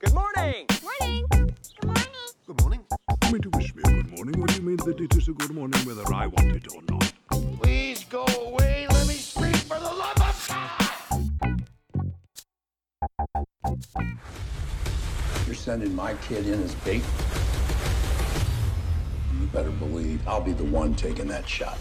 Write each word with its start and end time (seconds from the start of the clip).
Good 0.00 0.14
morning. 0.14 0.66
Morning. 0.82 1.26
Good 1.30 1.84
morning. 1.84 2.08
Good 2.46 2.60
morning. 2.62 2.80
You 3.22 3.32
mean 3.32 3.42
to 3.42 3.50
wish 3.50 3.74
me 3.74 3.82
a 3.84 3.90
good 3.90 4.16
morning? 4.16 4.40
What 4.40 4.48
do 4.48 4.56
you 4.56 4.62
mean 4.62 4.78
that 4.78 4.98
it 4.98 5.14
is 5.14 5.28
a 5.28 5.32
good 5.32 5.50
morning 5.50 5.78
whether 5.84 6.10
I 6.10 6.26
want 6.26 6.56
it 6.56 6.66
or 6.74 6.80
not? 6.88 7.12
Please 7.60 8.04
go 8.04 8.24
away. 8.24 8.86
Let 8.88 9.06
me 9.06 9.12
sleep 9.12 9.54
for 9.56 9.78
the 9.78 9.84
love 9.84 10.16
of 10.16 10.48
God. 10.48 11.66
You're 15.44 15.54
sending 15.54 15.94
my 15.94 16.14
kid 16.14 16.46
in 16.46 16.62
as 16.62 16.74
bait? 16.76 17.04
You 19.38 19.46
better 19.52 19.68
believe 19.68 20.26
I'll 20.26 20.40
be 20.40 20.52
the 20.54 20.64
one 20.64 20.94
taking 20.94 21.28
that 21.28 21.46
shot. 21.46 21.76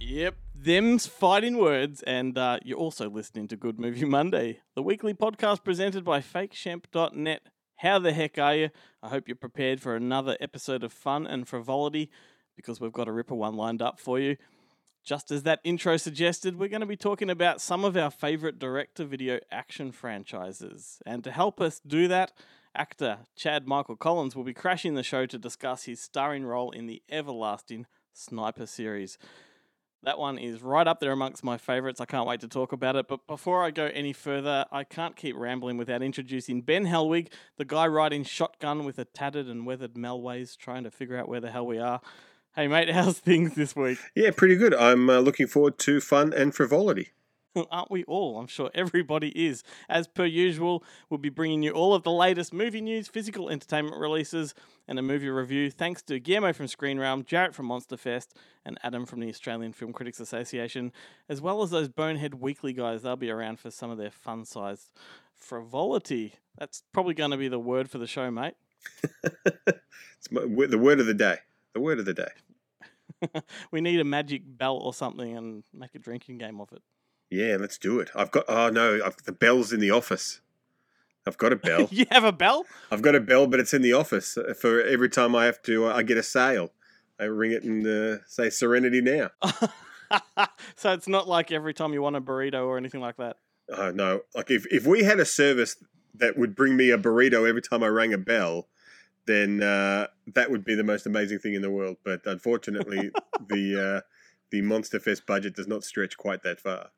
Yep, 0.00 0.34
them's 0.66 1.06
fighting 1.06 1.58
words, 1.58 2.02
and 2.02 2.36
uh, 2.36 2.58
you're 2.64 2.76
also 2.76 3.08
listening 3.08 3.46
to 3.46 3.56
Good 3.56 3.78
Movie 3.78 4.04
Monday, 4.04 4.58
the 4.74 4.82
weekly 4.82 5.14
podcast 5.14 5.62
presented 5.62 6.04
by 6.04 6.18
FakeShemp.net. 6.18 7.42
How 7.76 8.00
the 8.00 8.12
heck 8.12 8.36
are 8.36 8.56
you? 8.56 8.70
I 9.00 9.10
hope 9.10 9.28
you're 9.28 9.36
prepared 9.36 9.80
for 9.80 9.94
another 9.94 10.36
episode 10.40 10.82
of 10.82 10.92
fun 10.92 11.24
and 11.24 11.46
frivolity 11.46 12.10
because 12.56 12.80
we've 12.80 12.90
got 12.92 13.06
a 13.06 13.12
ripper 13.12 13.36
one 13.36 13.54
lined 13.54 13.80
up 13.80 14.00
for 14.00 14.18
you. 14.18 14.36
Just 15.04 15.30
as 15.30 15.44
that 15.44 15.60
intro 15.62 15.96
suggested, 15.96 16.58
we're 16.58 16.68
going 16.68 16.80
to 16.80 16.86
be 16.86 16.96
talking 16.96 17.30
about 17.30 17.60
some 17.60 17.84
of 17.84 17.96
our 17.96 18.10
favourite 18.10 18.58
direct 18.58 18.96
to 18.96 19.04
video 19.04 19.38
action 19.52 19.92
franchises. 19.92 21.00
And 21.06 21.22
to 21.22 21.30
help 21.30 21.60
us 21.60 21.80
do 21.86 22.08
that, 22.08 22.32
actor 22.74 23.18
Chad 23.36 23.68
Michael 23.68 23.94
Collins 23.94 24.34
will 24.34 24.42
be 24.42 24.52
crashing 24.52 24.96
the 24.96 25.04
show 25.04 25.26
to 25.26 25.38
discuss 25.38 25.84
his 25.84 26.00
starring 26.00 26.44
role 26.44 26.72
in 26.72 26.88
the 26.88 27.02
everlasting 27.08 27.86
Sniper 28.12 28.66
series. 28.66 29.16
That 30.02 30.18
one 30.18 30.38
is 30.38 30.62
right 30.62 30.86
up 30.86 31.00
there 31.00 31.12
amongst 31.12 31.42
my 31.42 31.56
favourites. 31.56 32.00
I 32.00 32.04
can't 32.04 32.28
wait 32.28 32.40
to 32.40 32.48
talk 32.48 32.72
about 32.72 32.96
it. 32.96 33.08
But 33.08 33.26
before 33.26 33.64
I 33.64 33.70
go 33.70 33.86
any 33.86 34.12
further, 34.12 34.66
I 34.70 34.84
can't 34.84 35.16
keep 35.16 35.36
rambling 35.36 35.78
without 35.78 36.02
introducing 36.02 36.62
Ben 36.62 36.86
Helwig, 36.86 37.28
the 37.56 37.64
guy 37.64 37.86
riding 37.86 38.22
shotgun 38.22 38.84
with 38.84 38.98
a 38.98 39.04
tattered 39.04 39.46
and 39.46 39.66
weathered 39.66 39.94
Melways, 39.94 40.56
trying 40.56 40.84
to 40.84 40.90
figure 40.90 41.16
out 41.16 41.28
where 41.28 41.40
the 41.40 41.50
hell 41.50 41.66
we 41.66 41.78
are. 41.78 42.00
Hey, 42.54 42.68
mate, 42.68 42.90
how's 42.94 43.18
things 43.18 43.54
this 43.54 43.74
week? 43.74 43.98
Yeah, 44.14 44.30
pretty 44.30 44.56
good. 44.56 44.74
I'm 44.74 45.10
uh, 45.10 45.18
looking 45.18 45.46
forward 45.46 45.78
to 45.80 46.00
fun 46.00 46.32
and 46.32 46.54
frivolity. 46.54 47.10
Aren't 47.70 47.90
we 47.90 48.04
all? 48.04 48.38
I'm 48.38 48.46
sure 48.46 48.70
everybody 48.74 49.28
is. 49.28 49.62
As 49.88 50.06
per 50.06 50.24
usual, 50.24 50.84
we'll 51.08 51.18
be 51.18 51.28
bringing 51.28 51.62
you 51.62 51.72
all 51.72 51.94
of 51.94 52.02
the 52.02 52.10
latest 52.10 52.52
movie 52.52 52.80
news, 52.80 53.08
physical 53.08 53.48
entertainment 53.48 53.96
releases, 53.96 54.54
and 54.86 54.98
a 54.98 55.02
movie 55.02 55.28
review. 55.28 55.70
Thanks 55.70 56.02
to 56.02 56.18
Guillermo 56.18 56.52
from 56.52 56.68
Screen 56.68 56.98
Realm, 56.98 57.24
Jarrett 57.24 57.54
from 57.54 57.66
Monster 57.66 57.96
Fest, 57.96 58.34
and 58.64 58.78
Adam 58.82 59.06
from 59.06 59.20
the 59.20 59.28
Australian 59.28 59.72
Film 59.72 59.92
Critics 59.92 60.20
Association, 60.20 60.92
as 61.28 61.40
well 61.40 61.62
as 61.62 61.70
those 61.70 61.88
bonehead 61.88 62.34
weekly 62.34 62.72
guys. 62.72 63.02
They'll 63.02 63.16
be 63.16 63.30
around 63.30 63.58
for 63.58 63.70
some 63.70 63.90
of 63.90 63.98
their 63.98 64.10
fun-sized 64.10 64.92
frivolity. 65.34 66.34
That's 66.58 66.82
probably 66.92 67.14
going 67.14 67.30
to 67.30 67.36
be 67.36 67.48
the 67.48 67.58
word 67.58 67.90
for 67.90 67.98
the 67.98 68.06
show, 68.06 68.30
mate. 68.30 68.54
it's 69.24 70.30
my, 70.30 70.42
the 70.66 70.78
word 70.78 71.00
of 71.00 71.06
the 71.06 71.14
day. 71.14 71.36
The 71.74 71.80
word 71.80 71.98
of 71.98 72.04
the 72.04 72.14
day. 72.14 73.40
we 73.70 73.80
need 73.80 74.00
a 74.00 74.04
magic 74.04 74.42
belt 74.46 74.82
or 74.84 74.92
something 74.92 75.36
and 75.36 75.64
make 75.72 75.94
a 75.94 75.98
drinking 75.98 76.38
game 76.38 76.60
of 76.60 76.72
it. 76.72 76.82
Yeah, 77.30 77.56
let's 77.58 77.78
do 77.78 78.00
it. 78.00 78.10
I've 78.14 78.30
got. 78.30 78.44
Oh 78.48 78.70
no, 78.70 79.00
I've, 79.04 79.16
the 79.24 79.32
bell's 79.32 79.72
in 79.72 79.80
the 79.80 79.90
office. 79.90 80.40
I've 81.26 81.38
got 81.38 81.52
a 81.52 81.56
bell. 81.68 81.88
you 81.90 82.06
have 82.10 82.24
a 82.24 82.32
bell? 82.32 82.64
I've 82.90 83.02
got 83.02 83.14
a 83.14 83.20
bell, 83.20 83.46
but 83.46 83.60
it's 83.60 83.74
in 83.74 83.82
the 83.82 83.92
office 83.92 84.36
uh, 84.38 84.54
for 84.58 84.80
every 84.82 85.08
time 85.08 85.34
I 85.34 85.46
have 85.46 85.60
to. 85.62 85.86
Uh, 85.86 85.94
I 85.94 86.02
get 86.02 86.16
a 86.16 86.22
sale. 86.22 86.72
I 87.18 87.24
ring 87.24 87.52
it 87.52 87.64
and 87.64 87.86
uh, 87.86 88.24
say 88.26 88.50
"Serenity 88.50 89.00
now." 89.00 89.30
so 90.76 90.92
it's 90.92 91.08
not 91.08 91.26
like 91.26 91.50
every 91.50 91.74
time 91.74 91.92
you 91.92 92.02
want 92.02 92.16
a 92.16 92.20
burrito 92.20 92.66
or 92.66 92.76
anything 92.76 93.00
like 93.00 93.16
that. 93.16 93.36
Uh, 93.72 93.90
no, 93.94 94.20
like 94.34 94.50
if 94.50 94.66
if 94.70 94.86
we 94.86 95.02
had 95.02 95.18
a 95.18 95.24
service 95.24 95.76
that 96.14 96.38
would 96.38 96.54
bring 96.54 96.76
me 96.76 96.90
a 96.90 96.98
burrito 96.98 97.48
every 97.48 97.62
time 97.62 97.82
I 97.82 97.88
rang 97.88 98.12
a 98.14 98.18
bell, 98.18 98.68
then 99.26 99.62
uh, 99.62 100.06
that 100.34 100.50
would 100.50 100.64
be 100.64 100.74
the 100.74 100.84
most 100.84 101.06
amazing 101.06 101.40
thing 101.40 101.54
in 101.54 101.62
the 101.62 101.70
world. 101.70 101.96
But 102.04 102.22
unfortunately, 102.26 103.10
the 103.48 103.96
uh, 103.96 104.00
the 104.50 104.62
Monster 104.62 105.00
Fest 105.00 105.26
budget 105.26 105.56
does 105.56 105.66
not 105.66 105.84
stretch 105.84 106.16
quite 106.16 106.42
that 106.44 106.60
far. 106.60 106.90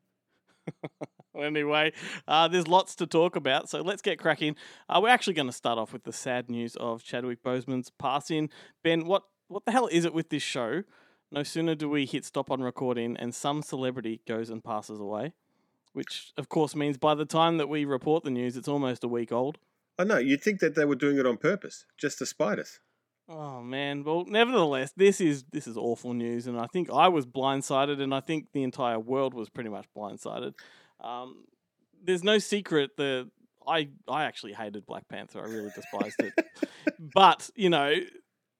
anyway, 1.39 1.93
uh, 2.27 2.49
there's 2.49 2.69
lots 2.69 2.95
to 2.97 3.07
talk 3.07 3.37
about, 3.37 3.69
so 3.69 3.81
let's 3.81 4.03
get 4.03 4.19
cracking. 4.19 4.57
Uh, 4.89 5.01
we're 5.03 5.09
actually 5.09 5.35
going 5.35 5.47
to 5.47 5.53
start 5.53 5.79
off 5.79 5.93
with 5.93 6.05
the 6.05 6.13
sad 6.13 6.51
news 6.51 6.77
of 6.77 7.03
Chadwick 7.03 7.43
Boseman's 7.43 7.91
passing. 7.99 8.51
Ben, 8.83 9.07
what 9.07 9.25
what 9.49 9.65
the 9.65 9.73
hell 9.73 9.87
is 9.89 10.05
it 10.05 10.13
with 10.13 10.29
this 10.29 10.43
show? 10.43 10.83
No 11.31 11.43
sooner 11.43 11.75
do 11.75 11.89
we 11.89 12.07
hit 12.07 12.25
stop 12.25 12.51
on 12.51 12.63
recording, 12.63 13.17
and 13.17 13.35
some 13.35 13.63
celebrity 13.63 14.21
goes 14.27 14.51
and 14.51 14.63
passes 14.63 15.01
away, 15.01 15.35
which 15.93 16.33
of 16.37 16.49
course 16.49 16.75
means 16.75 16.97
by 16.97 17.15
the 17.15 17.27
time 17.27 17.59
that 17.59 17.69
we 17.69 17.85
report 17.85 18.25
the 18.25 18.31
news, 18.31 18.57
it's 18.57 18.69
almost 18.69 19.05
a 19.05 19.09
week 19.09 19.33
old. 19.33 19.59
I 19.99 20.05
know 20.05 20.19
you'd 20.19 20.43
think 20.43 20.61
that 20.61 20.75
they 20.75 20.85
were 20.85 20.95
doing 20.95 21.19
it 21.19 21.27
on 21.27 21.37
purpose, 21.37 21.85
just 21.97 22.19
to 22.19 22.27
spite 22.27 22.59
us. 22.59 22.79
Oh 23.31 23.61
man, 23.61 24.05
well, 24.05 24.25
nevertheless, 24.27 24.93
this 24.97 25.21
is 25.21 25.45
this 25.53 25.67
is 25.67 25.77
awful 25.77 26.15
news, 26.15 26.47
and 26.47 26.59
I 26.59 26.67
think 26.67 26.89
I 26.91 27.09
was 27.09 27.27
blindsided, 27.27 28.01
and 28.01 28.15
I 28.15 28.21
think 28.21 28.47
the 28.53 28.63
entire 28.63 28.99
world 28.99 29.35
was 29.35 29.51
pretty 29.51 29.69
much 29.69 29.85
blindsided. 29.95 30.55
Um, 31.01 31.45
there's 32.03 32.25
no 32.25 32.39
secret 32.39 32.97
that 32.97 33.31
I 33.67 33.89
I 34.09 34.25
actually 34.25 34.55
hated 34.55 34.87
Black 34.87 35.09
Panther. 35.09 35.41
I 35.41 35.49
really 35.49 35.71
despised 35.75 36.17
it, 36.21 36.33
but 37.15 37.51
you 37.55 37.69
know, 37.69 37.95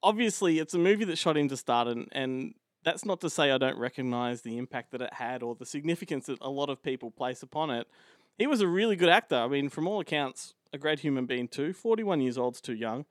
obviously, 0.03 0.59
it's 0.59 0.75
a 0.75 0.79
movie 0.79 1.05
that 1.05 1.17
shot 1.17 1.35
him 1.35 1.49
to 1.49 1.57
start, 1.57 1.87
and 1.87 2.07
and 2.11 2.53
that's 2.83 3.05
not 3.05 3.21
to 3.21 3.29
say 3.29 3.49
I 3.49 3.57
don't 3.57 3.77
recognize 3.79 4.43
the 4.43 4.59
impact 4.59 4.91
that 4.91 5.01
it 5.01 5.13
had 5.13 5.41
or 5.41 5.55
the 5.55 5.65
significance 5.65 6.27
that 6.27 6.37
a 6.41 6.49
lot 6.49 6.69
of 6.69 6.83
people 6.83 7.09
place 7.09 7.41
upon 7.41 7.71
it. 7.71 7.87
He 8.37 8.45
was 8.45 8.61
a 8.61 8.67
really 8.67 8.95
good 8.95 9.09
actor. 9.09 9.35
I 9.35 9.47
mean, 9.47 9.69
from 9.69 9.87
all 9.87 9.99
accounts, 9.99 10.53
a 10.71 10.77
great 10.77 10.99
human 10.99 11.25
being 11.25 11.47
too. 11.47 11.73
Forty-one 11.73 12.21
years 12.21 12.37
old's 12.37 12.61
too 12.61 12.75
young. 12.75 13.05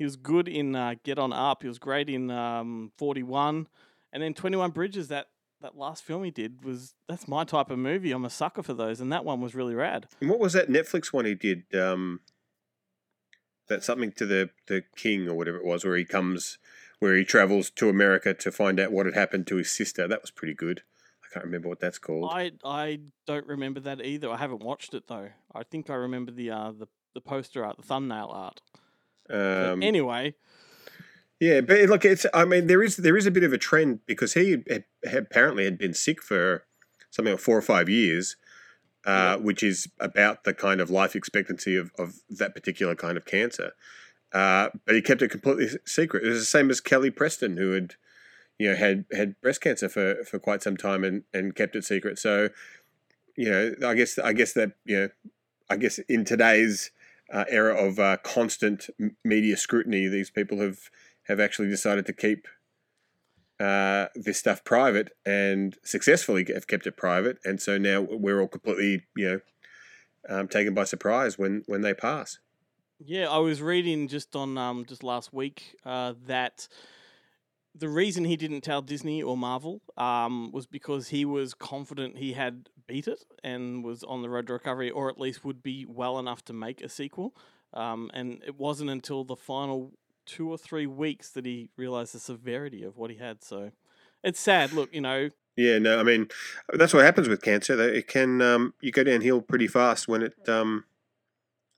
He 0.00 0.04
was 0.04 0.16
good 0.16 0.48
in 0.48 0.74
uh, 0.74 0.94
Get 1.04 1.18
On 1.18 1.30
Up. 1.30 1.60
He 1.60 1.68
was 1.68 1.78
great 1.78 2.08
in 2.08 2.30
um, 2.30 2.90
41. 2.96 3.68
And 4.14 4.22
then 4.22 4.32
21 4.32 4.70
Bridges, 4.70 5.08
that, 5.08 5.26
that 5.60 5.76
last 5.76 6.02
film 6.02 6.24
he 6.24 6.30
did, 6.30 6.64
was 6.64 6.94
that's 7.06 7.28
my 7.28 7.44
type 7.44 7.70
of 7.70 7.78
movie. 7.78 8.10
I'm 8.10 8.24
a 8.24 8.30
sucker 8.30 8.62
for 8.62 8.72
those. 8.72 9.02
And 9.02 9.12
that 9.12 9.26
one 9.26 9.42
was 9.42 9.54
really 9.54 9.74
rad. 9.74 10.06
And 10.22 10.30
what 10.30 10.40
was 10.40 10.54
that 10.54 10.70
Netflix 10.70 11.12
one 11.12 11.26
he 11.26 11.34
did? 11.34 11.64
Um, 11.74 12.20
that 13.68 13.84
something 13.84 14.10
to 14.12 14.24
the, 14.24 14.48
the 14.68 14.84
king 14.96 15.28
or 15.28 15.34
whatever 15.34 15.58
it 15.58 15.66
was, 15.66 15.84
where 15.84 15.98
he 15.98 16.06
comes, 16.06 16.56
where 16.98 17.14
he 17.14 17.22
travels 17.22 17.68
to 17.68 17.90
America 17.90 18.32
to 18.32 18.50
find 18.50 18.80
out 18.80 18.92
what 18.92 19.04
had 19.04 19.14
happened 19.14 19.46
to 19.48 19.56
his 19.56 19.70
sister. 19.70 20.08
That 20.08 20.22
was 20.22 20.30
pretty 20.30 20.54
good. 20.54 20.80
I 21.22 21.34
can't 21.34 21.44
remember 21.44 21.68
what 21.68 21.80
that's 21.80 21.98
called. 21.98 22.30
I, 22.32 22.52
I 22.64 23.00
don't 23.26 23.46
remember 23.46 23.80
that 23.80 24.02
either. 24.02 24.30
I 24.30 24.38
haven't 24.38 24.64
watched 24.64 24.94
it 24.94 25.08
though. 25.08 25.28
I 25.54 25.62
think 25.62 25.90
I 25.90 25.94
remember 25.94 26.32
the 26.32 26.52
uh, 26.52 26.72
the, 26.72 26.88
the 27.12 27.20
poster 27.20 27.66
art, 27.66 27.76
the 27.76 27.82
thumbnail 27.82 28.30
art. 28.32 28.62
Um, 29.30 29.82
anyway, 29.82 30.34
yeah, 31.40 31.62
but 31.62 31.78
look, 31.88 32.04
it's. 32.04 32.26
I 32.34 32.44
mean, 32.44 32.66
there 32.66 32.82
is 32.82 32.96
there 32.96 33.16
is 33.16 33.26
a 33.26 33.30
bit 33.30 33.44
of 33.44 33.52
a 33.52 33.58
trend 33.58 34.00
because 34.06 34.34
he 34.34 34.62
had, 34.68 34.84
apparently 35.12 35.64
had 35.64 35.78
been 35.78 35.94
sick 35.94 36.22
for 36.22 36.64
something 37.10 37.32
like 37.32 37.40
four 37.40 37.56
or 37.56 37.62
five 37.62 37.88
years, 37.88 38.36
uh, 39.06 39.10
yeah. 39.10 39.36
which 39.36 39.62
is 39.62 39.88
about 39.98 40.44
the 40.44 40.52
kind 40.52 40.80
of 40.80 40.90
life 40.90 41.16
expectancy 41.16 41.76
of, 41.76 41.90
of 41.98 42.16
that 42.28 42.54
particular 42.54 42.94
kind 42.94 43.16
of 43.16 43.24
cancer. 43.24 43.72
Uh, 44.32 44.68
but 44.84 44.94
he 44.94 45.02
kept 45.02 45.22
it 45.22 45.30
completely 45.30 45.68
secret. 45.86 46.24
It 46.24 46.28
was 46.28 46.40
the 46.40 46.44
same 46.44 46.70
as 46.70 46.80
Kelly 46.80 47.10
Preston, 47.10 47.56
who 47.56 47.72
had, 47.72 47.94
you 48.58 48.70
know, 48.70 48.76
had 48.76 49.06
had 49.12 49.40
breast 49.40 49.62
cancer 49.62 49.88
for, 49.88 50.22
for 50.24 50.38
quite 50.38 50.62
some 50.62 50.76
time 50.76 51.04
and, 51.04 51.24
and 51.32 51.54
kept 51.54 51.74
it 51.74 51.84
secret. 51.84 52.18
So, 52.18 52.50
you 53.34 53.50
know, 53.50 53.74
I 53.84 53.94
guess 53.94 54.18
I 54.18 54.34
guess 54.34 54.52
that 54.52 54.72
you 54.84 54.96
know, 54.96 55.08
I 55.70 55.76
guess 55.76 55.98
in 56.00 56.26
today's 56.26 56.90
uh, 57.32 57.44
era 57.48 57.74
of 57.74 57.98
uh, 57.98 58.16
constant 58.22 58.88
media 59.24 59.56
scrutiny, 59.56 60.08
these 60.08 60.30
people 60.30 60.60
have 60.60 60.90
have 61.24 61.40
actually 61.40 61.68
decided 61.68 62.06
to 62.06 62.12
keep 62.12 62.48
uh, 63.60 64.06
this 64.14 64.38
stuff 64.38 64.64
private 64.64 65.10
and 65.24 65.76
successfully 65.84 66.46
have 66.52 66.66
kept 66.66 66.86
it 66.86 66.96
private. 66.96 67.38
And 67.44 67.60
so 67.60 67.78
now 67.78 68.00
we're 68.00 68.40
all 68.40 68.48
completely, 68.48 69.04
you 69.14 69.28
know, 69.28 69.40
um, 70.28 70.48
taken 70.48 70.74
by 70.74 70.84
surprise 70.84 71.38
when 71.38 71.62
when 71.66 71.82
they 71.82 71.94
pass. 71.94 72.38
Yeah, 72.98 73.28
I 73.28 73.38
was 73.38 73.62
reading 73.62 74.08
just 74.08 74.36
on 74.36 74.58
um, 74.58 74.84
just 74.86 75.02
last 75.02 75.32
week 75.32 75.76
uh, 75.86 76.14
that 76.26 76.68
the 77.74 77.88
reason 77.88 78.24
he 78.24 78.36
didn't 78.36 78.62
tell 78.62 78.82
Disney 78.82 79.22
or 79.22 79.36
Marvel 79.36 79.80
um, 79.96 80.50
was 80.52 80.66
because 80.66 81.08
he 81.08 81.24
was 81.24 81.54
confident 81.54 82.18
he 82.18 82.32
had 82.32 82.68
beat 82.90 83.06
it 83.06 83.24
and 83.44 83.84
was 83.84 84.02
on 84.02 84.22
the 84.22 84.28
road 84.28 84.48
to 84.48 84.52
recovery, 84.52 84.90
or 84.90 85.08
at 85.08 85.18
least 85.18 85.44
would 85.44 85.62
be 85.62 85.86
well 85.88 86.18
enough 86.18 86.44
to 86.46 86.52
make 86.52 86.82
a 86.82 86.88
sequel. 86.88 87.34
Um, 87.72 88.10
and 88.12 88.42
it 88.44 88.58
wasn't 88.58 88.90
until 88.90 89.22
the 89.22 89.36
final 89.36 89.92
two 90.26 90.50
or 90.50 90.58
three 90.58 90.86
weeks 90.86 91.30
that 91.30 91.46
he 91.46 91.70
realized 91.76 92.14
the 92.14 92.18
severity 92.18 92.82
of 92.82 92.96
what 92.96 93.10
he 93.10 93.16
had. 93.16 93.44
So 93.44 93.70
it's 94.24 94.40
sad. 94.40 94.72
Look, 94.72 94.92
you 94.92 95.00
know, 95.00 95.30
Yeah, 95.56 95.78
no, 95.78 96.00
I 96.00 96.02
mean 96.02 96.28
that's 96.72 96.92
what 96.92 97.04
happens 97.04 97.28
with 97.28 97.42
cancer. 97.42 97.80
It 97.80 98.08
can 98.08 98.42
um, 98.42 98.74
you 98.80 98.90
go 98.90 99.04
downhill 99.04 99.40
pretty 99.40 99.68
fast 99.68 100.08
when 100.08 100.22
it 100.22 100.34
um, 100.48 100.84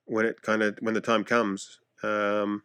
when 0.07 0.25
it 0.25 0.41
kind 0.41 0.63
of 0.63 0.79
when 0.81 0.95
the 0.95 1.01
time 1.03 1.25
comes. 1.25 1.81
Um, 2.03 2.63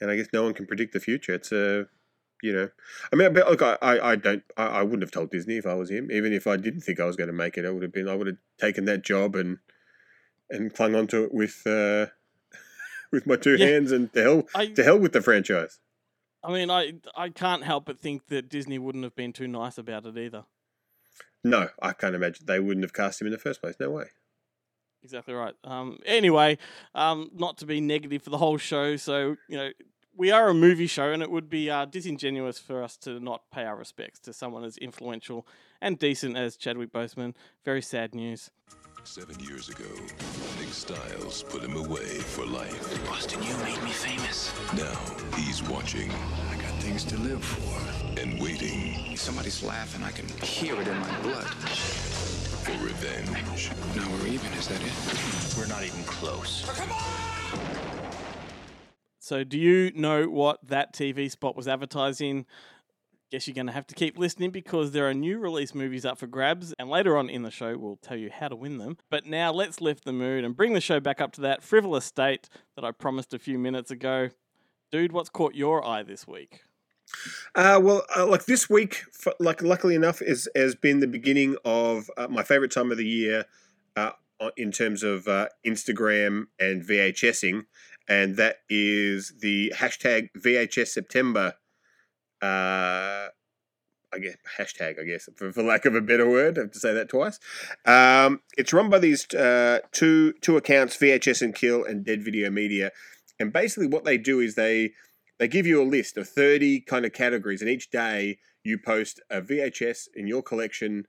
and 0.00 0.10
I 0.10 0.16
guess 0.16 0.28
no 0.32 0.42
one 0.42 0.54
can 0.54 0.66
predict 0.66 0.92
the 0.94 1.00
future. 1.00 1.34
It's 1.34 1.52
a 1.52 1.86
you 2.44 2.52
know, 2.52 2.68
I 3.10 3.16
mean, 3.16 3.32
but 3.32 3.48
look, 3.48 3.62
I, 3.62 3.78
I, 3.80 4.10
I 4.10 4.16
don't, 4.16 4.44
I, 4.58 4.66
I 4.66 4.82
wouldn't 4.82 5.02
have 5.02 5.10
told 5.10 5.30
Disney 5.30 5.56
if 5.56 5.66
I 5.66 5.72
was 5.72 5.90
him. 5.90 6.10
Even 6.12 6.32
if 6.34 6.46
I 6.46 6.58
didn't 6.58 6.82
think 6.82 7.00
I 7.00 7.06
was 7.06 7.16
going 7.16 7.28
to 7.28 7.32
make 7.32 7.56
it, 7.56 7.64
I 7.64 7.70
would 7.70 7.82
have 7.82 7.92
been, 7.92 8.06
I 8.08 8.14
would 8.14 8.26
have 8.26 8.36
taken 8.58 8.84
that 8.84 9.02
job 9.02 9.34
and 9.34 9.58
and 10.50 10.74
clung 10.74 10.94
onto 10.94 11.24
it 11.24 11.32
with 11.32 11.66
uh, 11.66 12.06
with 13.10 13.26
my 13.26 13.36
two 13.36 13.56
Yeah. 13.56 13.66
hands 13.66 13.92
and 13.92 14.12
to 14.12 14.22
hell 14.22 14.42
I, 14.54 14.66
to 14.66 14.84
hell 14.84 14.98
with 14.98 15.12
the 15.14 15.22
franchise. 15.22 15.78
I 16.42 16.52
mean, 16.52 16.70
I, 16.70 16.92
I 17.16 17.30
can't 17.30 17.64
help 17.64 17.86
but 17.86 17.98
think 17.98 18.26
that 18.26 18.50
Disney 18.50 18.78
wouldn't 18.78 19.04
have 19.04 19.16
been 19.16 19.32
too 19.32 19.48
nice 19.48 19.78
about 19.78 20.04
it 20.04 20.18
either. 20.18 20.44
No, 21.42 21.68
I 21.80 21.92
can't 21.94 22.14
imagine 22.14 22.44
they 22.46 22.60
wouldn't 22.60 22.84
have 22.84 22.92
cast 22.92 23.22
him 23.22 23.26
in 23.26 23.32
the 23.32 23.38
first 23.38 23.62
place. 23.62 23.76
No 23.80 23.90
way. 23.90 24.04
Exactly 25.02 25.32
right. 25.34 25.54
Um, 25.64 25.98
anyway, 26.04 26.58
um, 26.94 27.30
not 27.34 27.58
to 27.58 27.66
be 27.66 27.80
negative 27.80 28.22
for 28.22 28.30
the 28.30 28.38
whole 28.38 28.58
show, 28.58 28.96
so 28.96 29.36
you 29.48 29.56
know 29.56 29.70
we 30.16 30.30
are 30.30 30.48
a 30.48 30.54
movie 30.54 30.86
show, 30.86 31.10
and 31.12 31.22
it 31.22 31.30
would 31.30 31.48
be 31.50 31.70
uh, 31.70 31.84
disingenuous 31.84 32.58
for 32.58 32.82
us 32.82 32.96
to 32.98 33.20
not 33.20 33.50
pay 33.50 33.64
our 33.64 33.76
respects 33.76 34.18
to 34.20 34.32
someone 34.32 34.64
as 34.64 34.76
influential 34.78 35.46
and 35.80 35.98
decent 35.98 36.36
as 36.36 36.56
Chadwick 36.56 36.92
Boseman. 36.92 37.34
Very 37.64 37.82
sad 37.82 38.14
news. 38.14 38.50
Seven 39.02 39.38
years 39.40 39.68
ago, 39.68 39.84
Nick 40.58 40.72
Styles 40.72 41.42
put 41.42 41.62
him 41.62 41.76
away 41.76 42.06
for 42.06 42.46
life. 42.46 43.04
Boston, 43.06 43.42
you 43.42 43.54
made 43.58 43.82
me 43.82 43.90
famous. 43.90 44.50
Now 44.72 44.98
he's 45.36 45.62
watching 45.64 46.10
I 46.50 46.56
got 46.56 46.72
things 46.80 47.04
to 47.04 47.18
live 47.18 47.44
for. 47.44 48.18
and 48.20 48.40
waiting 48.40 49.14
Somebody's 49.14 49.62
laughing. 49.62 50.02
I 50.02 50.10
can 50.10 50.26
hear 50.42 50.80
it 50.80 50.88
in 50.88 50.96
my 50.98 51.20
blood. 51.20 51.44
for 51.44 52.72
revenge. 52.82 53.70
Now 53.94 54.08
we're 54.10 54.28
even. 54.28 54.50
Is 54.54 54.68
that 54.68 54.80
it? 54.80 55.58
We're 55.58 55.66
not 55.66 55.84
even 55.84 56.02
close. 56.04 56.64
So, 59.24 59.42
do 59.42 59.56
you 59.56 59.90
know 59.94 60.26
what 60.26 60.58
that 60.68 60.92
TV 60.92 61.30
spot 61.30 61.56
was 61.56 61.66
advertising? 61.66 62.44
Guess 63.30 63.48
you're 63.48 63.54
going 63.54 63.68
to 63.68 63.72
have 63.72 63.86
to 63.86 63.94
keep 63.94 64.18
listening 64.18 64.50
because 64.50 64.92
there 64.92 65.08
are 65.08 65.14
new 65.14 65.38
release 65.38 65.74
movies 65.74 66.04
up 66.04 66.18
for 66.18 66.26
grabs, 66.26 66.74
and 66.78 66.90
later 66.90 67.16
on 67.16 67.30
in 67.30 67.40
the 67.40 67.50
show, 67.50 67.74
we'll 67.78 67.96
tell 67.96 68.18
you 68.18 68.28
how 68.30 68.48
to 68.48 68.54
win 68.54 68.76
them. 68.76 68.98
But 69.08 69.24
now, 69.24 69.50
let's 69.50 69.80
lift 69.80 70.04
the 70.04 70.12
mood 70.12 70.44
and 70.44 70.54
bring 70.54 70.74
the 70.74 70.80
show 70.82 71.00
back 71.00 71.22
up 71.22 71.32
to 71.32 71.40
that 71.40 71.62
frivolous 71.62 72.04
state 72.04 72.50
that 72.76 72.84
I 72.84 72.90
promised 72.90 73.32
a 73.32 73.38
few 73.38 73.58
minutes 73.58 73.90
ago. 73.90 74.28
Dude, 74.92 75.12
what's 75.12 75.30
caught 75.30 75.54
your 75.54 75.82
eye 75.82 76.02
this 76.02 76.28
week? 76.28 76.60
Uh, 77.54 77.80
well, 77.82 78.02
uh, 78.14 78.26
like 78.26 78.44
this 78.44 78.68
week, 78.68 79.04
f- 79.26 79.32
like 79.40 79.62
luckily 79.62 79.94
enough, 79.94 80.20
is 80.20 80.50
has 80.54 80.74
been 80.74 81.00
the 81.00 81.06
beginning 81.06 81.56
of 81.64 82.10
uh, 82.18 82.28
my 82.28 82.42
favorite 82.42 82.72
time 82.72 82.92
of 82.92 82.98
the 82.98 83.08
year 83.08 83.46
uh, 83.96 84.10
in 84.58 84.70
terms 84.70 85.02
of 85.02 85.26
uh, 85.28 85.48
Instagram 85.66 86.48
and 86.60 86.82
VHSing, 86.82 87.64
and 88.08 88.36
that 88.36 88.56
is 88.68 89.34
the 89.40 89.72
hashtag 89.76 90.28
VHS 90.38 90.88
September. 90.88 91.54
Uh, 92.42 93.28
I 94.12 94.18
guess 94.20 94.36
hashtag, 94.58 95.00
I 95.00 95.04
guess, 95.04 95.28
for, 95.36 95.50
for 95.50 95.62
lack 95.62 95.86
of 95.86 95.94
a 95.94 96.00
better 96.00 96.28
word, 96.28 96.56
I 96.56 96.62
have 96.62 96.70
to 96.72 96.78
say 96.78 96.94
that 96.94 97.08
twice. 97.08 97.40
Um, 97.84 98.42
it's 98.56 98.72
run 98.72 98.88
by 98.88 99.00
these 99.00 99.26
uh, 99.34 99.80
two 99.92 100.34
two 100.40 100.56
accounts, 100.56 100.96
VHS 100.96 101.42
and 101.42 101.54
Kill 101.54 101.84
and 101.84 102.04
Dead 102.04 102.22
Video 102.22 102.50
Media, 102.50 102.92
and 103.38 103.52
basically 103.52 103.88
what 103.88 104.04
they 104.04 104.18
do 104.18 104.40
is 104.40 104.54
they 104.54 104.92
they 105.38 105.48
give 105.48 105.66
you 105.66 105.82
a 105.82 105.84
list 105.84 106.16
of 106.16 106.28
30 106.28 106.80
kind 106.82 107.04
of 107.04 107.12
categories 107.12 107.60
and 107.60 107.70
each 107.70 107.90
day 107.90 108.38
you 108.62 108.78
post 108.78 109.20
a 109.30 109.40
vhs 109.40 110.08
in 110.14 110.26
your 110.26 110.42
collection 110.42 111.06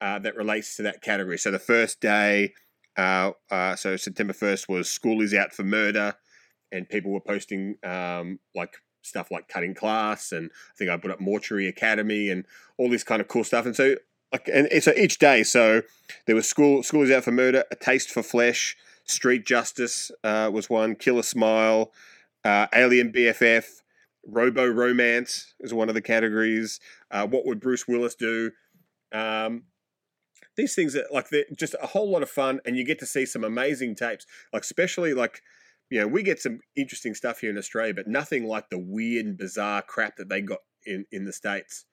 uh, 0.00 0.18
that 0.18 0.36
relates 0.36 0.76
to 0.76 0.82
that 0.82 1.02
category 1.02 1.38
so 1.38 1.50
the 1.50 1.58
first 1.58 2.00
day 2.00 2.52
uh, 2.96 3.32
uh, 3.50 3.76
so 3.76 3.96
september 3.96 4.32
1st 4.32 4.68
was 4.68 4.88
school 4.88 5.20
is 5.20 5.34
out 5.34 5.52
for 5.52 5.64
murder 5.64 6.14
and 6.72 6.88
people 6.88 7.12
were 7.12 7.20
posting 7.20 7.76
um, 7.84 8.38
like 8.54 8.76
stuff 9.02 9.30
like 9.30 9.48
cutting 9.48 9.74
class 9.74 10.32
and 10.32 10.50
i 10.52 10.72
think 10.78 10.90
i 10.90 10.96
put 10.96 11.10
up 11.10 11.20
mortuary 11.20 11.68
academy 11.68 12.30
and 12.30 12.46
all 12.78 12.88
this 12.88 13.04
kind 13.04 13.20
of 13.20 13.28
cool 13.28 13.44
stuff 13.44 13.66
and 13.66 13.76
so 13.76 13.94
like 14.32 14.48
and, 14.52 14.66
and 14.68 14.82
so 14.82 14.92
each 14.96 15.18
day 15.18 15.42
so 15.42 15.82
there 16.26 16.34
was 16.34 16.48
school 16.48 16.82
school 16.82 17.02
is 17.02 17.10
out 17.10 17.24
for 17.24 17.32
murder 17.32 17.64
a 17.70 17.76
taste 17.76 18.10
for 18.10 18.22
flesh 18.22 18.76
street 19.04 19.44
justice 19.44 20.10
uh, 20.24 20.50
was 20.52 20.70
one 20.70 20.94
killer 20.94 21.22
smile 21.22 21.92
uh, 22.44 22.66
Alien 22.74 23.10
BFF, 23.10 23.80
Robo 24.26 24.66
Romance 24.66 25.54
is 25.60 25.72
one 25.72 25.88
of 25.88 25.94
the 25.94 26.02
categories. 26.02 26.78
Uh, 27.10 27.26
what 27.26 27.46
would 27.46 27.60
Bruce 27.60 27.88
Willis 27.88 28.14
do? 28.14 28.50
Um, 29.12 29.64
these 30.56 30.74
things 30.74 30.94
are 30.96 31.06
like 31.10 31.28
they're 31.30 31.44
just 31.56 31.74
a 31.82 31.88
whole 31.88 32.10
lot 32.10 32.22
of 32.22 32.30
fun, 32.30 32.60
and 32.64 32.76
you 32.76 32.84
get 32.84 32.98
to 33.00 33.06
see 33.06 33.26
some 33.26 33.44
amazing 33.44 33.94
tapes. 33.94 34.26
Like 34.52 34.62
especially 34.62 35.14
like 35.14 35.42
you 35.90 36.00
know 36.00 36.06
we 36.06 36.22
get 36.22 36.40
some 36.40 36.60
interesting 36.76 37.14
stuff 37.14 37.40
here 37.40 37.50
in 37.50 37.58
Australia, 37.58 37.94
but 37.94 38.08
nothing 38.08 38.46
like 38.46 38.70
the 38.70 38.78
weird 38.78 39.26
and 39.26 39.36
bizarre 39.36 39.82
crap 39.82 40.16
that 40.16 40.28
they 40.28 40.40
got 40.40 40.60
in 40.86 41.06
in 41.10 41.24
the 41.24 41.32
states 41.32 41.84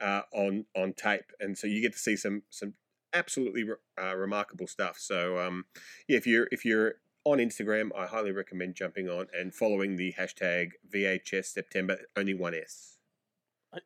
uh, 0.00 0.22
on 0.32 0.66
on 0.76 0.92
tape. 0.94 1.32
And 1.40 1.56
so 1.56 1.66
you 1.66 1.80
get 1.80 1.92
to 1.92 1.98
see 1.98 2.16
some 2.16 2.42
some 2.50 2.74
absolutely 3.12 3.64
re- 3.64 3.76
uh, 4.00 4.16
remarkable 4.16 4.66
stuff. 4.66 4.96
So 4.98 5.38
um, 5.38 5.64
yeah, 6.08 6.16
if 6.16 6.26
you're 6.26 6.48
if 6.50 6.64
you're 6.64 6.94
on 7.24 7.38
Instagram, 7.38 7.90
I 7.96 8.06
highly 8.06 8.32
recommend 8.32 8.74
jumping 8.74 9.08
on 9.08 9.26
and 9.38 9.54
following 9.54 9.96
the 9.96 10.14
hashtag 10.18 10.70
VHS 10.92 11.46
September 11.46 11.98
only 12.16 12.34
one 12.34 12.54
S. 12.54 12.96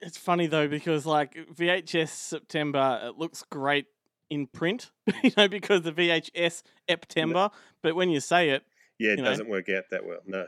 It's 0.01 0.17
funny 0.17 0.47
though 0.47 0.69
because 0.69 1.05
like 1.05 1.35
VHS 1.55 2.09
September, 2.09 3.01
it 3.05 3.19
looks 3.19 3.43
great 3.43 3.87
in 4.31 4.47
print, 4.47 4.91
you 5.23 5.31
know, 5.37 5.49
because 5.49 5.83
the 5.83 5.93
VHS 5.93 6.63
September. 6.89 7.51
But 7.83 7.95
when 7.95 8.11
you 8.11 8.21
say 8.21 8.51
it, 8.51 8.63
Yeah, 8.99 9.13
it 9.13 9.17
doesn't 9.17 9.49
work 9.49 9.69
out 9.69 9.85
that 9.91 10.05
well. 10.07 10.21
No. 10.27 10.47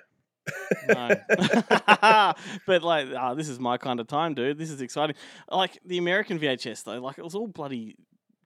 no. 0.88 1.08
but 2.66 2.82
like, 2.82 3.08
ah, 3.16 3.34
this 3.34 3.48
is 3.48 3.58
my 3.58 3.78
kind 3.78 4.00
of 4.00 4.06
time, 4.06 4.34
dude. 4.34 4.58
This 4.58 4.70
is 4.70 4.80
exciting. 4.80 5.16
Like 5.50 5.78
the 5.84 5.98
American 5.98 6.38
VHS 6.38 6.84
though, 6.84 7.00
like 7.00 7.18
it 7.18 7.24
was 7.24 7.34
all 7.34 7.48
bloody 7.48 7.96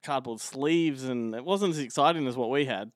cardboard 0.03 0.41
sleeves, 0.41 1.05
and 1.05 1.35
it 1.35 1.45
wasn't 1.45 1.73
as 1.73 1.79
exciting 1.79 2.27
as 2.27 2.37
what 2.37 2.51
we 2.51 2.65
had. 2.65 2.93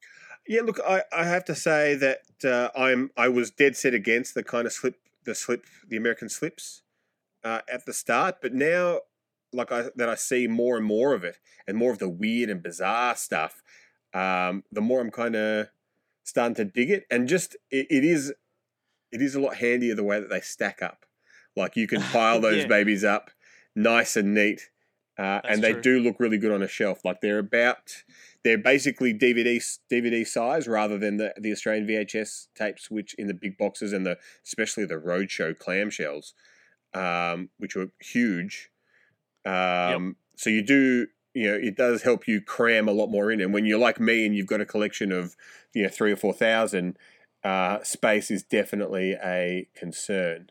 Yeah, 0.47 0.61
look, 0.63 0.79
I, 0.87 1.03
I 1.13 1.25
have 1.25 1.45
to 1.47 1.55
say 1.55 1.95
that 1.95 2.21
uh, 2.45 2.69
I'm 2.79 3.11
I 3.17 3.29
was 3.29 3.51
dead 3.51 3.77
set 3.77 3.95
against 3.95 4.35
the 4.35 4.43
kind 4.43 4.67
of 4.67 4.73
slip 4.73 4.97
the 5.25 5.35
slip 5.35 5.65
the 5.89 5.97
American 5.97 6.29
slips 6.29 6.83
uh, 7.43 7.61
at 7.71 7.87
the 7.87 7.93
start, 7.93 8.37
but 8.43 8.53
now 8.53 9.01
like 9.55 9.73
I 9.73 9.91
that 9.97 10.09
I 10.09 10.15
see 10.15 10.47
more 10.47 10.77
and 10.77 10.85
more 10.87 11.15
of 11.15 11.25
it 11.25 11.39
and 11.67 11.77
more 11.77 11.93
of 11.93 11.99
the 11.99 12.09
weird 12.09 12.51
and 12.51 12.63
bizarre 12.63 13.17
stuff, 13.17 13.63
um, 14.13 14.65
the 14.73 14.81
more 14.81 15.01
I'm 15.01 15.11
kind 15.11 15.37
of 15.37 15.69
starting 16.25 16.55
to 16.57 16.65
dig 16.65 16.91
it, 16.91 17.07
and 17.11 17.29
just 17.29 17.57
it, 17.71 17.87
it 17.91 18.05
is 18.05 18.33
it 19.13 19.23
is 19.23 19.35
a 19.35 19.41
lot 19.41 19.57
handier 19.57 19.95
the 19.95 20.05
way 20.05 20.21
that 20.21 20.31
they 20.31 20.41
stack 20.41 20.83
up. 20.83 21.07
Like 21.57 21.77
you 21.77 21.87
can 21.87 22.03
pile 22.13 22.41
those 22.41 22.63
Yeah. 22.63 22.69
babies 22.69 23.05
up 23.05 23.31
nice 23.77 24.17
and 24.17 24.35
neat, 24.35 24.71
uh, 25.19 25.41
and 25.45 25.63
they 25.63 25.73
true. 25.73 25.83
do 25.83 25.99
look 26.01 26.19
really 26.21 26.39
good 26.39 26.53
on 26.53 26.63
a 26.63 26.69
shelf. 26.69 27.05
Like 27.05 27.21
they're 27.21 27.39
about 27.39 28.03
they're 28.43 28.59
basically 28.59 29.15
DVD 29.15 29.61
DVD 29.91 30.27
size 30.27 30.67
rather 30.69 30.99
than 30.99 31.17
the, 31.17 31.33
the 31.39 31.53
Australian 31.53 31.87
VHS 31.87 32.49
tapes, 32.55 32.91
which 32.91 33.15
in 33.15 33.27
the 33.29 33.35
big 33.35 33.57
boxes 33.57 33.93
and 33.93 34.05
the 34.05 34.19
especially 34.45 34.85
the 34.85 34.95
Roadshow 34.97 35.55
clamshells, 35.57 36.33
um, 36.95 37.51
which 37.59 37.77
were 37.77 37.89
huge. 38.01 38.71
Um, 39.45 40.17
So 40.37 40.51
you 40.51 40.63
do, 40.63 41.07
you 41.33 41.51
know, 41.51 41.55
it 41.55 41.77
does 41.77 42.03
help 42.03 42.27
you 42.27 42.41
cram 42.41 42.89
a 42.89 42.93
lot 42.93 43.09
more 43.09 43.31
in. 43.31 43.41
And 43.41 43.53
when 43.53 43.67
you're 43.67 43.79
like 43.79 44.01
me 44.01 44.27
and 44.27 44.35
you've 44.35 44.47
got 44.47 44.61
a 44.61 44.67
collection 44.67 45.13
of, 45.13 45.37
you 45.73 45.83
know, 45.83 45.89
three 45.89 46.13
or 46.13 46.17
four 46.17 46.33
thousand, 46.33 46.97
uh, 47.45 47.83
space 47.83 48.31
is 48.31 48.43
definitely 48.43 49.13
a 49.13 49.69
concern. 49.77 50.51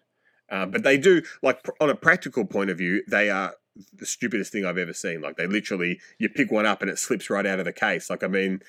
Um, 0.49 0.71
but 0.71 0.83
they 0.83 0.97
do, 0.97 1.23
like, 1.41 1.63
pr- 1.63 1.71
on 1.79 1.89
a 1.89 1.95
practical 1.95 2.45
point 2.45 2.69
of 2.69 2.77
view, 2.77 3.03
they 3.09 3.29
are 3.29 3.55
the 3.91 4.05
stupidest 4.05 4.51
thing 4.51 4.65
I've 4.65 4.77
ever 4.77 4.93
seen. 4.93 5.19
Like, 5.21 5.35
they 5.35 5.47
literally, 5.47 5.99
you 6.19 6.29
pick 6.29 6.51
one 6.51 6.65
up 6.65 6.81
and 6.81 6.91
it 6.91 6.99
slips 6.99 7.29
right 7.29 7.45
out 7.45 7.59
of 7.59 7.65
the 7.65 7.73
case. 7.73 8.09
Like, 8.09 8.23
I 8.23 8.27
mean, 8.27 8.61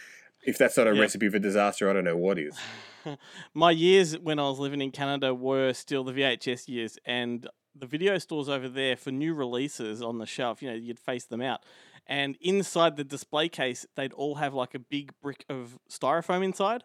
if 0.46 0.56
that's 0.56 0.76
not 0.76 0.86
a 0.86 0.94
recipe 0.94 1.28
for 1.28 1.38
disaster, 1.38 1.90
I 1.90 1.92
don't 1.92 2.04
know 2.04 2.16
what 2.16 2.38
is. 2.38 2.58
My 3.54 3.70
years 3.70 4.18
when 4.18 4.38
I 4.38 4.48
was 4.48 4.58
living 4.58 4.80
in 4.80 4.90
Canada 4.90 5.34
were 5.34 5.74
still 5.74 6.04
the 6.04 6.12
VHS 6.12 6.68
years, 6.68 6.98
and 7.04 7.46
the 7.74 7.86
video 7.86 8.18
stores 8.18 8.48
over 8.48 8.68
there 8.68 8.96
for 8.96 9.10
new 9.10 9.34
releases 9.34 10.00
on 10.02 10.18
the 10.18 10.26
shelf, 10.26 10.62
you 10.62 10.68
know, 10.70 10.76
you'd 10.76 11.00
face 11.00 11.24
them 11.24 11.40
out. 11.42 11.60
And 12.06 12.36
inside 12.40 12.96
the 12.96 13.04
display 13.04 13.48
case, 13.48 13.86
they'd 13.96 14.12
all 14.12 14.36
have 14.36 14.52
like 14.54 14.74
a 14.74 14.78
big 14.78 15.12
brick 15.22 15.44
of 15.48 15.78
styrofoam 15.90 16.44
inside, 16.44 16.84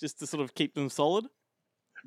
just 0.00 0.18
to 0.18 0.26
sort 0.26 0.42
of 0.42 0.54
keep 0.54 0.74
them 0.74 0.90
solid. 0.90 1.26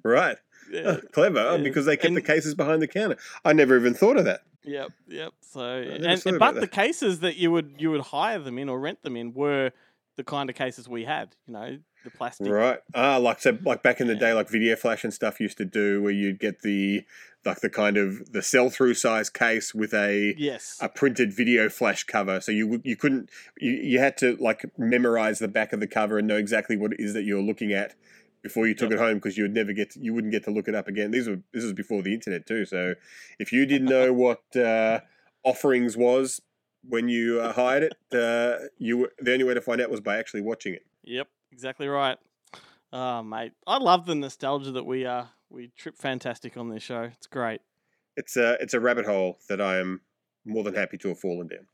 Right. 0.04 0.38
Yeah. 0.72 0.98
Clever, 1.14 1.40
oh, 1.40 1.56
Yeah. 1.56 1.64
because 1.64 1.86
they 1.86 1.98
kept 1.98 2.14
the 2.14 2.22
cases 2.22 2.56
behind 2.56 2.82
the 2.82 2.88
counter. 2.88 3.18
I 3.44 3.54
never 3.54 3.78
even 3.78 3.94
thought 3.94 4.18
of 4.18 4.26
that. 4.26 4.42
Yep, 4.64 4.90
yep. 5.08 5.34
So, 5.42 5.62
and, 5.62 6.06
and- 6.06 6.40
but 6.40 6.56
the 6.56 6.62
that. 6.62 6.72
cases 6.72 7.22
that 7.22 7.38
you 7.38 7.50
would 7.52 7.76
you 7.80 7.92
would 7.92 8.02
hire 8.02 8.40
them 8.40 8.58
in 8.60 8.68
or 8.70 8.80
rent 8.80 9.02
them 9.04 9.16
in 9.16 9.34
were 9.34 9.72
the 10.18 10.24
kind 10.24 10.50
of 10.50 10.56
cases 10.56 10.88
we 10.90 11.06
had. 11.06 11.36
You 11.48 11.54
know, 11.54 11.78
the 12.04 12.12
plastic. 12.12 12.48
Right. 12.48 12.80
Ah, 12.94 13.18
like 13.18 13.40
so, 13.42 13.58
like 13.66 13.84
back 13.84 14.00
in 14.02 14.08
the 14.08 14.14
Yeah. 14.14 14.20
day, 14.20 14.34
like 14.34 14.50
Video 14.50 14.76
Flash 14.76 15.04
and 15.04 15.14
stuff 15.14 15.40
used 15.40 15.58
to 15.58 15.66
do, 15.66 16.02
where 16.02 16.12
you'd 16.12 16.40
get 16.40 16.62
the 16.62 17.04
like 17.46 17.62
the 17.62 17.70
kind 17.70 17.96
of 17.98 18.32
the 18.34 18.42
sell 18.42 18.70
through 18.70 18.94
size 18.94 19.30
case 19.30 19.74
with 19.74 19.94
a 19.94 20.36
Yes. 20.38 20.78
a 20.82 20.90
printed 20.90 21.34
Video 21.34 21.70
Flash 21.70 22.04
cover. 22.04 22.42
So 22.42 22.52
you 22.52 22.82
you 22.84 22.96
couldn't 22.96 23.30
you, 23.60 23.72
you 23.72 24.00
had 24.00 24.18
to 24.18 24.36
like 24.38 24.66
memorize 24.78 25.40
the 25.40 25.48
back 25.48 25.72
of 25.74 25.80
the 25.80 25.88
cover 25.88 26.18
and 26.20 26.28
know 26.28 26.38
exactly 26.38 26.76
what 26.78 26.94
it 26.94 27.00
is 27.00 27.14
that 27.14 27.24
you're 27.24 27.42
looking 27.42 27.72
at 27.74 27.96
before 28.42 28.68
you 28.68 28.74
took 28.74 28.92
Yep. 28.92 29.00
it 29.00 29.04
home 29.04 29.14
because 29.16 29.38
you 29.38 29.44
would 29.44 29.54
never 29.54 29.74
get 29.74 29.96
you 29.96 30.14
wouldn't 30.14 30.32
get 30.32 30.44
to 30.46 30.52
look 30.52 30.68
it 30.68 30.76
up 30.76 30.88
again. 30.88 31.12
These 31.12 31.28
were 31.28 31.40
this 31.54 31.64
was 31.64 31.74
before 31.74 32.02
the 32.02 32.14
internet 32.14 32.46
too. 32.46 32.66
So 32.66 32.96
if 33.40 33.52
you 33.52 33.66
didn't 33.66 33.88
know 33.90 34.12
what 34.26 34.42
uh, 34.56 35.00
offerings 35.44 35.96
was 35.98 36.42
when 36.88 37.10
you 37.10 37.42
uh, 37.42 37.52
hired 37.54 37.84
it, 37.84 37.94
uh, 38.18 38.68
you 38.78 38.98
were, 39.00 39.12
the 39.20 39.34
only 39.34 39.44
way 39.44 39.54
to 39.54 39.62
find 39.62 39.82
out 39.82 39.90
was 39.90 40.00
by 40.00 40.18
actually 40.18 40.42
watching 40.42 40.74
it. 40.74 40.86
Yep, 41.04 41.28
exactly 41.52 41.88
right. 41.88 42.18
Oh, 42.92 43.22
mate, 43.22 43.54
I 43.68 43.78
love 43.78 44.06
the 44.06 44.16
nostalgia 44.16 44.72
that 44.72 44.86
we 44.86 45.06
uh 45.06 45.26
we 45.50 45.72
trip 45.78 45.98
fantastic 45.98 46.58
on 46.58 46.70
this 46.70 46.84
show. 46.84 47.04
It's 47.04 47.28
great. 47.28 47.62
It's 48.16 48.38
a 48.38 48.58
it's 48.62 48.74
a 48.74 48.80
rabbit 48.80 49.06
hole 49.06 49.38
that 49.48 49.62
I 49.62 49.78
am 49.78 50.02
more 50.46 50.64
than 50.64 50.74
happy 50.74 50.98
to 51.00 51.10
have 51.10 51.20
fallen 51.20 51.48
down. 51.48 51.68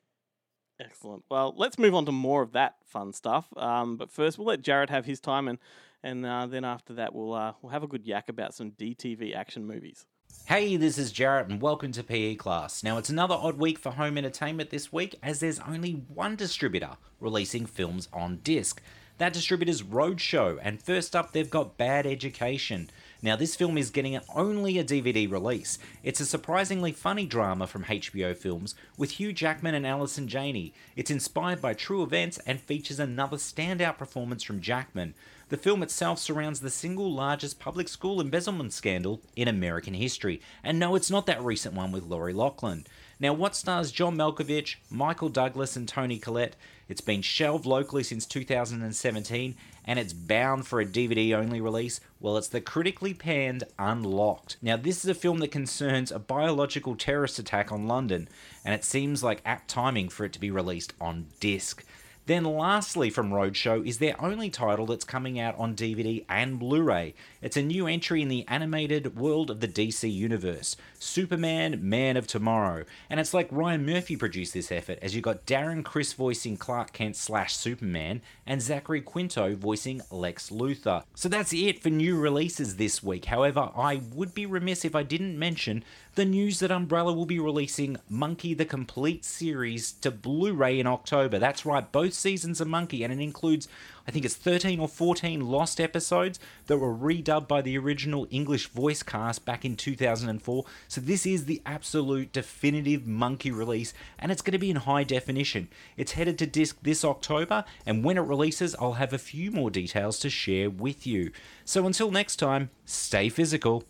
Excellent. 0.80 1.24
Well, 1.30 1.54
let's 1.56 1.80
move 1.80 1.96
on 1.96 2.06
to 2.06 2.12
more 2.12 2.42
of 2.42 2.52
that 2.52 2.76
fun 2.86 3.14
stuff. 3.14 3.48
Um, 3.56 3.96
but 3.96 4.12
first, 4.12 4.38
we'll 4.38 4.48
let 4.48 4.62
Jarrett 4.62 4.90
have 4.90 5.06
his 5.06 5.22
time, 5.22 5.48
and 5.48 5.58
and 6.04 6.26
uh, 6.26 6.48
then 6.48 6.66
after 6.66 6.94
that, 6.96 7.16
we'll 7.16 7.34
uh, 7.34 7.54
we'll 7.62 7.72
have 7.72 7.84
a 7.84 7.88
good 7.88 8.06
yak 8.06 8.28
about 8.28 8.54
some 8.54 8.72
DTV 8.72 9.36
action 9.36 9.66
movies. 9.66 10.06
Hey, 10.46 10.76
this 10.76 10.98
is 10.98 11.12
Jarrett, 11.12 11.48
and 11.48 11.62
welcome 11.62 11.92
to 11.94 12.04
PE 12.04 12.36
Class. 12.36 12.84
Now, 12.84 12.98
it's 12.98 13.10
another 13.10 13.36
odd 13.36 13.58
week 13.58 13.80
for 13.80 13.92
home 13.92 14.18
entertainment 14.18 14.70
this 14.70 14.92
week, 14.92 15.16
as 15.24 15.40
there's 15.40 15.60
only 15.62 15.92
one 15.92 16.36
distributor 16.36 16.98
releasing 17.20 17.66
films 17.66 18.10
on 18.12 18.38
disc. 18.44 18.82
That 19.18 19.32
distributor's 19.32 19.82
Roadshow, 19.82 20.60
and 20.62 20.84
first 20.84 21.16
up, 21.16 21.32
they've 21.32 21.50
got 21.50 21.78
Bad 21.78 22.06
Education. 22.06 22.90
Now, 23.22 23.38
this 23.38 23.56
film 23.56 23.78
is 23.78 23.90
getting 23.90 24.20
only 24.36 24.78
a 24.78 24.84
DVD 24.84 25.32
release. 25.32 25.80
It's 26.04 26.20
a 26.20 26.26
surprisingly 26.26 26.92
funny 26.92 27.26
drama 27.26 27.66
from 27.66 27.86
HBO 27.86 28.36
Films 28.36 28.76
with 28.98 29.12
Hugh 29.12 29.32
Jackman 29.32 29.74
and 29.74 29.88
Allison 29.88 30.28
Janney. 30.28 30.74
It's 30.98 31.10
inspired 31.10 31.62
by 31.62 31.74
true 31.74 32.04
events 32.04 32.40
and 32.46 32.60
features 32.60 33.00
another 33.00 33.38
standout 33.38 33.98
performance 33.98 34.44
from 34.44 34.60
Jackman. 34.60 35.14
The 35.48 35.56
film 35.56 35.82
itself 35.82 36.20
surrounds 36.20 36.60
the 36.60 36.70
single 36.70 37.10
largest 37.14 37.58
public 37.58 37.88
school 37.88 38.20
embezzlement 38.20 38.74
scandal 38.74 39.22
in 39.38 39.48
American 39.48 39.94
history. 39.94 40.42
And 40.62 40.78
no, 40.78 40.94
it's 40.94 41.10
not 41.10 41.26
that 41.28 41.42
recent 41.42 41.74
one 41.74 41.94
with 41.94 42.04
Lori 42.04 42.34
Loughlin. 42.34 42.86
Now, 43.18 43.32
what 43.32 43.56
stars 43.56 43.92
John 43.92 44.18
Malkovich, 44.18 44.76
Michael 44.90 45.30
Douglas, 45.30 45.78
and 45.78 45.88
Toni 45.88 46.18
Collette? 46.18 46.58
It's 46.90 47.02
been 47.02 47.22
shelved 47.22 47.66
locally 47.66 48.04
since 48.04 48.26
2017, 48.26 49.56
and 49.86 50.00
it's 50.00 50.12
bound 50.12 50.68
for 50.68 50.82
a 50.82 50.86
DVD 50.86 51.34
only 51.34 51.62
release. 51.62 52.02
Well, 52.20 52.38
it's 52.38 52.50
the 52.50 52.60
critically 52.60 53.14
panned 53.14 53.64
Unlocked. 53.80 54.58
Now, 54.62 54.76
this 54.76 55.04
is 55.04 55.10
a 55.10 55.16
film 55.16 55.40
that 55.40 55.52
concerns 55.52 56.12
a 56.12 56.20
biological 56.20 56.96
terrorist 56.96 57.40
attack 57.40 57.72
on 57.72 57.88
London, 57.88 58.28
and 58.66 58.76
it 58.76 58.84
seems 58.84 59.24
like 59.24 59.42
apt 59.46 59.70
timing 59.70 60.10
for 60.10 60.26
it 60.26 60.34
to 60.34 60.40
be 60.40 60.52
released 60.52 60.94
on 61.00 61.28
disc. 61.40 61.86
Then, 62.28 62.44
lastly, 62.44 63.12
from 63.12 63.30
Roadshow 63.30 63.86
is 63.86 64.00
their 64.00 64.20
only 64.20 64.50
title 64.50 64.88
that's 64.88 65.06
coming 65.06 65.40
out 65.40 65.56
on 65.60 65.76
DVD 65.76 66.26
and 66.28 66.58
Blu 66.58 66.82
ray. 66.82 67.14
It's 67.40 67.56
a 67.56 67.62
new 67.62 67.86
entry 67.86 68.24
in 68.24 68.30
the 68.30 68.48
animated 68.48 69.16
world 69.16 69.52
of 69.52 69.60
the 69.60 69.68
DC 69.68 70.12
Universe 70.12 70.76
Superman, 70.98 71.88
Man 71.88 72.18
of 72.18 72.26
Tomorrow. 72.26 72.86
And 73.12 73.20
it's 73.20 73.34
like 73.34 73.48
Ryan 73.52 73.86
Murphy 73.86 74.16
produced 74.16 74.56
this 74.56 74.72
effort, 74.72 74.98
as 75.04 75.16
you 75.16 75.22
got 75.22 75.46
Darren 75.46 75.86
Criss 75.86 76.14
voicing 76.14 76.58
Clark 76.58 76.94
Kent 76.94 77.16
slash 77.16 77.56
Superman, 77.56 78.22
and 78.48 78.60
Zachary 78.60 79.02
Quinto 79.02 79.56
voicing 79.56 80.02
Lex 80.10 80.50
Luthor. 80.50 81.04
So 81.14 81.30
that's 81.30 81.54
it 81.54 81.84
for 81.84 81.92
new 81.92 82.20
releases 82.20 82.78
this 82.78 83.04
week. 83.04 83.26
However, 83.26 83.70
I 83.76 84.02
would 84.14 84.34
be 84.34 84.48
remiss 84.48 84.84
if 84.84 84.96
I 84.96 85.04
didn't 85.04 85.38
mention 85.38 85.84
the 86.16 86.24
news 86.24 86.60
that 86.60 86.72
Umbrella 86.72 87.12
will 87.12 87.26
be 87.26 87.40
releasing 87.40 87.98
Monkey 88.08 88.54
the 88.54 88.64
Complete 88.64 89.26
series 89.26 89.92
to 89.92 90.10
Blu 90.10 90.54
ray 90.54 90.80
in 90.80 90.88
October. 90.88 91.40
That's 91.40 91.66
right, 91.66 91.92
both 91.92 92.14
seasons 92.14 92.62
of 92.62 92.70
Monkey, 92.70 93.04
and 93.04 93.12
it 93.12 93.20
includes, 93.20 93.68
I 94.08 94.12
think 94.12 94.24
it's 94.24 94.36
13 94.36 94.80
or 94.80 94.88
14 94.88 95.46
lost 95.46 95.82
episodes 95.82 96.40
that 96.68 96.78
were 96.78 96.96
redubbed 96.96 97.50
by 97.50 97.62
the 97.62 97.78
original 97.78 98.28
English 98.32 98.68
voice 98.68 99.04
cast 99.04 99.44
back 99.44 99.66
in 99.66 99.76
2004. 99.76 100.64
So 100.88 101.02
this 101.02 101.26
is 101.26 101.46
the 101.46 101.62
absolute 101.66 102.32
definitive 102.32 103.06
Monkey 103.06 103.52
release, 103.52 103.94
and 104.18 104.32
it's 104.32 104.42
going 104.42 104.54
to 104.54 104.58
be 104.58 104.70
in 104.70 104.78
high 104.78 105.04
definition. 105.04 105.68
It's 105.98 106.14
headed 106.14 106.40
to 106.40 106.48
disc 106.48 106.78
this 106.82 107.04
October, 107.04 107.66
and 107.86 108.06
when 108.06 108.18
it 108.18 108.22
releases, 108.22 108.74
I'll 108.76 108.94
have 108.94 109.12
a 109.12 109.18
few 109.18 109.52
more 109.52 109.70
details 109.70 110.20
to 110.20 110.30
share 110.30 110.70
with 110.70 111.06
you. 111.06 111.32
So 111.66 111.86
until 111.86 112.10
next 112.10 112.38
time, 112.38 112.70
stay 112.86 113.28
physical. 113.28 113.84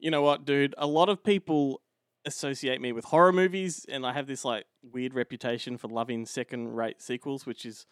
You 0.00 0.10
know 0.10 0.22
what, 0.22 0.44
dude? 0.44 0.74
A 0.78 0.86
lot 0.86 1.08
of 1.08 1.22
people 1.22 1.80
associate 2.24 2.80
me 2.80 2.92
with 2.92 3.06
horror 3.06 3.32
movies, 3.32 3.86
and 3.88 4.04
I 4.06 4.12
have 4.12 4.26
this 4.26 4.44
like 4.44 4.64
weird 4.82 5.14
reputation 5.14 5.76
for 5.76 5.88
loving 5.88 6.26
second-rate 6.26 7.00
sequels, 7.00 7.46
which 7.46 7.64
is 7.64 7.86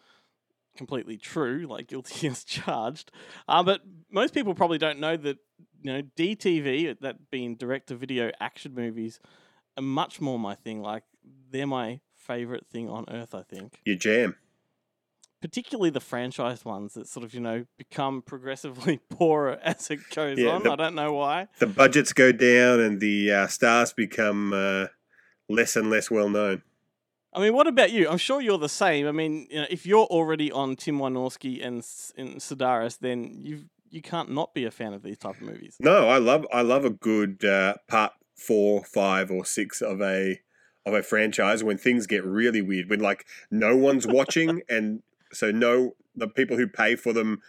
completely 0.75 1.17
true, 1.17 1.65
like 1.69 1.87
guilty 1.87 2.27
as 2.29 2.43
charged. 2.43 3.11
Uh, 3.47 3.63
but 3.63 3.81
most 4.11 4.33
people 4.33 4.53
probably 4.53 4.77
don't 4.77 4.99
know 4.99 5.15
that 5.17 5.37
you 5.81 5.93
know 5.93 6.01
DTV, 6.17 6.99
that 6.99 7.29
being 7.31 7.55
direct-to-video 7.55 8.31
action 8.39 8.73
movies, 8.73 9.19
are 9.77 9.83
much 9.83 10.19
more 10.19 10.39
my 10.39 10.55
thing. 10.55 10.81
Like 10.81 11.03
they're 11.51 11.67
my 11.67 11.99
favorite 12.15 12.67
thing 12.71 12.89
on 12.89 13.05
earth. 13.09 13.33
I 13.35 13.43
think. 13.43 13.79
Your 13.85 13.97
jam. 13.97 14.35
Particularly 15.41 15.89
the 15.89 16.01
franchise 16.01 16.65
ones 16.65 16.95
that 16.95 17.07
sort 17.07 17.23
of 17.23 17.33
you 17.33 17.39
know 17.39 17.65
become 17.77 18.21
progressively 18.21 18.97
poorer 19.09 19.57
as 19.63 19.89
it 19.89 19.99
goes 20.13 20.37
Yeah, 20.37 20.49
on. 20.51 20.63
the- 20.63 20.71
I 20.71 20.75
don't 20.75 20.95
know 20.95 21.13
why. 21.13 21.47
The 21.59 21.67
budgets 21.67 22.11
go 22.13 22.31
down 22.31 22.79
and 22.81 22.99
the 22.99 23.31
uh, 23.31 23.47
stars 23.47 23.93
become 23.93 24.51
uh, 24.53 24.87
less 25.47 25.75
and 25.75 25.89
less 25.89 26.11
well 26.11 26.29
known. 26.29 26.61
I 27.33 27.39
mean, 27.39 27.53
what 27.53 27.67
about 27.67 27.91
you? 27.91 28.09
I'm 28.09 28.17
sure 28.17 28.41
you're 28.41 28.57
the 28.57 28.67
same. 28.67 29.07
I 29.07 29.11
mean, 29.11 29.47
you 29.51 29.61
know, 29.61 29.67
if 29.69 29.85
you're 29.85 30.07
already 30.07 30.51
on 30.51 30.75
Jim 30.75 30.97
Wynorski 30.99 31.65
and 31.65 31.75
and 32.17 32.39
Sidaris, 32.41 32.97
then 32.99 33.39
you 33.43 33.65
you 33.91 34.01
can't 34.01 34.31
not 34.31 34.53
be 34.53 34.65
a 34.65 34.71
fan 34.71 34.93
of 34.93 35.03
these 35.03 35.17
type 35.17 35.35
of 35.35 35.41
movies. 35.41 35.77
No, 35.79 36.09
I 36.09 36.17
love 36.17 36.45
I 36.51 36.63
love 36.63 36.85
a 36.85 36.89
good 36.89 37.45
uh, 37.45 37.75
part 37.87 38.13
four, 38.35 38.83
five, 38.83 39.29
or 39.31 39.45
six 39.45 39.79
of 39.81 40.01
a 40.01 40.39
of 40.87 40.93
a 40.95 41.03
franchise 41.03 41.63
when 41.63 41.77
things 41.77 42.07
get 42.07 42.25
really 42.25 42.61
weird. 42.63 42.89
When 42.89 42.99
like 42.99 43.25
no 43.51 43.75
one's 43.77 44.07
watching, 44.07 44.63
and 44.69 45.03
so 45.31 45.51
no 45.51 45.95
the 46.15 46.27
people 46.27 46.57
who 46.57 46.67
pay 46.67 46.95
for 46.95 47.13
them 47.13 47.41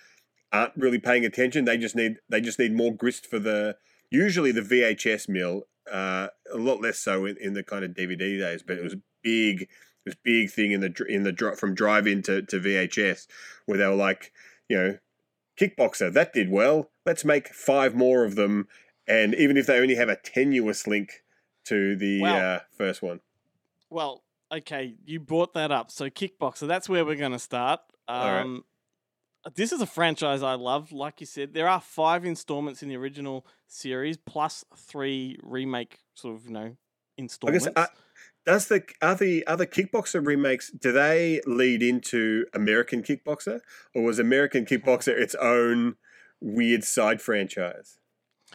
aren't 0.52 0.76
really 0.76 0.98
paying 0.98 1.24
attention. 1.24 1.64
They 1.64 1.78
just 1.78 1.96
need 1.96 2.16
they 2.28 2.40
just 2.40 2.58
need 2.58 2.74
more 2.74 2.94
grist 2.94 3.26
for 3.26 3.38
the 3.38 3.76
usually 4.10 4.52
the 4.52 4.60
VHS 4.62 5.28
mill. 5.28 5.64
Uh, 5.90 6.28
a 6.52 6.56
lot 6.58 6.80
less 6.80 6.98
so 6.98 7.24
in, 7.24 7.36
in 7.38 7.54
the 7.54 7.64
kind 7.64 7.84
of 7.84 7.92
DVD 7.92 8.38
days, 8.38 8.62
but 8.62 8.76
it 8.78 8.84
was 8.84 8.96
big. 9.22 9.62
It 9.62 9.68
was 10.06 10.16
big 10.22 10.50
thing 10.50 10.72
in 10.72 10.80
the 10.80 11.04
in 11.08 11.24
the 11.24 11.32
dri- 11.32 11.56
from 11.56 11.74
drive 11.74 12.06
in 12.06 12.22
to, 12.22 12.42
to 12.42 12.58
VHS 12.60 13.26
where 13.66 13.78
they 13.78 13.86
were 13.86 13.94
like, 13.94 14.32
you 14.68 14.76
know, 14.76 14.98
kickboxer 15.58 16.12
that 16.12 16.32
did 16.32 16.50
well. 16.50 16.90
Let's 17.06 17.24
make 17.24 17.48
five 17.48 17.94
more 17.94 18.24
of 18.24 18.34
them, 18.36 18.68
and 19.06 19.34
even 19.34 19.56
if 19.56 19.66
they 19.66 19.78
only 19.78 19.96
have 19.96 20.08
a 20.08 20.16
tenuous 20.16 20.86
link 20.86 21.22
to 21.66 21.96
the 21.96 22.20
Wow. 22.22 22.36
uh, 22.36 22.60
first 22.76 23.02
one. 23.02 23.20
Well, 23.90 24.22
okay, 24.52 24.94
you 25.04 25.20
brought 25.20 25.54
that 25.54 25.70
up. 25.70 25.90
So 25.90 26.10
Kickboxer, 26.10 26.66
that's 26.66 26.88
where 26.88 27.04
we're 27.04 27.16
going 27.16 27.32
to 27.32 27.38
start. 27.38 27.80
right. 28.08 28.40
Um, 28.40 28.64
This 29.54 29.72
is 29.72 29.80
a 29.80 29.86
franchise 29.86 30.42
I 30.42 30.54
love. 30.54 30.92
Like 30.92 31.20
you 31.20 31.26
said, 31.26 31.54
there 31.54 31.68
are 31.68 31.80
five 31.80 32.24
installments 32.26 32.82
in 32.82 32.88
the 32.88 32.96
original 32.96 33.46
series, 33.66 34.16
plus 34.18 34.64
three 34.76 35.38
remake 35.42 35.98
sort 36.14 36.36
of 36.36 36.44
you 36.46 36.52
know 36.52 36.76
I 36.76 36.76
installments. 37.16 37.66
guess 37.66 37.68
uh, 37.76 37.86
does 38.44 38.68
the 38.68 38.82
are 39.00 39.14
the 39.14 39.46
other 39.46 39.66
kickboxer 39.66 40.24
remakes 40.26 40.70
do 40.70 40.92
they 40.92 41.40
lead 41.46 41.82
into 41.82 42.46
American 42.54 43.02
Kickboxer 43.02 43.60
or 43.94 44.02
was 44.02 44.18
American 44.18 44.66
Kickboxer 44.66 45.08
its 45.18 45.34
own 45.36 45.96
weird 46.40 46.84
side 46.84 47.22
franchise? 47.22 47.99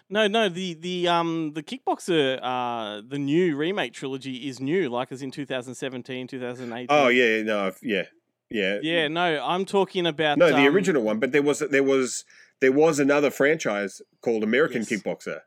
No, 0.09 0.27
no, 0.27 0.49
the 0.49 0.73
the 0.75 1.07
um 1.07 1.53
the 1.53 1.63
Kickboxer 1.63 2.39
uh 2.41 3.01
the 3.07 3.17
new 3.17 3.55
remake 3.55 3.93
trilogy 3.93 4.47
is 4.47 4.59
new, 4.59 4.89
like 4.89 5.11
as 5.11 5.21
in 5.21 5.31
2017, 5.31 6.27
2018. 6.27 6.87
Oh 6.89 7.07
yeah, 7.07 7.41
no, 7.41 7.71
yeah, 7.81 8.03
yeah, 8.49 8.79
Yeah, 8.81 9.07
no, 9.07 9.43
I'm 9.43 9.65
talking 9.65 10.05
about 10.05 10.37
No, 10.37 10.49
the 10.49 10.67
um, 10.67 10.75
original 10.75 11.01
one, 11.03 11.19
but 11.19 11.31
there 11.31 11.41
was 11.41 11.59
there 11.59 11.83
was 11.83 12.23
there 12.61 12.71
was 12.71 12.99
another 12.99 13.31
franchise 13.31 14.01
called 14.21 14.43
American 14.43 14.81
Yes. 14.81 14.89
Kickboxer. 14.89 15.41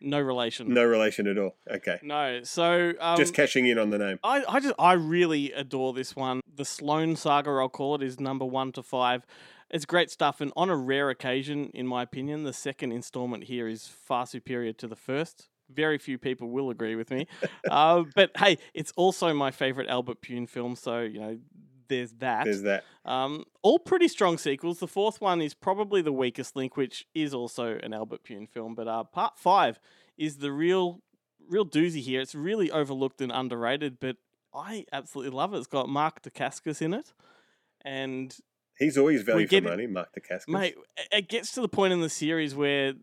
No 0.00 0.20
relation. 0.20 0.72
No 0.72 0.84
relation 0.84 1.26
at 1.26 1.38
all. 1.38 1.56
Okay. 1.68 1.98
No. 2.02 2.40
So 2.44 2.92
um, 3.00 3.16
Just 3.16 3.34
cashing 3.34 3.66
in 3.66 3.78
on 3.78 3.90
the 3.90 3.98
name. 3.98 4.18
I, 4.22 4.44
I 4.48 4.60
just 4.60 4.74
I 4.78 4.92
really 4.92 5.52
adore 5.52 5.92
this 5.92 6.14
one. 6.14 6.40
The 6.54 6.64
Sloan 6.64 7.16
saga, 7.16 7.50
I'll 7.50 7.68
call 7.68 7.96
it, 7.96 8.02
is 8.02 8.20
number 8.20 8.44
one 8.44 8.70
to 8.72 8.82
five. 8.82 9.26
It's 9.70 9.84
great 9.84 10.10
stuff, 10.10 10.40
and 10.40 10.52
on 10.56 10.70
a 10.70 10.76
rare 10.76 11.10
occasion, 11.10 11.70
in 11.74 11.86
my 11.86 12.02
opinion, 12.02 12.44
the 12.44 12.52
second 12.52 12.92
installment 12.92 13.44
here 13.44 13.68
is 13.68 13.86
far 13.86 14.26
superior 14.26 14.72
to 14.74 14.86
the 14.86 14.96
first. 14.96 15.48
Very 15.70 15.98
few 15.98 16.16
people 16.16 16.48
will 16.48 16.70
agree 16.70 16.96
with 16.96 17.10
me, 17.10 17.26
uh, 17.70 18.04
but 18.14 18.30
hey, 18.38 18.56
it's 18.72 18.92
also 18.96 19.34
my 19.34 19.50
favorite 19.50 19.88
Albert 19.88 20.22
Pyun 20.22 20.48
film, 20.48 20.74
so 20.74 21.00
you 21.00 21.20
know 21.20 21.38
there's 21.88 22.12
that. 22.14 22.44
There's 22.44 22.62
that. 22.62 22.84
Um, 23.04 23.44
all 23.62 23.78
pretty 23.78 24.08
strong 24.08 24.38
sequels. 24.38 24.78
The 24.78 24.86
fourth 24.86 25.20
one 25.20 25.40
is 25.40 25.54
probably 25.54 26.02
the 26.02 26.12
weakest 26.12 26.54
link, 26.56 26.76
which 26.76 27.06
is 27.14 27.34
also 27.34 27.78
an 27.82 27.92
Albert 27.92 28.24
Pyun 28.24 28.48
film. 28.48 28.74
But 28.74 28.88
uh, 28.88 29.04
part 29.04 29.38
five 29.38 29.80
is 30.16 30.36
the 30.36 30.52
real, 30.52 31.00
real 31.48 31.66
doozy 31.66 32.00
here. 32.00 32.20
It's 32.20 32.34
really 32.34 32.70
overlooked 32.70 33.20
and 33.20 33.32
underrated, 33.32 33.98
but 34.00 34.16
I 34.54 34.84
absolutely 34.92 35.36
love 35.36 35.54
it. 35.54 35.58
It's 35.58 35.66
got 35.66 35.88
Mark 35.88 36.22
Dacascos 36.22 36.80
in 36.82 36.94
it, 36.94 37.12
and 37.84 38.36
He's 38.78 38.96
always 38.98 39.22
value 39.22 39.46
for 39.46 39.60
money, 39.60 39.86
Mark 39.86 40.08
Dacascos. 40.14 40.48
mate, 40.48 40.76
it- 40.96 41.08
it 41.12 41.28
gets 41.28 41.52
to 41.52 41.60
the 41.60 41.68
point 41.68 41.92
in 41.92 42.00
the 42.00 42.08
series 42.08 42.54
where 42.54 42.94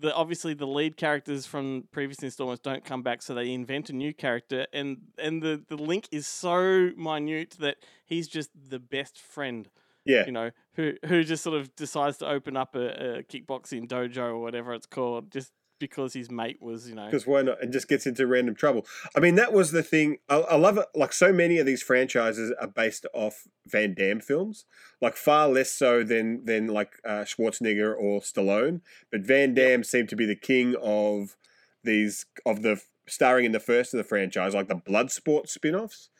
the 0.00 0.12
obviously 0.14 0.52
the 0.52 0.66
lead 0.66 0.96
characters 0.96 1.46
from 1.46 1.88
previous 1.92 2.18
installments 2.22 2.60
don't 2.60 2.84
come 2.84 3.02
back, 3.02 3.22
so 3.22 3.34
they 3.34 3.52
invent 3.52 3.88
a 3.88 3.92
new 3.92 4.12
character, 4.12 4.66
and 4.72 4.98
and 5.16 5.42
the 5.42 5.62
the 5.68 5.76
link 5.76 6.08
is 6.10 6.26
so 6.26 6.90
minute 6.96 7.56
that 7.60 7.76
he's 8.04 8.26
just 8.28 8.50
the 8.68 8.80
best 8.80 9.18
friend 9.20 9.68
Yeah. 10.04 10.24
you 10.26 10.32
know, 10.32 10.50
who 10.74 10.94
who 11.06 11.22
just 11.24 11.42
sort 11.44 11.58
of 11.60 11.74
decides 11.76 12.18
to 12.18 12.28
open 12.28 12.56
up 12.56 12.74
a, 12.74 13.18
a 13.18 13.22
kickboxing 13.22 13.86
dojo 13.86 14.30
or 14.34 14.38
whatever 14.40 14.74
it's 14.74 14.86
called, 14.86 15.30
just 15.32 15.52
because 15.78 16.14
his 16.14 16.30
mate 16.30 16.58
was, 16.60 16.88
you 16.88 16.94
know, 16.94 17.06
Because 17.06 17.26
why 17.26 17.42
not? 17.42 17.62
And 17.62 17.72
just 17.72 17.88
gets 17.88 18.06
into 18.06 18.26
random 18.26 18.54
trouble. 18.54 18.86
I 19.14 19.20
mean, 19.20 19.34
that 19.36 19.52
was 19.52 19.70
the 19.72 19.82
thing. 19.82 20.18
I, 20.28 20.36
I 20.36 20.56
love 20.56 20.78
it. 20.78 20.86
Like, 20.94 21.12
so 21.12 21.32
many 21.32 21.58
of 21.58 21.66
these 21.66 21.82
franchises 21.82 22.52
are 22.60 22.66
based 22.66 23.06
off 23.12 23.46
Van 23.66 23.94
Damme 23.94 24.20
films. 24.20 24.64
Like, 25.00 25.16
far 25.16 25.48
less 25.48 25.70
so 25.72 26.02
than 26.02 26.44
than 26.44 26.68
like 26.68 26.92
uh, 27.04 27.24
Schwarzenegger 27.24 27.94
or 27.96 28.20
Stallone. 28.20 28.80
But 29.10 29.22
Van 29.22 29.54
Damme 29.54 29.84
seemed 29.84 30.08
to 30.10 30.16
be 30.16 30.26
the 30.26 30.36
king 30.36 30.74
of 30.80 31.36
these 31.84 32.26
of 32.44 32.62
the 32.62 32.80
starring 33.06 33.44
in 33.44 33.52
the 33.52 33.60
first 33.60 33.94
of 33.94 33.98
the 33.98 34.04
franchise, 34.04 34.54
like 34.54 34.68
the 34.68 34.74
Bloodsport 34.76 35.48
spin-offs. 35.48 36.10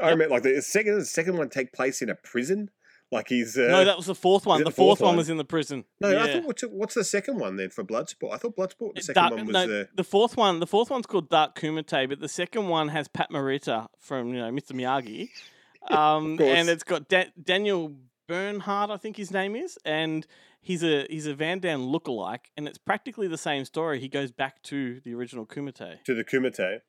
I 0.00 0.04
Yep. 0.06 0.12
remember, 0.12 0.34
like 0.34 0.42
the 0.44 0.62
second 0.62 0.98
the 0.98 1.04
second 1.04 1.36
one 1.36 1.50
take 1.50 1.72
place 1.72 2.00
in 2.00 2.08
a 2.08 2.14
prison. 2.14 2.70
Like 3.12 3.28
he's 3.28 3.58
uh, 3.58 3.62
no, 3.62 3.84
that 3.84 3.96
was 3.96 4.06
the 4.06 4.14
fourth 4.14 4.46
one. 4.46 4.60
The 4.60 4.66
the 4.66 4.70
fourth, 4.70 4.98
fourth 4.98 5.00
one 5.00 5.08
one? 5.08 5.16
was 5.16 5.28
in 5.28 5.36
the 5.36 5.44
prison. 5.44 5.84
no. 6.00 6.10
yeah. 6.10 6.22
I 6.22 6.32
thought 6.32 6.44
what's, 6.44 6.62
what's 6.62 6.94
the 6.94 7.02
second 7.04 7.40
one 7.40 7.56
then 7.56 7.70
for 7.70 7.82
Bloodsport? 7.82 8.32
I 8.32 8.36
thought 8.36 8.56
Bloodsport 8.56 8.94
the 8.94 9.02
second 9.02 9.22
Dark- 9.22 9.34
one 9.34 9.46
was 9.46 9.54
no, 9.54 9.80
uh, 9.80 9.84
the 9.94 10.04
fourth 10.04 10.36
one. 10.36 10.60
The 10.60 10.66
fourth 10.66 10.90
one's 10.90 11.06
called 11.06 11.28
Dark 11.28 11.58
Kumite, 11.58 12.08
but 12.08 12.20
the 12.20 12.28
second 12.28 12.68
one 12.68 12.88
has 12.88 13.08
Pat 13.08 13.30
Morita 13.32 13.88
from 13.98 14.28
you 14.28 14.38
know 14.38 14.50
Mr 14.52 14.72
Miyagi, 14.72 15.28
um, 15.92 16.40
and 16.40 16.68
it's 16.68 16.84
got 16.84 17.08
da- 17.08 17.32
Daniel 17.42 17.96
Bernhardt, 18.28 18.90
I 18.90 18.96
think 18.96 19.16
his 19.16 19.32
name 19.32 19.56
is, 19.56 19.76
and 19.84 20.24
he's 20.60 20.84
a 20.84 21.04
he's 21.10 21.26
a 21.26 21.34
Van 21.34 21.58
Damme 21.58 21.82
lookalike, 21.82 22.46
and 22.56 22.68
it's 22.68 22.78
practically 22.78 23.26
the 23.26 23.38
same 23.38 23.64
story. 23.64 23.98
He 23.98 24.06
goes 24.08 24.30
back 24.30 24.62
to 24.64 25.00
the 25.00 25.14
original 25.14 25.46
Kumite. 25.46 26.04
to 26.04 26.14
the 26.14 26.22
Kumite. 26.22 26.80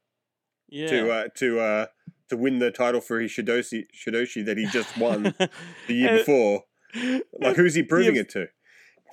Yeah. 0.69 0.87
to 0.87 1.11
uh, 1.11 1.27
to 1.37 1.59
uh, 1.59 1.85
to 2.31 2.38
win 2.38 2.57
the 2.59 2.71
title 2.71 3.01
for 3.01 3.19
his 3.19 3.31
Shidoshi 3.31 3.85
Shidoshi 3.93 4.43
that 4.45 4.57
he 4.57 4.65
just 4.65 4.97
won 4.97 5.23
the 5.88 5.93
year 5.93 6.17
before. 6.17 6.63
Like, 7.39 7.55
who's 7.55 7.73
he 7.75 7.83
proving 7.83 8.17
abs- 8.17 8.19
it 8.19 8.29
to? 8.31 8.47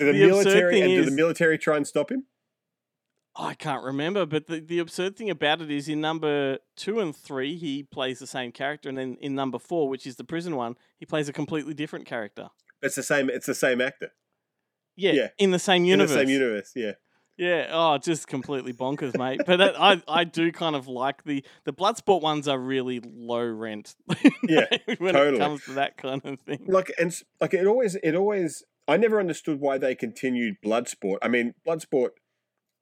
Do 0.00 0.06
the, 0.06 0.12
the 0.18 0.26
military 0.26 0.80
and 0.80 0.90
do 0.90 1.04
the 1.04 1.12
military 1.12 1.58
try 1.58 1.76
and 1.76 1.86
stop 1.86 2.10
him? 2.10 2.24
I 3.36 3.54
can't 3.54 3.84
remember, 3.84 4.26
but 4.26 4.48
the, 4.48 4.58
the 4.58 4.80
absurd 4.80 5.16
thing 5.16 5.30
about 5.30 5.60
it 5.60 5.70
is 5.70 5.88
in 5.88 6.00
number 6.00 6.58
two 6.74 6.98
and 6.98 7.14
three, 7.14 7.56
he 7.56 7.84
plays 7.84 8.18
the 8.18 8.26
same 8.26 8.50
character, 8.50 8.88
and 8.88 8.98
then 8.98 9.16
in 9.20 9.36
number 9.36 9.60
four, 9.60 9.88
which 9.88 10.08
is 10.08 10.16
the 10.16 10.24
prison 10.24 10.56
one, 10.56 10.74
he 10.96 11.06
plays 11.06 11.28
a 11.28 11.32
completely 11.32 11.72
different 11.72 12.04
character. 12.06 12.48
It's 12.82 12.96
the 12.96 13.04
same. 13.04 13.30
It's 13.30 13.46
the 13.46 13.54
same 13.54 13.80
actor 13.80 14.10
Yeah, 14.96 15.12
Yeah. 15.12 15.28
in 15.38 15.52
the 15.52 15.60
same 15.60 15.84
universe. 15.84 16.10
in 16.10 16.16
the 16.18 16.24
same 16.24 16.30
universe. 16.32 16.72
Yeah, 16.74 16.92
Yeah, 17.38 17.68
oh, 17.70 17.98
just 17.98 18.26
completely 18.26 18.72
bonkers, 18.72 19.16
mate. 19.16 19.42
But 19.46 19.58
that, 19.58 19.80
I, 19.80 20.02
I 20.08 20.24
do 20.24 20.50
kind 20.50 20.74
of 20.74 20.88
like 20.88 21.22
the 21.22 21.44
the 21.64 21.72
Bloodsport 21.72 22.20
ones 22.20 22.48
are 22.48 22.58
really 22.58 23.00
low 23.00 23.46
rent. 23.46 23.94
Yeah, 24.42 24.66
when 24.98 25.14
totally. 25.14 25.36
it 25.36 25.40
comes 25.40 25.64
to 25.64 25.72
that 25.74 25.96
kind 25.98 26.24
of 26.24 26.40
thing. 26.40 26.64
like 26.66 26.90
and 26.98 27.14
like 27.40 27.54
it 27.54 27.66
always 27.66 27.94
it 27.96 28.14
always. 28.14 28.64
I 28.88 28.96
never 28.96 29.20
understood 29.20 29.60
why 29.60 29.76
they 29.78 29.94
continued 29.94 30.56
Bloodsport. 30.64 31.18
I 31.22 31.28
mean, 31.28 31.54
Bloodsport. 31.66 32.10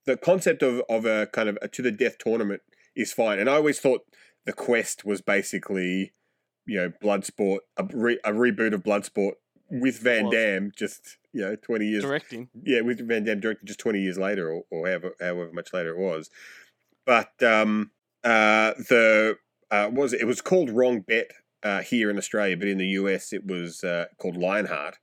The 0.05 0.17
concept 0.17 0.63
of 0.63 0.81
of 0.89 1.05
a 1.05 1.27
kind 1.27 1.49
of 1.49 1.57
a 1.61 1.67
to 1.67 1.81
the 1.81 1.91
death 1.91 2.17
tournament 2.17 2.61
is 2.95 3.13
fine, 3.13 3.39
and 3.39 3.49
I 3.49 3.55
always 3.55 3.79
thought 3.79 4.01
the 4.45 4.53
quest 4.53 5.03
was 5.03 5.21
basically, 5.21 6.13
you 6.65 6.77
know, 6.77 6.91
Bloodsport 7.03 7.59
a, 7.77 7.83
re, 7.93 8.17
a 8.23 8.31
reboot 8.31 8.73
of 8.73 8.83
Bloodsport 8.83 9.33
with 9.69 9.99
Van 9.99 10.25
was. 10.25 10.33
Damme, 10.33 10.71
just 10.75 11.17
you 11.33 11.41
know, 11.41 11.55
twenty 11.55 11.87
years 11.87 12.03
Directing. 12.03 12.49
yeah, 12.63 12.81
with 12.81 13.05
Van 13.07 13.23
Damme 13.23 13.39
directed 13.39 13.65
just 13.67 13.79
20 13.79 13.99
years 14.01 14.17
later 14.17 14.49
or, 14.51 14.63
or 14.71 14.87
however, 14.87 15.13
however 15.19 15.49
much 15.53 15.73
later 15.73 15.91
it 15.91 15.99
was. 15.99 16.29
But 17.05 17.31
um, 17.43 17.91
uh, 18.23 18.73
the, 18.89 19.37
uh, 19.69 19.89
was 19.91 20.13
it? 20.13 20.21
It 20.21 20.25
was 20.25 20.41
called 20.41 20.69
Wrong 20.69 21.01
Bet 21.01 21.31
uh, 21.63 21.81
here 21.81 22.09
in 22.09 22.17
Australia, 22.17 22.57
but 22.57 22.67
in 22.67 22.77
the 22.77 22.87
US 22.87 23.33
it 23.33 23.45
was 23.45 23.83
uh, 23.83 24.05
called 24.17 24.35
Lionheart. 24.37 24.97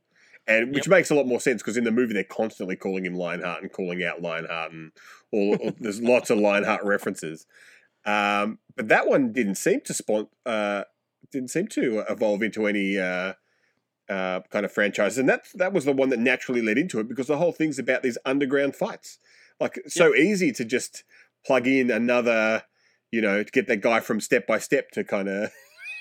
And 0.47 0.75
which 0.75 0.89
makes 0.89 1.11
a 1.11 1.15
lot 1.15 1.27
more 1.27 1.41
sense 1.41 1.63
because 1.63 1.79
in 1.79 1.85
the 1.85 1.91
movie 1.91 2.13
they're 2.13 2.23
constantly 2.25 2.77
calling 2.77 3.07
him 3.07 3.15
Lionheart 3.15 3.63
and 3.63 3.73
calling 3.73 4.05
out 4.05 4.21
Lionheart 4.21 4.73
and 4.73 4.93
all, 5.33 5.55
all- 5.57 5.73
there's 5.81 6.03
lots 6.03 6.29
of 6.31 6.39
Lionheart 6.39 6.85
references. 6.85 7.47
Um, 8.05 8.59
but 8.77 8.89
that 8.89 9.07
one 9.07 9.33
didn't 9.33 9.55
seem 9.55 9.81
to 9.83 9.95
spawn, 9.95 10.27
uh, 10.45 10.85
didn't 11.33 11.49
seem 11.49 11.69
to 11.69 12.05
evolve 12.11 12.43
into 12.43 12.67
any 12.67 12.99
uh, 14.09 14.41
kind 14.51 14.65
of 14.65 14.73
franchise, 14.73 15.19
and 15.19 15.29
that 15.29 15.47
that 15.55 15.73
was 15.73 15.85
the 15.85 15.93
one 15.93 16.11
that 16.11 16.19
naturally 16.19 16.63
led 16.63 16.79
into 16.79 17.01
it 17.01 17.09
because 17.09 17.27
the 17.27 17.39
whole 17.39 17.53
thing's 17.53 17.79
about 17.79 18.03
these 18.03 18.19
underground 18.25 18.77
fights. 18.77 19.19
Like 19.61 19.81
so 19.87 20.15
easy 20.15 20.53
to 20.53 20.65
just 20.65 21.05
plug 21.47 21.67
in 21.67 21.91
another, 21.91 22.65
you 23.11 23.21
know, 23.21 23.43
to 23.43 23.51
get 23.51 23.67
that 23.69 23.81
guy 23.81 24.01
from 24.01 24.21
Step 24.21 24.47
by 24.47 24.59
Step 24.59 24.91
to 24.93 25.05
kind 25.05 25.29
of 25.29 25.51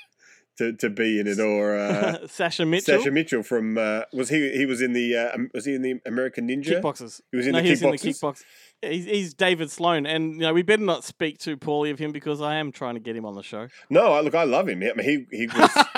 to 0.58 0.74
to 0.74 0.90
be 0.90 1.20
in 1.20 1.28
it, 1.28 1.40
or 1.40 1.78
uh, 1.78 2.28
Sasha 2.28 2.66
Mitchell. 2.66 2.98
Sasha 2.98 3.12
Mitchell 3.12 3.44
from 3.44 3.78
uh, 3.78 4.02
was 4.12 4.30
he 4.30 4.52
he 4.52 4.66
was 4.66 4.82
in 4.82 4.94
the 4.94 5.16
uh, 5.16 5.36
um, 5.36 5.50
was 5.54 5.66
he 5.66 5.76
in 5.76 5.82
the 5.82 6.00
American 6.06 6.48
Ninja? 6.48 6.82
Kickboxers. 6.82 7.22
He 7.32 7.38
was 7.38 7.48
in 7.48 7.54
no, 7.54 7.60
the 7.60 7.64
he 7.64 7.70
was 7.72 7.82
in 7.82 7.92
the 7.92 7.98
Kickboxers? 7.98 8.20
kickbox. 8.20 8.44
He's, 8.82 9.06
he's 9.06 9.34
David 9.34 9.72
Sloan, 9.72 10.06
and 10.06 10.34
you 10.34 10.42
know 10.42 10.54
we 10.54 10.62
better 10.62 10.84
not 10.84 11.04
speak 11.04 11.38
too 11.38 11.56
poorly 11.56 11.90
of 11.90 12.00
him 12.00 12.12
because 12.12 12.42
I 12.42 12.56
am 12.56 12.72
trying 12.72 12.96
to 12.96 13.00
get 13.00 13.16
him 13.16 13.26
on 13.26 13.36
the 13.36 13.44
show. 13.44 13.68
No, 13.90 14.12
I, 14.14 14.20
look, 14.20 14.36
I 14.36 14.44
love 14.44 14.68
him. 14.68 14.84
I 14.84 14.94
mean, 14.94 15.28
he 15.32 15.38
he 15.38 15.48
was. 15.48 15.70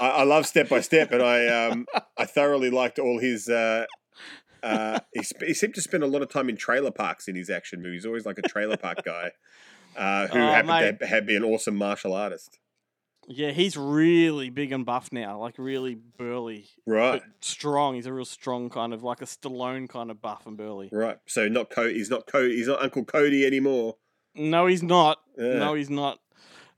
I, 0.00 0.08
I 0.08 0.22
love 0.24 0.46
Step 0.46 0.68
by 0.68 0.80
Step, 0.80 1.12
and 1.12 1.22
I 1.22 1.46
um 1.46 1.86
I 2.16 2.24
thoroughly 2.24 2.70
liked 2.70 2.98
all 2.98 3.18
his. 3.18 3.48
Uh, 3.48 3.86
uh, 4.62 5.00
he, 5.14 5.22
sp- 5.24 5.46
he 5.48 5.54
seemed 5.54 5.74
to 5.74 5.80
spend 5.80 6.02
a 6.02 6.06
lot 6.06 6.20
of 6.22 6.28
time 6.28 6.48
in 6.50 6.56
trailer 6.56 6.90
parks 6.90 7.28
in 7.28 7.34
his 7.34 7.48
action 7.48 7.80
movies. 7.82 8.04
Always 8.04 8.26
like 8.26 8.36
a 8.38 8.42
trailer 8.42 8.76
park 8.76 9.02
guy, 9.04 9.30
uh, 9.96 10.26
who 10.28 10.38
Oh, 10.38 10.42
happened 10.42 10.98
to 11.00 11.06
have, 11.06 11.26
be 11.26 11.34
an 11.36 11.44
awesome 11.44 11.76
martial 11.76 12.12
artist. 12.12 12.58
Yeah, 13.26 13.52
he's 13.52 13.76
really 13.76 14.50
big 14.50 14.72
and 14.72 14.84
buff 14.84 15.12
now, 15.12 15.38
like 15.38 15.54
really 15.56 15.94
burly, 15.94 16.66
Right, 16.84 17.22
strong. 17.40 17.94
He's 17.94 18.06
a 18.06 18.12
real 18.12 18.24
strong 18.24 18.68
kind 18.70 18.92
of 18.92 19.02
like 19.02 19.22
a 19.22 19.24
Stallone 19.26 19.88
kind 19.88 20.10
of 20.10 20.20
buff 20.20 20.46
and 20.46 20.56
burly. 20.56 20.88
right. 20.92 21.18
So 21.26 21.46
not 21.48 21.70
Cody. 21.70 21.94
He's 21.94 22.10
not 22.10 22.26
Cody. 22.26 22.56
He's 22.56 22.66
not 22.66 22.82
Uncle 22.82 23.04
Cody 23.04 23.46
anymore. 23.46 23.96
No, 24.34 24.66
he's 24.66 24.82
not. 24.82 25.18
Yeah. 25.38 25.58
No, 25.58 25.74
he's 25.74 25.90
not. 25.90 26.18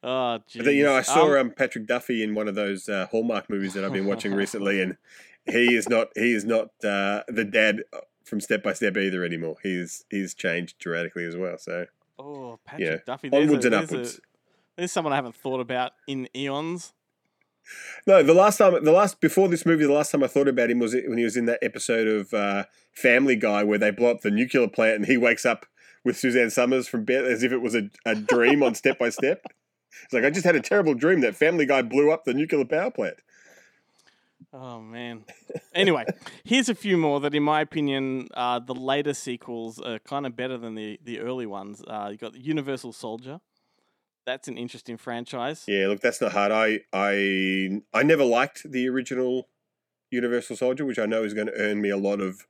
Oh, 0.02 0.38
But 0.56 0.74
you 0.74 0.82
know, 0.82 0.94
I 0.94 1.02
saw 1.02 1.26
Um, 1.32 1.36
um, 1.38 1.50
Patrick 1.50 1.86
Duffy 1.86 2.22
in 2.22 2.34
one 2.34 2.48
of 2.48 2.54
those 2.54 2.88
uh, 2.88 3.06
Hallmark 3.10 3.48
movies 3.48 3.74
that 3.74 3.84
I've 3.84 3.92
been 3.92 4.06
watching 4.06 4.34
recently, 4.44 4.80
and 4.82 4.96
he 5.46 5.74
is 5.76 5.88
not 5.88 6.08
he 6.16 6.32
is 6.32 6.44
not 6.44 6.68
uh, 6.84 7.22
the 7.28 7.44
dad 7.44 7.82
from 8.24 8.40
Step 8.40 8.62
by 8.62 8.72
Step 8.72 8.96
either 8.96 9.24
anymore. 9.24 9.56
He's 9.62 10.04
he's 10.10 10.34
changed 10.34 10.78
dramatically 10.78 11.24
as 11.24 11.36
well. 11.36 11.56
So 11.58 11.86
Oh, 12.18 12.58
Patrick 12.64 12.88
yeah, 12.88 12.96
Duffy. 13.06 13.28
There's 13.28 13.44
onwards 13.48 13.64
a, 13.64 13.68
and 13.68 13.74
there's 13.74 13.90
a- 13.90 13.94
upwards. 13.94 14.20
there's 14.76 14.92
someone 14.92 15.12
I 15.12 15.16
haven't 15.16 15.36
thought 15.36 15.60
about 15.60 15.92
in 16.08 16.28
eons. 16.36 16.92
No, 18.08 18.22
the 18.24 18.34
last 18.34 18.58
time, 18.58 18.82
the 18.84 18.90
last 18.92 19.20
before 19.20 19.48
this 19.48 19.64
movie, 19.64 19.86
the 19.86 19.92
last 19.92 20.10
time 20.10 20.24
I 20.24 20.26
thought 20.26 20.48
about 20.48 20.68
him 20.70 20.80
was 20.80 20.94
when 20.94 21.16
he 21.16 21.22
was 21.24 21.36
in 21.36 21.46
that 21.46 21.60
episode 21.62 22.08
of 22.08 22.34
uh, 22.34 22.64
Family 22.92 23.36
Guy 23.36 23.62
where 23.62 23.78
they 23.78 23.90
blow 23.92 24.10
up 24.10 24.22
the 24.22 24.30
nuclear 24.32 24.66
plant 24.68 24.96
and 24.96 25.06
he 25.06 25.16
wakes 25.16 25.46
up 25.46 25.66
with 26.04 26.16
Suzanne 26.16 26.50
Somers 26.50 26.88
from 26.88 27.04
bed 27.04 27.24
as 27.24 27.44
if 27.44 27.52
it 27.52 27.58
was 27.62 27.76
a, 27.76 27.88
a 28.04 28.16
dream 28.16 28.64
on 28.64 28.74
Step 28.74 28.98
by 28.98 29.10
Step. 29.10 29.44
It's 30.04 30.12
like 30.12 30.24
I 30.24 30.30
just 30.30 30.44
had 30.44 30.56
a 30.56 30.60
terrible 30.60 30.94
dream 30.94 31.20
that 31.20 31.34
Family 31.36 31.66
Guy 31.66 31.82
blew 31.82 32.10
up 32.10 32.24
the 32.24 32.34
nuclear 32.34 32.64
power 32.64 32.90
plant. 32.90 33.16
Oh 34.52 34.80
man. 34.80 35.24
Anyway, 35.74 36.04
here's 36.44 36.68
a 36.68 36.74
few 36.74 36.96
more 36.98 37.20
that, 37.20 37.34
in 37.34 37.42
my 37.42 37.60
opinion, 37.62 38.28
uh, 38.34 38.58
the 38.58 38.74
later 38.74 39.14
sequels 39.14 39.78
are 39.80 39.98
kind 40.00 40.26
of 40.26 40.36
better 40.36 40.58
than 40.58 40.74
the 40.74 40.98
the 41.02 41.20
early 41.20 41.46
ones. 41.46 41.82
Uh, 41.86 42.08
you 42.12 42.18
got 42.18 42.32
the 42.34 42.40
Universal 42.40 42.92
Soldier. 42.92 43.40
That's 44.26 44.48
an 44.48 44.56
interesting 44.58 44.96
franchise. 44.98 45.64
Yeah, 45.66 45.86
look, 45.88 46.00
that's 46.00 46.20
not 46.20 46.32
hard. 46.32 46.52
I 46.52 46.80
I 46.92 47.80
I 47.94 48.02
never 48.02 48.24
liked 48.24 48.70
the 48.70 48.88
original 48.88 49.48
Universal 50.10 50.56
Soldier, 50.56 50.84
which 50.84 50.98
I 50.98 51.06
know 51.06 51.24
is 51.24 51.32
going 51.34 51.46
to 51.46 51.56
earn 51.58 51.80
me 51.80 51.88
a 51.88 51.96
lot 51.96 52.20
of 52.20 52.46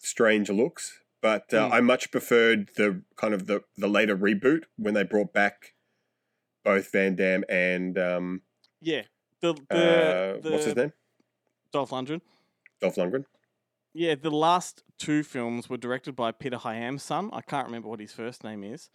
strange 0.00 0.48
looks. 0.50 1.00
but 1.20 1.52
uh, 1.52 1.68
Mm. 1.68 1.72
I 1.72 1.80
much 1.80 2.10
preferred 2.10 2.70
the 2.76 3.02
kind 3.16 3.34
of 3.34 3.46
the 3.46 3.62
the 3.76 3.88
later 3.88 4.16
reboot 4.16 4.64
when 4.78 4.94
they 4.94 5.02
brought 5.04 5.32
back 5.32 5.74
both 6.66 6.90
Van 6.92 7.14
Damme 7.14 7.44
and 7.48 7.96
um, 7.98 8.42
Yeah. 8.82 9.02
The, 9.40 9.54
the, 9.70 9.76
uh, 9.76 10.40
the 10.40 10.50
what's 10.50 10.64
his 10.64 10.74
name, 10.76 10.92
Dolph 11.72 11.90
Lundgren. 11.90 12.20
Dolph 12.80 12.96
Lundgren. 12.96 13.24
Yeah, 13.94 14.14
the 14.16 14.30
last 14.30 14.82
two 14.98 15.22
films 15.22 15.70
were 15.70 15.76
directed 15.76 16.16
by 16.16 16.32
Peter 16.32 16.56
Hyam's 16.56 17.02
son. 17.02 17.30
I 17.32 17.40
can't 17.42 17.66
remember 17.66 17.88
what 17.88 18.00
his 18.00 18.12
first 18.12 18.42
name 18.44 18.64
is. 18.64 18.88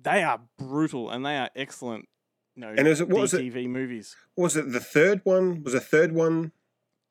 They 0.00 0.22
are 0.22 0.40
brutal 0.58 1.10
and 1.10 1.26
they 1.26 1.36
are 1.36 1.50
excellent. 1.54 2.08
You 2.54 2.62
know, 2.62 2.74
And 2.76 2.88
is 2.88 3.00
it- 3.00 3.08
what 3.08 3.20
was 3.20 3.34
it? 3.34 3.44
Movies. 3.66 4.16
Was 4.36 4.56
it 4.56 4.72
the 4.72 4.80
third 4.80 5.20
one? 5.24 5.62
Was 5.62 5.74
a 5.74 5.80
third 5.80 6.12
one 6.12 6.52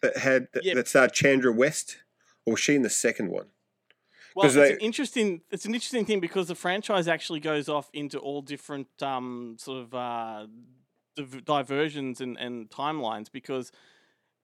that 0.02 0.18
had 0.18 0.48
that, 0.54 0.64
Yep. 0.66 0.76
that 0.76 0.88
starred 0.88 1.14
Chandra 1.14 1.52
West, 1.52 1.98
or 2.46 2.54
was 2.54 2.60
she 2.62 2.76
in 2.76 2.82
the 2.82 2.90
second 2.90 3.30
one? 3.30 3.48
Well, 4.36 4.46
it's 4.46 4.56
they- 4.56 4.74
an 4.74 4.80
interesting. 4.80 5.42
It's 5.52 5.66
an 5.66 5.74
interesting 5.74 6.06
thing 6.06 6.20
because 6.20 6.48
the 6.48 6.56
franchise 6.56 7.08
actually 7.08 7.40
goes 7.40 7.70
off 7.70 7.90
into 7.94 8.20
all 8.20 8.42
different 8.42 8.88
um, 9.02 9.56
sort 9.60 9.80
of 9.84 9.94
uh, 9.94 10.48
div- 11.16 11.46
diversions 11.46 12.22
and, 12.22 12.38
and 12.38 12.70
timelines. 12.70 13.32
Because 13.32 13.72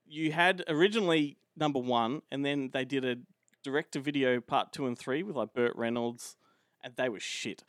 you 0.08 0.32
had 0.32 0.64
originally 0.68 1.38
number 1.56 1.80
one, 1.80 2.22
and 2.32 2.46
then 2.46 2.70
they 2.74 2.86
did 2.86 3.06
a 3.06 3.18
direct-to-video 3.64 4.42
part 4.42 4.72
two 4.72 4.86
and 4.86 4.98
three 4.98 5.24
with 5.24 5.36
like 5.36 5.54
Burt 5.54 5.74
Reynolds, 5.76 6.36
and 6.84 6.96
they 6.96 7.10
were 7.10 7.20
shit. 7.20 7.64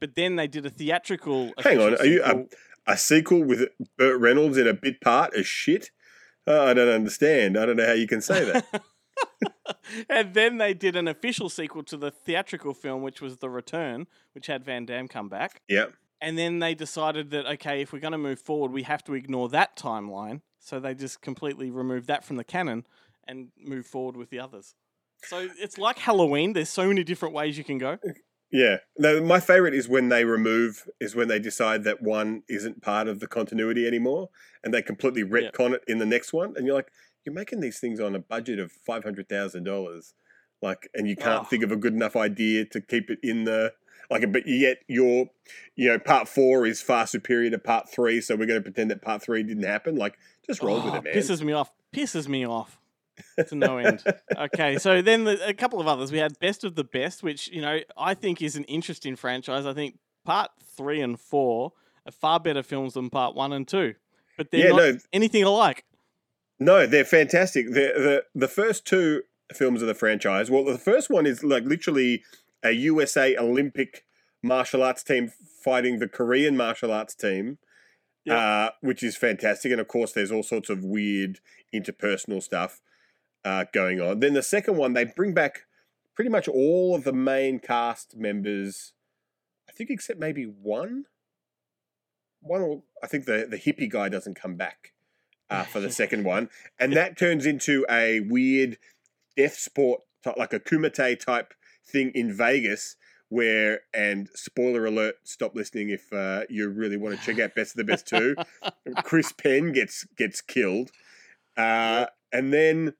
But 0.00 0.16
then 0.16 0.36
they 0.36 0.48
did 0.48 0.66
a 0.66 0.70
theatrical. 0.70 1.52
Hang 1.58 1.78
on, 1.78 1.94
are 1.96 2.06
you 2.06 2.22
um, 2.24 2.48
a 2.86 2.96
sequel 2.96 3.44
with 3.44 3.68
Burt 3.96 4.20
Reynolds 4.20 4.56
in 4.58 4.66
a 4.66 4.74
bit 4.74 5.00
part 5.00 5.34
is 5.34 5.46
shit? 5.46 5.90
Uh, 6.48 6.62
I 6.64 6.74
don't 6.74 6.88
understand. 6.88 7.58
I 7.58 7.66
don't 7.66 7.76
know 7.76 7.86
how 7.86 7.92
you 7.92 8.06
can 8.06 8.20
say 8.20 8.44
that. 8.44 8.82
and 10.08 10.34
then 10.34 10.58
they 10.58 10.74
did 10.74 10.96
an 10.96 11.08
official 11.08 11.48
sequel 11.48 11.82
to 11.84 11.96
the 11.96 12.10
theatrical 12.10 12.74
film, 12.74 13.02
which 13.02 13.20
was 13.20 13.38
The 13.38 13.50
Return, 13.50 14.06
which 14.32 14.46
had 14.46 14.64
Van 14.64 14.86
Damme 14.86 15.08
come 15.08 15.28
back. 15.28 15.62
yeah. 15.68 15.86
And 16.18 16.38
then 16.38 16.60
they 16.60 16.74
decided 16.74 17.30
that, 17.32 17.44
okay, 17.44 17.82
if 17.82 17.92
we're 17.92 18.00
going 18.00 18.12
to 18.12 18.18
move 18.18 18.40
forward, 18.40 18.72
we 18.72 18.84
have 18.84 19.04
to 19.04 19.12
ignore 19.12 19.50
that 19.50 19.76
timeline. 19.76 20.40
So 20.58 20.80
they 20.80 20.94
just 20.94 21.20
completely 21.20 21.70
removed 21.70 22.06
that 22.06 22.24
from 22.24 22.36
the 22.36 22.42
canon 22.42 22.86
and 23.28 23.48
move 23.62 23.86
forward 23.86 24.16
with 24.16 24.30
the 24.30 24.40
others. 24.40 24.74
So 25.22 25.48
it's 25.58 25.76
like 25.76 25.98
Halloween. 25.98 26.54
There's 26.54 26.70
so 26.70 26.88
many 26.88 27.04
different 27.04 27.34
ways 27.34 27.58
you 27.58 27.64
can 27.64 27.76
go. 27.76 27.98
Yeah. 28.50 28.78
No, 28.96 29.20
my 29.20 29.40
favorite 29.40 29.74
is 29.74 29.88
when 29.88 30.08
they 30.08 30.24
remove 30.24 30.88
is 31.00 31.14
when 31.14 31.28
they 31.28 31.38
decide 31.38 31.84
that 31.84 32.02
one 32.02 32.42
isn't 32.48 32.80
part 32.80 33.08
of 33.08 33.20
the 33.20 33.26
continuity 33.26 33.86
anymore, 33.86 34.30
and 34.62 34.72
they 34.72 34.82
completely 34.82 35.24
retcon 35.24 35.74
it 35.74 35.84
in 35.86 35.98
the 35.98 36.06
next 36.06 36.32
one, 36.32 36.54
and 36.56 36.66
you're 36.66 36.76
like, 36.76 36.90
you're 37.26 37.34
making 37.34 37.60
these 37.60 37.78
things 37.80 38.00
on 38.00 38.14
a 38.14 38.18
budget 38.20 38.58
of 38.58 38.72
five 38.72 39.04
hundred 39.04 39.28
thousand 39.28 39.64
dollars, 39.64 40.14
like, 40.62 40.88
and 40.94 41.08
you 41.08 41.16
can't 41.16 41.42
Oh. 41.42 41.44
think 41.44 41.62
of 41.64 41.72
a 41.72 41.76
good 41.76 41.92
enough 41.92 42.16
idea 42.16 42.64
to 42.66 42.80
keep 42.80 43.10
it 43.10 43.18
in 43.22 43.44
the 43.44 43.72
like, 44.10 44.30
but 44.32 44.46
yet 44.46 44.78
your, 44.88 45.26
you 45.74 45.88
know, 45.88 45.98
part 45.98 46.28
four 46.28 46.64
is 46.64 46.80
far 46.80 47.06
superior 47.08 47.50
to 47.50 47.58
part 47.58 47.90
three, 47.90 48.20
so 48.20 48.36
we're 48.36 48.46
going 48.46 48.60
to 48.60 48.62
pretend 48.62 48.90
that 48.92 49.02
part 49.02 49.20
three 49.22 49.42
didn't 49.42 49.64
happen. 49.64 49.96
Like, 49.96 50.16
just 50.46 50.62
roll 50.62 50.76
with 50.76 50.94
Oh, 50.94 50.96
it, 50.98 51.04
man. 51.04 51.12
Pisses 51.14 51.42
me 51.42 51.52
off. 51.52 51.72
Pisses 51.92 52.28
me 52.28 52.46
off. 52.46 52.78
to 53.48 53.54
no 53.56 53.78
end. 53.78 54.04
Okay, 54.36 54.78
so 54.78 55.02
then 55.02 55.24
the, 55.24 55.44
a 55.48 55.54
couple 55.54 55.80
of 55.80 55.88
others. 55.88 56.12
We 56.12 56.18
had 56.18 56.38
Best 56.38 56.62
of 56.62 56.76
the 56.76 56.84
Best, 56.84 57.22
which 57.24 57.48
you 57.48 57.60
know 57.62 57.80
I 57.96 58.14
think 58.14 58.42
is 58.42 58.54
an 58.56 58.64
interesting 58.64 59.16
franchise. 59.16 59.66
I 59.66 59.72
think 59.74 59.98
Part 60.24 60.50
three 60.76 61.00
and 61.00 61.18
four 61.18 61.72
are 62.04 62.12
far 62.12 62.38
better 62.38 62.62
films 62.62 62.94
than 62.94 63.10
Part 63.10 63.34
one 63.34 63.52
and 63.52 63.66
two, 63.66 63.94
but 64.36 64.50
they're 64.50 64.66
Yeah, 64.66 64.70
not 64.70 64.76
no. 64.76 64.98
anything 65.12 65.42
alike. 65.44 65.84
No, 66.58 66.86
they're 66.86 67.04
fantastic. 67.04 67.66
The 67.66 67.72
the 67.74 68.24
the 68.34 68.48
first 68.48 68.86
two 68.86 69.22
films 69.52 69.82
of 69.82 69.88
the 69.88 69.94
franchise. 69.94 70.50
Well, 70.50 70.64
the 70.64 70.78
first 70.78 71.10
one 71.10 71.26
is 71.26 71.44
like 71.44 71.64
literally 71.64 72.22
a 72.62 72.70
USA 72.72 73.36
Olympic 73.36 74.04
martial 74.42 74.82
arts 74.82 75.02
team 75.02 75.30
fighting 75.62 75.98
the 75.98 76.08
Korean 76.08 76.56
martial 76.56 76.92
arts 76.92 77.14
team, 77.14 77.58
Yeah. 78.24 78.36
uh, 78.38 78.70
which 78.80 79.02
is 79.02 79.16
fantastic. 79.16 79.70
And 79.72 79.80
of 79.80 79.88
course, 79.88 80.12
there's 80.12 80.32
all 80.32 80.42
sorts 80.42 80.70
of 80.70 80.84
weird 80.84 81.40
interpersonal 81.74 82.42
stuff 82.42 82.80
uh, 83.44 83.64
going 83.72 84.00
on. 84.00 84.20
Then 84.20 84.34
the 84.34 84.42
second 84.42 84.76
one, 84.76 84.94
they 84.94 85.04
bring 85.04 85.34
back 85.34 85.66
pretty 86.14 86.30
much 86.30 86.48
all 86.48 86.94
of 86.94 87.04
the 87.04 87.12
main 87.12 87.58
cast 87.58 88.16
members. 88.16 88.92
I 89.68 89.72
think 89.72 89.90
except 89.90 90.18
maybe 90.18 90.44
one. 90.44 91.04
One, 92.40 92.60
or 92.62 92.82
I 93.02 93.06
think 93.08 93.26
the 93.26 93.46
the 93.48 93.58
hippie 93.58 93.90
guy 93.90 94.08
doesn't 94.08 94.34
come 94.40 94.54
back 94.56 94.92
uh, 95.50 95.64
for 95.64 95.80
the 95.80 95.90
second 96.02 96.24
one, 96.24 96.48
and 96.78 96.92
that 96.94 97.18
turns 97.18 97.46
into 97.46 97.84
a 97.90 98.20
weird 98.20 98.78
death 99.36 99.54
sport, 99.54 100.02
like 100.36 100.52
a 100.52 100.60
kumite 100.60 101.20
type 101.20 101.54
thing 101.84 102.12
in 102.14 102.32
Vegas. 102.32 102.96
Where 103.28 103.80
and 103.92 104.28
spoiler 104.34 104.86
alert, 104.86 105.16
stop 105.24 105.56
listening 105.56 105.90
if 105.90 106.12
uh, 106.12 106.42
you 106.48 106.68
really 106.68 106.96
want 106.96 107.18
to 107.18 107.26
check 107.26 107.40
out 107.40 107.56
Best 107.56 107.72
of 107.72 107.78
the 107.78 107.92
Best 107.92 108.06
two. 108.06 108.36
Chris 109.02 109.32
Penn 109.32 109.72
gets 109.72 110.04
gets 110.16 110.40
killed, 110.40 110.92
uh, 111.56 112.06
and 112.32 112.52
then 112.52 112.94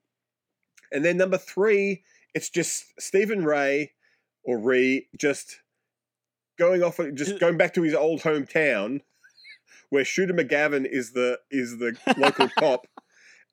and 0.91 1.05
then 1.05 1.15
number 1.15 1.37
three, 1.37 2.03
it's 2.33 2.49
just 2.49 2.99
Stephen 2.99 3.45
Ray 3.45 3.93
or 4.43 4.57
Ree 4.57 5.07
just 5.17 5.61
going 6.57 6.83
off, 6.83 6.99
just 7.13 7.39
going 7.39 7.57
back 7.57 7.73
to 7.75 7.83
his 7.83 7.93
old 7.93 8.21
hometown, 8.21 9.01
where 9.89 10.05
Shooter 10.05 10.33
McGavin 10.33 10.85
is 10.85 11.11
the 11.11 11.39
is 11.51 11.77
the 11.79 11.97
local 12.17 12.49
cop, 12.59 12.87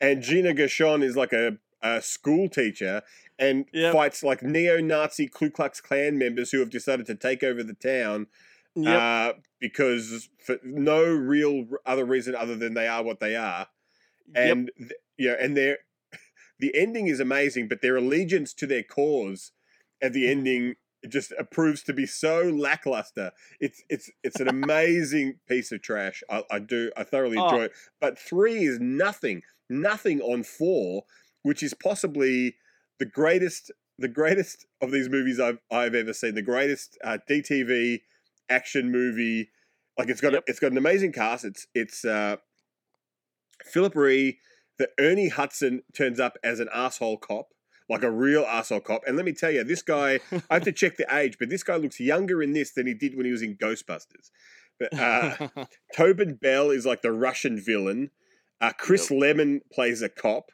and 0.00 0.22
Gina 0.22 0.52
Gershon 0.54 1.02
is 1.02 1.16
like 1.16 1.32
a, 1.32 1.58
a 1.82 2.00
school 2.02 2.48
teacher 2.48 3.02
and 3.38 3.64
Yep. 3.72 3.92
fights 3.92 4.22
like 4.22 4.42
neo-Nazi 4.44 5.26
Ku 5.28 5.50
Klux 5.50 5.80
Klan 5.80 6.16
members 6.18 6.52
who 6.52 6.60
have 6.60 6.70
decided 6.70 7.04
to 7.06 7.14
take 7.16 7.42
over 7.42 7.62
the 7.64 7.74
town 7.74 8.28
Yep. 8.76 9.00
uh, 9.00 9.32
because 9.60 10.28
for 10.44 10.58
no 10.64 11.02
real 11.04 11.66
other 11.86 12.04
reason 12.04 12.34
other 12.34 12.56
than 12.56 12.74
they 12.74 12.86
are 12.88 13.02
what 13.02 13.20
they 13.20 13.34
are, 13.36 13.68
Yep. 14.34 14.46
and 14.52 14.70
th- 14.78 14.92
you 15.16 15.28
know, 15.30 15.36
and 15.40 15.56
their 15.56 15.78
the 16.58 16.74
ending 16.76 17.06
is 17.08 17.20
amazing, 17.20 17.68
but 17.68 17.82
their 17.82 17.96
allegiance 17.96 18.52
to 18.54 18.66
their 18.66 18.82
cause 18.82 19.52
at 20.02 20.12
the 20.12 20.28
ending 20.28 20.74
just 21.08 21.32
uh, 21.38 21.42
proves 21.44 21.82
to 21.84 21.92
be 21.92 22.06
so 22.06 22.42
lackluster. 22.42 23.32
It's 23.60 23.82
it's 23.88 24.10
it's 24.22 24.40
an 24.40 24.48
amazing 24.48 25.38
piece 25.48 25.72
of 25.72 25.82
trash. 25.82 26.22
I, 26.30 26.44
I 26.50 26.58
do 26.58 26.90
I 26.96 27.04
thoroughly 27.04 27.36
Oh. 27.38 27.44
enjoy 27.44 27.64
it, 27.64 27.72
but 28.00 28.18
three 28.18 28.64
is 28.64 28.78
nothing, 28.80 29.42
nothing 29.68 30.20
on 30.20 30.42
four, 30.42 31.04
which 31.42 31.62
is 31.62 31.74
possibly 31.74 32.56
the 32.98 33.06
greatest 33.06 33.70
the 33.98 34.08
greatest 34.08 34.66
of 34.80 34.90
these 34.90 35.08
movies 35.08 35.38
I've 35.38 35.58
I've 35.70 35.94
ever 35.94 36.12
seen. 36.12 36.34
The 36.34 36.42
greatest 36.42 36.98
uh, 37.04 37.18
DTV 37.28 38.00
action 38.48 38.90
movie. 38.90 39.50
Like 39.98 40.08
it's 40.08 40.20
got 40.20 40.32
Yep. 40.32 40.44
a, 40.46 40.50
it's 40.50 40.58
got 40.60 40.72
an 40.72 40.78
amazing 40.78 41.12
cast. 41.12 41.44
It's 41.44 41.66
it's 41.74 42.04
uh, 42.04 42.36
Phillip 43.64 43.94
Rhee. 43.94 44.38
That 44.76 44.90
Ernie 44.98 45.28
Hudson 45.28 45.82
turns 45.96 46.18
up 46.18 46.36
as 46.42 46.58
an 46.58 46.68
asshole 46.74 47.18
cop, 47.18 47.50
like 47.88 48.02
a 48.02 48.10
real 48.10 48.42
asshole 48.42 48.80
cop. 48.80 49.02
And 49.06 49.16
let 49.16 49.26
me 49.26 49.32
tell 49.32 49.50
you, 49.50 49.64
this 49.64 49.82
guy. 49.82 50.20
I 50.50 50.54
have 50.54 50.64
to 50.64 50.72
check 50.80 50.96
the 50.96 51.06
age, 51.14 51.36
but 51.38 51.48
this 51.48 51.62
guy 51.62 51.76
looks 51.76 52.00
younger 52.00 52.42
in 52.42 52.52
this 52.52 52.72
than 52.72 52.86
he 52.86 52.94
did 52.94 53.16
when 53.16 53.26
he 53.26 53.32
was 53.32 53.42
in 53.42 53.56
Ghostbusters. 53.56 54.30
But 54.78 54.98
uh, 54.98 55.48
Tobin 55.96 56.34
Bell 56.34 56.70
is 56.70 56.86
like 56.86 57.02
the 57.02 57.12
Russian 57.12 57.60
villain. 57.60 58.10
Uh, 58.60 58.72
Chris 58.76 59.10
Lemmon 59.10 59.60
plays 59.72 60.02
a 60.02 60.08
cop. 60.08 60.50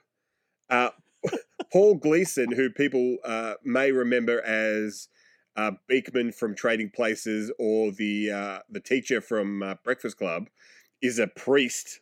Uh, 0.68 0.90
Paul 1.72 1.94
Gleason, 1.96 2.52
who 2.52 2.70
people 2.70 3.18
uh, 3.24 3.54
may 3.64 3.92
remember 3.92 4.42
as 4.42 5.08
uh, 5.56 5.72
Beekman 5.88 6.32
from 6.32 6.54
Trading 6.54 6.90
Places 6.90 7.52
or 7.58 7.92
the 7.92 8.30
uh, 8.30 8.58
the 8.68 8.80
teacher 8.80 9.20
from 9.20 9.62
uh, 9.62 9.74
Breakfast 9.84 10.18
Club, 10.18 10.48
is 11.02 11.18
a 11.18 11.26
priest 11.26 12.00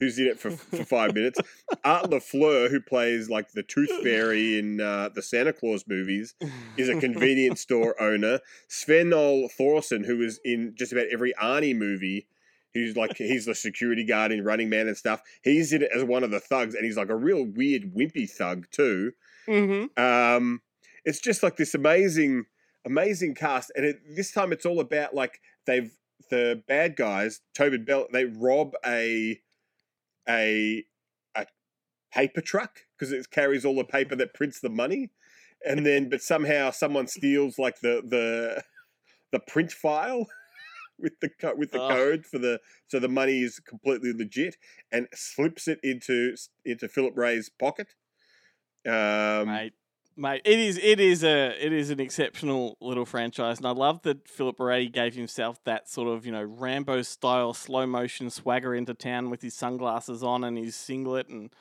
who's 0.00 0.18
in 0.18 0.26
it 0.26 0.38
for, 0.38 0.50
for 0.50 0.84
five 0.84 1.14
minutes. 1.14 1.40
Art 1.84 2.10
LaFleur, 2.10 2.70
who 2.70 2.80
plays 2.80 3.28
like 3.28 3.52
the 3.52 3.62
Tooth 3.62 3.90
Fairy 4.02 4.58
in 4.58 4.80
uh, 4.80 5.10
the 5.14 5.22
Santa 5.22 5.52
Claus 5.52 5.84
movies, 5.86 6.34
is 6.76 6.88
a 6.88 7.00
convenience 7.00 7.60
store 7.60 8.00
owner. 8.00 8.40
Sven-Ole 8.68 9.48
Thorsen, 9.58 10.04
who 10.04 10.22
is 10.22 10.40
in 10.44 10.74
just 10.76 10.92
about 10.92 11.06
every 11.12 11.34
Arnie 11.34 11.76
movie, 11.76 12.26
who's 12.74 12.96
like 12.96 13.16
he's 13.16 13.46
the 13.46 13.54
security 13.54 14.04
guard 14.04 14.32
in 14.32 14.44
Running 14.44 14.68
Man 14.68 14.88
and 14.88 14.96
stuff. 14.96 15.22
He's 15.42 15.72
in 15.72 15.82
it 15.82 15.90
as 15.94 16.04
one 16.04 16.24
of 16.24 16.30
the 16.30 16.40
thugs, 16.40 16.74
and 16.74 16.84
he's 16.84 16.96
like 16.96 17.10
a 17.10 17.16
real 17.16 17.44
weird 17.44 17.94
wimpy 17.94 18.30
thug 18.30 18.66
too. 18.70 19.12
mm-hmm. 19.46 20.02
Um, 20.02 20.62
it's 21.04 21.20
just 21.20 21.42
like 21.42 21.56
this 21.56 21.74
amazing, 21.74 22.44
amazing 22.84 23.34
cast, 23.34 23.72
and 23.74 23.84
it, 23.84 24.00
this 24.14 24.32
time 24.32 24.52
it's 24.52 24.66
all 24.66 24.80
about 24.80 25.14
like 25.14 25.40
they've 25.66 25.90
the 26.30 26.62
bad 26.68 26.96
guys, 26.96 27.40
Tobin 27.54 27.84
Bell, 27.84 28.06
they 28.12 28.26
rob 28.26 28.74
a 28.84 29.40
a 30.28 30.84
a 31.34 31.46
paper 32.12 32.40
truck 32.40 32.80
because 32.96 33.12
it 33.12 33.30
carries 33.30 33.64
all 33.64 33.76
the 33.76 33.84
paper 33.84 34.16
that 34.16 34.34
prints 34.34 34.60
the 34.60 34.68
money, 34.70 35.10
and 35.66 35.84
then 35.86 36.08
but 36.08 36.22
somehow 36.22 36.70
someone 36.70 37.06
steals 37.06 37.58
like 37.58 37.80
the 37.80 38.02
the 38.04 38.62
the 39.32 39.40
print 39.40 39.72
file 39.72 40.26
with 40.98 41.18
the 41.20 41.28
co- 41.28 41.54
with 41.56 41.70
the 41.70 41.80
Ugh. 41.80 41.90
code 41.90 42.26
for 42.26 42.38
the 42.38 42.60
so 42.88 42.98
the 42.98 43.08
money 43.08 43.40
is 43.40 43.60
completely 43.60 44.12
legit 44.12 44.56
and 44.92 45.08
slips 45.14 45.68
it 45.68 45.80
into 45.82 46.34
into 46.64 46.88
Philip 46.88 47.16
Ray's 47.16 47.48
pocket. 47.48 47.94
Um, 48.86 49.46
Mate, 49.46 49.74
Mate, 50.18 50.42
it 50.44 50.58
is 50.58 50.78
it 50.78 50.98
is 50.98 51.22
a 51.22 51.64
it 51.64 51.72
is 51.72 51.90
an 51.90 52.00
exceptional 52.00 52.76
little 52.80 53.06
franchise, 53.06 53.58
and 53.58 53.66
I 53.68 53.70
love 53.70 54.02
that 54.02 54.28
Philip 54.28 54.56
Boretti 54.58 54.90
gave 54.90 55.14
himself 55.14 55.62
that 55.62 55.88
sort 55.88 56.08
of 56.08 56.26
you 56.26 56.32
know 56.32 56.42
Rambo 56.42 57.02
style 57.02 57.54
slow 57.54 57.86
motion 57.86 58.28
swagger 58.28 58.74
into 58.74 58.94
town 58.94 59.30
with 59.30 59.42
his 59.42 59.54
sunglasses 59.54 60.24
on 60.24 60.42
and 60.42 60.58
his 60.58 60.74
singlet 60.74 61.28
and 61.28 61.54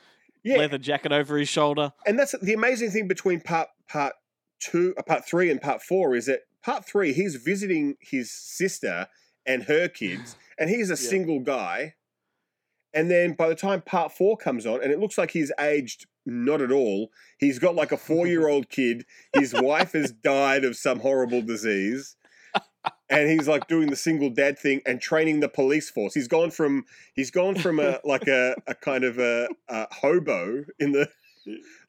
Yeah, 0.44 0.58
leather 0.58 0.80
jacket 0.80 1.12
over 1.12 1.38
his 1.38 1.48
shoulder. 1.50 1.94
and 2.08 2.18
that's 2.18 2.34
the 2.42 2.54
amazing 2.54 2.90
thing 2.90 3.08
between 3.08 3.42
part 3.42 3.70
part 3.88 4.14
two, 4.60 4.96
uh, 4.98 5.04
part 5.04 5.24
three, 5.24 5.52
and 5.52 5.62
part 5.62 5.84
four 5.84 6.16
is 6.16 6.26
that 6.26 6.40
part 6.64 6.84
three 6.84 7.14
he's 7.14 7.36
visiting 7.36 7.96
his 8.02 8.32
sister 8.32 9.08
and 9.46 9.66
her 9.66 9.88
kids, 9.88 10.36
and 10.58 10.72
he's 10.72 10.90
a 10.90 10.98
Yeah. 10.98 11.10
single 11.10 11.42
guy. 11.42 11.94
And 12.94 13.12
then 13.12 13.34
by 13.34 13.50
the 13.50 13.56
time 13.56 13.82
part 13.82 14.12
four 14.12 14.38
comes 14.38 14.66
on, 14.66 14.82
and 14.82 14.92
it 14.92 15.00
looks 15.00 15.18
like 15.18 15.32
he's 15.32 15.52
aged 15.60 16.06
not 16.26 16.62
at 16.62 16.72
all. 16.72 17.10
He's 17.38 17.60
got 17.60 17.76
like 17.76 17.92
a 17.92 17.98
four 17.98 18.28
year 18.28 18.48
old 18.48 18.70
kid. 18.70 19.06
His 19.34 19.54
wife 19.54 19.94
has 19.94 20.12
died 20.12 20.64
of 20.64 20.76
some 20.76 21.00
horrible 21.00 21.42
disease. 21.42 22.16
And 23.10 23.30
he's 23.30 23.48
like 23.48 23.68
doing 23.68 23.90
the 23.90 23.96
single 23.96 24.30
dad 24.30 24.58
thing 24.58 24.82
and 24.86 25.02
training 25.02 25.40
the 25.40 25.50
police 25.50 25.90
force. 25.90 26.14
He's 26.14 26.28
gone 26.28 26.52
from 26.52 26.86
he's 27.14 27.32
gone 27.32 27.56
from 27.56 27.80
a 27.80 28.00
like 28.06 28.28
a, 28.28 28.56
a 28.66 28.76
kind 28.76 29.04
of 29.04 29.18
a, 29.20 29.50
a 29.70 29.88
hobo 29.94 30.64
in 30.80 30.94
the 30.94 31.10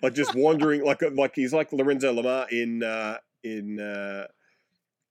like 0.02 0.14
just 0.14 0.34
wandering 0.34 0.84
like 0.84 1.02
like 1.14 1.32
he's 1.34 1.52
like 1.52 1.72
Lorenzo 1.72 2.12
Lamas 2.12 2.48
in 2.52 2.82
uh, 2.82 3.18
in 3.42 3.80
uh, 3.80 4.26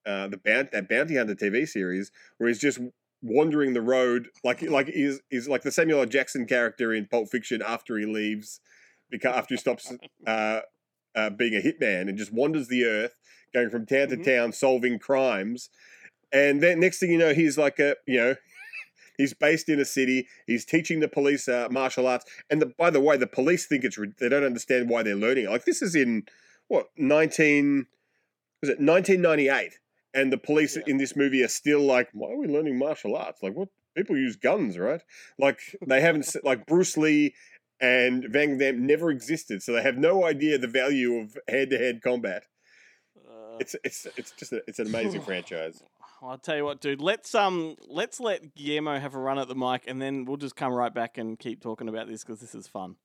uh, 0.05 0.27
the 0.27 0.37
bounty 0.37 0.69
that 0.71 0.89
bounty 0.89 1.17
hunter 1.17 1.35
TV 1.35 1.67
series 1.67 2.11
where 2.37 2.47
he's 2.47 2.59
just 2.59 2.79
wandering 3.21 3.73
the 3.73 3.81
road 3.81 4.29
like 4.43 4.61
like 4.61 4.87
he's 4.87 5.19
he's 5.29 5.47
like 5.47 5.63
the 5.63 5.71
Samuel 5.71 5.99
L. 6.01 6.05
Jackson 6.05 6.45
character 6.45 6.93
in 6.93 7.05
Pulp 7.07 7.29
Fiction 7.29 7.61
after 7.65 7.97
he 7.97 8.05
leaves 8.05 8.59
because 9.09 9.33
after 9.35 9.55
he 9.55 9.59
stops 9.59 9.91
uh, 10.27 10.61
uh, 11.15 11.29
being 11.31 11.55
a 11.55 11.61
hitman 11.61 12.09
and 12.09 12.17
just 12.17 12.31
wanders 12.33 12.67
the 12.67 12.85
earth 12.85 13.15
going 13.53 13.69
from 13.69 13.85
town 13.85 14.07
Mhm. 14.07 14.23
to 14.23 14.23
town 14.23 14.51
solving 14.53 14.99
crimes 14.99 15.69
and 16.31 16.61
then 16.61 16.79
next 16.79 16.99
thing 16.99 17.11
you 17.11 17.17
know 17.17 17.33
he's 17.33 17.57
like 17.57 17.79
a 17.79 17.95
you 18.05 18.17
know 18.17 18.35
he's 19.17 19.33
based 19.33 19.67
in 19.69 19.79
a 19.79 19.85
city 19.85 20.27
he's 20.45 20.65
teaching 20.65 20.99
the 20.99 21.07
police 21.07 21.47
uh, 21.47 21.67
martial 21.71 22.05
arts 22.07 22.25
and 22.49 22.61
the, 22.61 22.67
by 22.77 22.89
the 22.89 22.99
way 22.99 23.17
the 23.17 23.25
police 23.25 23.65
think 23.65 23.83
it's 23.83 23.97
they 24.19 24.29
don't 24.29 24.43
understand 24.43 24.89
why 24.89 25.01
they're 25.01 25.15
learning 25.15 25.45
it 25.45 25.49
like 25.49 25.65
this 25.65 25.81
is 25.81 25.95
in 25.95 26.23
what 26.67 26.89
19 26.97 27.87
was 28.61 28.69
it 28.69 28.79
1998 28.79 29.79
and 30.13 30.31
the 30.31 30.37
police 30.37 30.75
Yeah. 30.77 30.83
in 30.87 30.97
this 30.97 31.15
movie 31.15 31.43
are 31.43 31.47
still 31.47 31.81
like 31.81 32.09
why 32.13 32.31
are 32.31 32.37
we 32.37 32.47
learning 32.47 32.77
martial 32.77 33.15
arts 33.15 33.41
like 33.43 33.53
what 33.53 33.69
people 33.95 34.17
use 34.17 34.35
guns 34.35 34.77
right 34.77 35.01
like 35.37 35.59
they 35.87 36.01
haven't 36.01 36.27
like 36.43 36.65
bruce 36.65 36.97
lee 36.97 37.33
and 37.79 38.25
van 38.29 38.57
damme 38.57 38.85
never 38.85 39.09
existed 39.11 39.61
so 39.61 39.73
they 39.73 39.81
have 39.81 39.97
no 39.97 40.25
idea 40.25 40.57
the 40.57 40.67
value 40.67 41.15
of 41.19 41.37
head-to-head 41.47 42.01
combat 42.01 42.43
Uh, 43.27 43.57
it's 43.59 43.75
it's 43.83 44.07
it's 44.17 44.31
just 44.31 44.51
a, 44.53 44.61
it's 44.67 44.79
an 44.79 44.87
amazing 44.93 45.21
franchise 45.21 45.83
I'll 46.19 46.39
tell 46.39 46.57
you 46.57 46.65
what, 46.65 46.81
dude. 46.81 46.99
Let's 46.99 47.35
um, 47.35 47.75
let's 47.87 48.19
let 48.19 48.55
Guillermo 48.55 48.97
have 48.97 49.13
a 49.13 49.19
run 49.19 49.37
at 49.37 49.47
the 49.47 49.53
mic, 49.53 49.83
and 49.85 50.01
then 50.01 50.25
we'll 50.25 50.37
just 50.37 50.55
come 50.55 50.73
right 50.73 50.91
back 50.91 51.19
and 51.19 51.37
keep 51.37 51.61
talking 51.61 51.87
about 51.87 52.07
this 52.07 52.23
because 52.23 52.39
this 52.39 52.55
is 52.55 52.65
fun. 52.67 52.95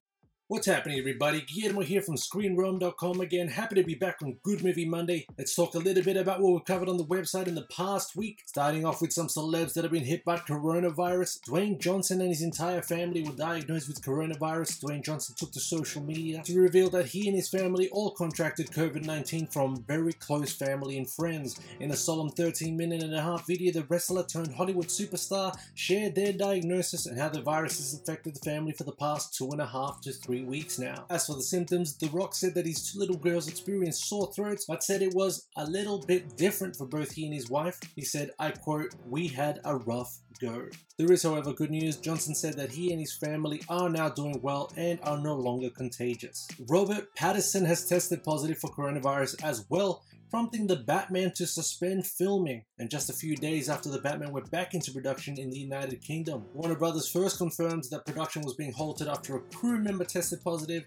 What's 0.52 0.66
happening, 0.66 0.98
everybody? 0.98 1.40
Guillermo 1.40 1.80
here 1.80 2.02
from 2.02 2.16
ScreenRealm.com 2.16 3.22
again. 3.22 3.48
Happy 3.48 3.74
to 3.76 3.82
be 3.82 3.94
back 3.94 4.18
on 4.22 4.36
Good 4.42 4.62
Movie 4.62 4.84
Monday. 4.84 5.24
Let's 5.38 5.54
talk 5.54 5.74
a 5.74 5.78
little 5.78 6.04
bit 6.04 6.18
about 6.18 6.42
what 6.42 6.52
we've 6.52 6.64
covered 6.66 6.90
on 6.90 6.98
the 6.98 7.06
website 7.06 7.46
in 7.46 7.54
the 7.54 7.66
past 7.74 8.14
week. 8.14 8.42
Starting 8.44 8.84
off 8.84 9.00
with 9.00 9.14
some 9.14 9.28
celebs 9.28 9.72
that 9.72 9.82
have 9.82 9.92
been 9.92 10.04
hit 10.04 10.26
by 10.26 10.36
coronavirus. 10.36 11.40
Dwayne 11.48 11.80
Johnson 11.80 12.20
and 12.20 12.28
his 12.28 12.42
entire 12.42 12.82
family 12.82 13.22
were 13.22 13.32
diagnosed 13.32 13.88
with 13.88 14.04
coronavirus. 14.04 14.78
Dwayne 14.84 15.02
Johnson 15.02 15.34
took 15.38 15.52
to 15.52 15.58
social 15.58 16.02
media 16.02 16.42
to 16.42 16.60
reveal 16.60 16.90
that 16.90 17.06
he 17.06 17.28
and 17.28 17.34
his 17.34 17.48
family 17.48 17.88
all 17.88 18.10
contracted 18.10 18.70
COVID 18.72 19.06
19 19.06 19.46
from 19.46 19.82
very 19.88 20.12
close 20.12 20.52
family 20.52 20.98
and 20.98 21.08
friends. 21.08 21.58
In 21.80 21.92
a 21.92 21.96
solemn 21.96 22.28
13 22.28 22.76
minute 22.76 23.02
and 23.02 23.14
a 23.14 23.22
half 23.22 23.46
video, 23.46 23.72
the 23.72 23.86
wrestler 23.88 24.26
turned 24.26 24.52
Hollywood 24.52 24.88
superstar 24.88 25.56
shared 25.74 26.14
their 26.14 26.34
diagnosis 26.34 27.06
and 27.06 27.18
how 27.18 27.30
the 27.30 27.40
virus 27.40 27.78
has 27.78 27.94
affected 27.94 28.36
the 28.36 28.40
family 28.40 28.72
for 28.72 28.84
the 28.84 28.92
past 28.92 29.34
two 29.34 29.48
and 29.50 29.62
a 29.62 29.66
half 29.66 30.02
to 30.02 30.12
three 30.12 30.41
weeks 30.46 30.78
now. 30.78 31.06
As 31.10 31.26
for 31.26 31.34
the 31.34 31.42
symptoms, 31.42 31.96
The 31.96 32.08
Rock 32.08 32.34
said 32.34 32.54
that 32.54 32.66
his 32.66 32.90
two 32.90 32.98
little 32.98 33.16
girls 33.16 33.48
experienced 33.48 34.08
sore 34.08 34.32
throats, 34.32 34.64
but 34.66 34.82
said 34.82 35.02
it 35.02 35.14
was 35.14 35.46
a 35.56 35.64
little 35.64 35.98
bit 35.98 36.36
different 36.36 36.76
for 36.76 36.86
both 36.86 37.12
he 37.12 37.24
and 37.24 37.34
his 37.34 37.50
wife. 37.50 37.78
He 37.94 38.02
said, 38.02 38.30
I 38.38 38.50
quote, 38.50 38.94
We 39.06 39.28
had 39.28 39.60
a 39.64 39.76
rough 39.76 40.18
go. 40.40 40.68
There 40.98 41.12
is, 41.12 41.22
however, 41.22 41.52
good 41.52 41.70
news. 41.70 41.96
Johnson 41.96 42.34
said 42.34 42.54
that 42.54 42.72
he 42.72 42.90
and 42.90 43.00
his 43.00 43.12
family 43.14 43.62
are 43.68 43.88
now 43.88 44.08
doing 44.08 44.40
well 44.42 44.72
and 44.76 44.98
are 45.02 45.18
no 45.18 45.34
longer 45.34 45.70
contagious. 45.70 46.48
Robert 46.68 47.14
Pattinson 47.16 47.66
has 47.66 47.86
tested 47.86 48.24
positive 48.24 48.58
for 48.58 48.70
coronavirus 48.70 49.42
as 49.44 49.64
well, 49.68 50.02
prompting 50.32 50.66
the 50.66 50.76
Batman 50.76 51.30
to 51.30 51.46
suspend 51.46 52.06
filming. 52.06 52.64
And 52.78 52.88
just 52.88 53.10
a 53.10 53.12
few 53.12 53.36
days 53.36 53.68
after 53.68 53.90
the 53.90 54.00
Batman 54.00 54.32
went 54.32 54.50
back 54.50 54.72
into 54.72 54.90
production 54.90 55.38
in 55.38 55.50
the 55.50 55.58
United 55.58 56.00
Kingdom, 56.00 56.46
Warner 56.54 56.74
Brothers 56.74 57.06
first 57.06 57.36
confirmed 57.36 57.84
that 57.90 58.06
production 58.06 58.40
was 58.40 58.54
being 58.54 58.72
halted 58.72 59.08
after 59.08 59.36
a 59.36 59.40
crew 59.40 59.78
member 59.78 60.06
tested 60.06 60.42
positive, 60.42 60.84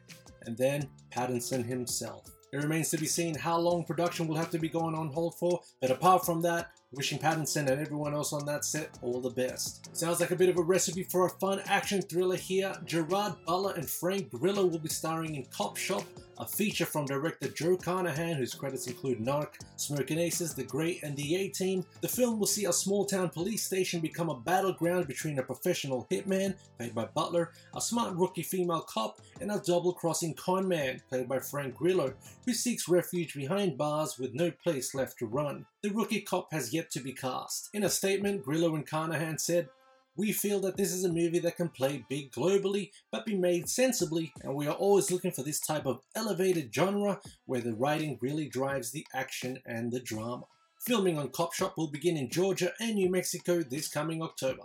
and 0.48 0.58
then 0.58 0.90
Pattinson 1.12 1.64
himself. 1.64 2.24
It 2.54 2.58
remains 2.58 2.90
to 2.90 2.98
be 2.98 3.06
seen 3.06 3.36
how 3.36 3.60
long 3.60 3.84
production 3.84 4.26
will 4.26 4.36
have 4.36 4.50
to 4.50 4.58
be 4.58 4.68
going 4.68 4.96
on 4.96 5.10
hold 5.10 5.38
for, 5.38 5.60
but 5.80 5.92
apart 5.92 6.26
from 6.26 6.42
that, 6.42 6.72
wishing 6.96 7.20
Pattinson 7.20 7.70
and 7.70 7.82
everyone 7.82 8.14
else 8.14 8.34
on 8.34 8.46
that 8.46 8.66
set 8.66 8.98
all 9.02 9.20
the 9.20 9.30
best. 9.30 9.96
Sounds 9.96 10.20
like 10.20 10.32
a 10.32 10.36
bit 10.36 10.50
of 10.50 10.58
a 10.58 10.62
recipe 10.62 11.04
for 11.04 11.26
a 11.26 11.30
fun 11.30 11.62
action 11.66 12.02
thriller 12.02 12.36
here. 12.36 12.74
Gerard 12.86 13.34
Butler 13.46 13.74
and 13.76 13.90
Frank 13.90 14.32
Grillo 14.32 14.66
will 14.66 14.80
be 14.80 14.90
starring 14.90 15.36
in 15.36 15.46
Cop 15.46 15.78
Shop, 15.78 16.04
a 16.38 16.46
feature 16.46 16.86
from 16.86 17.06
director 17.06 17.48
Joe 17.48 17.78
Carnahan, 17.78 18.36
whose 18.36 18.54
credits 18.54 18.88
include 18.88 19.20
Narc, 19.20 19.50
Smoking 19.78 20.20
Aces, 20.20 20.54
The 20.54 20.64
Grey, 20.64 21.00
and 21.04 21.16
The 21.16 21.36
A 21.36 21.48
Team. 21.50 21.86
The 22.02 22.08
film 22.08 22.40
will 22.40 22.48
see 22.48 22.66
a 22.66 22.74
small 22.74 23.06
town 23.06 23.30
police 23.30 23.64
station 23.64 24.02
become 24.02 24.30
a 24.30 24.40
battleground 24.40 25.08
between 25.08 25.40
a 25.40 25.44
professional 25.44 26.08
hitman, 26.12 26.56
played 26.78 26.94
by 26.94 27.06
Butler, 27.06 27.52
a 27.74 27.82
smart 27.82 28.16
rookie 28.16 28.44
female 28.44 28.82
cop, 28.82 29.22
and 29.40 29.52
a 29.52 29.62
double 29.66 29.94
crossing 29.94 30.34
conman, 30.34 31.02
played 31.10 31.30
by 31.30 31.40
Frank 31.40 31.76
Grillo, 31.76 32.14
who 32.46 32.54
seeks 32.54 32.90
refuge 32.90 33.34
behind 33.34 33.78
bars 33.78 34.18
with 34.20 34.34
no 34.34 34.52
place 34.52 34.94
left 34.94 35.20
to 35.20 35.26
run. 35.26 35.66
The 35.86 35.92
rookie 35.92 36.22
cop 36.22 36.52
has 36.52 36.74
yet 36.74 36.90
to 36.94 37.00
be 37.00 37.14
cast. 37.14 37.70
In 37.72 37.84
a 37.84 37.92
statement, 37.92 38.44
Grillo 38.44 38.74
and 38.74 38.88
Carnahan 38.88 39.38
said, 39.38 39.70
we 40.16 40.32
feel 40.32 40.60
that 40.62 40.78
this 40.78 40.92
is 40.92 41.04
a 41.04 41.14
movie 41.14 41.38
that 41.38 41.58
can 41.58 41.70
play 41.70 42.04
big 42.10 42.32
globally, 42.32 42.90
but 43.12 43.24
be 43.24 43.36
made 43.36 43.70
sensibly, 43.70 44.34
and 44.42 44.56
we 44.56 44.66
are 44.66 44.74
always 44.74 45.12
looking 45.12 45.30
for 45.30 45.44
this 45.44 45.60
type 45.60 45.86
of 45.86 46.02
elevated 46.16 46.74
genre 46.74 47.20
where 47.46 47.62
the 47.62 47.76
writing 47.76 48.18
really 48.20 48.50
drives 48.50 48.90
the 48.90 49.06
action 49.14 49.60
and 49.68 49.92
the 49.92 50.00
drama. 50.00 50.46
Filming 50.80 51.20
on 51.20 51.30
Cop 51.30 51.54
Shop 51.54 51.76
will 51.78 51.92
begin 51.92 52.18
in 52.18 52.32
Georgia 52.32 52.74
and 52.80 52.96
New 52.96 53.12
Mexico 53.12 53.62
this 53.62 53.88
coming 53.88 54.24
October. 54.24 54.64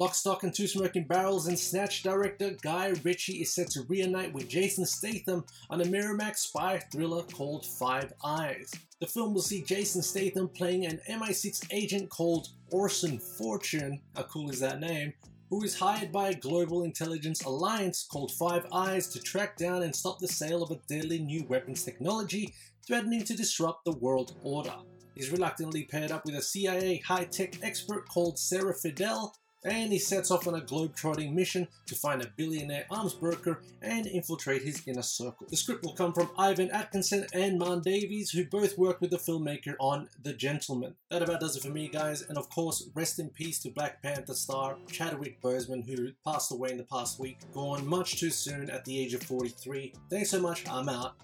Lock, 0.00 0.14
Stock, 0.14 0.44
and 0.44 0.54
Two 0.54 0.66
Smoking 0.66 1.04
Barrels 1.04 1.46
and 1.46 1.58
Snatch 1.58 2.02
director 2.02 2.56
Guy 2.62 2.94
Ritchie 3.04 3.42
is 3.42 3.52
set 3.54 3.68
to 3.72 3.82
reunite 3.82 4.32
with 4.32 4.48
Jason 4.48 4.86
Statham 4.86 5.44
on 5.68 5.82
a 5.82 5.84
Miramax 5.84 6.38
spy 6.38 6.78
thriller 6.90 7.22
called 7.24 7.66
Five 7.66 8.10
Eyes. 8.24 8.72
The 9.00 9.06
film 9.06 9.34
will 9.34 9.42
see 9.42 9.60
Jason 9.60 10.00
Statham 10.00 10.48
playing 10.48 10.86
an 10.86 11.02
MI6 11.06 11.66
agent 11.70 12.08
called 12.08 12.48
Orson 12.70 13.18
Fortune, 13.18 14.00
how 14.16 14.22
cool 14.22 14.48
is 14.48 14.60
that 14.60 14.80
name, 14.80 15.12
who 15.50 15.62
is 15.64 15.78
hired 15.78 16.10
by 16.10 16.30
a 16.30 16.34
global 16.34 16.84
intelligence 16.84 17.42
alliance 17.44 18.06
called 18.10 18.32
Five 18.32 18.64
Eyes 18.72 19.06
to 19.08 19.20
track 19.20 19.58
down 19.58 19.82
and 19.82 19.94
stop 19.94 20.18
the 20.18 20.28
sale 20.28 20.62
of 20.62 20.70
a 20.70 20.80
deadly 20.88 21.18
new 21.18 21.44
weapons 21.44 21.84
technology 21.84 22.54
threatening 22.86 23.22
to 23.24 23.36
disrupt 23.36 23.84
the 23.84 23.98
world 23.98 24.32
order. 24.42 24.76
He's 25.14 25.30
reluctantly 25.30 25.84
paired 25.84 26.10
up 26.10 26.24
with 26.24 26.36
a 26.36 26.42
CIA 26.42 27.02
high 27.06 27.24
tech 27.24 27.62
expert 27.62 28.08
called 28.08 28.38
Sarah 28.38 28.72
Fidel, 28.72 29.34
and 29.64 29.92
he 29.92 29.98
sets 29.98 30.30
off 30.30 30.46
on 30.46 30.54
a 30.54 30.60
globe-trotting 30.60 31.34
mission 31.34 31.68
to 31.86 31.94
find 31.94 32.22
a 32.22 32.32
billionaire 32.36 32.86
arms 32.90 33.14
broker 33.14 33.60
and 33.82 34.06
infiltrate 34.06 34.62
his 34.62 34.82
inner 34.86 35.02
circle. 35.02 35.46
The 35.50 35.56
script 35.56 35.84
will 35.84 35.94
come 35.94 36.12
from 36.12 36.30
Ivan 36.38 36.70
Atkinson 36.70 37.26
and 37.32 37.58
Marn 37.58 37.80
Davies, 37.80 38.30
who 38.30 38.44
both 38.44 38.78
worked 38.78 39.00
with 39.00 39.10
the 39.10 39.18
filmmaker 39.18 39.74
on 39.78 40.08
The 40.22 40.32
Gentlemen. 40.32 40.94
That 41.10 41.22
about 41.22 41.40
does 41.40 41.56
it 41.56 41.62
for 41.62 41.70
me, 41.70 41.88
guys, 41.88 42.22
and 42.22 42.38
of 42.38 42.48
course, 42.48 42.88
rest 42.94 43.18
in 43.18 43.28
peace 43.28 43.58
to 43.60 43.70
Black 43.70 44.02
Panther 44.02 44.34
star 44.34 44.76
Chadwick 44.90 45.40
Boseman, 45.42 45.84
who 45.84 46.12
passed 46.24 46.52
away 46.52 46.70
in 46.70 46.78
the 46.78 46.84
past 46.84 47.18
week, 47.18 47.38
gone 47.52 47.86
much 47.86 48.18
too 48.18 48.30
soon 48.30 48.70
at 48.70 48.84
the 48.84 48.98
age 48.98 49.14
of 49.14 49.22
43. 49.22 49.92
Thanks 50.08 50.30
so 50.30 50.40
much, 50.40 50.66
I'm 50.68 50.88
out. 50.88 51.16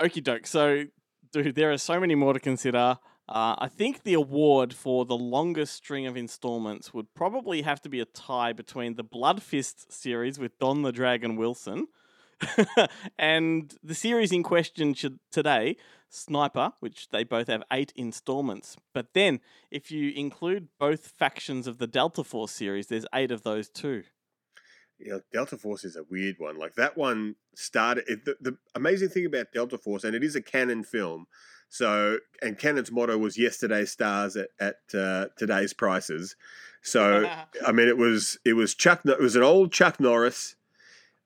Okie 0.00 0.22
doke. 0.22 0.46
So, 0.46 0.84
dude, 1.32 1.54
there 1.54 1.72
are 1.72 1.78
so 1.78 1.98
many 1.98 2.14
more 2.14 2.32
to 2.32 2.40
consider. 2.40 2.98
Uh, 3.28 3.56
I 3.58 3.68
think 3.68 4.04
the 4.04 4.14
award 4.14 4.72
for 4.72 5.04
the 5.04 5.16
longest 5.16 5.74
string 5.74 6.06
of 6.06 6.16
installments 6.16 6.94
would 6.94 7.12
probably 7.14 7.62
have 7.62 7.80
to 7.82 7.88
be 7.88 8.00
a 8.00 8.04
tie 8.04 8.52
between 8.52 8.94
the 8.94 9.02
Blood 9.02 9.42
Fist 9.42 9.92
series 9.92 10.38
with 10.38 10.58
Don 10.60 10.82
the 10.82 10.92
Dragon 10.92 11.34
Wilson 11.36 11.88
and 13.18 13.74
the 13.82 13.94
series 13.94 14.32
in 14.32 14.42
question 14.42 14.94
today, 15.30 15.76
Sniper, 16.08 16.72
which 16.80 17.08
they 17.08 17.24
both 17.24 17.48
have 17.48 17.62
eight 17.72 17.92
installments. 17.96 18.76
But 18.94 19.14
then, 19.14 19.40
if 19.70 19.90
you 19.90 20.12
include 20.12 20.68
both 20.78 21.06
factions 21.06 21.66
of 21.66 21.78
the 21.78 21.86
Delta 21.86 22.24
Force 22.24 22.52
series, 22.52 22.86
there's 22.86 23.06
eight 23.14 23.30
of 23.30 23.42
those 23.42 23.68
too. 23.68 24.04
know, 25.12 25.20
Delta 25.32 25.56
Force 25.56 25.84
is 25.84 25.96
a 25.96 26.04
weird 26.10 26.36
one. 26.38 26.58
Like 26.58 26.74
that 26.76 26.96
one 26.96 27.36
started. 27.54 28.04
It, 28.06 28.24
the, 28.24 28.36
the 28.40 28.58
amazing 28.74 29.08
thing 29.08 29.26
about 29.26 29.52
Delta 29.52 29.78
Force, 29.78 30.04
and 30.04 30.14
it 30.14 30.22
is 30.22 30.36
a 30.36 30.42
Cannon 30.42 30.84
film. 30.84 31.26
So, 31.68 32.18
and 32.40 32.58
Cannon's 32.58 32.92
motto 32.92 33.18
was 33.18 33.36
"Yesterday's 33.38 33.90
stars 33.90 34.36
at, 34.36 34.48
at 34.60 34.76
uh, 34.98 35.26
today's 35.36 35.72
prices." 35.72 36.36
So, 36.82 37.28
I 37.66 37.72
mean, 37.72 37.88
it 37.88 37.96
was 37.98 38.38
it 38.44 38.54
was 38.54 38.74
Chuck. 38.74 39.00
It 39.04 39.20
was 39.20 39.36
an 39.36 39.42
old 39.42 39.72
Chuck 39.72 39.98
Norris. 40.00 40.54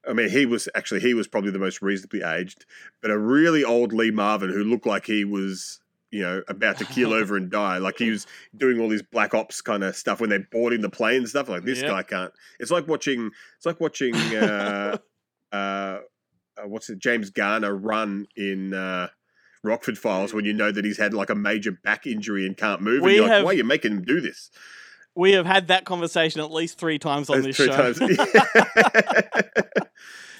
I 0.08 0.14
mean, 0.14 0.30
he 0.30 0.46
was 0.46 0.68
actually 0.74 1.00
he 1.00 1.12
was 1.14 1.28
probably 1.28 1.50
the 1.50 1.58
most 1.58 1.82
reasonably 1.82 2.22
aged, 2.22 2.64
but 3.02 3.10
a 3.10 3.18
really 3.18 3.64
old 3.64 3.92
Lee 3.92 4.10
Marvin 4.10 4.50
who 4.50 4.64
looked 4.64 4.86
like 4.86 5.04
he 5.06 5.24
was 5.24 5.80
you 6.10 6.22
know 6.22 6.42
about 6.48 6.78
to 6.78 6.84
keel 6.86 7.12
over 7.12 7.36
and 7.36 7.50
die. 7.50 7.76
Like 7.78 7.98
he 7.98 8.10
was 8.10 8.26
doing 8.56 8.80
all 8.80 8.88
these 8.88 9.02
black 9.02 9.34
ops 9.34 9.60
kind 9.60 9.84
of 9.84 9.94
stuff 9.94 10.20
when 10.20 10.30
they're 10.30 10.48
boarding 10.50 10.80
the 10.80 10.88
plane 10.88 11.18
and 11.18 11.28
stuff. 11.28 11.48
Like 11.50 11.64
this 11.64 11.82
Yep. 11.82 11.90
guy 11.90 12.02
can't. 12.02 12.32
It's 12.58 12.70
like 12.70 12.88
watching. 12.88 13.30
It's 13.58 13.66
like 13.66 13.78
watching. 13.78 14.14
Uh, 14.16 14.96
uh, 15.52 15.54
uh, 15.56 16.00
what's 16.64 16.88
it? 16.88 16.98
James 16.98 17.28
Garner 17.30 17.76
run 17.76 18.26
in. 18.36 18.72
Uh, 18.72 19.08
Rockford 19.62 19.98
Files, 19.98 20.32
when 20.32 20.44
you 20.44 20.52
know 20.52 20.72
that 20.72 20.84
he's 20.84 20.98
had 20.98 21.12
like 21.14 21.30
a 21.30 21.34
major 21.34 21.72
back 21.72 22.06
injury 22.06 22.46
and 22.46 22.56
can't 22.56 22.80
move, 22.80 23.02
We 23.02 23.18
and 23.18 23.26
you're 23.26 23.36
like, 23.36 23.44
"Why 23.44 23.50
are 23.50 23.54
you 23.54 23.64
making 23.64 23.92
him 23.92 24.02
do 24.02 24.20
this?" 24.20 24.50
We 25.14 25.32
have 25.32 25.46
had 25.46 25.68
that 25.68 25.84
conversation 25.84 26.40
at 26.40 26.52
least 26.52 26.78
three 26.78 26.98
times 26.98 27.28
on 27.28 27.42
That's 27.42 27.56
this 27.58 27.66
show. 27.66 27.92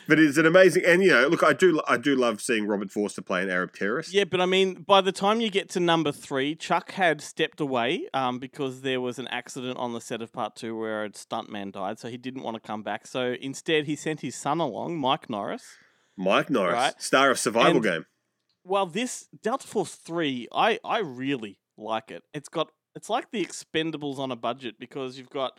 but 0.09 0.19
it's 0.19 0.39
an 0.39 0.47
amazing, 0.47 0.85
and 0.87 1.03
you 1.03 1.11
know, 1.11 1.27
look, 1.29 1.43
I 1.43 1.53
do, 1.53 1.81
I 1.87 1.97
do 1.97 2.17
love 2.17 2.41
seeing 2.41 2.67
Robert 2.67 2.91
Forster 2.91 3.23
play 3.23 3.43
an 3.43 3.51
Arab 3.51 3.75
terrorist. 3.75 4.13
Yeah, 4.13 4.25
but 4.25 4.41
I 4.41 4.47
mean, 4.47 4.83
by 4.87 5.01
the 5.01 5.13
time 5.13 5.41
you 5.41 5.51
get 5.51 5.69
to 5.71 5.81
number 5.81 6.13
three, 6.13 6.55
Chuck 6.55 6.93
had 6.93 7.21
stepped 7.21 7.61
away 7.61 8.09
um, 8.15 8.39
because 8.39 8.81
there 8.81 9.01
was 9.01 9.19
an 9.19 9.29
accident 9.29 9.77
on 9.79 9.93
the 9.93 10.01
set 10.01 10.23
of 10.23 10.33
part 10.33 10.57
two 10.57 10.77
where 10.79 11.05
a 11.05 11.11
stuntman 11.11 11.73
died, 11.73 11.99
so 11.99 12.09
he 12.09 12.17
didn't 12.17 12.43
want 12.43 12.55
to 12.55 12.61
come 12.61 12.83
back. 12.83 13.07
So 13.07 13.35
instead, 13.41 13.87
he 13.87 13.97
sent 13.97 14.21
his 14.21 14.35
son 14.35 14.61
along, 14.61 14.99
Mike 14.99 15.29
Norris. 15.29 15.65
Mike 16.17 16.51
Norris, 16.51 16.75
Right. 16.75 17.03
star 17.03 17.31
of 17.31 17.39
Survival 17.39 17.77
And- 17.77 17.83
Game. 17.83 18.07
Well, 18.65 18.87
this 18.87 19.29
Delta 19.43 19.67
Force 19.67 19.95
three, 19.95 20.49
I 20.53 20.79
I 20.85 20.99
really 21.01 21.59
like 21.77 22.11
it. 22.11 22.23
It's 22.35 22.49
got 22.49 22.71
it's 22.95 23.09
like 23.09 23.31
the 23.31 23.45
Expendables 23.45 24.19
on 24.19 24.31
a 24.31 24.37
budget 24.37 24.77
because 24.79 25.19
you've 25.19 25.31
got 25.31 25.59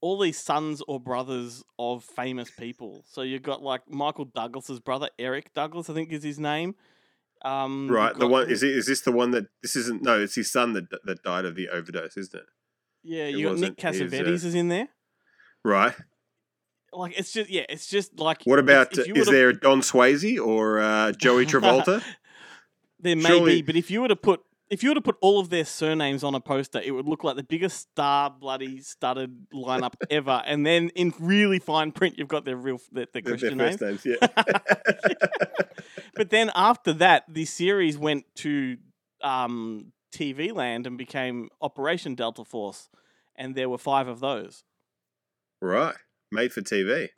all 0.00 0.18
these 0.18 0.38
sons 0.38 0.82
or 0.86 1.00
brothers 1.00 1.64
of 1.78 2.04
famous 2.04 2.50
people. 2.50 3.04
So 3.08 3.22
you've 3.22 3.42
got 3.42 3.62
like 3.62 3.82
Michael 3.90 4.26
Douglas's 4.26 4.80
brother, 4.80 5.08
Eric 5.18 5.52
Douglas, 5.54 5.90
I 5.90 5.94
think 5.94 6.12
is 6.12 6.22
his 6.22 6.38
name. 6.38 6.76
Um, 7.42 7.88
Right, 7.88 8.16
the 8.16 8.26
one 8.26 8.50
is 8.50 8.62
it, 8.62 8.70
is 8.70 8.86
this 8.86 9.00
the 9.02 9.12
one 9.12 9.30
that 9.32 9.46
this 9.62 9.76
isn't? 9.76 10.02
No, 10.02 10.20
it's 10.20 10.34
his 10.34 10.50
son 10.50 10.72
that 10.74 10.84
that 11.04 11.22
died 11.22 11.44
of 11.44 11.54
the 11.54 11.68
overdose, 11.68 12.16
isn't 12.16 12.34
it? 12.34 12.46
Yeah, 13.02 13.24
it 13.24 13.36
you 13.36 13.48
got 13.48 13.58
Nick 13.58 13.80
his, 13.80 14.00
uh, 14.00 14.04
Cassavetes 14.04 14.44
is 14.44 14.54
in 14.54 14.68
there. 14.68 14.88
Right. 15.64 15.94
Like 16.92 17.18
it's 17.18 17.32
just 17.32 17.50
yeah, 17.50 17.64
it's 17.68 17.86
just 17.86 18.18
like 18.18 18.42
What 18.44 18.58
about 18.58 18.96
is 18.96 19.26
there 19.26 19.52
Don 19.52 19.82
Swayze 19.82 20.44
or 20.44 20.80
uh, 20.80 21.12
Joey 21.12 21.46
Travolta? 21.46 22.02
There 23.00 23.16
may 23.16 23.28
Surely- 23.28 23.54
be, 23.56 23.62
but 23.62 23.76
if 23.76 23.90
you 23.90 24.02
were 24.02 24.08
to 24.08 24.16
put 24.16 24.42
if 24.70 24.82
you 24.82 24.90
were 24.90 24.94
to 24.96 25.00
put 25.00 25.16
all 25.22 25.40
of 25.40 25.48
their 25.48 25.64
surnames 25.64 26.22
on 26.22 26.34
a 26.34 26.40
poster, 26.40 26.78
it 26.84 26.90
would 26.90 27.06
look 27.06 27.24
like 27.24 27.36
the 27.36 27.42
biggest 27.42 27.80
star 27.90 28.28
bloody 28.28 28.80
studded 28.80 29.48
lineup 29.50 29.94
ever. 30.10 30.42
And 30.44 30.66
then 30.66 30.90
in 30.90 31.14
really 31.18 31.58
fine 31.58 31.90
print, 31.90 32.18
you've 32.18 32.28
got 32.28 32.44
their 32.44 32.56
real 32.56 32.78
their, 32.92 33.06
their 33.10 33.22
Christian 33.22 33.56
their 33.56 33.68
names. 33.68 33.80
names, 33.80 34.04
yeah. 34.04 34.26
But 36.14 36.30
then 36.30 36.50
after 36.56 36.92
that, 36.94 37.24
the 37.28 37.44
series 37.44 37.96
went 37.96 38.24
to 38.36 38.76
um, 39.22 39.92
TV 40.12 40.52
land 40.52 40.86
and 40.86 40.98
became 40.98 41.48
Operation 41.62 42.16
Delta 42.16 42.44
Force, 42.44 42.88
and 43.36 43.54
there 43.54 43.68
were 43.68 43.78
five 43.78 44.08
of 44.08 44.18
those. 44.18 44.64
Right, 45.62 45.94
made 46.32 46.52
for 46.52 46.60
TV. 46.60 47.10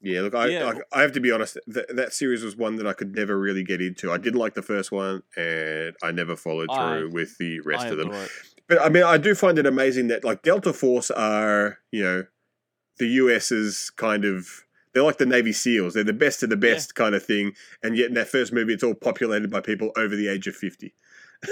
Yeah, 0.00 0.20
look, 0.22 0.34
I, 0.34 0.46
Yeah. 0.48 0.72
I, 0.92 0.98
I 0.98 1.02
have 1.02 1.12
to 1.12 1.20
be 1.20 1.32
honest. 1.32 1.58
That, 1.66 1.94
that 1.96 2.12
series 2.12 2.44
was 2.44 2.56
one 2.56 2.76
that 2.76 2.86
I 2.86 2.92
could 2.92 3.14
never 3.14 3.38
really 3.38 3.64
get 3.64 3.80
into. 3.82 4.12
I 4.12 4.16
didn't 4.16 4.38
like 4.38 4.54
the 4.54 4.62
first 4.62 4.92
one, 4.92 5.22
and 5.36 5.94
I 6.02 6.12
never 6.12 6.36
followed 6.36 6.68
I- 6.70 6.98
through 6.98 7.10
with 7.12 7.36
the 7.38 7.60
rest 7.60 7.86
I 7.86 7.88
of 7.88 7.96
them. 7.98 8.12
it. 8.12 8.30
But 8.68 8.80
I 8.82 8.90
mean, 8.90 9.02
I 9.02 9.16
do 9.16 9.34
find 9.34 9.58
it 9.58 9.66
amazing 9.66 10.08
that 10.08 10.24
like 10.24 10.42
Delta 10.42 10.72
Force 10.72 11.10
are, 11.10 11.78
you 11.90 12.02
know, 12.02 12.24
the 12.98 13.06
US's 13.06 13.90
kind 13.90 14.24
of. 14.24 14.64
They're 14.94 15.02
like 15.02 15.18
the 15.18 15.26
Navy 15.26 15.52
SEALs. 15.52 15.94
They're 15.94 16.02
the 16.02 16.12
best 16.12 16.42
of 16.42 16.50
the 16.50 16.56
best 16.56 16.94
kind 16.94 17.14
of 17.14 17.22
thing. 17.24 17.52
And 17.82 17.96
yet 17.96 18.08
in 18.08 18.14
that 18.14 18.28
first 18.28 18.52
movie, 18.52 18.72
it's 18.74 18.82
all 18.82 18.94
populated 18.94 19.50
by 19.50 19.60
people 19.60 19.90
over 19.96 20.16
the 20.16 20.28
age 20.28 20.46
of 20.46 20.56
fifty. 20.56 20.94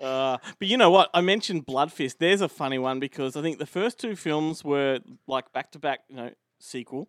Uh, 0.00 0.38
but 0.58 0.68
you 0.68 0.76
know 0.76 0.90
what? 0.90 1.08
I 1.14 1.20
mentioned 1.20 1.64
Blood 1.64 1.92
Fist. 1.92 2.18
There's 2.18 2.40
a 2.40 2.48
funny 2.48 2.78
one 2.78 3.00
because 3.00 3.36
I 3.36 3.42
think 3.42 3.58
the 3.58 3.64
first 3.64 3.98
two 3.98 4.16
films 4.16 4.64
were 4.64 4.98
like 5.26 5.52
back 5.52 5.70
to 5.72 5.78
back, 5.78 6.00
you 6.08 6.16
know, 6.16 6.30
sequel. 6.64 7.08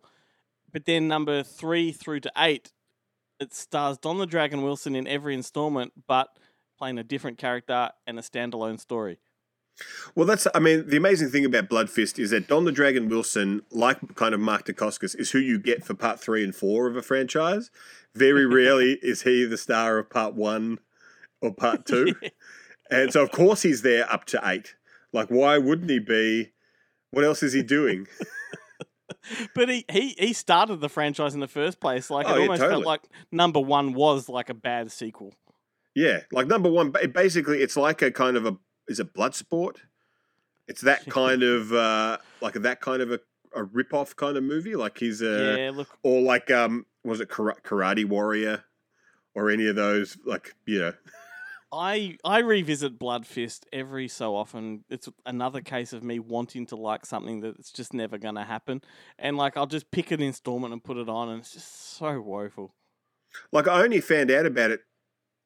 But 0.72 0.84
then 0.84 1.08
number 1.08 1.42
three 1.42 1.92
through 1.92 2.20
to 2.20 2.32
eight, 2.36 2.72
it 3.40 3.54
stars 3.54 3.98
Don 3.98 4.18
the 4.18 4.26
Dragon 4.26 4.62
Wilson 4.62 4.94
in 4.94 5.06
every 5.06 5.34
installment, 5.34 5.92
but 6.06 6.28
playing 6.78 6.98
a 6.98 7.04
different 7.04 7.38
character 7.38 7.90
and 8.06 8.18
a 8.18 8.22
standalone 8.22 8.78
story. 8.78 9.18
Well, 10.14 10.26
that's, 10.26 10.46
I 10.54 10.58
mean, 10.58 10.88
the 10.88 10.96
amazing 10.96 11.28
thing 11.28 11.44
about 11.44 11.68
Blood 11.68 11.90
Fist 11.90 12.18
is 12.18 12.30
that 12.30 12.48
Don 12.48 12.64
the 12.64 12.72
Dragon 12.72 13.08
Wilson, 13.08 13.62
like 13.70 14.14
kind 14.14 14.34
of 14.34 14.40
Mark 14.40 14.66
Dacascos, 14.66 15.18
is 15.18 15.30
who 15.32 15.38
you 15.38 15.58
get 15.58 15.84
for 15.84 15.94
part 15.94 16.18
three 16.18 16.42
and 16.42 16.54
four 16.54 16.86
of 16.86 16.96
a 16.96 17.02
franchise. 17.02 17.70
Very 18.14 18.46
rarely 18.54 18.98
is 19.02 19.22
he 19.22 19.44
the 19.44 19.58
star 19.58 19.98
of 19.98 20.08
part 20.08 20.34
one 20.34 20.78
or 21.42 21.52
part 21.52 21.84
two. 21.84 22.14
And 22.90 23.12
so, 23.12 23.22
of 23.22 23.32
course, 23.32 23.62
he's 23.62 23.82
there 23.82 24.08
up 24.12 24.26
to 24.26 24.40
eight. 24.44 24.76
Like, 25.12 25.28
why 25.28 25.58
wouldn't 25.58 25.90
he 25.90 25.98
be? 25.98 26.52
What 27.10 27.24
else 27.24 27.42
is 27.42 27.52
he 27.52 27.62
doing? 27.62 28.06
But 29.54 29.68
he, 29.68 29.84
he, 29.90 30.14
he 30.18 30.32
started 30.32 30.80
the 30.80 30.88
franchise 30.88 31.34
in 31.34 31.40
the 31.40 31.48
first 31.48 31.80
place. 31.80 32.10
Like 32.10 32.26
Oh, 32.28 32.34
it 32.34 32.36
yeah, 32.36 32.42
almost 32.42 32.60
totally. 32.60 32.82
felt 32.82 32.86
like 32.86 33.02
number 33.30 33.60
one 33.60 33.92
was 33.92 34.28
like 34.28 34.50
a 34.50 34.54
bad 34.54 34.90
sequel. 34.92 35.34
Yeah, 35.94 36.20
like 36.32 36.46
number 36.46 36.70
one, 36.70 36.92
basically, 37.12 37.62
it's 37.62 37.76
like 37.76 38.02
a 38.02 38.10
kind 38.10 38.36
of 38.36 38.46
a 38.46 38.56
is 38.88 39.00
it 39.00 39.14
blood 39.14 39.34
sport? 39.34 39.80
It's 40.68 40.82
that 40.82 41.06
kind 41.10 41.42
of 41.42 41.72
uh 41.72 42.18
like 42.40 42.54
that 42.54 42.80
kind 42.80 43.00
of 43.02 43.12
a, 43.12 43.20
a 43.54 43.64
rip 43.64 43.94
off 43.94 44.14
kind 44.16 44.36
of 44.36 44.44
movie. 44.44 44.76
Like 44.76 44.98
he's 44.98 45.22
a 45.22 45.56
yeah, 45.58 45.70
look, 45.74 45.88
or 46.02 46.20
like 46.20 46.50
um 46.50 46.86
was 47.04 47.20
it 47.20 47.28
Karate 47.28 48.04
Warrior 48.04 48.64
or 49.34 49.50
any 49.50 49.66
of 49.68 49.76
those 49.76 50.18
like 50.24 50.54
you 50.66 50.80
know 50.80 50.92
I 51.72 52.16
I 52.24 52.38
revisit 52.38 52.98
Blood 52.98 53.26
Fist 53.26 53.66
every 53.72 54.08
so 54.08 54.36
often. 54.36 54.84
It's 54.88 55.08
another 55.24 55.60
case 55.60 55.92
of 55.92 56.02
me 56.02 56.18
wanting 56.18 56.66
to 56.66 56.76
like 56.76 57.04
something 57.04 57.40
that's 57.40 57.72
just 57.72 57.92
never 57.92 58.18
going 58.18 58.36
to 58.36 58.44
happen, 58.44 58.82
and 59.18 59.36
like 59.36 59.56
I'll 59.56 59.66
just 59.66 59.90
pick 59.90 60.10
an 60.10 60.22
installment 60.22 60.72
and 60.72 60.82
put 60.82 60.96
it 60.96 61.08
on, 61.08 61.28
and 61.28 61.40
it's 61.40 61.52
just 61.52 61.96
so 61.96 62.20
woeful. 62.20 62.74
like 63.52 63.68
I 63.68 63.82
only 63.82 64.00
found 64.00 64.30
out 64.30 64.46
about 64.46 64.70
it 64.70 64.80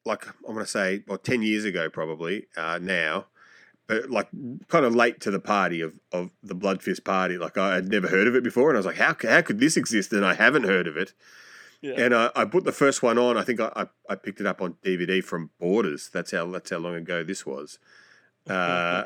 like 0.05 0.27
I'm 0.47 0.53
gonna 0.53 0.65
say 0.65 1.03
well 1.07 1.17
ten 1.17 1.41
years 1.41 1.65
ago 1.65 1.89
probably 1.89 2.47
uh, 2.57 2.79
now. 2.81 3.27
But 3.87 4.09
like 4.09 4.29
kind 4.69 4.85
of 4.85 4.95
late 4.95 5.19
to 5.21 5.31
the 5.31 5.39
party 5.39 5.81
of, 5.81 5.93
of 6.13 6.31
the 6.41 6.55
Blood 6.55 6.81
Fist 6.81 7.03
party, 7.03 7.37
like 7.37 7.57
I 7.57 7.75
had 7.75 7.89
never 7.89 8.07
heard 8.07 8.27
of 8.27 8.35
it 8.35 8.43
before, 8.43 8.69
and 8.69 8.77
I 8.77 8.79
was 8.79 8.85
like, 8.85 8.97
"How 8.97 9.15
how 9.27 9.41
could 9.41 9.59
this 9.59 9.75
exist?" 9.75 10.13
And 10.13 10.25
I 10.25 10.33
haven't 10.33 10.63
heard 10.63 10.87
of 10.87 10.95
it. 10.95 11.13
Yeah. 11.81 11.93
And 11.97 12.13
I, 12.13 12.29
I 12.35 12.45
put 12.45 12.63
the 12.63 12.71
first 12.71 13.01
one 13.01 13.17
on. 13.17 13.37
I 13.37 13.43
think 13.43 13.59
I, 13.59 13.71
I, 13.75 13.85
I 14.09 14.15
picked 14.15 14.39
it 14.39 14.45
up 14.45 14.61
on 14.61 14.75
DVD 14.83 15.23
from 15.23 15.49
Borders. 15.59 16.09
That's 16.13 16.31
how 16.31 16.45
that's 16.47 16.69
how 16.69 16.77
long 16.77 16.95
ago 16.95 17.23
this 17.23 17.45
was. 17.45 17.79
Uh, 18.49 19.05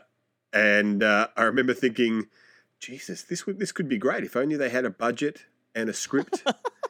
and 0.53 1.03
uh, 1.03 1.27
I 1.35 1.43
remember 1.43 1.73
thinking, 1.73 2.27
Jesus, 2.79 3.21
this 3.23 3.45
would 3.45 3.59
this 3.59 3.73
could 3.73 3.89
be 3.89 3.97
great 3.97 4.23
if 4.23 4.38
only 4.38 4.55
they 4.55 4.69
had 4.69 4.85
a 4.85 4.89
budget 4.89 5.43
and 5.75 5.89
a 5.89 5.93
script, 5.93 6.41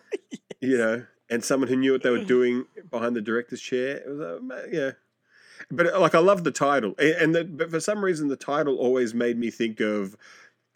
you 0.61 0.77
know, 0.77 1.05
and 1.27 1.43
someone 1.43 1.67
who 1.67 1.75
knew 1.75 1.91
what 1.91 2.03
they 2.03 2.11
were 2.11 2.23
doing 2.23 2.65
behind 2.91 3.15
the 3.15 3.21
director's 3.21 3.61
chair. 3.61 3.97
It 3.97 4.07
was, 4.07 4.19
uh, 4.19 4.67
yeah. 4.71 4.91
But 5.71 5.93
uh, 5.93 5.99
like, 5.99 6.13
I 6.13 6.19
love 6.19 6.43
the 6.43 6.51
title, 6.51 6.93
and 6.99 7.33
the, 7.33 7.43
but 7.43 7.71
for 7.71 7.79
some 7.79 8.05
reason, 8.05 8.27
the 8.27 8.35
title 8.35 8.75
always 8.77 9.15
made 9.15 9.39
me 9.39 9.49
think 9.49 9.79
of, 9.79 10.15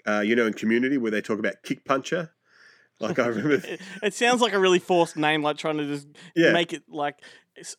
uh, 0.07 0.21
you 0.21 0.35
know, 0.35 0.47
in 0.47 0.53
Community 0.53 0.97
where 0.97 1.11
they 1.11 1.21
talk 1.21 1.37
about 1.37 1.61
kick 1.63 1.85
puncher. 1.85 2.31
Like 2.99 3.17
I 3.19 3.27
remember, 3.27 3.53
It, 3.67 3.81
it 4.03 4.13
sounds 4.13 4.41
like 4.41 4.53
a 4.53 4.59
really 4.59 4.79
forced 4.79 5.15
name, 5.17 5.41
like 5.41 5.57
trying 5.57 5.77
to 5.77 5.85
just 5.85 6.07
Yeah. 6.35 6.51
make 6.51 6.73
it 6.73 6.83
like 6.89 7.21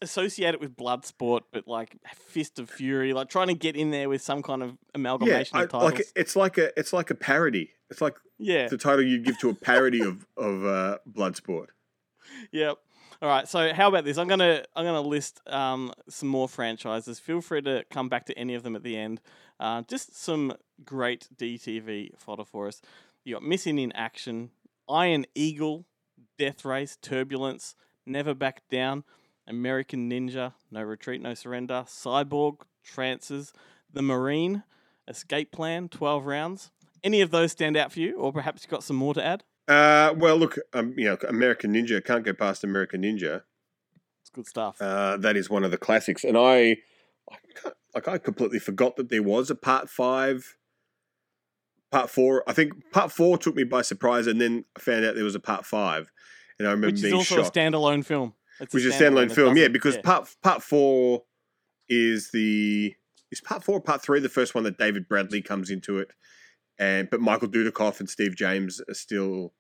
associate 0.03 0.55
it 0.55 0.61
with 0.61 0.77
blood 0.77 1.05
sport, 1.07 1.45
but 1.53 1.67
like 1.67 1.97
Fist 2.15 2.59
of 2.59 2.69
Fury, 2.71 3.13
like 3.13 3.29
trying 3.29 3.49
to 3.49 3.55
get 3.55 3.77
in 3.77 3.91
there 3.91 4.09
with 4.09 4.23
some 4.23 4.43
kind 4.43 4.63
of 4.63 4.71
yeah, 4.71 4.77
amalgamation 4.95 5.57
I, 5.59 5.63
of 5.65 5.69
titles. 5.71 5.93
like 5.93 6.03
it's 6.17 6.37
like 6.37 6.59
a 6.59 6.79
it's 6.79 6.93
like 6.93 7.11
a 7.11 7.15
parody. 7.15 7.71
It's 7.91 8.01
like 8.01 8.17
yeah, 8.39 8.69
the 8.69 8.79
title 8.79 9.03
you'd 9.03 9.25
give 9.25 9.39
to 9.41 9.51
a 9.51 9.55
parody 9.55 10.01
of 10.03 10.27
of 10.37 10.65
uh, 10.65 10.99
Bloodsport. 11.11 11.67
Yep. 12.53 12.79
All 13.23 13.29
right. 13.29 13.47
So 13.49 13.73
how 13.75 13.89
about 13.89 14.05
this? 14.05 14.17
I'm 14.17 14.29
gonna 14.29 14.65
I'm 14.77 14.85
gonna 14.85 15.01
list 15.01 15.41
um, 15.47 15.93
some 16.09 16.29
more 16.29 16.49
franchises. 16.49 17.19
Feel 17.19 17.41
free 17.41 17.63
to 17.63 17.85
come 17.91 18.09
back 18.09 18.27
to 18.27 18.39
any 18.39 18.55
of 18.55 18.63
them 18.63 18.77
at 18.77 18.83
the 18.83 18.97
end. 18.97 19.21
Uh, 19.59 19.83
just 19.89 20.17
some 20.17 20.55
great 20.85 21.29
DTV 21.37 22.19
fodder 22.19 22.45
for 22.45 22.67
us. 22.69 22.81
You 23.25 23.35
got 23.35 23.43
Missing 23.43 23.79
in 23.79 23.93
Action, 23.93 24.51
Iron 24.91 25.27
Eagle, 25.35 25.87
Death 26.39 26.65
Race, 26.65 26.99
Turbulence, 27.01 27.75
Never 28.07 28.35
Back 28.35 28.63
Down, 28.71 29.05
American 29.47 30.11
Ninja, 30.11 30.55
No 30.71 30.83
Retreat, 30.83 31.21
No 31.21 31.35
Surrender, 31.35 31.85
Cyborg, 31.87 32.63
Trancers, 32.83 33.53
The 33.93 34.03
Marine, 34.03 34.65
Escape 35.09 35.53
Plan, 35.53 35.89
12 35.89 36.27
Rounds, 36.27 36.71
any 37.03 37.21
of 37.21 37.31
those 37.31 37.53
stand 37.53 37.77
out 37.77 37.93
for 37.93 38.01
you, 38.01 38.17
or 38.17 38.33
perhaps 38.33 38.63
you've 38.63 38.71
got 38.71 38.85
some 38.85 38.97
more 38.97 39.15
to 39.15 39.25
add? 39.25 39.45
Uh, 39.69 40.15
well, 40.17 40.37
look, 40.37 40.59
um, 40.73 40.95
you 40.97 41.05
know, 41.05 41.17
American 41.29 41.73
Ninja 41.73 42.05
can't 42.05 42.25
go 42.25 42.33
past 42.33 42.65
American 42.65 43.03
Ninja. 43.03 43.43
It's 44.21 44.31
good 44.31 44.47
stuff. 44.47 44.81
Uh, 44.81 45.17
that 45.19 45.37
is 45.37 45.49
one 45.49 45.65
of 45.65 45.71
the 45.71 45.79
classics, 45.79 46.25
and 46.25 46.37
I, 46.37 46.77
I 47.31 47.37
like, 47.95 48.09
I 48.09 48.19
completely 48.19 48.59
forgot 48.59 48.97
that 48.97 49.09
there 49.09 49.23
was 49.23 49.51
a 49.51 49.55
part 49.55 49.89
five. 49.89 50.57
Part 51.91 52.09
four, 52.09 52.45
I 52.47 52.53
think 52.53 52.73
part 52.93 53.11
four 53.11 53.37
took 53.37 53.57
me 53.57 53.65
by 53.65 53.83
surprise, 53.83 54.27
and 54.27 54.41
then 54.41 54.65
I 54.77 54.81
found 54.81 55.05
out 55.05 55.17
there 55.17 55.25
was 55.25 55.35
a 55.35 55.41
part 55.41 55.67
five, 55.67 56.13
and 56.59 56.69
I 56.69 56.71
remember 56.71 56.89
Which 56.89 56.97
is 56.97 57.03
being 57.03 57.15
also 57.15 57.43
shocked. 57.43 57.57
a 57.57 57.61
standalone 57.61 58.05
film. 58.05 58.35
It's 58.61 58.73
which 58.75 58.85
is 58.85 58.95
a 58.95 59.05
standalone 59.05 59.33
film, 59.33 59.57
yeah, 59.57 59.69
because 59.69 59.97
part 59.99 60.29
part 60.43 60.63
four 60.63 61.25
is 61.89 62.31
the 62.31 62.95
is 63.33 63.41
part 63.41 63.65
four, 63.65 63.79
or 63.79 63.81
part 63.81 64.03
three, 64.03 64.21
the 64.21 64.29
first 64.29 64.55
one 64.55 64.65
that 64.65 64.79
David 64.79 65.09
Bradley 65.09 65.43
comes 65.43 65.71
into 65.71 65.99
it, 65.99 66.13
and 66.79 67.11
but 67.11 67.21
Michael 67.21 67.49
Dudikoff 67.49 67.99
and 67.99 68.09
Steve 68.09 68.37
James 68.37 68.81
are 68.89 68.95
still 68.95 69.53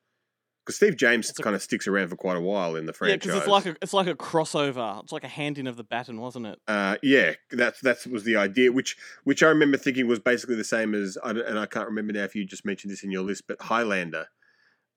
because 0.71 0.77
Steve 0.77 0.97
James 0.97 1.31
kind 1.33 1.57
of 1.57 1.63
sticks 1.63 1.87
around 1.89 2.09
for 2.09 2.17
quite 2.17 2.37
a 2.37 2.41
while 2.41 2.77
in 2.77 2.87
the 2.87 2.93
franchise. 2.93 3.27
yeah, 3.27 3.33
because 3.33 3.39
it's 3.41 3.49
like 3.49 3.67
a 3.67 3.77
it's 3.83 3.93
like 3.93 4.07
a 4.07 4.15
crossover. 4.15 5.03
It's 5.03 5.13
like 5.13 5.25
a 5.25 5.29
handing 5.29 5.67
of 5.67 5.77
the 5.77 5.85
baton, 5.85 6.21
wasn't 6.21 6.47
it? 6.47 6.59
Uh, 6.69 6.97
yeah, 7.03 7.33
that's 7.51 7.81
that 7.81 8.07
was 8.07 8.25
the 8.25 8.37
idea, 8.37 8.71
which 8.73 8.97
which 9.25 9.43
I 9.43 9.49
remember 9.49 9.77
thinking 9.77 10.07
was 10.07 10.19
basically 10.21 10.57
the 10.57 10.65
same 10.65 10.95
as, 10.95 11.19
I 11.25 11.33
don't- 11.33 11.47
and 11.47 11.59
I 11.59 11.67
can't 11.67 11.87
remember 11.89 12.13
now 12.13 12.25
if 12.25 12.35
you 12.35 12.45
just 12.45 12.65
mentioned 12.65 12.93
this 12.93 13.03
in 13.03 13.11
your 13.11 13.23
list, 13.23 13.45
but 13.49 13.61
Highlander, 13.61 14.27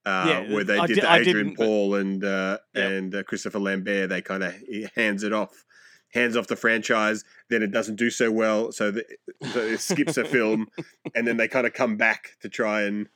uh, 0.05 0.25
Yeah, 0.27 0.53
where 0.53 0.63
they 0.63 0.77
I 0.77 0.85
did 0.87 0.97
the 0.97 1.13
Adrian 1.13 1.37
didn't, 1.47 1.57
but- 1.57 1.65
Paul 1.65 1.95
and 1.95 2.23
uh, 2.23 2.57
Yep. 2.75 2.91
and 2.91 3.15
uh, 3.15 3.23
Christopher 3.23 3.59
Lambert, 3.59 4.09
they 4.09 4.21
kind 4.21 4.43
of 4.43 4.55
hands 4.95 5.23
it 5.23 5.33
off, 5.33 5.65
hands 6.13 6.35
off 6.37 6.47
the 6.47 6.55
franchise. 6.55 7.23
Then 7.49 7.63
it 7.63 7.71
doesn't 7.71 7.95
do 7.95 8.09
so 8.09 8.31
well, 8.31 8.71
so, 8.71 8.91
the, 8.91 9.05
so 9.51 9.59
it 9.59 9.79
skips 9.79 10.17
a 10.17 10.25
film, 10.25 10.67
and 11.15 11.25
then 11.27 11.37
they 11.37 11.47
kind 11.47 11.65
of 11.67 11.73
come 11.73 11.97
back 11.97 12.31
to 12.41 12.49
try 12.49 12.81
and, 12.83 13.07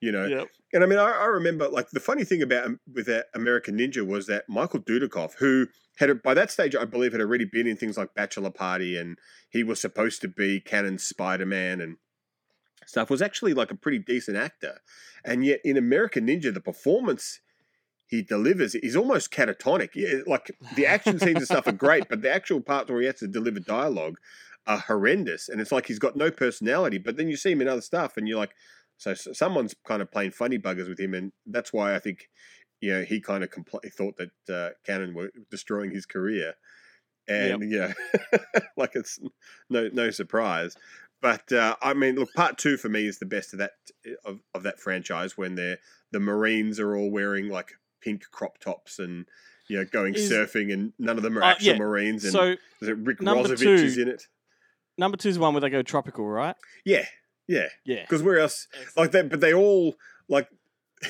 you 0.00 0.12
know, 0.12 0.26
Yep. 0.26 0.48
and 0.72 0.84
I 0.84 0.86
mean, 0.86 0.98
I, 0.98 1.10
I 1.10 1.24
remember 1.26 1.68
like 1.68 1.90
the 1.90 2.00
funny 2.00 2.24
thing 2.24 2.42
about 2.42 2.66
um, 2.66 2.80
with 2.92 3.06
that 3.06 3.26
American 3.34 3.78
Ninja 3.78 4.06
was 4.06 4.26
that 4.26 4.48
Michael 4.48 4.80
Dudikoff, 4.80 5.34
who 5.38 5.66
had 5.98 6.22
by 6.22 6.34
that 6.34 6.50
stage, 6.50 6.76
I 6.76 6.84
believe, 6.84 7.12
had 7.12 7.20
already 7.20 7.44
been 7.44 7.66
in 7.66 7.76
things 7.76 7.96
like 7.98 8.14
Bachelor 8.14 8.50
Party, 8.50 8.96
and 8.96 9.18
he 9.50 9.62
was 9.64 9.80
supposed 9.80 10.20
to 10.22 10.28
be 10.28 10.60
Cannon's 10.60 11.02
Spider 11.02 11.46
Man 11.46 11.80
and 11.80 11.96
stuff, 12.86 13.10
was 13.10 13.22
actually 13.22 13.54
like 13.54 13.70
a 13.70 13.76
pretty 13.76 13.98
decent 13.98 14.36
actor. 14.36 14.78
And 15.24 15.44
yet, 15.44 15.60
in 15.64 15.76
American 15.76 16.26
Ninja, 16.26 16.54
the 16.54 16.60
performance 16.60 17.40
he 18.06 18.22
delivers 18.22 18.74
is 18.74 18.96
almost 18.96 19.30
catatonic. 19.32 19.90
Yeah, 19.94 20.20
like 20.26 20.50
the 20.76 20.86
action 20.86 21.18
scenes 21.18 21.36
and 21.38 21.46
stuff 21.46 21.66
are 21.66 21.72
great, 21.86 22.08
but 22.08 22.22
the 22.22 22.32
actual 22.32 22.60
parts 22.60 22.90
where 22.90 23.00
he 23.00 23.06
has 23.06 23.16
to 23.16 23.26
deliver 23.26 23.60
dialogue 23.60 24.16
are 24.66 24.78
horrendous, 24.78 25.48
and 25.48 25.60
it's 25.60 25.72
like 25.72 25.86
he's 25.86 25.98
got 25.98 26.16
no 26.16 26.30
personality. 26.30 26.98
But 26.98 27.16
then 27.16 27.28
you 27.28 27.36
see 27.36 27.52
him 27.52 27.60
in 27.60 27.68
other 27.68 27.80
stuff, 27.80 28.16
and 28.16 28.28
you're 28.28 28.38
like, 28.38 28.54
so, 28.98 29.14
so 29.14 29.32
someone's 29.32 29.74
kind 29.86 30.02
of 30.02 30.10
playing 30.12 30.32
funny 30.32 30.58
buggers 30.58 30.88
with 30.88 31.00
him, 31.00 31.14
and 31.14 31.32
that's 31.46 31.72
why 31.72 31.94
I 31.94 31.98
think, 31.98 32.28
you 32.80 32.92
know, 32.92 33.02
he 33.04 33.20
kind 33.20 33.42
of 33.42 33.50
compl- 33.50 33.90
thought 33.92 34.16
that 34.18 34.54
uh, 34.54 34.70
Cannon 34.84 35.14
were 35.14 35.30
destroying 35.50 35.90
his 35.90 36.04
career, 36.04 36.54
and 37.26 37.70
yeah, 37.70 37.92
like 38.76 38.92
it's 38.94 39.18
no 39.70 39.88
no 39.92 40.10
surprise. 40.10 40.76
But 41.20 41.50
uh, 41.52 41.74
I 41.82 41.94
mean, 41.94 42.14
look, 42.16 42.32
part 42.34 42.58
two 42.58 42.76
for 42.76 42.88
me 42.88 43.06
is 43.06 43.18
the 43.18 43.26
best 43.26 43.52
of 43.52 43.58
that 43.58 43.72
of, 44.24 44.40
of 44.54 44.62
that 44.64 44.78
franchise 44.80 45.36
when 45.36 45.54
they're 45.54 45.78
the 46.12 46.20
Marines 46.20 46.78
are 46.78 46.96
all 46.96 47.10
wearing 47.10 47.48
like 47.48 47.72
pink 48.00 48.22
crop 48.30 48.58
tops 48.58 48.98
and 49.00 49.26
you 49.68 49.78
know 49.78 49.84
going 49.84 50.14
Is- 50.14 50.30
surfing, 50.30 50.72
and 50.72 50.92
none 50.98 51.16
of 51.16 51.22
them 51.22 51.36
are 51.38 51.42
Uh, 51.42 51.50
actual 51.50 51.72
yeah, 51.72 51.78
Marines. 51.78 52.24
And 52.24 52.32
so, 52.32 52.54
is 52.80 52.88
it 52.88 52.96
Rick 52.98 53.18
Rossovich 53.20 53.58
two- 53.58 53.74
is 53.74 53.98
in 53.98 54.08
it? 54.08 54.26
Number 54.96 55.16
two 55.16 55.28
is 55.28 55.36
the 55.36 55.40
one 55.40 55.54
where 55.54 55.60
they 55.60 55.70
go 55.70 55.82
tropical, 55.82 56.26
right? 56.26 56.56
Yeah, 56.84 57.04
yeah. 57.48 57.68
Yeah. 57.84 58.02
Because 58.02 58.22
where 58.22 58.38
else? 58.38 58.68
Like 58.96 59.10
that, 59.12 59.28
but 59.28 59.40
they 59.40 59.52
all 59.52 59.96
like. 60.28 60.48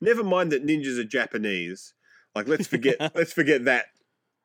never 0.00 0.24
mind 0.24 0.52
that 0.52 0.66
ninjas 0.66 0.98
are 0.98 1.04
Japanese. 1.04 1.94
Like 2.34 2.48
let's 2.48 2.66
forget 2.66 2.96
let's 3.14 3.32
forget 3.32 3.64
that 3.64 3.86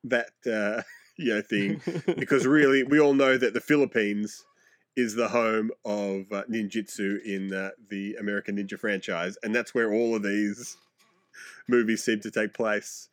that 0.04 0.30
uh, 0.46 0.82
you 1.18 1.36
know 1.36 1.42
thing 1.42 1.82
because 2.18 2.46
really 2.46 2.84
we 2.84 3.00
all 3.00 3.14
know 3.14 3.38
that 3.38 3.54
the 3.54 3.62
Philippines 3.62 4.44
is 4.96 5.16
the 5.16 5.28
home 5.28 5.72
of 5.86 6.32
uh, 6.32 6.44
ninjutsu 6.50 7.24
in 7.24 7.54
uh, 7.54 7.72
the 7.90 8.16
American 8.20 8.58
Ninja 8.58 8.80
franchise, 8.80 9.38
and 9.44 9.54
that's 9.54 9.74
where 9.74 9.92
all 9.92 10.16
of 10.16 10.24
these 10.24 10.78
movies 11.68 12.04
seem 12.04 12.20
to 12.22 12.32
take 12.32 12.54
place. 12.54 13.10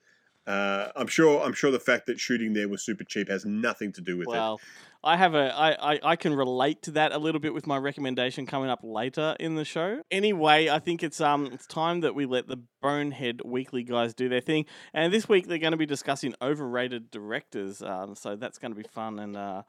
Uh, 0.46 0.88
I'm 0.96 1.06
sure. 1.06 1.42
I'm 1.42 1.52
sure 1.52 1.70
the 1.70 1.80
fact 1.80 2.06
that 2.06 2.18
shooting 2.18 2.52
there 2.52 2.68
was 2.68 2.82
super 2.82 3.04
cheap 3.04 3.28
has 3.28 3.44
nothing 3.44 3.92
to 3.92 4.00
do 4.00 4.16
with 4.16 4.28
it. 4.28 4.60
I 5.02 5.16
have 5.16 5.34
a 5.34 5.54
I, 5.56 5.94
I 5.94 6.00
I 6.02 6.16
can 6.16 6.34
relate 6.34 6.82
to 6.82 6.90
that 6.92 7.12
a 7.12 7.18
little 7.18 7.40
bit 7.40 7.54
with 7.54 7.66
my 7.66 7.78
recommendation 7.78 8.44
coming 8.44 8.68
up 8.68 8.80
later 8.82 9.34
in 9.40 9.54
the 9.54 9.64
show. 9.64 10.02
Anyway, 10.10 10.68
I 10.68 10.78
think 10.78 11.02
it's 11.02 11.20
um 11.20 11.46
it's 11.46 11.66
time 11.66 12.00
that 12.00 12.14
we 12.14 12.26
let 12.26 12.48
the 12.48 12.58
Bonehead 12.82 13.40
Weekly 13.44 13.82
guys 13.82 14.12
do 14.12 14.28
their 14.28 14.40
thing. 14.40 14.66
And 14.92 15.12
this 15.12 15.28
week 15.28 15.46
they're 15.46 15.58
going 15.58 15.72
to 15.72 15.78
be 15.78 15.86
discussing 15.86 16.34
overrated 16.42 17.10
directors. 17.10 17.82
Um, 17.82 18.14
so 18.14 18.36
that's 18.36 18.58
going 18.58 18.72
to 18.72 18.76
be 18.76 18.86
fun 18.88 19.18
and 19.18 19.36
uh 19.36 19.62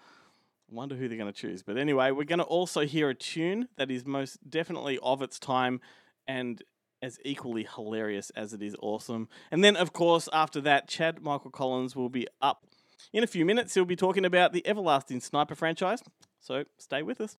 wonder 0.70 0.96
who 0.96 1.08
they're 1.08 1.18
going 1.18 1.32
to 1.32 1.38
choose. 1.38 1.64
But 1.64 1.78
anyway, 1.78 2.12
we're 2.12 2.24
going 2.24 2.40
to 2.40 2.46
also 2.46 2.82
hear 2.82 3.10
a 3.10 3.16
tune 3.16 3.68
that 3.78 3.92
is 3.92 4.06
most 4.06 4.50
definitely 4.50 5.00
of 5.02 5.22
its 5.22 5.38
time 5.40 5.82
and 6.28 6.62
as 7.02 7.18
equally 7.26 7.68
hilarious 7.76 8.32
as 8.36 8.54
it 8.54 8.62
is 8.62 8.76
awesome. 8.82 9.28
And 9.50 9.64
then, 9.64 9.76
of 9.76 9.92
course, 9.92 10.30
after 10.32 10.62
that, 10.62 10.88
Chad 10.88 11.22
Michael 11.22 11.52
Collins 11.52 11.96
will 11.96 12.10
be 12.10 12.28
up 12.42 12.66
in 13.14 13.24
a 13.24 13.28
few 13.28 13.46
minutes. 13.46 13.74
He'll 13.74 13.86
be 13.86 13.96
talking 13.96 14.26
about 14.26 14.54
the 14.54 14.66
Everlasting 14.68 15.22
Sniper 15.22 15.56
franchise. 15.56 16.04
So 16.40 16.66
stay 16.78 17.04
with 17.04 17.22
us. 17.22 17.36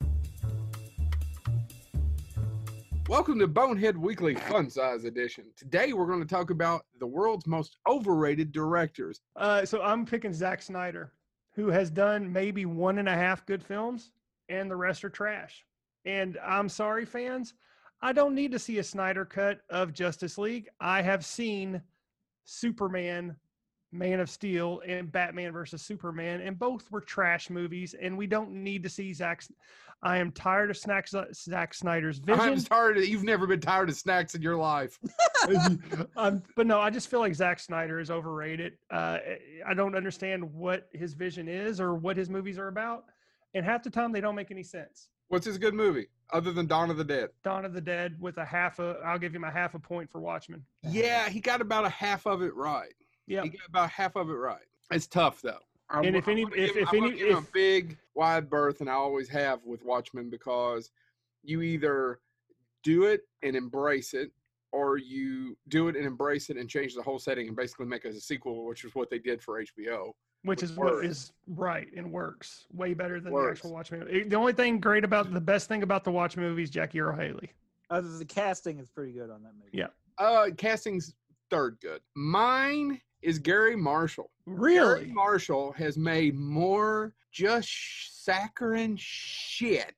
Welcome 3.09 3.41
to 3.41 3.49
Bonehead 3.49 3.99
Weekly 3.99 4.35
Fun 4.35 4.71
Size 4.71 5.05
Edition. 5.05 5.45
Today 5.57 5.93
we're 5.93 6.07
going 6.07 6.21
to 6.21 6.35
talk 6.35 6.51
about 6.51 6.87
the 6.99 7.07
world's 7.07 7.47
most 7.47 7.77
overrated 7.87 8.53
directors. 8.53 9.21
Uh, 9.37 9.67
so 9.67 9.83
I'm 9.83 10.07
picking 10.07 10.33
Zack 10.33 10.63
Snyder, 10.63 11.13
who 11.55 11.69
has 11.69 11.91
done 11.91 12.33
maybe 12.33 12.65
one 12.65 12.99
and 12.99 13.09
a 13.09 13.15
half 13.15 13.45
good 13.45 13.63
films, 13.63 14.13
and 14.49 14.71
the 14.71 14.77
rest 14.77 15.05
are 15.05 15.11
trash. 15.11 15.65
And 16.05 16.39
I'm 16.45 16.69
sorry, 16.69 17.05
fans, 17.05 17.55
I 18.01 18.13
don't 18.13 18.35
need 18.35 18.53
to 18.53 18.59
see 18.59 18.79
a 18.79 18.85
Snyder 18.85 19.25
cut 19.25 19.61
of 19.69 19.93
Justice 19.93 20.39
League. 20.39 20.69
I 20.81 21.03
have 21.03 21.25
seen 21.25 21.83
Superman, 22.45 23.37
Man 23.93 24.21
of 24.21 24.31
Steel, 24.31 24.81
and 24.87 25.13
Batman 25.13 25.53
versus 25.53 25.83
Superman, 25.83 26.41
and 26.41 26.59
both 26.59 26.91
were 26.91 27.01
trash 27.01 27.51
movies. 27.51 27.95
And 28.01 28.17
we 28.17 28.27
don't 28.27 28.51
need 28.53 28.83
to 28.83 28.89
see 28.89 29.13
Zack. 29.13 29.45
I 30.03 30.17
am 30.17 30.33
tired 30.33 30.71
of 30.71 30.77
Snack, 30.77 31.09
Zack 31.09 31.75
Snyder's 31.75 32.19
vision. 32.19 32.41
I'm 32.41 32.61
tired 32.61 32.99
of 32.99 33.07
you've 33.07 33.23
never 33.23 33.47
been 33.47 33.61
tired 33.61 33.89
of 33.89 33.95
snacks 33.95 34.35
in 34.35 34.43
your 34.43 34.57
life. 34.57 34.99
um, 36.17 36.43
but 36.57 36.67
no, 36.67 36.81
I 36.81 36.91
just 36.91 37.09
feel 37.09 37.21
like 37.21 37.35
Zack 37.35 37.61
Snyder 37.61 38.01
is 38.01 38.11
overrated. 38.11 38.79
Uh, 38.91 39.19
I 39.67 39.75
don't 39.75 39.95
understand 39.95 40.43
what 40.53 40.89
his 40.93 41.15
vision 41.15 41.47
is 41.49 41.81
or 41.81 41.95
what 41.95 42.17
his 42.17 42.29
movies 42.29 42.59
are 42.59 42.69
about, 42.69 43.05
and 43.55 43.65
half 43.65 43.85
the 43.85 43.91
time 43.91 44.11
they 44.11 44.21
don't 44.21 44.35
make 44.35 44.51
any 44.51 44.65
sense. 44.65 45.09
What's 45.29 45.47
his 45.47 45.57
good 45.57 45.73
movie 45.73 46.09
other 46.33 46.53
than 46.53 46.67
Dawn 46.67 46.91
of 46.91 46.97
the 46.97 47.05
Dead? 47.05 47.31
Dawn 47.45 47.65
of 47.65 47.73
the 47.73 47.81
Dead 47.81 48.17
with 48.21 48.39
a 48.39 48.45
half 48.45 48.81
a, 48.81 48.97
I'll 49.05 49.19
give 49.19 49.35
him 49.35 49.45
a 49.45 49.51
half 49.51 49.75
a 49.75 49.79
point 49.79 50.11
for 50.11 50.21
Watchmen. 50.21 50.65
Yeah, 50.83 51.29
he 51.29 51.41
got 51.41 51.61
about 51.61 51.85
a 51.85 51.89
half 51.89 52.27
of 52.27 52.43
it 52.43 52.55
right. 52.55 52.93
Yeah, 53.27 53.43
he 53.43 53.51
got 53.51 53.67
about 53.69 53.91
half 53.91 54.17
of 54.17 54.29
it 54.31 54.35
right. 54.35 54.63
It's 54.91 55.07
tough 55.07 55.41
though. 55.43 55.59
I 55.91 56.01
And 56.03 56.17
if 56.17 56.27
I 56.29 56.33
any- 56.33 56.45
wanna 56.45 56.57
if- 56.57 56.75
give- 56.75 56.83
if 56.83 56.89
I 56.93 56.97
wanna 56.97 57.09
any- 57.09 57.19
give 57.19 57.29
him 57.31 57.37
if- 57.39 57.49
a 57.49 57.53
big 57.53 57.99
wide 58.15 58.49
berth, 58.51 58.81
and 58.81 58.89
I 58.91 58.95
always 58.95 59.29
have 59.29 59.63
with 59.65 59.85
Watchmen 59.85 60.31
because 60.31 60.91
you 61.43 61.63
either 61.63 62.21
do 62.83 63.05
it 63.05 63.29
and 63.43 63.55
embrace 63.57 64.15
it, 64.15 64.33
or 64.73 64.97
you 64.97 65.57
do 65.69 65.89
it 65.89 65.97
and 65.97 66.07
embrace 66.07 66.49
it 66.51 66.57
and 66.57 66.69
change 66.69 66.95
the 66.95 67.03
whole 67.03 67.19
setting 67.19 67.47
and 67.47 67.57
basically 67.57 67.85
make 67.87 68.05
it 68.07 68.15
a 68.15 68.21
sequel, 68.21 68.65
which 68.65 68.85
is 68.85 68.95
what 68.95 69.11
they 69.11 69.19
did 69.19 69.43
for 69.43 69.59
HBO. 69.61 70.15
which 70.45 70.61
which 70.61 70.71
is 70.71 70.77
what 70.77 70.95
works. 70.95 71.07
is 71.07 71.33
right 71.47 71.89
and 71.95 72.11
works 72.11 72.67
way 72.73 72.95
better 72.95 73.21
than 73.21 73.33
Works. 73.33 73.61
the 73.61 73.69
actual 73.69 73.75
Watchmen. 73.75 74.29
The 74.29 74.35
only 74.35 74.53
thing 74.53 74.81
great 74.81 75.05
about 75.05 75.33
the 75.33 75.41
best 75.41 75.69
thing 75.69 75.85
about 75.85 76.03
the 76.03 76.11
Watchmen 76.11 76.47
movie 76.49 76.65
is 76.65 76.71
Jackie 76.71 76.99
Earle 77.01 77.15
Haley. 77.17 77.53
Other 77.91 78.09
than 78.09 78.19
the 78.19 78.25
casting 78.25 78.81
is 78.81 78.89
pretty 78.89 79.13
good 79.13 79.31
on 79.31 79.45
that 79.45 79.55
movie. 79.55 79.71
Yeah. 79.73 79.89
Uh, 80.19 80.51
casting's 80.59 81.15
third 81.49 81.79
good. 81.81 82.03
Mine 82.17 83.01
is 83.23 83.39
Garry 83.39 83.77
Marshall. 83.77 84.31
Really? 84.47 85.05
Garry 85.05 85.13
Marshall 85.13 85.73
has 85.73 85.97
made 85.97 86.35
more 86.35 87.15
just 87.33 88.25
saccharine 88.25 88.97
shit. 88.99 89.95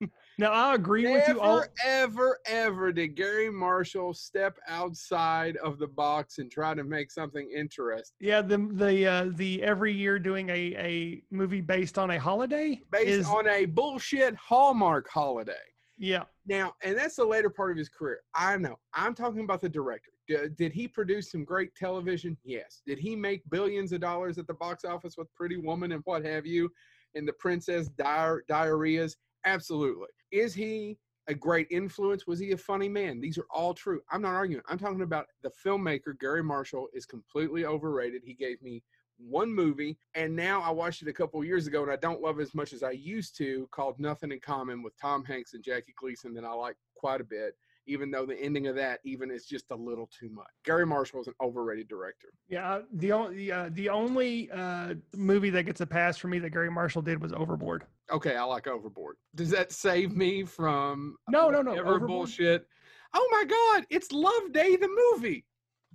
Now 0.38 0.52
I 0.52 0.76
agree 0.76 1.12
with 1.12 1.26
you. 1.26 1.40
All, 1.40 1.56
Never, 1.56 1.68
ever, 1.84 2.38
ever 2.46 2.92
did 2.92 3.16
Garry 3.16 3.50
Marshall 3.50 4.14
step 4.14 4.56
outside 4.68 5.56
of 5.56 5.80
the 5.80 5.88
box 5.88 6.38
and 6.38 6.48
try 6.48 6.74
to 6.74 6.84
make 6.84 7.10
something 7.10 7.50
interesting. 7.54 8.14
yeah, 8.20 8.40
the 8.40 8.58
the 8.72 9.04
uh, 9.06 9.30
the 9.34 9.60
every 9.64 9.92
year 9.92 10.20
doing 10.20 10.48
a 10.48 10.76
a 10.76 11.22
movie 11.32 11.60
based 11.60 11.98
on 11.98 12.12
a 12.12 12.20
holiday 12.20 12.80
Based 12.92 13.08
is 13.08 13.26
on 13.26 13.48
a 13.48 13.64
bullshit 13.64 14.36
Hallmark 14.36 15.08
holiday. 15.10 15.52
yeah. 15.98 16.22
Now, 16.46 16.74
and 16.84 16.96
that's 16.96 17.16
the 17.16 17.24
later 17.24 17.50
part 17.50 17.72
of 17.72 17.76
his 17.76 17.88
career. 17.88 18.20
I 18.32 18.56
know. 18.58 18.78
I'm 18.94 19.14
talking 19.16 19.42
about 19.42 19.60
the 19.60 19.68
director. 19.68 20.12
D- 20.28 20.48
did 20.56 20.72
he 20.72 20.86
produce 20.86 21.30
some 21.30 21.44
great 21.44 21.74
television? 21.74 22.36
Yes. 22.44 22.82
Did 22.86 22.98
he 22.98 23.16
make 23.16 23.48
billions 23.50 23.92
of 23.92 24.00
dollars 24.00 24.38
at 24.38 24.46
the 24.46 24.54
box 24.54 24.84
office 24.84 25.16
with 25.16 25.32
Pretty 25.34 25.56
Woman 25.56 25.92
and 25.92 26.02
what 26.04 26.24
have 26.24 26.46
you, 26.46 26.70
and 27.14 27.26
the 27.26 27.32
Princess 27.32 27.88
Diar- 27.88 28.40
Diarrheas? 28.48 29.16
Absolutely. 29.44 30.08
Is 30.30 30.54
he 30.54 30.98
a 31.28 31.34
great 31.34 31.66
influence? 31.70 32.26
Was 32.26 32.38
he 32.38 32.52
a 32.52 32.56
funny 32.56 32.88
man? 32.88 33.20
These 33.20 33.38
are 33.38 33.46
all 33.50 33.74
true. 33.74 34.00
I'm 34.10 34.22
not 34.22 34.34
arguing. 34.34 34.62
I'm 34.68 34.78
talking 34.78 35.02
about 35.02 35.26
the 35.42 35.50
filmmaker 35.64 36.18
Garry 36.18 36.42
Marshall 36.42 36.88
is 36.92 37.06
completely 37.06 37.64
overrated. 37.64 38.22
He 38.24 38.34
gave 38.34 38.60
me 38.62 38.82
one 39.18 39.52
movie, 39.52 39.98
and 40.14 40.34
now 40.34 40.60
I 40.60 40.70
watched 40.70 41.02
it 41.02 41.08
a 41.08 41.12
couple 41.12 41.42
years 41.44 41.66
ago, 41.66 41.82
and 41.82 41.90
I 41.90 41.96
don't 41.96 42.20
love 42.22 42.38
it 42.38 42.42
as 42.42 42.54
much 42.54 42.72
as 42.72 42.82
I 42.82 42.92
used 42.92 43.36
to. 43.38 43.68
Called 43.72 43.98
Nothing 43.98 44.32
in 44.32 44.40
Common 44.40 44.82
with 44.82 44.92
Tom 45.00 45.24
Hanks 45.24 45.54
and 45.54 45.64
Jackie 45.64 45.94
Gleason 45.98 46.34
that 46.34 46.44
I 46.44 46.52
like 46.52 46.76
quite 46.94 47.20
a 47.20 47.24
bit. 47.24 47.54
Even 47.88 48.10
though 48.10 48.26
the 48.26 48.38
ending 48.38 48.66
of 48.66 48.76
that 48.76 49.00
even 49.02 49.30
is 49.30 49.46
just 49.46 49.70
a 49.70 49.74
little 49.74 50.08
too 50.16 50.28
much. 50.28 50.46
Garry 50.64 50.84
Marshall 50.84 51.22
is 51.22 51.26
an 51.26 51.34
overrated 51.42 51.88
director. 51.88 52.28
Yeah, 52.48 52.70
uh, 52.70 52.82
the 52.92 53.12
only 53.12 53.50
uh, 53.50 53.70
the 53.72 53.88
only 53.88 54.50
uh, 54.50 54.94
movie 55.16 55.48
that 55.50 55.64
gets 55.64 55.80
a 55.80 55.86
pass 55.86 56.18
for 56.18 56.28
me 56.28 56.38
that 56.40 56.50
Garry 56.50 56.70
Marshall 56.70 57.00
did 57.02 57.20
was 57.20 57.32
Overboard. 57.32 57.84
Okay, 58.12 58.36
I 58.36 58.42
like 58.44 58.66
Overboard. 58.66 59.16
Does 59.34 59.50
that 59.50 59.72
save 59.72 60.14
me 60.14 60.44
from 60.44 61.16
No, 61.30 61.48
no, 61.50 61.62
no. 61.62 61.72
ever 61.74 61.98
bullshit? 61.98 62.66
Oh 63.14 63.26
my 63.32 63.44
God, 63.44 63.86
it's 63.88 64.12
Love 64.12 64.52
Day 64.52 64.76
the 64.76 64.88
movie. 65.14 65.46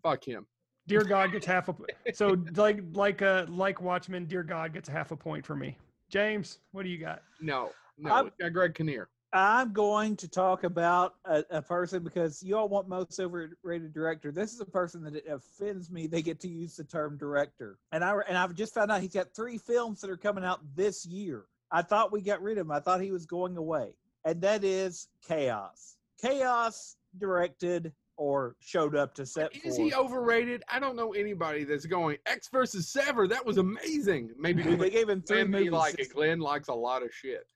Fuck 0.01 0.23
him. 0.27 0.47
Dear 0.87 1.03
God 1.03 1.31
gets 1.31 1.45
half 1.45 1.69
a. 1.69 1.75
So 2.15 2.35
like 2.55 2.81
like 2.93 3.21
uh 3.21 3.45
like 3.47 3.81
Watchmen, 3.81 4.25
Dear 4.25 4.43
God 4.43 4.73
gets 4.73 4.89
half 4.89 5.11
a 5.11 5.15
point 5.15 5.45
for 5.45 5.55
me. 5.55 5.77
James, 6.09 6.57
what 6.71 6.83
do 6.83 6.89
you 6.89 6.97
got? 6.97 7.21
No, 7.39 7.69
no, 7.99 8.11
I'm- 8.11 8.27
it's 8.27 8.35
got 8.37 8.51
Greg 8.51 8.73
Kinnear. 8.73 9.09
I'm 9.33 9.73
going 9.73 10.15
to 10.17 10.27
talk 10.27 10.63
about 10.63 11.15
a, 11.25 11.43
a 11.49 11.61
person 11.61 12.03
because 12.03 12.43
you 12.43 12.55
all 12.55 12.69
want 12.69 12.87
most 12.87 13.19
overrated 13.19 13.91
director. 13.91 14.31
This 14.31 14.53
is 14.53 14.61
a 14.61 14.65
person 14.65 15.03
that 15.05 15.15
it 15.15 15.25
offends 15.27 15.89
me. 15.89 16.05
They 16.05 16.21
get 16.21 16.39
to 16.41 16.47
use 16.47 16.75
the 16.75 16.83
term 16.83 17.17
director, 17.17 17.79
and 17.91 18.03
I 18.03 18.15
and 18.27 18.37
I've 18.37 18.53
just 18.53 18.75
found 18.75 18.91
out 18.91 19.01
he's 19.01 19.13
got 19.13 19.33
three 19.35 19.57
films 19.57 20.01
that 20.01 20.11
are 20.11 20.17
coming 20.17 20.45
out 20.45 20.59
this 20.75 21.03
year. 21.05 21.45
I 21.71 21.81
thought 21.81 22.11
we 22.11 22.21
got 22.21 22.43
rid 22.43 22.59
of 22.59 22.67
him. 22.67 22.71
I 22.71 22.79
thought 22.79 23.01
he 23.01 23.11
was 23.11 23.25
going 23.25 23.57
away, 23.57 23.95
and 24.23 24.39
that 24.41 24.63
is 24.63 25.07
Kaos. 25.27 25.97
Kaos 26.21 26.95
directed 27.17 27.91
or 28.17 28.55
showed 28.59 28.95
up 28.95 29.15
to 29.15 29.25
set. 29.25 29.49
Is 29.65 29.75
he 29.75 29.95
overrated? 29.95 30.61
I 30.69 30.79
don't 30.79 30.95
know 30.95 31.13
anybody 31.13 31.63
that's 31.63 31.87
going 31.87 32.17
Ecks 32.27 32.49
versus 32.49 32.87
Sever. 32.87 33.27
That 33.27 33.43
was 33.43 33.57
amazing. 33.57 34.29
Maybe 34.37 34.61
they 34.61 34.91
gave 34.91 35.09
him 35.09 35.23
three 35.23 35.37
Glenn 35.37 35.51
movies. 35.51 35.71
like 35.71 35.99
it. 35.99 36.13
Glenn 36.13 36.39
likes 36.39 36.67
a 36.67 36.73
lot 36.73 37.01
of 37.01 37.11
shit. 37.11 37.47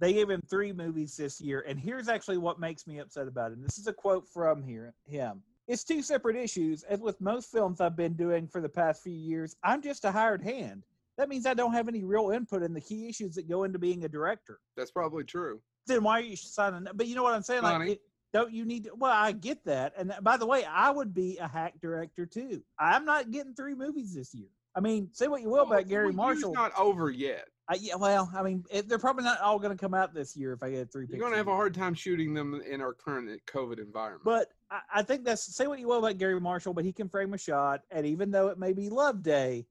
They 0.00 0.12
gave 0.12 0.30
him 0.30 0.42
three 0.48 0.72
movies 0.72 1.16
this 1.16 1.40
year, 1.40 1.64
and 1.66 1.78
here's 1.78 2.08
actually 2.08 2.38
what 2.38 2.60
makes 2.60 2.86
me 2.86 2.98
upset 2.98 3.26
about 3.26 3.52
it. 3.52 3.62
This 3.62 3.78
is 3.78 3.86
a 3.88 3.92
quote 3.92 4.28
from 4.28 4.62
here 4.62 4.94
him. 5.04 5.42
It's 5.66 5.84
two 5.84 6.02
separate 6.02 6.36
issues, 6.36 6.82
as 6.84 7.00
with 7.00 7.20
most 7.20 7.50
films 7.50 7.80
I've 7.80 7.96
been 7.96 8.14
doing 8.14 8.48
for 8.48 8.60
the 8.60 8.68
past 8.68 9.02
few 9.02 9.12
years. 9.12 9.54
I'm 9.62 9.82
just 9.82 10.04
a 10.04 10.10
hired 10.10 10.42
hand. 10.42 10.84
That 11.18 11.28
means 11.28 11.46
I 11.46 11.54
don't 11.54 11.72
have 11.72 11.88
any 11.88 12.04
real 12.04 12.30
input 12.30 12.62
in 12.62 12.72
the 12.72 12.80
key 12.80 13.08
issues 13.08 13.34
that 13.34 13.48
go 13.48 13.64
into 13.64 13.78
being 13.78 14.04
a 14.04 14.08
director. 14.08 14.60
That's 14.76 14.92
probably 14.92 15.24
true. 15.24 15.60
Then 15.86 16.04
why 16.04 16.20
are 16.20 16.22
you 16.22 16.36
signing? 16.36 16.86
But 16.94 17.06
you 17.08 17.16
know 17.16 17.24
what 17.24 17.34
I'm 17.34 17.42
saying? 17.42 17.64
Like, 17.64 17.88
it, 17.88 18.00
don't 18.32 18.52
you 18.52 18.64
need? 18.64 18.84
To, 18.84 18.94
well, 18.94 19.12
I 19.12 19.32
get 19.32 19.64
that. 19.64 19.94
And 19.98 20.14
by 20.22 20.36
the 20.36 20.46
way, 20.46 20.64
I 20.64 20.90
would 20.90 21.12
be 21.12 21.36
a 21.38 21.48
hack 21.48 21.74
director 21.82 22.24
too. 22.24 22.62
I'm 22.78 23.04
not 23.04 23.30
getting 23.30 23.54
three 23.54 23.74
movies 23.74 24.14
this 24.14 24.32
year. 24.32 24.48
I 24.76 24.80
mean, 24.80 25.08
say 25.12 25.26
what 25.26 25.42
you 25.42 25.50
will 25.50 25.64
about 25.64 25.88
Garry 25.88 26.06
Well, 26.06 26.14
Marshall. 26.14 26.54
Not 26.54 26.72
over 26.78 27.10
yet. 27.10 27.48
I, 27.70 27.74
yeah, 27.74 27.96
well, 27.96 28.30
I 28.34 28.42
mean, 28.42 28.64
it, 28.70 28.88
they're 28.88 28.98
probably 28.98 29.24
not 29.24 29.40
all 29.40 29.58
going 29.58 29.76
to 29.76 29.80
come 29.80 29.92
out 29.92 30.14
this 30.14 30.34
year 30.34 30.54
if 30.54 30.62
I 30.62 30.70
get 30.70 30.90
three. 30.90 31.06
You're 31.08 31.18
going 31.18 31.32
to 31.32 31.36
have 31.36 31.48
a 31.48 31.54
hard 31.54 31.74
time 31.74 31.92
shooting 31.92 32.32
them 32.32 32.62
in 32.68 32.80
our 32.80 32.94
current 32.94 33.28
COVID 33.46 33.78
environment. 33.78 34.24
But 34.24 34.52
I, 34.70 34.80
I 34.96 35.02
think 35.02 35.24
that's 35.24 35.54
say 35.54 35.66
what 35.66 35.78
you 35.78 35.88
will 35.88 35.98
about 35.98 36.16
Garry 36.16 36.40
Marshall, 36.40 36.72
but 36.72 36.84
he 36.84 36.92
can 36.92 37.10
frame 37.10 37.34
a 37.34 37.38
shot. 37.38 37.82
And 37.90 38.06
even 38.06 38.30
though 38.30 38.48
it 38.48 38.58
may 38.58 38.72
be 38.72 38.88
Love 38.88 39.22
Day, 39.22 39.66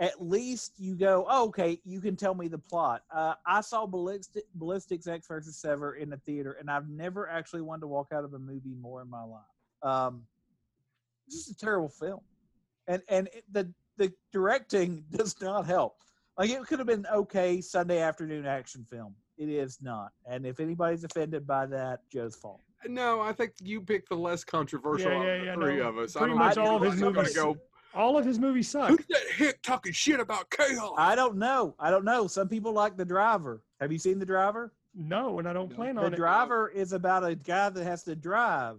at 0.00 0.20
least 0.20 0.72
you 0.78 0.96
go, 0.96 1.26
oh, 1.28 1.48
okay, 1.48 1.78
you 1.84 2.00
can 2.00 2.16
tell 2.16 2.34
me 2.34 2.48
the 2.48 2.58
plot. 2.58 3.02
Uh, 3.12 3.34
I 3.46 3.60
saw 3.60 3.86
Ballistic, 3.86 4.44
Ballistics 4.54 5.06
Ecks 5.06 5.28
versus 5.28 5.56
Sever 5.56 5.94
in 5.94 6.10
the 6.10 6.16
theater, 6.16 6.56
and 6.58 6.70
I've 6.70 6.88
never 6.88 7.28
actually 7.28 7.60
wanted 7.60 7.82
to 7.82 7.86
walk 7.86 8.08
out 8.12 8.24
of 8.24 8.32
a 8.32 8.38
movie 8.38 8.74
more 8.80 9.02
in 9.02 9.10
my 9.10 9.22
life. 9.22 9.42
Um, 9.82 10.22
this 11.28 11.46
is 11.46 11.50
a 11.50 11.56
terrible 11.56 11.90
film, 11.90 12.20
and 12.88 13.02
and 13.08 13.28
it, 13.28 13.44
the 13.52 13.72
the 13.98 14.12
directing 14.32 15.04
does 15.10 15.40
not 15.40 15.66
help. 15.66 16.02
Like 16.40 16.48
it 16.48 16.66
could 16.66 16.78
have 16.78 16.88
been 16.88 17.04
okay 17.12 17.60
Sunday 17.60 17.98
afternoon 17.98 18.46
action 18.46 18.82
film. 18.82 19.14
It 19.36 19.50
is 19.50 19.76
not, 19.82 20.12
and 20.26 20.46
if 20.46 20.58
anybody's 20.58 21.04
offended 21.04 21.46
by 21.46 21.66
that, 21.66 22.00
Joe's 22.10 22.34
fault. 22.34 22.62
no, 22.86 23.20
I 23.20 23.30
think 23.34 23.52
you 23.62 23.82
picked 23.82 24.08
the 24.08 24.14
less 24.14 24.42
controversial 24.42 25.10
Yeah, 25.12 25.42
yeah, 25.42 25.52
of 25.52 25.60
the 25.60 25.66
three 25.66 25.76
no. 25.76 25.88
of 25.90 25.98
us. 25.98 26.16
I 26.16 26.20
Pretty 26.20 26.30
don't 26.32 26.38
much 26.38 26.54
think 26.54 26.66
all 26.66 26.76
of 26.76 26.82
his 26.82 27.02
anybody's 27.02 27.36
movies. 27.36 27.56
go. 27.56 27.58
All 27.94 28.16
of 28.16 28.24
his 28.24 28.38
movies 28.38 28.70
suck. 28.70 28.88
Who's 28.88 29.04
that 29.10 29.22
hick 29.36 29.60
talking 29.62 29.92
shit 29.92 30.18
about 30.18 30.48
Kaos? 30.48 30.94
I 30.96 31.14
don't 31.14 31.36
know. 31.36 31.74
I 31.78 31.90
don't 31.90 32.06
know. 32.06 32.26
Some 32.26 32.48
people 32.48 32.72
like 32.72 32.96
the 32.96 33.04
driver. 33.04 33.62
Have 33.82 33.92
you 33.92 33.98
seen 33.98 34.18
the 34.18 34.24
driver? 34.26 34.72
No, 34.94 35.38
and 35.40 35.46
I 35.48 35.52
don't 35.52 35.68
plan 35.68 35.96
The 35.96 36.00
on 36.00 36.06
it. 36.06 36.10
The 36.12 36.16
driver 36.16 36.70
is 36.70 36.94
about 36.94 37.22
a 37.22 37.34
guy 37.34 37.68
that 37.68 37.84
has 37.84 38.02
to 38.04 38.16
drive 38.16 38.76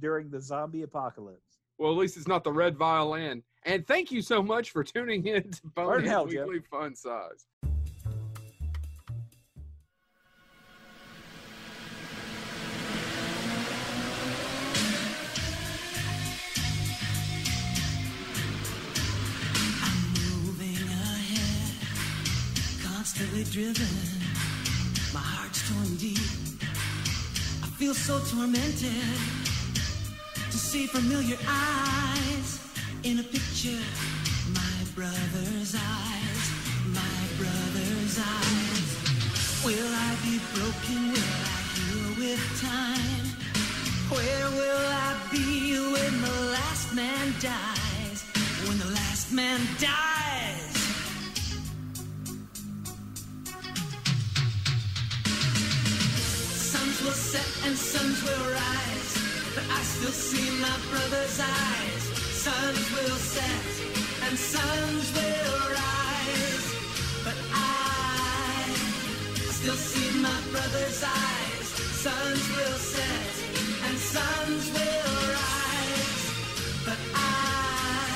during 0.00 0.28
the 0.28 0.40
zombie 0.40 0.82
apocalypse. 0.82 1.58
Well, 1.78 1.92
at 1.92 1.98
least 1.98 2.16
it's 2.16 2.26
not 2.26 2.42
the 2.42 2.52
red 2.52 2.76
violin. 2.76 3.44
And 3.66 3.84
thank 3.84 4.12
you 4.12 4.22
so 4.22 4.44
much 4.44 4.70
for 4.70 4.84
tuning 4.84 5.26
in 5.26 5.50
to 5.50 5.60
Where 5.74 6.00
the 6.00 6.08
hell, 6.08 6.24
Bonehead 6.24 6.38
Jeff? 6.38 6.46
Weekly 6.46 6.68
Fun 6.70 6.94
Size. 6.94 7.46
constantly 22.84 23.44
driven. 23.44 23.86
My 25.12 25.20
heart's 25.20 25.68
torn 25.68 25.96
deep. 25.96 26.18
I 27.62 27.66
feel 27.78 27.94
so 27.94 28.20
tormented 28.30 28.92
to 30.50 30.56
see 30.56 30.86
familiar 30.86 31.36
eyes 31.48 32.05
in 33.06 33.20
a 33.20 33.22
picture. 33.22 33.82
My 34.52 34.78
brother's 34.96 35.76
eyes, 35.76 36.44
my 36.90 37.18
brother's 37.38 38.18
eyes. 38.18 38.88
Will 39.64 39.90
I 40.08 40.10
be 40.26 40.40
broken? 40.54 41.12
Will 41.14 41.34
I 41.46 41.60
heal 41.76 42.08
with 42.18 42.44
time? 42.60 43.26
Where 44.10 44.50
will 44.58 44.86
I 45.06 45.14
be 45.30 45.78
when 45.94 46.14
the 46.20 46.36
last 46.50 46.94
man 46.94 47.32
dies? 47.40 48.18
When 48.66 48.78
the 48.78 48.90
last 48.90 49.32
man 49.32 49.60
dies. 49.78 50.74
Suns 56.72 57.02
will 57.04 57.20
set 57.30 57.50
and 57.66 57.76
suns 57.76 58.18
will 58.24 58.46
rise, 58.50 59.12
but 59.54 59.64
I 59.70 59.80
still 59.94 60.16
see 60.26 60.50
my 60.60 60.76
brother's 60.90 61.38
eyes. 61.38 61.75
And 64.28 64.36
suns 64.36 65.12
will 65.14 65.60
rise, 65.70 66.66
but 67.22 67.36
I 67.54 68.74
still 69.50 69.76
see 69.76 70.18
my 70.20 70.40
brother's 70.50 71.04
eyes. 71.04 71.66
Suns 72.04 72.44
will 72.56 72.78
set 72.92 73.34
and 73.86 73.96
suns 73.96 74.64
will 74.72 75.16
rise, 75.30 76.24
but 76.84 76.98
I 77.14 78.08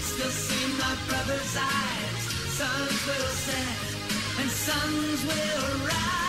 still 0.00 0.30
see 0.30 0.66
my 0.78 0.96
brother's 1.06 1.54
eyes. 1.54 2.22
Suns 2.58 3.06
will 3.06 3.32
set 3.46 4.40
and 4.40 4.50
suns 4.50 5.20
will 5.26 5.86
rise, 5.86 6.19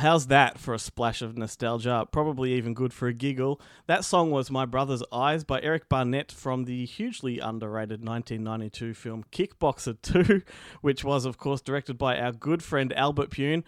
how's 0.00 0.28
that 0.28 0.58
for 0.58 0.72
a 0.72 0.78
splash 0.78 1.20
of 1.20 1.36
nostalgia? 1.36 2.06
Probably 2.10 2.54
even 2.54 2.72
good 2.72 2.92
for 2.92 3.06
a 3.06 3.12
giggle. 3.12 3.60
That 3.86 4.04
song 4.04 4.30
was 4.30 4.50
My 4.50 4.64
Brother's 4.64 5.02
Eyes 5.12 5.44
by 5.44 5.60
Eric 5.60 5.88
Barnett 5.88 6.32
from 6.32 6.64
the 6.64 6.86
hugely 6.86 7.38
underrated 7.38 8.02
1992 8.04 8.94
film 8.94 9.24
Kickboxer 9.30 10.00
2, 10.00 10.42
which 10.80 11.04
was, 11.04 11.26
of 11.26 11.36
course, 11.36 11.60
directed 11.60 11.98
by 11.98 12.18
our 12.18 12.32
good 12.32 12.62
friend 12.62 12.92
Albert 12.94 13.30
Pyun. 13.30 13.62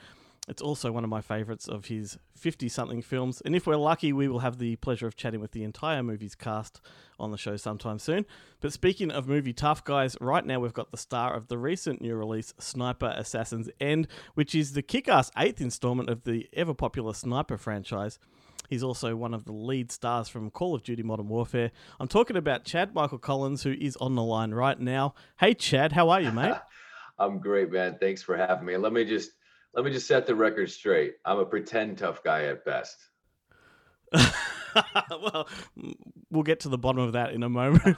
It's 0.48 0.60
also 0.60 0.90
one 0.90 1.04
of 1.04 1.10
my 1.10 1.20
favourites 1.20 1.68
of 1.68 1.86
his 1.86 2.18
50 2.36 2.68
something 2.68 3.00
films, 3.00 3.40
and 3.44 3.54
if 3.54 3.64
we're 3.64 3.76
lucky, 3.76 4.12
we 4.12 4.26
will 4.26 4.40
have 4.40 4.58
the 4.58 4.74
pleasure 4.76 5.06
of 5.06 5.14
chatting 5.14 5.40
with 5.40 5.52
the 5.52 5.62
entire 5.62 6.02
movie's 6.02 6.34
cast 6.34 6.80
on 7.18 7.30
the 7.30 7.38
show 7.38 7.56
sometime 7.56 8.00
soon. 8.00 8.26
But 8.60 8.72
speaking 8.72 9.12
of 9.12 9.28
movie 9.28 9.52
tough 9.52 9.84
guys, 9.84 10.16
right 10.20 10.44
now 10.44 10.58
we've 10.58 10.72
got 10.72 10.90
the 10.90 10.96
star 10.96 11.34
of 11.34 11.46
the 11.46 11.58
recent 11.58 12.00
new 12.00 12.16
release, 12.16 12.54
Sniper 12.58 13.14
Assassin's 13.16 13.70
End, 13.80 14.08
which 14.34 14.52
is 14.52 14.72
the 14.72 14.82
kick 14.82 15.08
ass 15.08 15.30
eighth 15.38 15.60
installment 15.60 16.10
of 16.10 16.24
the 16.24 16.48
ever 16.54 16.74
popular 16.74 17.14
Sniper 17.14 17.56
franchise. 17.56 18.18
He's 18.68 18.82
also 18.82 19.14
one 19.14 19.34
of 19.34 19.44
the 19.44 19.52
lead 19.52 19.92
stars 19.92 20.28
from 20.28 20.50
Call 20.50 20.74
of 20.74 20.82
Duty 20.82 21.04
Modern 21.04 21.28
Warfare. 21.28 21.70
I'm 22.00 22.08
talking 22.08 22.36
about 22.36 22.64
Chad 22.64 22.94
Michael 22.94 23.18
Collins, 23.18 23.62
who 23.62 23.72
is 23.72 23.96
on 23.98 24.16
the 24.16 24.22
line 24.22 24.52
right 24.52 24.80
now. 24.80 25.14
Hey, 25.38 25.54
Chad, 25.54 25.92
how 25.92 26.08
are 26.08 26.20
you, 26.20 26.32
mate? 26.32 26.54
I'm 27.18 27.38
great, 27.38 27.70
man. 27.70 27.98
Thanks 28.00 28.22
for 28.22 28.36
having 28.36 28.64
me. 28.64 28.76
Let 28.76 28.92
me 28.92 29.04
just 29.04 29.30
let 29.74 29.84
me 29.84 29.90
just 29.90 30.06
set 30.06 30.26
the 30.26 30.34
record 30.34 30.70
straight. 30.70 31.14
I'm 31.24 31.38
a 31.38 31.46
pretend 31.46 31.98
tough 31.98 32.22
guy 32.22 32.44
at 32.44 32.64
best. 32.64 32.96
well, 35.10 35.48
we'll 36.30 36.42
get 36.42 36.60
to 36.60 36.68
the 36.68 36.78
bottom 36.78 37.00
of 37.00 37.12
that 37.12 37.32
in 37.32 37.42
a 37.42 37.48
moment. 37.48 37.96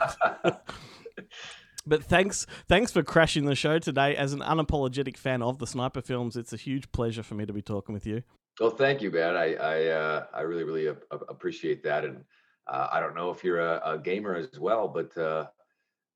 but 1.87 2.05
thanks, 2.05 2.47
thanks 2.69 2.93
for 2.93 3.03
crashing 3.03 3.47
the 3.47 3.57
show 3.57 3.79
today. 3.79 4.17
As 4.17 4.33
an 4.33 4.41
unapologetic 4.41 5.17
fan 5.17 5.43
of 5.43 5.59
the 5.59 5.67
sniper 5.67 6.01
films, 6.01 6.37
it's 6.37 6.53
a 6.53 6.57
huge 6.57 6.91
pleasure 6.93 7.23
for 7.23 7.35
me 7.35 7.47
to 7.47 7.53
be 7.53 7.63
talking 7.63 7.93
with 7.93 8.07
you. 8.07 8.23
Well, 8.61 8.71
thank 8.71 9.03
you, 9.03 9.11
man. 9.11 9.35
I 9.35 9.55
I 9.55 9.87
uh, 9.87 10.27
I 10.33 10.43
really 10.43 10.63
really 10.63 10.89
ap- 10.89 11.03
ap- 11.13 11.29
appreciate 11.29 11.83
that, 11.83 12.05
and 12.05 12.25
uh, 12.69 12.87
I 12.93 13.01
don't 13.01 13.17
know 13.17 13.31
if 13.31 13.43
you're 13.43 13.59
a, 13.59 13.81
a 13.85 13.99
gamer 13.99 14.37
as 14.37 14.61
well, 14.61 14.87
but 14.87 15.17
uh, 15.19 15.47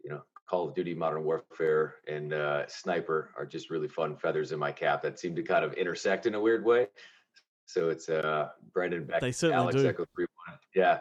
you 0.05 0.11
know, 0.11 0.23
Call 0.49 0.69
of 0.69 0.75
Duty 0.75 0.95
Modern 0.95 1.25
Warfare 1.25 1.97
and 2.07 2.33
uh, 2.33 2.67
Sniper 2.67 3.31
are 3.37 3.45
just 3.45 3.71
really 3.71 3.89
fun 3.89 4.17
feathers 4.17 4.53
in 4.53 4.59
my 4.59 4.73
cap 4.73 5.03
that 5.03 5.19
seem 5.19 5.37
to 5.37 5.43
kind 5.43 5.65
of 5.65 5.75
intersect 5.75 6.27
in 6.27 6.35
a 6.35 6.41
weird 6.41 6.65
way. 6.65 6.87
So 7.67 7.91
it's 7.91 8.09
uh, 8.09 8.49
Brandon 8.73 9.05
Beck, 9.05 9.21
They 9.21 9.33
certainly 9.33 9.63
Alex 9.63 9.77
do. 9.77 9.89
Echo 9.89 10.07
three 10.15 10.27
one. 10.47 10.59
Yeah, 10.75 11.01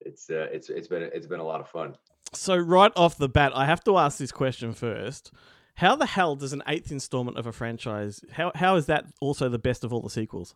it's 0.00 0.28
uh, 0.28 0.48
it's 0.52 0.68
it's 0.68 0.86
been 0.86 1.02
it's 1.02 1.26
been 1.26 1.40
a 1.40 1.44
lot 1.44 1.60
of 1.60 1.68
fun. 1.68 1.96
So 2.34 2.56
right 2.56 2.92
off 2.94 3.16
the 3.16 3.28
bat, 3.28 3.52
I 3.54 3.64
have 3.64 3.82
to 3.84 3.96
ask 3.96 4.18
this 4.18 4.32
question 4.32 4.74
first. 4.74 5.32
How 5.76 5.96
the 5.96 6.06
hell 6.06 6.36
does 6.36 6.52
an 6.52 6.62
eighth 6.68 6.92
installment 6.92 7.38
of 7.38 7.46
a 7.46 7.52
franchise? 7.52 8.22
How 8.32 8.52
how 8.54 8.76
is 8.76 8.86
that 8.86 9.06
also 9.20 9.48
the 9.48 9.58
best 9.58 9.82
of 9.82 9.92
all 9.92 10.02
the 10.02 10.10
sequels? 10.10 10.54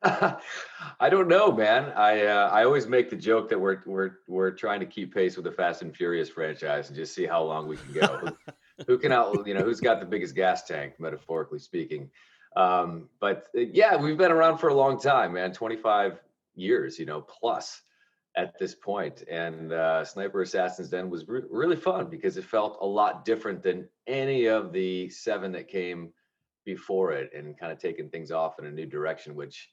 I 0.02 1.08
don't 1.10 1.26
know, 1.26 1.50
man. 1.50 1.92
I 1.96 2.26
uh, 2.26 2.50
I 2.52 2.64
always 2.64 2.86
make 2.86 3.10
the 3.10 3.16
joke 3.16 3.48
that 3.48 3.58
we're 3.58 3.82
we're 3.84 4.12
we're 4.28 4.52
trying 4.52 4.78
to 4.80 4.86
keep 4.86 5.12
pace 5.12 5.34
with 5.34 5.44
the 5.44 5.50
Fast 5.50 5.82
and 5.82 5.94
Furious 5.94 6.28
franchise 6.28 6.88
and 6.88 6.96
just 6.96 7.14
see 7.14 7.26
how 7.26 7.42
long 7.42 7.66
we 7.66 7.76
can 7.76 7.92
go. 7.92 8.06
who, 8.06 8.54
who 8.86 8.98
can 8.98 9.10
out 9.10 9.44
you 9.44 9.54
know 9.54 9.62
who's 9.62 9.80
got 9.80 9.98
the 9.98 10.06
biggest 10.06 10.36
gas 10.36 10.62
tank, 10.62 10.94
metaphorically 11.00 11.58
speaking. 11.58 12.10
Um, 12.54 13.08
but 13.20 13.48
uh, 13.56 13.62
yeah, 13.72 13.96
we've 13.96 14.16
been 14.16 14.30
around 14.30 14.58
for 14.58 14.68
a 14.68 14.74
long 14.74 15.00
time, 15.00 15.32
man. 15.32 15.52
Twenty 15.52 15.76
five 15.76 16.20
years, 16.54 16.96
you 16.96 17.06
know, 17.06 17.20
plus 17.22 17.82
at 18.36 18.56
this 18.60 18.76
point. 18.76 19.24
And 19.28 19.72
uh, 19.72 20.04
Sniper 20.04 20.42
Assassin's 20.42 20.94
End 20.94 21.10
was 21.10 21.26
re- 21.26 21.42
really 21.50 21.76
fun 21.76 22.08
because 22.08 22.36
it 22.36 22.44
felt 22.44 22.78
a 22.80 22.86
lot 22.86 23.24
different 23.24 23.64
than 23.64 23.88
any 24.06 24.46
of 24.46 24.72
the 24.72 25.08
seven 25.08 25.50
that 25.52 25.66
came 25.66 26.12
before 26.64 27.12
it, 27.12 27.30
and 27.34 27.58
kind 27.58 27.72
of 27.72 27.80
taking 27.80 28.08
things 28.10 28.30
off 28.30 28.60
in 28.60 28.66
a 28.66 28.70
new 28.70 28.86
direction, 28.86 29.34
which 29.34 29.70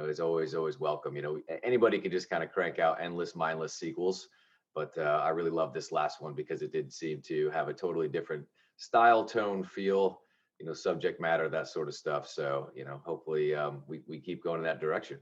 know 0.00 0.06
is 0.06 0.20
always 0.20 0.54
always 0.54 0.80
welcome. 0.80 1.16
You 1.16 1.22
know, 1.22 1.40
anybody 1.62 1.98
could 1.98 2.12
just 2.12 2.30
kind 2.30 2.42
of 2.42 2.52
crank 2.52 2.78
out 2.78 3.00
endless, 3.00 3.34
mindless 3.34 3.74
sequels, 3.74 4.28
but 4.74 4.96
uh, 4.96 5.20
I 5.22 5.30
really 5.30 5.50
love 5.50 5.72
this 5.72 5.92
last 5.92 6.20
one 6.20 6.34
because 6.34 6.62
it 6.62 6.72
did 6.72 6.92
seem 6.92 7.20
to 7.22 7.50
have 7.50 7.68
a 7.68 7.74
totally 7.74 8.08
different 8.08 8.46
style, 8.76 9.24
tone, 9.24 9.64
feel. 9.64 10.20
You 10.60 10.66
know, 10.66 10.74
subject 10.74 11.20
matter, 11.20 11.48
that 11.48 11.66
sort 11.66 11.88
of 11.88 11.94
stuff. 11.94 12.28
So, 12.28 12.70
you 12.76 12.84
know, 12.84 13.00
hopefully 13.04 13.52
um, 13.52 13.82
we 13.88 14.02
we 14.06 14.20
keep 14.20 14.44
going 14.44 14.58
in 14.58 14.64
that 14.64 14.80
direction. 14.80 15.18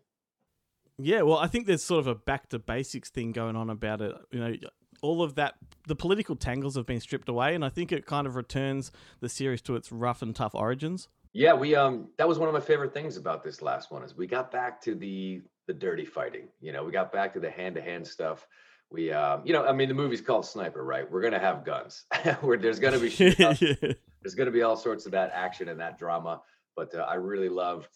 Yeah, 0.99 1.23
well, 1.23 1.39
I 1.39 1.47
think 1.47 1.67
there's 1.67 1.83
sort 1.83 2.01
of 2.01 2.07
a 2.09 2.15
back 2.15 2.51
to 2.51 2.59
basics 2.59 3.09
thing 3.09 3.33
going 3.33 3.57
on 3.57 3.71
about 3.71 4.03
it. 4.03 4.15
You 4.33 4.41
know, 4.41 4.55
all 5.01 5.23
of 5.23 5.35
that, 5.37 5.55
the 5.87 5.97
political 5.97 6.37
tangles 6.37 6.77
have 6.77 6.85
been 6.85 7.01
stripped 7.01 7.29
away, 7.29 7.55
and 7.55 7.65
I 7.65 7.71
think 7.71 7.91
it 7.91 8.05
kind 8.05 8.27
of 8.27 8.37
returns 8.37 8.93
the 9.21 9.29
series 9.29 9.63
to 9.63 9.77
its 9.77 9.91
rough 9.91 10.21
and 10.21 10.37
tough 10.37 10.55
origins. 10.55 11.09
Yeah, 11.33 11.55
we 11.55 11.75
um 11.75 12.09
that 12.19 12.27
was 12.27 12.39
one 12.39 12.49
of 12.49 12.55
my 12.55 12.61
favorite 12.61 12.93
things 12.93 13.17
about 13.17 13.45
this 13.45 13.63
last 13.63 13.91
one 13.91 14.03
is 14.03 14.17
we 14.17 14.27
got 14.27 14.51
back 14.51 14.81
to 14.83 14.95
the 14.95 15.43
the 15.67 15.75
dirty 15.75 16.05
fighting. 16.05 16.49
You 16.61 16.73
know, 16.73 16.85
we 16.85 16.93
got 16.93 17.13
back 17.13 17.33
to 17.35 17.41
the 17.41 17.51
hand 17.51 17.77
to 17.77 17.83
hand 17.83 18.07
stuff. 18.07 18.47
We 18.91 19.13
um 19.13 19.43
you 19.45 19.53
know, 19.53 19.65
I 19.65 19.73
mean 19.73 19.89
the 19.89 19.95
movie's 19.95 20.21
called 20.21 20.45
Sniper, 20.45 20.85
right? 20.85 21.11
We're 21.11 21.23
gonna 21.23 21.39
have 21.39 21.65
guns. 21.65 22.05
Where 22.41 22.59
there's 22.59 22.81
gonna 22.81 22.99
be 22.99 23.11
shootouts. 23.11 23.97
there's 24.23 24.35
gonna 24.35 24.51
be 24.51 24.63
all 24.63 24.77
sorts 24.77 25.07
of 25.07 25.13
that 25.13 25.31
action 25.33 25.69
and 25.69 25.79
that 25.81 25.99
drama. 25.99 26.43
But 26.77 26.95
uh, 26.95 27.01
I 27.01 27.15
really 27.15 27.49
loved 27.49 27.89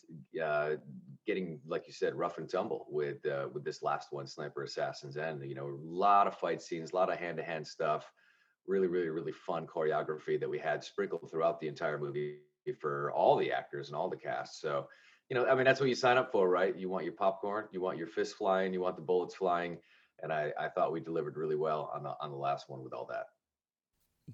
uh, 0.42 0.70
getting, 1.26 1.60
like 1.66 1.86
you 1.86 1.92
said, 1.92 2.14
rough 2.14 2.38
and 2.38 2.48
tumble 2.48 2.86
with 2.90 3.24
uh, 3.26 3.48
with 3.52 3.64
this 3.64 3.82
last 3.82 4.08
one, 4.12 4.26
Sniper 4.26 4.62
Assassins 4.62 5.16
End. 5.16 5.42
You 5.44 5.54
know, 5.54 5.66
a 5.66 5.78
lot 5.80 6.26
of 6.26 6.36
fight 6.38 6.60
scenes, 6.60 6.92
a 6.92 6.96
lot 6.96 7.10
of 7.10 7.18
hand 7.18 7.38
to 7.38 7.42
hand 7.42 7.66
stuff. 7.66 8.10
Really, 8.66 8.86
really, 8.86 9.08
really 9.08 9.32
fun 9.32 9.66
choreography 9.66 10.38
that 10.40 10.48
we 10.48 10.58
had 10.58 10.82
sprinkled 10.82 11.30
throughout 11.30 11.60
the 11.60 11.68
entire 11.68 11.98
movie 11.98 12.38
for 12.72 13.12
all 13.12 13.36
the 13.36 13.52
actors 13.52 13.88
and 13.88 13.96
all 13.96 14.08
the 14.08 14.16
cast. 14.16 14.60
So, 14.60 14.86
you 15.28 15.36
know, 15.36 15.46
I 15.46 15.54
mean, 15.54 15.64
that's 15.64 15.80
what 15.80 15.88
you 15.88 15.94
sign 15.94 16.16
up 16.16 16.30
for, 16.32 16.48
right? 16.48 16.76
You 16.76 16.88
want 16.88 17.04
your 17.04 17.14
popcorn, 17.14 17.66
you 17.72 17.80
want 17.80 17.98
your 17.98 18.06
fists 18.06 18.34
flying, 18.34 18.72
you 18.72 18.80
want 18.80 18.96
the 18.96 19.02
bullets 19.02 19.34
flying, 19.34 19.78
and 20.22 20.32
I, 20.32 20.52
I 20.58 20.68
thought 20.68 20.92
we 20.92 21.00
delivered 21.00 21.36
really 21.36 21.56
well 21.56 21.90
on 21.94 22.02
the 22.02 22.14
on 22.20 22.30
the 22.30 22.36
last 22.36 22.68
one 22.68 22.82
with 22.82 22.92
all 22.92 23.06
that. 23.10 23.26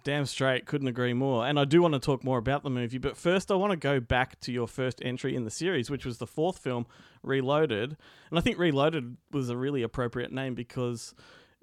Damn 0.04 0.24
straight, 0.24 0.66
couldn't 0.66 0.86
agree 0.86 1.14
more. 1.14 1.44
And 1.44 1.58
I 1.58 1.64
do 1.64 1.82
want 1.82 1.94
to 1.94 2.00
talk 2.00 2.22
more 2.22 2.38
about 2.38 2.62
the 2.62 2.70
movie, 2.70 2.98
but 2.98 3.16
first 3.16 3.50
I 3.50 3.56
want 3.56 3.72
to 3.72 3.76
go 3.76 3.98
back 3.98 4.38
to 4.40 4.52
your 4.52 4.68
first 4.68 5.02
entry 5.04 5.34
in 5.34 5.44
the 5.44 5.50
series, 5.50 5.90
which 5.90 6.06
was 6.06 6.18
the 6.18 6.28
fourth 6.28 6.58
film, 6.58 6.86
Reloaded. 7.24 7.96
And 8.30 8.38
I 8.38 8.40
think 8.40 8.56
Reloaded 8.56 9.16
was 9.32 9.50
a 9.50 9.56
really 9.56 9.82
appropriate 9.82 10.30
name 10.30 10.54
because, 10.54 11.12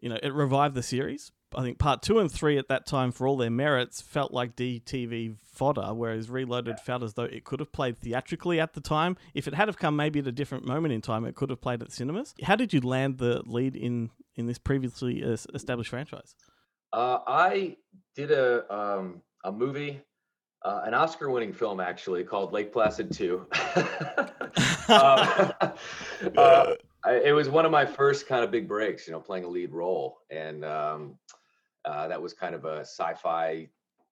you 0.02 0.10
know, 0.10 0.20
it 0.22 0.34
revived 0.34 0.76
the 0.76 0.84
series. 0.84 1.32
I 1.56 1.62
think 1.62 1.80
part 1.80 2.02
two 2.02 2.20
and 2.20 2.32
three 2.32 2.58
at 2.58 2.68
that 2.68 2.86
time, 2.86 3.12
for 3.12 3.28
all 3.28 3.38
their 3.38 3.50
merits, 3.50 4.02
felt 4.02 4.34
like 4.34 4.56
DTV 4.56 5.38
fodder, 5.46 5.94
whereas 5.94 6.30
Reloaded 6.30 6.80
felt 6.80 7.04
as 7.04 7.14
though 7.14 7.24
it 7.24 7.46
could 7.46 7.60
have 7.60 7.72
played 7.72 7.98
theatrically 7.98 8.60
at 8.60 8.74
the 8.74 8.82
time. 8.82 9.18
If 9.34 9.48
it 9.48 9.54
had 9.54 9.68
have 9.68 9.78
come 9.78 9.96
maybe 9.96 10.20
at 10.20 10.28
a 10.28 10.32
different 10.32 10.66
moment 10.66 10.94
in 10.94 11.02
time, 11.02 11.26
it 11.26 11.36
could 11.36 11.50
have 11.50 11.62
played 11.62 11.82
at 11.82 11.92
cinemas. 11.92 12.34
How 12.44 12.56
did 12.56 12.74
you 12.74 12.82
land 12.82 13.18
the 13.18 13.42
lead 13.46 13.76
in 13.76 14.10
in 14.36 14.46
this 14.46 14.58
previously 14.58 15.22
established 15.22 15.90
franchise? 15.90 16.36
Uh, 16.94 17.20
I 17.26 17.78
did 18.16 18.32
a 18.32 18.74
um, 18.74 19.22
a 19.44 19.52
movie, 19.52 20.02
uh, 20.64 20.82
an 20.86 20.94
Oscar-winning 20.94 21.54
film 21.54 21.80
actually 21.80 22.24
called 22.24 22.54
Lake 22.54 22.72
Placid 22.74 23.12
Two. 23.12 23.48
uh, 24.90 25.74
uh, 26.36 26.76
it 27.24 27.34
was 27.34 27.50
one 27.50 27.66
of 27.66 27.72
my 27.72 27.86
first 27.86 28.28
kind 28.28 28.44
of 28.44 28.52
big 28.52 28.68
breaks, 28.68 29.08
you 29.08 29.14
know, 29.14 29.20
playing 29.20 29.44
a 29.44 29.48
lead 29.48 29.72
role, 29.72 30.20
and 30.30 30.66
um, 30.66 31.18
uh, 31.88 32.08
that 32.08 32.22
was 32.22 32.34
kind 32.34 32.54
of 32.54 32.66
a 32.66 32.82
sci-fi 32.82 33.68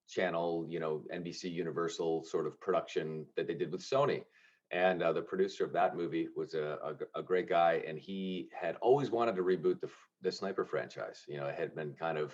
channel, 0.08 0.66
you 0.70 0.80
know, 0.80 1.04
NBC 1.14 1.52
Universal 1.52 2.24
sort 2.24 2.48
of 2.48 2.60
production 2.60 3.26
that 3.36 3.48
they 3.48 3.54
did 3.54 3.72
with 3.72 3.82
Sony. 3.82 4.24
And 4.72 5.04
uh, 5.04 5.14
the 5.14 5.22
producer 5.22 5.64
of 5.66 5.74
that 5.74 5.96
movie 5.96 6.28
was 6.36 6.56
a 6.56 6.98
a 7.14 7.22
great 7.22 7.48
guy, 7.48 7.84
and 7.88 8.00
he 8.00 8.50
had 8.60 8.78
always 8.82 9.12
wanted 9.12 9.36
to 9.36 9.44
reboot 9.44 9.80
the 9.80 9.90
the 10.22 10.32
Sniper 10.32 10.66
franchise. 10.66 11.24
You 11.28 11.38
know, 11.38 11.46
it 11.46 11.56
had 11.56 11.76
been 11.76 11.94
kind 11.94 12.18
of 12.18 12.34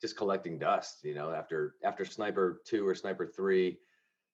just 0.00 0.16
collecting 0.16 0.58
dust. 0.58 1.00
You 1.02 1.14
know, 1.16 1.32
after 1.32 1.74
after 1.82 2.04
Sniper 2.04 2.62
Two 2.64 2.86
or 2.86 2.94
Sniper 2.94 3.26
Three, 3.26 3.78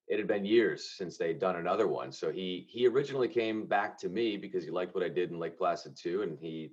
it 0.08 0.18
had 0.18 0.28
been 0.28 0.44
years 0.44 0.90
since 0.90 1.16
they'd 1.16 1.38
done 1.38 1.56
another 1.56 1.88
one. 1.88 2.12
So 2.12 2.30
he 2.30 2.66
he 2.68 2.86
originally 2.86 3.28
came 3.28 3.66
back 3.66 3.98
to 4.00 4.10
me 4.10 4.36
because 4.36 4.64
he 4.64 4.70
liked 4.70 4.94
what 4.94 5.04
I 5.04 5.08
did 5.08 5.30
in 5.30 5.38
Lake 5.38 5.56
Placid 5.56 5.96
2, 5.96 6.22
and 6.22 6.38
he 6.38 6.72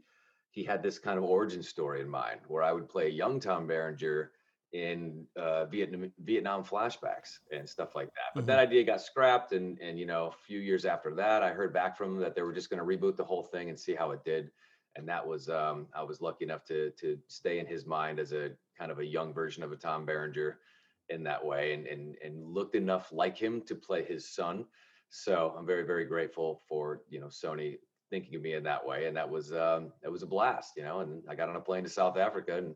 he 0.56 0.64
had 0.64 0.82
this 0.82 0.98
kind 0.98 1.18
of 1.18 1.26
origin 1.26 1.62
story 1.62 2.00
in 2.00 2.08
mind 2.08 2.40
where 2.48 2.64
I 2.64 2.72
would 2.72 2.88
play 2.88 3.10
young 3.10 3.42
Tom 3.42 3.68
Berenger 3.68 4.32
in 4.72 5.28
uh, 5.38 5.66
Vietnam 5.66 6.12
Vietnam 6.24 6.64
flashbacks 6.64 7.40
and 7.52 7.68
stuff 7.70 7.94
like 7.94 8.08
that. 8.08 8.34
But 8.34 8.46
that 8.46 8.60
idea 8.60 8.86
got 8.86 9.02
scrapped, 9.02 9.52
and 9.52 9.78
and 9.80 10.00
you 10.00 10.06
know 10.06 10.28
a 10.28 10.32
few 10.48 10.60
years 10.60 10.86
after 10.86 11.14
that, 11.16 11.44
I 11.44 11.52
heard 11.52 11.74
back 11.74 11.98
from 11.98 12.14
them 12.14 12.24
that 12.24 12.36
they 12.36 12.42
were 12.42 12.54
just 12.54 12.70
going 12.70 12.80
to 12.80 12.86
reboot 12.86 13.18
the 13.18 13.24
whole 13.24 13.44
thing 13.44 13.70
and 13.70 13.78
see 13.78 13.94
how 13.94 14.12
it 14.12 14.24
did. 14.24 14.50
And 14.96 15.08
that 15.10 15.28
was 15.28 15.50
um, 15.50 15.88
I 15.94 16.04
was 16.04 16.22
lucky 16.22 16.46
enough 16.46 16.64
to 16.66 16.90
to 17.02 17.20
stay 17.28 17.60
in 17.60 17.66
his 17.66 17.86
mind 17.86 18.18
as 18.18 18.32
a 18.32 18.52
kind 18.80 18.92
of 18.92 19.00
a 19.00 19.06
young 19.06 19.34
version 19.34 19.62
of 19.62 19.74
a 19.74 19.76
Tom 19.76 20.06
Berenger 20.06 20.60
in 21.10 21.22
that 21.24 21.46
way, 21.46 21.74
and 21.74 21.86
and 21.86 22.16
and 22.24 22.46
looked 22.46 22.76
enough 22.76 23.12
like 23.12 23.38
him 23.38 23.62
to 23.64 23.76
play 23.76 24.06
his 24.06 24.34
son. 24.34 24.66
So 25.10 25.54
I'm 25.58 25.66
very 25.66 25.84
very 25.84 26.06
grateful 26.06 26.62
for 26.70 27.02
you 27.10 27.20
know 27.20 27.28
Sony 27.28 27.78
thinking 28.16 28.36
of 28.36 28.42
me 28.42 28.54
in 28.54 28.64
that 28.64 28.86
way, 28.86 29.08
and 29.08 29.18
that 29.18 29.30
was 29.30 29.52
um, 29.52 29.92
that 30.02 30.10
was 30.10 30.24
a 30.24 30.26
blast, 30.26 30.78
you 30.78 30.84
know. 30.84 31.02
And 31.02 31.22
I 31.30 31.36
got 31.36 31.50
on 31.50 31.58
a 31.58 31.60
plane 31.60 31.84
to 31.84 31.90
South 31.90 32.18
Africa, 32.18 32.58
and 32.58 32.74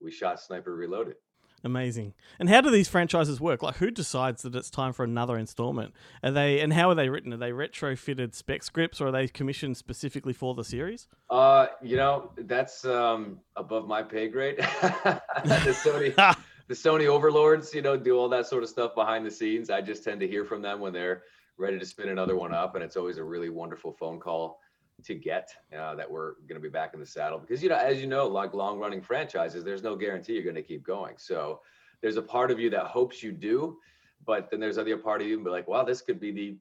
we 0.00 0.10
shot 0.10 0.40
Sniper 0.40 0.74
Reloaded. 0.74 1.16
Amazing. 1.62 2.14
And 2.38 2.48
how 2.48 2.60
do 2.60 2.70
these 2.70 2.88
franchises 2.88 3.40
work? 3.40 3.62
Like, 3.62 3.76
who 3.76 3.90
decides 3.90 4.42
that 4.42 4.54
it's 4.54 4.70
time 4.70 4.92
for 4.92 5.04
another 5.04 5.36
installment? 5.36 5.92
Are 6.22 6.30
they 6.30 6.60
and 6.60 6.72
how 6.72 6.88
are 6.88 6.94
they 6.94 7.10
written? 7.10 7.34
Are 7.34 7.36
they 7.36 7.50
retrofitted 7.50 8.34
spec 8.34 8.62
scripts, 8.62 8.98
or 9.00 9.08
are 9.08 9.12
they 9.12 9.28
commissioned 9.28 9.76
specifically 9.76 10.32
for 10.32 10.54
the 10.54 10.64
series? 10.64 11.06
Uh, 11.28 11.66
you 11.82 11.96
know, 11.96 12.30
that's 12.38 12.86
um 12.86 13.40
above 13.56 13.86
my 13.86 14.02
pay 14.02 14.28
grade. 14.28 14.56
the 14.58 15.76
Sony 15.84 16.14
the 16.68 16.74
Sony 16.74 17.08
overlords, 17.08 17.74
you 17.74 17.82
know, 17.82 17.96
do 17.96 18.16
all 18.16 18.30
that 18.30 18.46
sort 18.46 18.62
of 18.62 18.70
stuff 18.70 18.94
behind 18.94 19.26
the 19.26 19.30
scenes. 19.30 19.68
I 19.68 19.82
just 19.82 20.02
tend 20.02 20.20
to 20.20 20.28
hear 20.28 20.46
from 20.46 20.62
them 20.62 20.80
when 20.80 20.94
they're 20.94 21.24
ready 21.58 21.78
to 21.78 21.84
spin 21.84 22.08
another 22.08 22.36
one 22.36 22.54
up, 22.54 22.76
and 22.76 22.84
it's 22.84 22.96
always 22.96 23.18
a 23.18 23.24
really 23.24 23.50
wonderful 23.50 23.92
phone 23.92 24.18
call 24.18 24.60
to 25.04 25.14
get 25.14 25.50
uh, 25.76 25.94
that 25.94 26.10
we're 26.10 26.34
going 26.48 26.54
to 26.54 26.60
be 26.60 26.68
back 26.68 26.92
in 26.94 27.00
the 27.00 27.06
saddle 27.06 27.38
because 27.38 27.62
you 27.62 27.68
know, 27.68 27.76
as 27.76 28.00
you 28.00 28.06
know, 28.06 28.26
like 28.26 28.54
long 28.54 28.78
running 28.78 29.00
franchises, 29.00 29.64
there's 29.64 29.82
no 29.82 29.96
guarantee 29.96 30.34
you're 30.34 30.42
going 30.42 30.54
to 30.54 30.62
keep 30.62 30.82
going. 30.82 31.14
So 31.18 31.60
there's 32.02 32.16
a 32.16 32.22
part 32.22 32.50
of 32.50 32.58
you 32.58 32.70
that 32.70 32.86
hopes 32.86 33.22
you 33.22 33.32
do, 33.32 33.78
but 34.26 34.50
then 34.50 34.60
there's 34.60 34.78
other 34.78 34.96
part 34.96 35.20
of 35.20 35.28
you 35.28 35.36
and 35.36 35.44
be 35.44 35.50
like, 35.50 35.68
wow, 35.68 35.84
this 35.84 36.00
could 36.00 36.20
be 36.20 36.32
the 36.32 36.56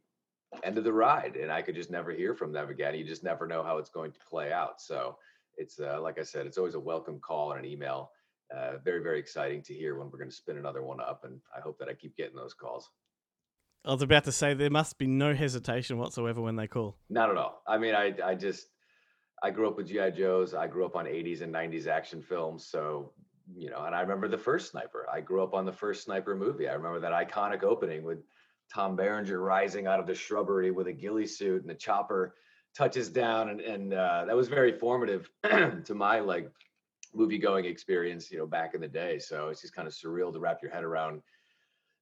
end 0.64 0.78
of 0.78 0.84
the 0.84 0.94
ride, 0.94 1.36
and 1.36 1.52
I 1.52 1.62
could 1.62 1.76
just 1.76 1.92
never 1.92 2.12
hear 2.12 2.34
from 2.34 2.52
them 2.52 2.70
again. 2.70 2.96
You 2.96 3.04
just 3.04 3.24
never 3.24 3.48
know 3.48 3.64
how 3.64 3.78
it's 3.78 3.90
going 3.90 4.12
to 4.12 4.20
play 4.30 4.52
out. 4.52 4.82
So 4.82 5.18
it's 5.58 5.80
uh, 5.80 6.00
like 6.02 6.20
I 6.20 6.24
said, 6.24 6.46
it's 6.46 6.58
always 6.58 6.76
a 6.76 6.80
welcome 6.80 7.20
call 7.20 7.52
and 7.52 7.66
an 7.66 7.70
email. 7.70 8.12
Uh, 8.56 8.78
very, 8.84 9.04
very 9.04 9.20
exciting 9.20 9.62
to 9.62 9.74
hear 9.74 9.98
when 9.98 10.10
we're 10.10 10.20
going 10.20 10.30
to 10.30 10.36
spin 10.36 10.58
another 10.58 10.82
one 10.82 11.02
up, 11.02 11.26
and 11.26 11.42
I 11.56 11.60
hope 11.60 11.78
that 11.80 11.90
I 11.90 11.94
keep 11.94 12.16
getting 12.16 12.36
those 12.36 12.54
calls. 12.54 12.90
I 13.88 13.94
was 13.94 14.02
about 14.02 14.26
to 14.26 14.34
say 14.34 14.54
there 14.54 14.70
must 14.70 14.98
be 14.98 15.08
no 15.08 15.34
hesitation 15.34 15.98
whatsoever 15.98 16.42
when 16.42 16.58
they 16.58 16.68
call. 16.68 16.98
Not 17.10 17.30
at 17.30 17.38
all. 17.38 17.62
I 17.66 17.78
mean, 17.78 17.96
I 17.96 18.14
I 18.22 18.36
just 18.36 18.68
I 19.42 19.50
grew 19.50 19.70
up 19.70 19.78
with 19.78 19.88
GI 19.88 20.12
Joes. 20.12 20.54
I 20.54 20.68
grew 20.68 20.86
up 20.86 20.98
on 20.98 21.06
80s 21.06 21.42
and 21.42 21.54
90s 21.54 21.88
action 21.88 22.22
films, 22.22 22.66
so 22.66 23.14
you 23.56 23.70
know, 23.70 23.86
and 23.86 23.96
I 23.96 24.02
remember 24.02 24.28
the 24.28 24.38
first 24.38 24.72
Sniper. 24.72 25.08
I 25.12 25.22
grew 25.22 25.42
up 25.42 25.54
on 25.54 25.66
the 25.66 25.72
first 25.72 26.04
Sniper 26.04 26.36
movie. 26.36 26.68
I 26.68 26.74
remember 26.74 27.00
that 27.00 27.14
iconic 27.14 27.64
opening 27.64 28.04
with 28.04 28.20
Tom 28.74 28.98
Berenger 28.98 29.40
rising 29.40 29.88
out 29.88 30.02
of 30.02 30.06
the 30.06 30.14
shrubbery 30.14 30.70
with 30.70 30.88
a 30.88 30.94
ghillie 30.94 31.26
suit 31.26 31.62
and 31.62 31.70
the 31.70 31.76
chopper 31.76 32.36
touches 32.76 33.08
down, 33.08 33.48
and 33.50 33.62
and 33.62 33.94
uh, 33.94 34.26
that 34.26 34.36
was 34.36 34.50
very 34.50 34.74
formative 34.74 35.30
to 35.86 35.96
my 35.96 36.20
like 36.20 36.52
movie 37.14 37.38
going 37.38 37.64
experience, 37.64 38.30
you 38.30 38.38
know, 38.38 38.46
back 38.46 38.74
in 38.74 38.82
the 38.82 38.88
day. 38.88 39.18
So 39.18 39.48
it's 39.48 39.62
just 39.62 39.74
kind 39.74 39.88
of 39.88 39.94
surreal 39.94 40.34
to 40.34 40.40
wrap 40.40 40.62
your 40.62 40.72
head 40.72 40.84
around 40.84 41.22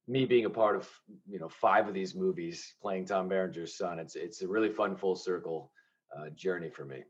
me 0.08 0.24
being 0.24 0.44
a 0.44 0.50
part 0.50 0.76
of 0.76 0.88
you 1.28 1.38
know 1.38 1.48
five 1.48 1.88
of 1.88 1.94
these 1.94 2.14
movies 2.14 2.74
playing 2.80 3.04
tom 3.04 3.28
berenger's 3.28 3.76
son 3.76 3.98
it's 3.98 4.16
it's 4.16 4.42
a 4.42 4.48
really 4.48 4.70
fun 4.70 4.96
full 4.96 5.16
circle 5.16 5.70
uh, 6.16 6.28
journey 6.34 6.70
for 6.70 6.84
me 6.84 7.02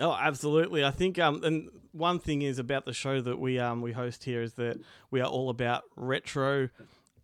Oh, 0.00 0.12
absolutely. 0.12 0.84
I 0.84 0.92
think 0.92 1.18
um 1.18 1.42
and 1.42 1.70
one 1.90 2.20
thing 2.20 2.42
is 2.42 2.60
about 2.60 2.84
the 2.84 2.92
show 2.92 3.20
that 3.20 3.38
we 3.38 3.58
um 3.58 3.82
we 3.82 3.90
host 3.90 4.22
here 4.22 4.42
is 4.42 4.54
that 4.54 4.78
we 5.10 5.20
are 5.20 5.28
all 5.28 5.50
about 5.50 5.82
retro 5.96 6.68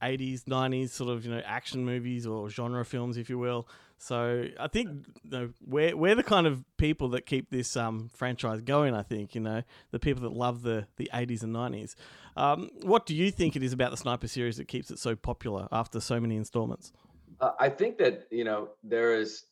80s, 0.03 0.45
90s 0.45 0.91
sort 0.91 1.11
of, 1.11 1.25
you 1.25 1.31
know, 1.31 1.41
action 1.47 1.85
movies 1.85 2.27
or 2.27 2.51
genre 2.51 2.85
films 2.85 3.17
if 3.17 3.31
you 3.31 3.39
will. 3.39 3.67
So, 4.05 4.45
I 4.61 4.69
think 4.69 5.07
you 5.23 5.31
know, 5.31 5.51
we're 5.67 5.97
we're 5.97 6.15
the 6.15 6.23
kind 6.23 6.47
of 6.47 6.65
people 6.77 7.09
that 7.11 7.25
keep 7.25 7.51
this 7.51 7.77
um 7.77 8.11
franchise 8.13 8.61
going, 8.61 8.95
I 8.95 9.03
think, 9.03 9.35
you 9.35 9.41
know, 9.41 9.63
the 9.93 9.99
people 9.99 10.23
that 10.25 10.33
love 10.33 10.63
the 10.63 10.87
the 10.97 11.11
80s 11.13 11.43
and 11.43 11.55
90s. 11.55 11.95
Um, 12.37 12.71
what 12.83 13.07
do 13.07 13.15
you 13.15 13.31
think 13.31 13.57
it 13.57 13.63
is 13.63 13.73
about 13.73 13.91
the 13.91 13.97
Sniper 13.97 14.29
series 14.29 14.57
that 14.59 14.69
keeps 14.69 14.91
it 14.91 14.99
so 14.99 15.17
popular 15.17 15.69
after 15.73 16.01
so 16.01 16.21
many 16.21 16.37
installments? 16.37 16.93
uh, 17.41 17.53
i 17.59 17.69
think 17.69 17.99
that 17.99 18.27
you 18.31 18.45
know 18.45 18.69
there 18.83 19.15
is 19.15 19.45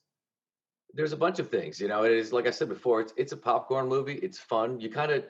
there's 0.95 1.13
a 1.13 1.17
bunch 1.17 1.39
of 1.39 1.49
things 1.49 1.81
you 1.81 1.89
know 1.89 2.05
it 2.05 2.13
is 2.13 2.33
like 2.33 2.47
i 2.47 2.51
said 2.51 2.69
before 2.69 3.01
it's 3.01 3.13
it's 3.17 3.33
a 3.33 3.37
popcorn 3.37 3.89
movie. 3.89 4.15
It's 4.15 4.39
fun. 4.39 4.81
You 4.81 4.91
kind 4.91 5.11
of 5.11 5.25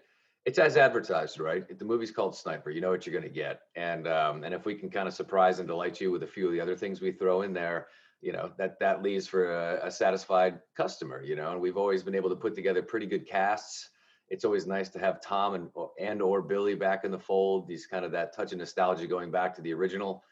it's 0.45 0.59
as 0.59 0.77
advertised 0.77 1.39
right? 1.39 1.79
The 1.79 1.85
movie's 1.85 2.11
called 2.11 2.35
sniper. 2.35 2.71
You 2.71 2.81
know 2.81 2.91
what 2.91 3.07
you're 3.07 3.13
going 3.13 3.33
to 3.33 3.41
get. 3.45 3.61
And 3.77 4.09
um 4.09 4.43
and 4.45 4.53
if 4.53 4.67
we 4.67 4.75
can 4.75 4.91
kind 4.91 5.07
of 5.07 5.15
surprise 5.15 5.61
and 5.61 5.69
delight 5.69 6.01
you 6.01 6.11
with 6.11 6.25
a 6.25 6.27
few 6.27 6.47
of 6.47 6.53
the 6.53 6.61
other 6.61 6.77
things 6.77 7.01
we 7.01 7.13
throw 7.13 7.43
in 7.43 7.53
there 7.53 7.87
you 8.23 8.33
know 8.33 8.53
that 8.57 8.79
that 8.79 9.03
leaves 9.03 9.27
for 9.27 9.53
a, 9.53 9.87
a 9.87 9.91
satisfied 9.91 10.61
customer 10.77 11.23
you 11.23 11.37
know 11.37 11.51
and 11.51 11.61
we've 11.61 11.77
always 11.77 12.03
been 12.03 12.15
able 12.15 12.31
to 12.31 12.37
put 12.37 12.55
together 12.55 12.83
pretty 12.83 13.07
good 13.07 13.27
casts. 13.27 13.91
It's 14.29 14.47
always 14.47 14.67
nice 14.67 14.89
to 14.91 14.99
have 14.99 15.21
tom 15.21 15.55
and 15.55 15.69
and 16.01 16.23
or 16.23 16.41
billy 16.41 16.75
back 16.75 17.05
in 17.05 17.11
the 17.11 17.19
fold 17.19 17.69
these 17.69 17.87
kind 17.87 18.05
of 18.05 18.13
that 18.13 18.35
touch 18.35 18.53
of 18.53 18.59
nostalgia 18.59 19.07
going 19.07 19.31
back 19.31 19.55
to 19.57 19.63
the 19.63 19.75
original 19.75 20.23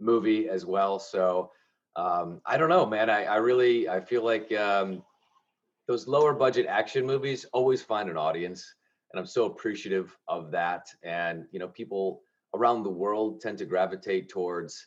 movie 0.00 0.48
as 0.48 0.64
well. 0.64 0.98
So 0.98 1.50
um 1.96 2.40
i 2.46 2.56
don't 2.56 2.70
know 2.70 2.86
man. 2.86 3.10
I 3.10 3.24
i 3.24 3.36
really 3.36 3.88
i 3.88 4.00
feel 4.00 4.24
like 4.24 4.50
um 4.52 5.02
those 5.88 6.06
lower 6.06 6.32
budget 6.32 6.66
action 6.66 7.04
movies 7.04 7.44
always 7.52 7.82
find 7.82 8.08
an 8.08 8.16
audience 8.16 8.74
and 9.12 9.20
i'm 9.20 9.26
so 9.26 9.44
appreciative 9.46 10.16
of 10.28 10.50
that. 10.52 10.86
And 11.02 11.44
you 11.50 11.58
know 11.58 11.68
people 11.68 12.22
around 12.54 12.84
the 12.84 12.90
world 12.90 13.40
tend 13.40 13.58
to 13.58 13.64
gravitate 13.64 14.28
towards 14.28 14.86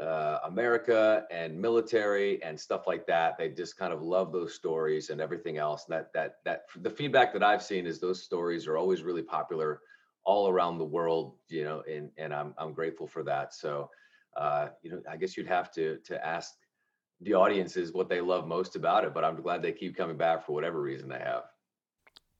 uh, 0.00 0.38
america 0.44 1.24
and 1.30 1.60
military 1.60 2.42
and 2.42 2.58
stuff 2.58 2.86
like 2.86 3.06
that 3.06 3.36
they 3.36 3.48
just 3.48 3.76
kind 3.76 3.92
of 3.92 4.02
love 4.02 4.32
those 4.32 4.54
stories 4.54 5.10
and 5.10 5.20
everything 5.20 5.58
else. 5.58 5.84
That 5.84 6.12
that 6.14 6.36
that 6.44 6.62
the 6.80 6.90
feedback 6.90 7.32
that 7.32 7.42
i've 7.42 7.62
seen 7.62 7.86
is 7.86 7.98
those 7.98 8.22
stories 8.22 8.66
are 8.66 8.76
always 8.76 9.02
really 9.02 9.22
popular 9.22 9.80
all 10.24 10.48
around 10.48 10.78
the 10.78 10.84
world 10.84 11.36
you 11.48 11.64
know 11.64 11.82
and 11.90 12.10
and 12.16 12.32
i'm 12.34 12.54
i'm 12.58 12.72
grateful 12.72 13.06
for 13.06 13.22
that. 13.24 13.54
So 13.54 13.90
uh 14.36 14.68
you 14.82 14.90
know 14.90 15.00
i 15.10 15.16
guess 15.16 15.36
you'd 15.36 15.46
have 15.46 15.72
to 15.72 15.98
to 16.04 16.24
ask 16.24 16.54
the 17.22 17.34
audiences 17.34 17.92
what 17.92 18.08
they 18.08 18.20
love 18.20 18.46
most 18.46 18.76
about 18.76 19.04
it 19.04 19.12
but 19.14 19.24
i'm 19.24 19.40
glad 19.42 19.62
they 19.62 19.72
keep 19.72 19.96
coming 19.96 20.16
back 20.16 20.44
for 20.44 20.52
whatever 20.52 20.80
reason 20.80 21.08
they 21.08 21.18
have 21.18 21.44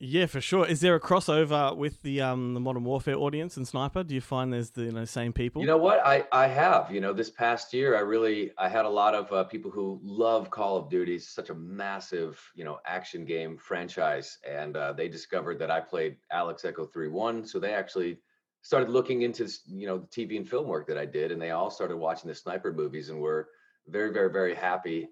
Yeah, 0.01 0.27
for 0.27 0.41
sure. 0.41 0.65
Is 0.65 0.81
there 0.81 0.95
a 0.95 1.01
crossover 1.01 1.77
with 1.77 2.03
the 2.03 2.21
um 2.21 2.55
the 2.55 2.61
Modern 2.61 2.85
Warfare 2.85 3.17
audience 3.17 3.57
and 3.57 3.67
Sniper? 3.67 4.05
Do 4.05 4.15
you 4.15 4.21
find 4.21 4.53
there's 4.53 4.71
the 4.71 4.85
you 4.85 4.93
know 4.93 5.05
same 5.05 5.33
people? 5.33 5.61
You 5.61 5.67
know 5.67 5.77
what? 5.77 6.01
I 6.07 6.25
I 6.31 6.47
have. 6.47 6.93
You 6.93 7.01
know, 7.01 7.13
this 7.13 7.31
past 7.31 7.75
year, 7.75 7.97
I 7.97 8.01
really 8.01 8.53
I 8.57 8.69
had 8.69 8.85
a 8.85 8.89
lot 8.89 9.17
of 9.17 9.33
uh, 9.33 9.43
people 9.45 9.73
who 9.73 10.01
love 10.05 10.51
Call 10.51 10.77
of 10.77 10.89
Duty. 10.89 11.17
It's 11.17 11.29
such 11.29 11.51
a 11.51 11.55
massive 11.55 12.41
you 12.55 12.65
know 12.65 12.79
action 12.87 13.25
game 13.25 13.57
franchise, 13.59 14.39
and 14.49 14.77
uh, 14.77 14.93
they 14.93 15.09
discovered 15.09 15.59
that 15.59 15.71
I 15.71 15.81
played 15.81 16.17
Alex 16.31 16.65
Echo 16.65 16.87
Three 16.87 17.09
One, 17.09 17.45
so 17.45 17.59
they 17.59 17.75
actually 17.75 18.19
started 18.63 18.91
looking 18.91 19.23
into 19.23 19.49
you 19.67 19.89
know 19.89 19.99
the 19.99 20.07
TV 20.07 20.37
and 20.37 20.49
film 20.49 20.69
work 20.69 20.87
that 20.87 20.99
I 20.99 21.07
did, 21.07 21.33
and 21.33 21.43
they 21.43 21.51
all 21.51 21.71
started 21.71 21.97
watching 21.97 22.29
the 22.29 22.37
Sniper 22.37 22.73
movies, 22.73 23.09
and 23.09 23.21
were 23.21 23.49
very 23.89 24.13
very 24.13 24.31
very 24.31 24.55
happy 24.55 25.09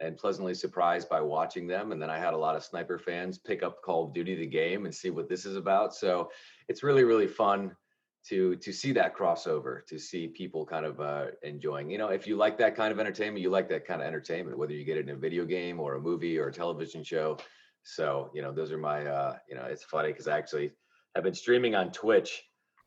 and 0.00 0.16
pleasantly 0.16 0.54
surprised 0.54 1.08
by 1.08 1.20
watching 1.20 1.66
them. 1.66 1.92
And 1.92 2.00
then 2.00 2.10
I 2.10 2.18
had 2.18 2.34
a 2.34 2.38
lot 2.38 2.56
of 2.56 2.64
sniper 2.64 2.98
fans 2.98 3.38
pick 3.38 3.62
up 3.62 3.82
Call 3.82 4.06
of 4.06 4.14
Duty 4.14 4.34
the 4.36 4.46
game 4.46 4.84
and 4.84 4.94
see 4.94 5.10
what 5.10 5.28
this 5.28 5.44
is 5.44 5.56
about. 5.56 5.94
So 5.94 6.30
it's 6.68 6.82
really 6.82 7.04
really 7.04 7.26
fun 7.26 7.74
to 8.28 8.56
to 8.56 8.72
see 8.72 8.92
that 8.92 9.16
crossover, 9.16 9.86
to 9.86 9.98
see 9.98 10.28
people 10.28 10.66
kind 10.66 10.84
of 10.84 11.00
uh, 11.00 11.26
enjoying. 11.42 11.90
You 11.90 11.98
know, 11.98 12.08
if 12.08 12.26
you 12.26 12.36
like 12.36 12.58
that 12.58 12.76
kind 12.76 12.92
of 12.92 12.98
entertainment, 12.98 13.42
you 13.42 13.50
like 13.50 13.68
that 13.70 13.86
kind 13.86 14.00
of 14.00 14.06
entertainment, 14.06 14.58
whether 14.58 14.72
you 14.72 14.84
get 14.84 14.96
it 14.96 15.08
in 15.08 15.14
a 15.14 15.18
video 15.18 15.44
game 15.44 15.80
or 15.80 15.94
a 15.94 16.00
movie 16.00 16.38
or 16.38 16.48
a 16.48 16.52
television 16.52 17.02
show. 17.02 17.38
So 17.82 18.30
you 18.34 18.42
know, 18.42 18.52
those 18.52 18.70
are 18.72 18.78
my 18.78 19.06
uh, 19.06 19.36
you 19.48 19.54
know, 19.54 19.62
it's 19.62 19.84
funny 19.84 20.08
because 20.08 20.28
I 20.28 20.36
actually 20.36 20.72
have 21.14 21.24
been 21.24 21.34
streaming 21.34 21.74
on 21.74 21.90
Twitch 21.90 22.44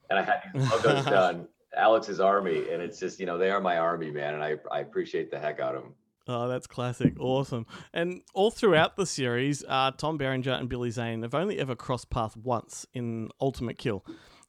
and 0.09 0.19
I 0.19 0.23
had 0.23 0.41
these 0.53 0.69
logos 0.69 1.05
done. 1.19 1.47
Alex's 1.75 2.19
army, 2.19 2.69
and 2.69 2.81
it's 2.81 2.99
just 2.99 3.19
you 3.19 3.25
know 3.25 3.37
they 3.37 3.49
are 3.49 3.61
my 3.61 3.77
army, 3.77 4.11
man, 4.11 4.33
and 4.33 4.43
I 4.43 4.57
I 4.69 4.79
appreciate 4.81 5.31
the 5.31 5.39
heck 5.39 5.59
out 5.59 5.75
of 5.75 5.83
them. 5.83 5.93
Oh, 6.27 6.47
that's 6.47 6.67
classic. 6.67 7.19
Awesome. 7.19 7.65
And 7.93 8.21
all 8.33 8.51
throughout 8.51 8.95
the 8.95 9.05
series, 9.05 9.63
uh, 9.67 9.91
Tom 9.91 10.17
Berenger 10.17 10.51
and 10.51 10.69
Billy 10.69 10.91
Zane 10.91 11.23
have 11.23 11.33
only 11.33 11.59
ever 11.59 11.75
crossed 11.75 12.09
paths 12.09 12.37
once 12.37 12.85
in 12.93 13.29
Ultimate 13.39 13.77
Kill. 13.77 14.05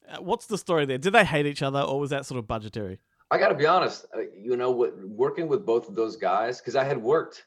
Uh, 0.09 0.21
what's 0.21 0.47
the 0.47 0.59
story 0.59 0.85
there? 0.85 0.99
Did 0.99 1.13
they 1.15 1.25
hate 1.25 1.47
each 1.47 1.63
other 1.63 1.81
or 1.81 1.99
was 1.99 2.11
that 2.11 2.27
sort 2.27 2.39
of 2.39 2.47
budgetary? 2.47 2.99
I 3.31 3.39
got 3.39 3.49
to 3.49 3.55
be 3.55 3.65
honest, 3.65 4.05
uh, 4.15 4.21
you 4.39 4.57
know, 4.59 4.71
working 4.71 5.49
with 5.49 5.65
both 5.65 5.89
of 5.89 5.95
those 5.95 6.17
guys, 6.17 6.61
because 6.61 6.77
I 6.77 6.85
had 6.85 6.99
worked, 6.99 7.47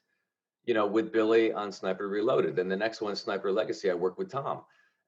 you 0.65 0.73
know, 0.73 0.87
with 0.87 1.13
Billy 1.13 1.53
on 1.53 1.71
Sniper 1.71 2.07
Reloaded. 2.07 2.57
And 2.57 2.71
the 2.71 2.75
next 2.75 3.01
one, 3.01 3.15
Sniper 3.15 3.51
Legacy, 3.51 3.91
I 3.91 3.93
worked 3.93 4.17
with 4.17 4.31
Tom. 4.31 4.61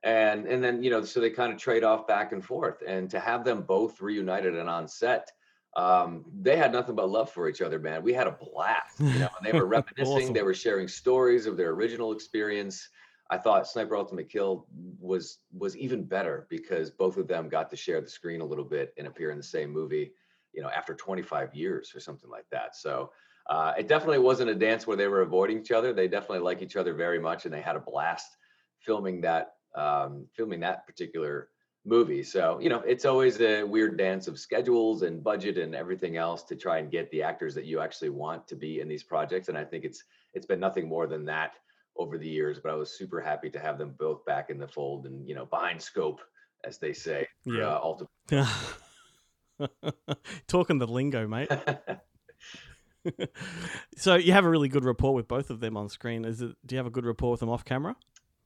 And 0.04 0.46
and 0.46 0.64
then, 0.64 0.84
you 0.84 0.92
know, 0.92 1.04
so 1.04 1.20
they 1.20 1.32
kind 1.32 1.52
of 1.52 1.58
trade 1.58 1.84
off 1.84 2.06
back 2.06 2.32
and 2.32 2.46
forth. 2.46 2.84
And 2.86 3.10
to 3.10 3.20
have 3.20 3.44
them 3.44 3.64
both 3.64 4.00
reunited 4.00 4.56
and 4.56 4.70
on 4.70 4.88
set, 4.88 5.32
um, 5.78 6.26
they 6.42 6.58
had 6.58 6.72
nothing 6.72 6.96
but 6.96 7.10
love 7.10 7.32
for 7.32 7.48
each 7.48 7.62
other, 7.62 7.78
man. 7.78 8.02
We 8.04 8.12
had 8.12 8.26
a 8.26 8.32
blast. 8.32 9.00
You 9.00 9.20
know, 9.20 9.30
and 9.38 9.46
they 9.46 9.58
were 9.58 9.66
reminiscing. 9.68 10.08
Awesome. 10.08 10.34
They 10.34 10.42
were 10.42 10.56
sharing 10.56 10.88
stories 10.88 11.46
of 11.46 11.56
their 11.56 11.70
original 11.70 12.12
experience. 12.12 12.90
I 13.30 13.38
thought 13.38 13.68
Sniper 13.68 13.96
Ultimate 13.96 14.28
Kill 14.28 14.66
was 15.00 15.40
was 15.54 15.78
even 15.78 16.04
better 16.04 16.48
because 16.50 16.90
both 16.90 17.18
of 17.18 17.28
them 17.28 17.48
got 17.48 17.70
to 17.70 17.76
share 17.76 18.02
the 18.02 18.10
screen 18.10 18.42
a 18.42 18.46
little 18.46 18.66
bit 18.66 18.94
and 18.98 19.06
appear 19.06 19.30
in 19.30 19.38
the 19.38 19.44
same 19.44 19.72
movie. 19.72 20.12
You 20.54 20.64
know, 20.64 20.70
after 20.70 20.96
25 20.96 21.54
years 21.54 21.92
or 21.94 22.00
something 22.00 22.30
like 22.30 22.48
that. 22.52 22.76
So 22.76 23.12
uh, 23.48 23.74
it 23.78 23.88
definitely 23.88 24.20
wasn't 24.20 24.50
a 24.50 24.56
dance 24.56 24.88
where 24.88 24.98
they 24.98 25.08
were 25.08 25.22
avoiding 25.22 25.60
each 25.60 25.72
other. 25.72 25.94
They 25.94 26.08
definitely 26.08 26.40
like 26.40 26.64
each 26.64 26.76
other 26.76 26.96
very 26.96 27.20
much, 27.20 27.46
and 27.46 27.54
they 27.54 27.62
had 27.62 27.76
a 27.76 27.80
blast 27.80 28.38
filming 28.80 29.22
that 29.22 29.54
um, 29.76 30.26
filming 30.36 30.60
that 30.62 30.88
particular 30.88 31.50
movie. 31.88 32.24
So 32.24 32.60
you 32.60 32.70
know, 32.70 32.82
it's 32.82 33.06
always 33.06 33.40
a 33.42 33.64
weird 33.64 33.98
dance 33.98 34.28
of 34.28 34.38
schedules 34.40 35.02
and 35.02 35.24
budget 35.24 35.58
and 35.58 35.74
everything 35.74 36.18
else 36.18 36.44
to 36.44 36.56
try 36.56 36.78
and 36.78 36.92
get 36.92 37.10
the 37.12 37.24
actors 37.24 37.56
that 37.56 37.66
you 37.66 37.80
actually 37.80 38.10
want 38.10 38.48
to 38.48 38.56
be 38.56 38.80
in 38.82 38.88
these 38.88 39.04
projects. 39.04 39.50
And 39.50 39.58
I 39.58 39.64
think 39.64 39.86
it's 39.86 40.04
it's 40.34 40.46
been 40.46 40.60
nothing 40.60 40.88
more 40.88 41.08
than 41.08 41.26
that 41.26 41.54
over 41.96 42.18
the 42.18 42.28
years. 42.28 42.60
But 42.60 42.72
I 42.72 42.76
was 42.76 42.92
super 42.92 43.22
happy 43.22 43.50
to 43.50 43.60
have 43.60 43.78
them 43.78 43.96
both 43.98 44.26
back 44.26 44.50
in 44.50 44.60
the 44.60 44.68
fold 44.68 45.06
and 45.06 45.28
you 45.28 45.36
know 45.36 45.46
behind 45.46 45.82
scope, 45.82 46.22
as 46.64 46.78
they 46.78 46.94
say. 46.94 47.28
Yeah. 47.46 47.68
Uh, 47.68 47.80
Ultimate. 47.84 48.48
Talking 50.48 50.78
the 50.78 50.88
lingo, 50.88 51.28
mate. 51.28 51.50
so 53.98 54.16
you 54.16 54.34
have 54.34 54.46
a 54.46 54.50
really 54.50 54.70
good 54.70 54.86
rapport 54.86 55.14
with 55.14 55.28
both 55.28 55.50
of 55.50 55.60
them 55.60 55.78
on 55.78 55.90
screen. 55.90 56.26
Is 56.26 56.42
it? 56.42 56.56
Do 56.66 56.76
you 56.76 56.78
have 56.78 56.88
a 56.88 56.92
good 56.92 57.06
rapport 57.06 57.32
with 57.32 57.40
them 57.40 57.50
off 57.50 57.66
camera? 57.66 57.96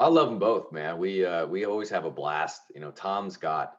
I 0.01 0.07
love 0.07 0.29
them 0.29 0.39
both, 0.39 0.71
man. 0.71 0.97
We 0.97 1.23
uh, 1.23 1.45
we 1.45 1.65
always 1.65 1.91
have 1.91 2.05
a 2.05 2.09
blast. 2.09 2.63
You 2.73 2.81
know, 2.81 2.89
Tom's 2.89 3.37
got 3.37 3.77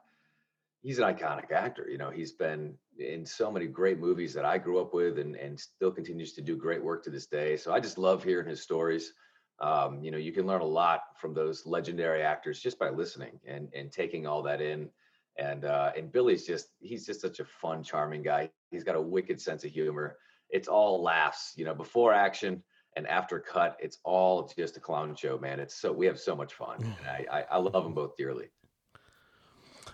he's 0.81 0.97
an 0.99 1.03
iconic 1.03 1.51
actor. 1.51 1.85
You 1.89 1.97
know, 1.97 2.11
he's 2.11 2.31
been 2.31 2.75
in 2.97 3.25
so 3.25 3.51
many 3.51 3.67
great 3.67 3.99
movies 3.99 4.33
that 4.35 4.45
I 4.45 4.57
grew 4.57 4.79
up 4.79 4.93
with, 4.93 5.19
and 5.19 5.35
and 5.35 5.59
still 5.59 5.91
continues 5.91 6.31
to 6.33 6.41
do 6.41 6.55
great 6.55 6.81
work 6.81 7.03
to 7.03 7.09
this 7.09 7.25
day. 7.25 7.57
So 7.57 7.73
I 7.73 7.81
just 7.81 7.97
love 7.97 8.23
hearing 8.23 8.47
his 8.47 8.61
stories. 8.61 9.11
Um, 9.59 10.01
you 10.01 10.11
know, 10.11 10.17
you 10.17 10.31
can 10.31 10.47
learn 10.47 10.61
a 10.61 10.65
lot 10.65 11.01
from 11.17 11.33
those 11.33 11.65
legendary 11.65 12.23
actors 12.23 12.61
just 12.61 12.79
by 12.79 12.89
listening 12.89 13.37
and 13.45 13.67
and 13.75 13.91
taking 13.91 14.25
all 14.25 14.43
that 14.43 14.61
in. 14.61 14.89
And 15.37 15.65
uh, 15.65 15.91
and 15.97 16.09
Billy's 16.09 16.47
just 16.47 16.67
he's 16.79 17.05
just 17.05 17.19
such 17.19 17.41
a 17.41 17.45
fun, 17.45 17.83
charming 17.83 18.23
guy. 18.23 18.49
He's 18.71 18.85
got 18.85 18.95
a 18.95 19.01
wicked 19.01 19.41
sense 19.41 19.65
of 19.65 19.71
humor. 19.71 20.15
It's 20.49 20.69
all 20.69 21.03
laughs. 21.03 21.51
You 21.57 21.65
know, 21.65 21.75
before 21.75 22.13
action 22.13 22.63
and 22.95 23.07
after 23.07 23.39
cut, 23.39 23.77
it's 23.79 23.99
all 24.03 24.51
just 24.55 24.77
a 24.77 24.79
clown 24.79 25.15
show, 25.15 25.37
man. 25.37 25.59
It's 25.59 25.75
so 25.75 25.91
we 25.91 26.05
have 26.05 26.19
so 26.19 26.35
much 26.35 26.53
fun, 26.53 26.77
and 26.81 27.07
I 27.07 27.25
I, 27.31 27.45
I 27.51 27.57
love 27.57 27.83
them 27.83 27.93
both 27.93 28.15
dearly. 28.17 28.49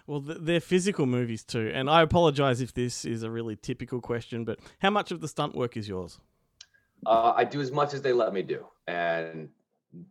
Well, 0.08 0.22
th- 0.22 0.39
they're 0.41 0.60
physical 0.60 1.06
movies 1.06 1.43
too, 1.43 1.72
and 1.74 1.89
I 1.89 2.02
apologize 2.02 2.62
if 2.62 2.74
this 2.74 3.06
is 3.06 3.24
a 3.24 3.30
really 3.30 3.56
typical 3.56 4.02
question, 4.02 4.43
but 4.43 4.60
how 4.80 4.89
much 4.89 5.12
of 5.12 5.22
the 5.22 5.28
stunt 5.28 5.56
work 5.56 5.78
is 5.78 5.88
yours? 5.88 6.20
Uh, 7.06 7.34
I 7.36 7.43
do 7.43 7.62
as 7.62 7.72
much 7.72 7.93
as 7.93 8.02
they 8.02 8.12
let 8.12 8.34
me 8.34 8.41
do, 8.41 8.66
and 8.88 9.50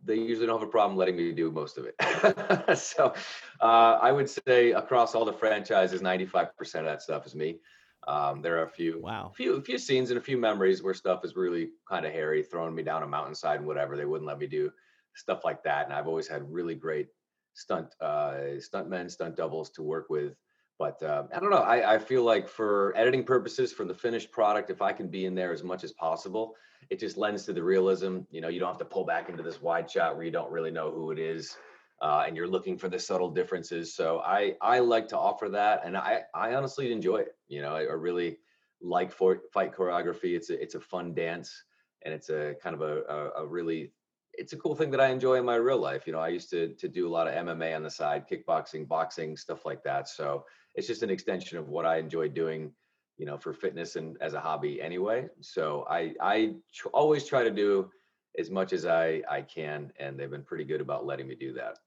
they 0.03 0.15
usually 0.15 0.47
don't 0.47 0.59
have 0.59 0.67
a 0.67 0.71
problem 0.71 0.97
letting 0.97 1.15
me 1.15 1.31
do 1.31 1.51
most 1.51 1.77
of 1.77 1.85
it. 1.85 2.77
so 2.77 3.13
uh, 3.61 3.99
I 4.01 4.11
would 4.11 4.29
say 4.29 4.71
across 4.71 5.15
all 5.15 5.25
the 5.25 5.33
franchises, 5.33 6.01
95% 6.01 6.49
of 6.75 6.85
that 6.85 7.01
stuff 7.01 7.25
is 7.25 7.35
me. 7.35 7.59
Um, 8.07 8.41
there 8.41 8.57
are 8.59 8.63
a 8.63 8.69
few, 8.69 8.99
wow, 9.01 9.31
few, 9.35 9.55
a 9.55 9.61
few 9.61 9.77
scenes 9.77 10.09
and 10.09 10.17
a 10.17 10.23
few 10.23 10.37
memories 10.37 10.81
where 10.81 10.93
stuff 10.93 11.25
is 11.25 11.35
really 11.35 11.69
kind 11.87 12.05
of 12.05 12.13
hairy, 12.13 12.43
throwing 12.43 12.73
me 12.73 12.83
down 12.83 13.03
a 13.03 13.07
mountainside 13.07 13.57
and 13.57 13.67
whatever. 13.67 13.97
They 13.97 14.05
wouldn't 14.05 14.27
let 14.27 14.39
me 14.39 14.47
do 14.47 14.71
stuff 15.15 15.41
like 15.43 15.63
that, 15.63 15.85
and 15.85 15.93
I've 15.93 16.07
always 16.07 16.27
had 16.27 16.51
really 16.51 16.75
great 16.75 17.07
stunt 17.53 17.93
uh, 18.01 18.59
stunt 18.59 18.89
men, 18.89 19.09
stunt 19.09 19.35
doubles 19.35 19.69
to 19.71 19.83
work 19.83 20.09
with. 20.09 20.35
But 20.77 21.03
um, 21.03 21.27
I 21.35 21.41
don't 21.41 21.49
know. 21.49 21.57
I, 21.57 21.95
I 21.95 21.97
feel 21.99 22.23
like 22.23 22.47
for 22.47 22.93
editing 22.95 23.25
purposes, 23.25 23.73
for 23.73 23.83
the 23.83 23.93
finished 23.93 24.31
product, 24.31 24.69
if 24.69 24.81
I 24.81 24.93
can 24.93 25.09
be 25.09 25.25
in 25.25 25.35
there 25.35 25.51
as 25.51 25.61
much 25.61 25.83
as 25.83 25.91
possible, 25.91 26.55
it 26.89 26.99
just 26.99 27.17
lends 27.17 27.43
to 27.45 27.53
the 27.53 27.61
realism. 27.61 28.19
You 28.31 28.39
know, 28.39 28.47
you 28.47 28.61
don't 28.61 28.69
have 28.69 28.77
to 28.77 28.85
pull 28.85 29.03
back 29.03 29.27
into 29.27 29.43
this 29.43 29.61
wide 29.61 29.91
shot 29.91 30.15
where 30.15 30.23
you 30.23 30.31
don't 30.31 30.51
really 30.51 30.71
know 30.71 30.89
who 30.89 31.11
it 31.11 31.19
is, 31.19 31.57
uh, 32.01 32.23
and 32.25 32.35
you're 32.37 32.47
looking 32.47 32.77
for 32.77 32.87
the 32.87 32.99
subtle 32.99 33.29
differences. 33.29 33.93
So 33.93 34.19
I 34.19 34.55
I 34.61 34.79
like 34.79 35.07
to 35.09 35.17
offer 35.17 35.49
that, 35.49 35.81
and 35.85 35.97
I 35.97 36.21
I 36.33 36.55
honestly 36.55 36.91
enjoy 36.91 37.17
it. 37.17 37.35
You 37.47 37.61
know, 37.61 37.75
I, 37.75 37.81
I 37.81 37.93
really 37.93 38.37
like 38.81 39.11
for 39.11 39.41
fight 39.53 39.73
choreography. 39.73 40.35
It's 40.35 40.49
a 40.49 40.61
it's 40.61 40.75
a 40.75 40.79
fun 40.79 41.13
dance, 41.13 41.63
and 42.03 42.13
it's 42.13 42.29
a 42.29 42.55
kind 42.61 42.73
of 42.75 42.81
a, 42.81 43.03
a, 43.03 43.43
a 43.43 43.47
really 43.47 43.91
it's 44.33 44.53
a 44.53 44.57
cool 44.57 44.75
thing 44.75 44.91
that 44.91 45.01
I 45.01 45.07
enjoy 45.07 45.35
in 45.35 45.45
my 45.45 45.55
real 45.55 45.79
life. 45.79 46.07
You 46.07 46.13
know, 46.13 46.19
I 46.19 46.29
used 46.29 46.49
to 46.51 46.73
to 46.75 46.87
do 46.87 47.07
a 47.07 47.11
lot 47.11 47.27
of 47.27 47.33
MMA 47.33 47.75
on 47.75 47.83
the 47.83 47.89
side, 47.89 48.25
kickboxing, 48.29 48.87
boxing, 48.87 49.35
stuff 49.35 49.65
like 49.65 49.83
that. 49.83 50.07
So 50.07 50.45
it's 50.75 50.87
just 50.87 51.03
an 51.03 51.09
extension 51.09 51.57
of 51.57 51.67
what 51.67 51.85
I 51.85 51.97
enjoy 51.97 52.29
doing, 52.29 52.71
you 53.17 53.25
know, 53.25 53.37
for 53.37 53.53
fitness 53.53 53.97
and 53.97 54.15
as 54.21 54.33
a 54.33 54.39
hobby 54.39 54.81
anyway. 54.81 55.27
So 55.41 55.85
I 55.89 56.13
I 56.21 56.55
tr- 56.73 56.87
always 56.89 57.25
try 57.25 57.43
to 57.43 57.51
do 57.51 57.91
as 58.37 58.49
much 58.49 58.71
as 58.71 58.85
I 58.85 59.21
I 59.29 59.41
can, 59.41 59.91
and 59.99 60.17
they've 60.17 60.31
been 60.31 60.43
pretty 60.43 60.63
good 60.63 60.79
about 60.79 61.05
letting 61.05 61.27
me 61.27 61.35
do 61.35 61.51
that. 61.53 61.79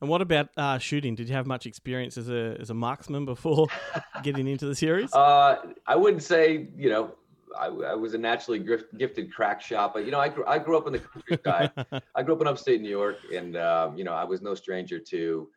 And 0.00 0.08
what 0.08 0.22
about 0.22 0.48
uh, 0.56 0.78
shooting? 0.78 1.14
Did 1.14 1.28
you 1.28 1.34
have 1.34 1.46
much 1.46 1.66
experience 1.66 2.16
as 2.16 2.30
a 2.30 2.56
as 2.58 2.70
a 2.70 2.74
marksman 2.74 3.24
before 3.24 3.68
getting 4.22 4.48
into 4.48 4.66
the 4.66 4.74
series? 4.74 5.12
Uh, 5.12 5.56
I 5.86 5.96
wouldn't 5.96 6.22
say, 6.22 6.68
you 6.76 6.88
know, 6.88 7.14
I, 7.58 7.66
I 7.66 7.94
was 7.94 8.14
a 8.14 8.18
naturally 8.18 8.64
gifted 8.96 9.32
crack 9.32 9.60
shot, 9.60 9.92
but 9.92 10.04
you 10.04 10.10
know, 10.10 10.20
I 10.20 10.28
grew, 10.28 10.44
I 10.46 10.58
grew 10.58 10.78
up 10.78 10.86
in 10.86 10.94
the 10.94 11.00
countryside. 11.00 12.02
I 12.14 12.22
grew 12.22 12.34
up 12.34 12.40
in 12.40 12.46
upstate 12.46 12.80
New 12.80 12.90
York, 12.90 13.18
and 13.34 13.56
um, 13.56 13.98
you 13.98 14.04
know, 14.04 14.14
I 14.14 14.24
was 14.24 14.40
no 14.40 14.54
stranger 14.54 14.98
to 14.98 15.48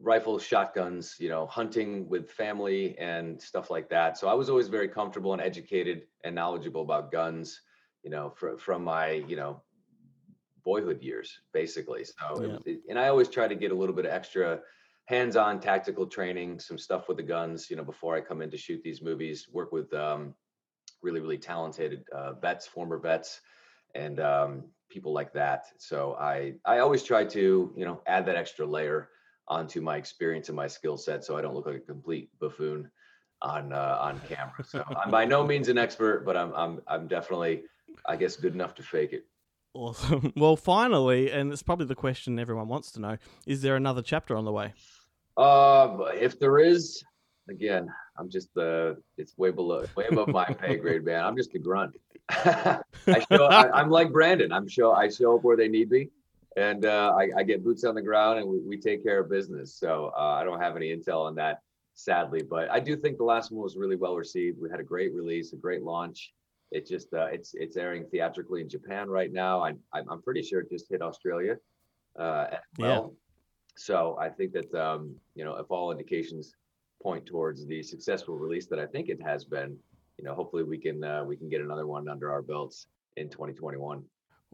rifles, 0.00 0.42
shotguns, 0.42 1.16
you 1.18 1.28
know, 1.28 1.46
hunting 1.46 2.08
with 2.08 2.30
family 2.30 2.96
and 2.98 3.40
stuff 3.40 3.70
like 3.70 3.88
that. 3.90 4.18
So 4.18 4.28
I 4.28 4.34
was 4.34 4.48
always 4.48 4.68
very 4.68 4.88
comfortable 4.88 5.32
and 5.32 5.42
educated 5.42 6.02
and 6.24 6.34
knowledgeable 6.34 6.82
about 6.82 7.12
guns, 7.12 7.60
you 8.02 8.10
know, 8.10 8.30
fr- 8.30 8.56
from 8.58 8.84
my, 8.84 9.10
you 9.28 9.36
know, 9.36 9.62
boyhood 10.64 11.02
years, 11.02 11.40
basically. 11.52 12.04
So, 12.04 12.42
Yeah. 12.42 12.58
it- 12.64 12.82
and 12.88 12.98
I 12.98 13.08
always 13.08 13.28
try 13.28 13.48
to 13.48 13.54
get 13.54 13.72
a 13.72 13.74
little 13.74 13.94
bit 13.94 14.06
of 14.06 14.12
extra 14.12 14.62
hands-on 15.06 15.60
tactical 15.60 16.06
training, 16.06 16.60
some 16.60 16.78
stuff 16.78 17.08
with 17.08 17.16
the 17.16 17.22
guns, 17.22 17.70
you 17.70 17.76
know, 17.76 17.84
before 17.84 18.14
I 18.16 18.20
come 18.20 18.40
in 18.42 18.50
to 18.50 18.56
shoot 18.56 18.82
these 18.82 19.02
movies. 19.02 19.48
Work 19.48 19.72
with 19.72 19.92
um, 19.92 20.34
really, 21.02 21.20
really 21.20 21.38
talented 21.38 22.04
uh, 22.12 22.34
vets, 22.34 22.66
former 22.66 22.98
vets, 22.98 23.40
and 23.94 24.20
um, 24.20 24.64
people 24.88 25.12
like 25.12 25.32
that. 25.32 25.66
So 25.78 26.14
I, 26.14 26.54
I 26.64 26.78
always 26.78 27.02
try 27.02 27.24
to, 27.24 27.72
you 27.76 27.84
know, 27.84 28.00
add 28.06 28.26
that 28.26 28.36
extra 28.36 28.64
layer 28.64 29.10
onto 29.48 29.80
my 29.80 29.96
experience 29.96 30.48
and 30.48 30.56
my 30.56 30.68
skill 30.68 30.96
set, 30.96 31.24
so 31.24 31.36
I 31.36 31.42
don't 31.42 31.54
look 31.54 31.66
like 31.66 31.76
a 31.76 31.80
complete 31.80 32.30
buffoon 32.38 32.90
on 33.42 33.72
uh, 33.72 33.98
on 34.00 34.20
camera. 34.20 34.62
So 34.64 34.84
I'm 34.96 35.10
by 35.10 35.24
no 35.24 35.44
means 35.44 35.68
an 35.68 35.78
expert, 35.78 36.24
but 36.24 36.36
I'm 36.36 36.54
I'm 36.54 36.80
I'm 36.86 37.08
definitely, 37.08 37.64
I 38.06 38.14
guess, 38.16 38.36
good 38.36 38.54
enough 38.54 38.76
to 38.76 38.82
fake 38.84 39.12
it. 39.12 39.26
Awesome. 39.74 40.32
Well, 40.36 40.56
finally, 40.56 41.30
and 41.30 41.52
it's 41.52 41.62
probably 41.62 41.86
the 41.86 41.94
question 41.94 42.38
everyone 42.38 42.68
wants 42.68 42.92
to 42.92 43.00
know: 43.00 43.16
Is 43.46 43.62
there 43.62 43.76
another 43.76 44.02
chapter 44.02 44.36
on 44.36 44.44
the 44.44 44.52
way? 44.52 44.74
Uh, 45.36 45.96
if 46.14 46.38
there 46.38 46.58
is, 46.58 47.02
again, 47.48 47.88
I'm 48.18 48.28
just 48.28 48.52
the. 48.54 48.96
it's 49.16 49.36
way 49.38 49.50
below, 49.50 49.84
way 49.96 50.06
above 50.10 50.28
my 50.28 50.44
pay 50.60 50.76
grade, 50.76 51.04
man. 51.04 51.24
I'm 51.24 51.36
just 51.36 51.54
a 51.54 51.58
grunt. 51.58 51.96
I 52.28 52.82
show, 53.30 53.46
I, 53.46 53.70
I'm 53.72 53.90
like 53.90 54.12
Brandon. 54.12 54.52
I'm 54.52 54.68
show, 54.68 54.92
I 54.92 55.08
show 55.08 55.36
up 55.36 55.44
where 55.44 55.56
they 55.56 55.68
need 55.68 55.90
me, 55.90 56.10
and 56.56 56.84
uh, 56.84 57.14
I, 57.16 57.30
I 57.38 57.42
get 57.42 57.64
boots 57.64 57.84
on 57.84 57.94
the 57.94 58.02
ground, 58.02 58.40
and 58.40 58.48
we, 58.48 58.60
we 58.60 58.76
take 58.78 59.02
care 59.02 59.20
of 59.20 59.30
business. 59.30 59.74
So 59.74 60.12
uh, 60.16 60.36
I 60.40 60.44
don't 60.44 60.60
have 60.60 60.76
any 60.76 60.94
intel 60.94 61.24
on 61.24 61.34
that, 61.36 61.60
sadly. 61.94 62.42
But 62.42 62.70
I 62.70 62.80
do 62.80 62.96
think 62.96 63.16
the 63.16 63.24
last 63.24 63.50
one 63.50 63.62
was 63.62 63.76
really 63.76 63.96
well 63.96 64.16
received. 64.16 64.60
We 64.60 64.70
had 64.70 64.80
a 64.80 64.84
great 64.84 65.14
release, 65.14 65.52
a 65.52 65.56
great 65.56 65.82
launch. 65.82 66.32
It 66.72 66.86
just, 66.86 67.12
uh, 67.12 67.26
it's 67.26 67.54
it's 67.54 67.76
airing 67.76 68.06
theatrically 68.06 68.62
in 68.62 68.68
Japan 68.68 69.08
right 69.08 69.32
now. 69.32 69.62
I, 69.62 69.74
I'm 69.92 70.08
I'm 70.10 70.22
pretty 70.22 70.42
sure 70.42 70.60
it 70.60 70.70
just 70.70 70.88
hit 70.88 71.02
Australia 71.02 71.56
uh, 72.18 72.46
as 72.52 72.58
Yeah. 72.78 72.86
well. 72.86 73.14
So 73.76 74.16
I 74.18 74.28
think 74.30 74.52
that 74.52 74.74
um, 74.74 75.14
you 75.34 75.44
know, 75.44 75.56
if 75.56 75.70
all 75.70 75.92
indications 75.92 76.54
point 77.02 77.26
towards 77.26 77.66
the 77.66 77.82
successful 77.82 78.38
release 78.38 78.66
that 78.68 78.78
I 78.78 78.86
think 78.86 79.08
it 79.08 79.20
has 79.22 79.44
been, 79.44 79.76
you 80.18 80.24
know, 80.24 80.34
hopefully 80.34 80.62
we 80.62 80.78
can 80.78 81.04
uh, 81.04 81.24
we 81.24 81.36
can 81.36 81.48
get 81.48 81.60
another 81.60 81.86
one 81.86 82.08
under 82.08 82.30
our 82.32 82.42
belts 82.42 82.86
in 83.16 83.28
2021. 83.28 84.02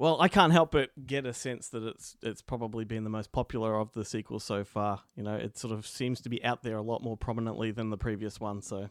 Well, 0.01 0.21
I 0.21 0.29
can't 0.29 0.53
help 0.53 0.71
but 0.71 0.91
get 1.07 1.27
a 1.27 1.35
sense 1.35 1.69
that 1.71 1.83
it's 1.83 2.17
it's 2.23 2.41
probably 2.41 2.85
been 2.85 3.03
the 3.03 3.11
most 3.11 3.33
popular 3.33 3.77
of 3.81 3.93
the 3.95 4.05
sequels 4.05 4.45
so 4.45 4.63
far. 4.63 5.01
You 5.17 5.25
know, 5.25 5.35
it 5.35 5.59
sort 5.59 5.75
of 5.75 5.89
seems 5.89 6.21
to 6.21 6.29
be 6.29 6.43
out 6.45 6.63
there 6.63 6.77
a 6.77 6.83
lot 6.83 7.03
more 7.03 7.17
prominently 7.17 7.73
than 7.73 7.91
the 7.91 7.97
previous 7.97 8.39
one. 8.39 8.63
So, 8.63 8.91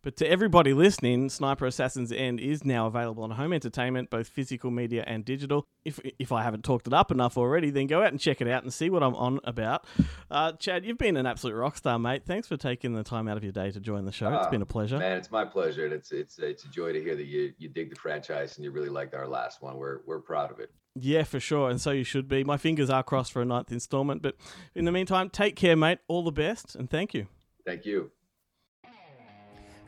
but 0.00 0.16
to 0.16 0.26
everybody 0.26 0.72
listening, 0.72 1.28
Sniper 1.28 1.66
Assassin's 1.66 2.10
End 2.10 2.40
is 2.40 2.64
now 2.64 2.86
available 2.86 3.22
on 3.22 3.32
home 3.32 3.52
entertainment, 3.52 4.08
both 4.08 4.28
physical 4.28 4.70
media 4.70 5.04
and 5.06 5.26
digital. 5.26 5.66
If 5.84 6.00
if 6.18 6.32
I 6.32 6.42
haven't 6.42 6.64
talked 6.64 6.86
it 6.86 6.94
up 6.94 7.10
enough 7.10 7.36
already, 7.36 7.68
then 7.68 7.86
go 7.86 8.02
out 8.02 8.12
and 8.12 8.18
check 8.18 8.40
it 8.40 8.48
out 8.48 8.62
and 8.62 8.72
see 8.72 8.88
what 8.88 9.02
I'm 9.02 9.14
on 9.14 9.40
about. 9.44 9.84
Uh, 10.30 10.52
Chad, 10.52 10.86
you've 10.86 10.96
been 10.96 11.18
an 11.18 11.26
absolute 11.26 11.54
rock 11.54 11.76
star, 11.76 11.98
mate. 11.98 12.24
Thanks 12.24 12.48
for 12.48 12.56
taking 12.56 12.94
the 12.94 13.04
time 13.04 13.28
out 13.28 13.36
of 13.36 13.42
your 13.44 13.52
day 13.52 13.70
to 13.72 13.78
join 13.78 14.06
the 14.06 14.12
show. 14.12 14.34
It's 14.34 14.46
been 14.46 14.62
a 14.62 14.66
pleasure. 14.66 14.96
Man, 14.98 15.18
it's 15.18 15.30
my 15.30 15.44
pleasure. 15.44 15.84
and 15.84 15.92
It's 15.92 16.12
it's 16.12 16.38
it's 16.38 16.64
a 16.64 16.68
joy 16.68 16.94
to 16.94 17.02
hear 17.02 17.14
that 17.14 17.26
you 17.26 17.52
you 17.58 17.68
dig 17.68 17.90
the 17.90 17.96
franchise 17.96 18.56
and 18.56 18.64
you 18.64 18.70
really 18.70 18.88
liked 18.88 19.12
our 19.12 19.28
last 19.28 19.60
one. 19.60 19.76
We're 19.76 20.00
we're 20.06 20.20
proud 20.20 20.45
of 20.50 20.60
it. 20.60 20.70
Yeah, 20.98 21.24
for 21.24 21.40
sure. 21.40 21.68
And 21.68 21.80
so 21.80 21.90
you 21.90 22.04
should 22.04 22.28
be. 22.28 22.42
My 22.42 22.56
fingers 22.56 22.88
are 22.88 23.02
crossed 23.02 23.32
for 23.32 23.42
a 23.42 23.44
ninth 23.44 23.70
installment. 23.70 24.22
But 24.22 24.36
in 24.74 24.86
the 24.86 24.92
meantime, 24.92 25.28
take 25.30 25.56
care, 25.56 25.76
mate. 25.76 25.98
All 26.08 26.24
the 26.24 26.32
best 26.32 26.74
and 26.74 26.88
thank 26.88 27.12
you. 27.12 27.26
Thank 27.66 27.84
you. 27.84 28.12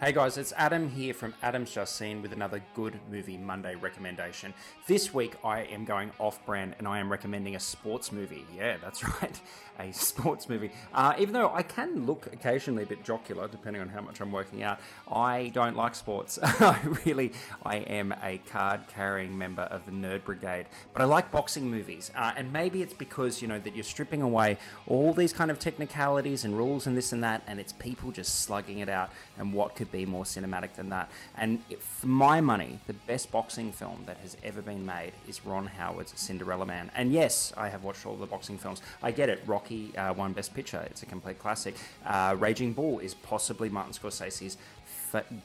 Hey 0.01 0.12
guys, 0.12 0.38
it's 0.38 0.53
Adam 0.57 0.88
here 0.88 1.12
from 1.12 1.34
Adam's 1.42 1.72
Just 1.72 1.96
Seen 1.96 2.22
with 2.22 2.32
another 2.32 2.62
Good 2.76 3.01
Movie 3.11 3.36
Monday 3.36 3.74
recommendation. 3.74 4.55
This 4.86 5.12
week 5.12 5.34
I 5.42 5.62
am 5.62 5.84
going 5.84 6.12
off 6.20 6.46
brand 6.46 6.76
and 6.78 6.86
I 6.86 7.01
am 7.01 7.11
recommending 7.11 7.57
a 7.57 7.61
sports 7.61 8.12
movie. 8.12 8.46
Yeah, 8.57 8.76
that's 8.80 9.03
right, 9.22 9.40
a 9.80 9.92
sports 9.92 10.49
movie. 10.49 10.70
Uh, 10.94 11.14
even 11.18 11.34
though 11.34 11.53
I 11.53 11.64
can 11.64 12.07
look 12.07 12.28
occasionally 12.32 12.84
a 12.84 12.86
bit 12.86 13.03
jocular 13.03 13.49
depending 13.49 13.82
on 13.82 13.88
how 13.88 14.01
much 14.01 14.20
I'm 14.20 14.30
working 14.30 14.62
out, 14.62 14.78
I 15.11 15.51
don't 15.53 15.74
like 15.74 15.96
sports. 15.96 16.38
I 16.42 16.78
really, 17.05 17.32
I 17.64 17.78
am 17.78 18.14
a 18.22 18.38
card 18.38 18.82
carrying 18.94 19.36
member 19.36 19.62
of 19.62 19.84
the 19.84 19.90
Nerd 19.90 20.22
Brigade, 20.22 20.66
but 20.92 21.03
I 21.03 21.07
like 21.07 21.32
boxing 21.32 21.68
movies. 21.68 22.12
Uh, 22.14 22.34
and 22.36 22.53
maybe 22.53 22.82
it's 22.82 22.94
because, 22.94 23.42
you 23.42 23.49
know, 23.49 23.59
that 23.59 23.74
you're 23.74 23.82
stripping 23.82 24.22
away 24.22 24.59
all 24.86 25.12
these 25.12 25.32
kind 25.32 25.51
of 25.51 25.59
technicalities 25.59 26.44
and 26.44 26.57
rules 26.57 26.86
and 26.86 26.96
this 26.96 27.12
and 27.12 27.24
that, 27.24 27.42
and 27.49 27.59
it's 27.59 27.72
people 27.72 28.12
just 28.12 28.42
slugging 28.42 28.78
it 28.78 28.88
out 28.88 29.11
and 29.36 29.53
what 29.53 29.74
could 29.74 29.88
be 29.91 30.07
more 30.07 30.24
cinematic 30.24 30.74
than 30.74 30.89
that. 30.91 31.11
And 31.36 31.62
for 31.78 32.07
my 32.07 32.41
money, 32.41 32.78
the 32.86 32.93
best 32.93 33.30
boxing 33.30 33.72
film 33.72 34.03
that 34.07 34.18
has 34.18 34.36
ever 34.43 34.62
been 34.62 34.84
made 34.84 35.12
is 35.28 35.45
Ron 35.45 35.66
Howard's 35.66 36.12
Cinderella 36.16 36.66
Man. 36.66 36.91
And 36.95 37.12
yes, 37.12 37.53
I 37.57 37.68
have 37.68 37.84
watched 37.84 38.07
all 38.07 38.16
the 38.16 38.26
boxing 38.26 38.59
films. 38.59 38.82
I 39.03 39.11
get 39.11 39.28
it. 39.28 39.43
Rocky 39.47 39.97
uh, 39.97 40.12
won 40.12 40.32
Best 40.32 40.55
Picture. 40.55 40.84
It's 40.91 41.03
a 41.03 41.07
complete 41.07 41.39
classic. 41.39 41.74
Uh, 42.05 42.36
Raging 42.39 42.72
Bull 42.72 42.99
is 42.99 43.14
possibly 43.14 43.68
Martin 43.68 43.93
Scorsese's 43.93 44.57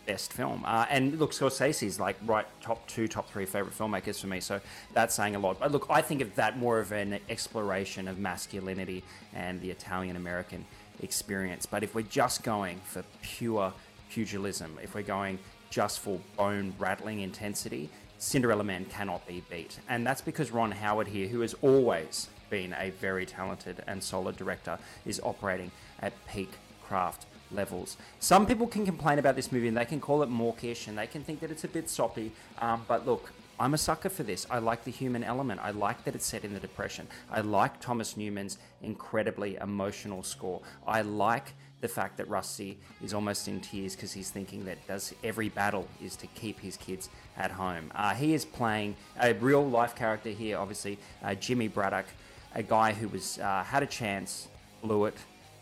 best 0.06 0.34
film. 0.34 0.64
Uh, 0.66 0.86
and 0.89 1.20
look, 1.20 1.32
Scorsese's 1.32 2.00
like 2.00 2.18
right 2.26 2.46
top 2.62 2.86
two, 2.88 3.08
top 3.08 3.30
three 3.30 3.46
favorite 3.46 3.78
filmmakers 3.78 4.20
for 4.20 4.28
me. 4.28 4.39
So 4.39 4.60
that's 4.94 5.16
saying 5.16 5.36
a 5.36 5.39
lot. 5.39 5.60
But 5.60 5.72
look, 5.72 5.88
I 5.89 6.02
think 6.02 6.22
of 6.22 6.36
that 6.36 6.58
more 6.58 6.80
of 6.80 6.91
an 6.91 7.20
exploration 7.30 8.08
of 8.08 8.20
masculinity 8.20 9.04
and 9.34 9.62
the 9.62 9.72
Italian 9.72 10.16
American 10.16 10.66
experience. 11.02 11.66
But 11.66 11.84
if 11.84 11.96
we're 11.96 12.02
just 12.02 12.44
going 12.44 12.82
for 12.86 13.04
pure 13.22 13.74
pugilism, 14.14 14.78
if 14.84 14.93
we're 14.93 15.01
going 15.01 15.39
just 15.72 15.99
for 15.99 16.20
bone 16.38 16.74
rattling 16.78 17.22
intensity, 17.22 17.89
Cinderella 18.20 18.64
Man 18.64 18.86
cannot 18.86 19.26
be 19.28 19.43
beat. 19.49 19.80
And 19.89 20.05
that's 20.05 20.22
because 20.22 20.51
Ron 20.51 20.72
Howard 20.72 21.07
here, 21.07 21.28
who 21.28 21.41
has 21.41 21.55
always 21.64 22.30
been 22.51 22.76
a 22.80 22.91
very 22.91 23.26
talented 23.26 23.84
and 23.88 24.03
solid 24.03 24.38
director, 24.38 24.78
is 25.05 25.20
operating 25.24 25.72
at 25.99 26.14
peak 26.28 26.51
craft 26.84 27.26
levels. 27.51 27.97
Some 28.20 28.45
people 28.45 28.68
can 28.68 28.86
complain 28.86 29.18
about 29.18 29.36
this 29.36 29.51
movie 29.51 29.68
and 29.68 29.76
they 29.76 29.86
can 29.86 29.99
call 29.99 30.22
it 30.22 30.30
mawkish 30.30 30.88
and 30.88 30.95
they 30.95 31.07
can 31.07 31.24
think 31.24 31.39
that 31.39 31.49
it's 31.49 31.64
a 31.64 31.68
bit 31.68 31.89
soppy. 31.89 32.32
Um, 32.59 32.86
but 32.88 33.07
look, 33.07 33.32
I'm 33.59 33.74
a 33.74 33.78
sucker 33.78 34.09
for 34.09 34.24
this. 34.24 34.45
I 34.49 34.59
like 34.59 34.84
the 34.84 34.91
human 34.91 35.24
element. 35.24 35.59
I 35.64 35.72
like 35.72 36.03
that 36.05 36.16
it's 36.16 36.26
set 36.26 36.45
in 36.45 36.53
the 36.53 36.59
Depression. 36.59 37.07
I 37.32 37.41
like 37.41 37.80
Thomas 37.80 38.16
Newman's 38.16 38.57
incredibly 38.82 39.55
emotional 39.55 40.22
score. 40.22 40.61
I 40.86 41.01
like 41.01 41.53
the 41.84 41.90
fact 41.90 42.16
that 42.16 42.30
Rusty 42.30 42.78
is 43.04 43.14
almost 43.14 43.50
in 43.50 43.60
tears 43.60 43.94
because 43.94 44.14
he's 44.14 44.30
thinking 44.30 44.64
that 44.64 44.88
does 44.88 45.14
every 45.22 45.50
battle 45.50 45.86
is 46.02 46.16
to 46.16 46.28
keep 46.28 46.58
his 46.58 46.78
kids 46.78 47.10
at 47.38 47.52
home. 47.52 47.92
Uh, 47.94 48.14
he 48.16 48.34
is 48.34 48.46
playing 48.46 48.96
a 49.20 49.34
real 49.34 49.68
life 49.68 49.94
character 49.94 50.30
here, 50.30 50.58
obviously, 50.58 50.98
uh, 51.24 51.36
Jimmy 51.36 51.68
Braddock, 51.68 52.06
a 52.56 52.64
guy 52.64 52.94
who 52.94 53.10
was 53.10 53.38
uh, 53.40 53.64
had 53.66 53.84
a 53.84 53.86
chance, 53.86 54.48
blew 54.82 55.06
it, 55.06 55.18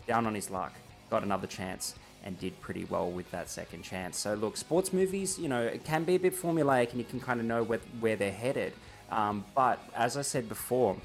down 0.06 0.24
on 0.24 0.34
his 0.34 0.48
luck, 0.48 0.72
got 1.10 1.24
another 1.24 1.48
chance, 1.48 1.96
and 2.22 2.38
did 2.38 2.58
pretty 2.60 2.84
well 2.84 3.10
with 3.10 3.28
that 3.32 3.50
second 3.50 3.82
chance. 3.82 4.16
So 4.16 4.34
look, 4.34 4.56
sports 4.56 4.92
movies, 4.92 5.40
you 5.40 5.48
know, 5.48 5.62
it 5.62 5.84
can 5.84 6.04
be 6.04 6.14
a 6.14 6.20
bit 6.20 6.36
formulaic, 6.36 6.90
and 6.90 6.98
you 6.98 7.04
can 7.04 7.18
kind 7.18 7.40
of 7.40 7.46
know 7.46 7.64
where, 7.64 7.80
where 7.98 8.14
they're 8.14 8.30
headed. 8.30 8.74
Um, 9.10 9.44
but 9.56 9.80
as 9.96 10.16
I 10.16 10.22
said 10.22 10.48
before, 10.48 10.96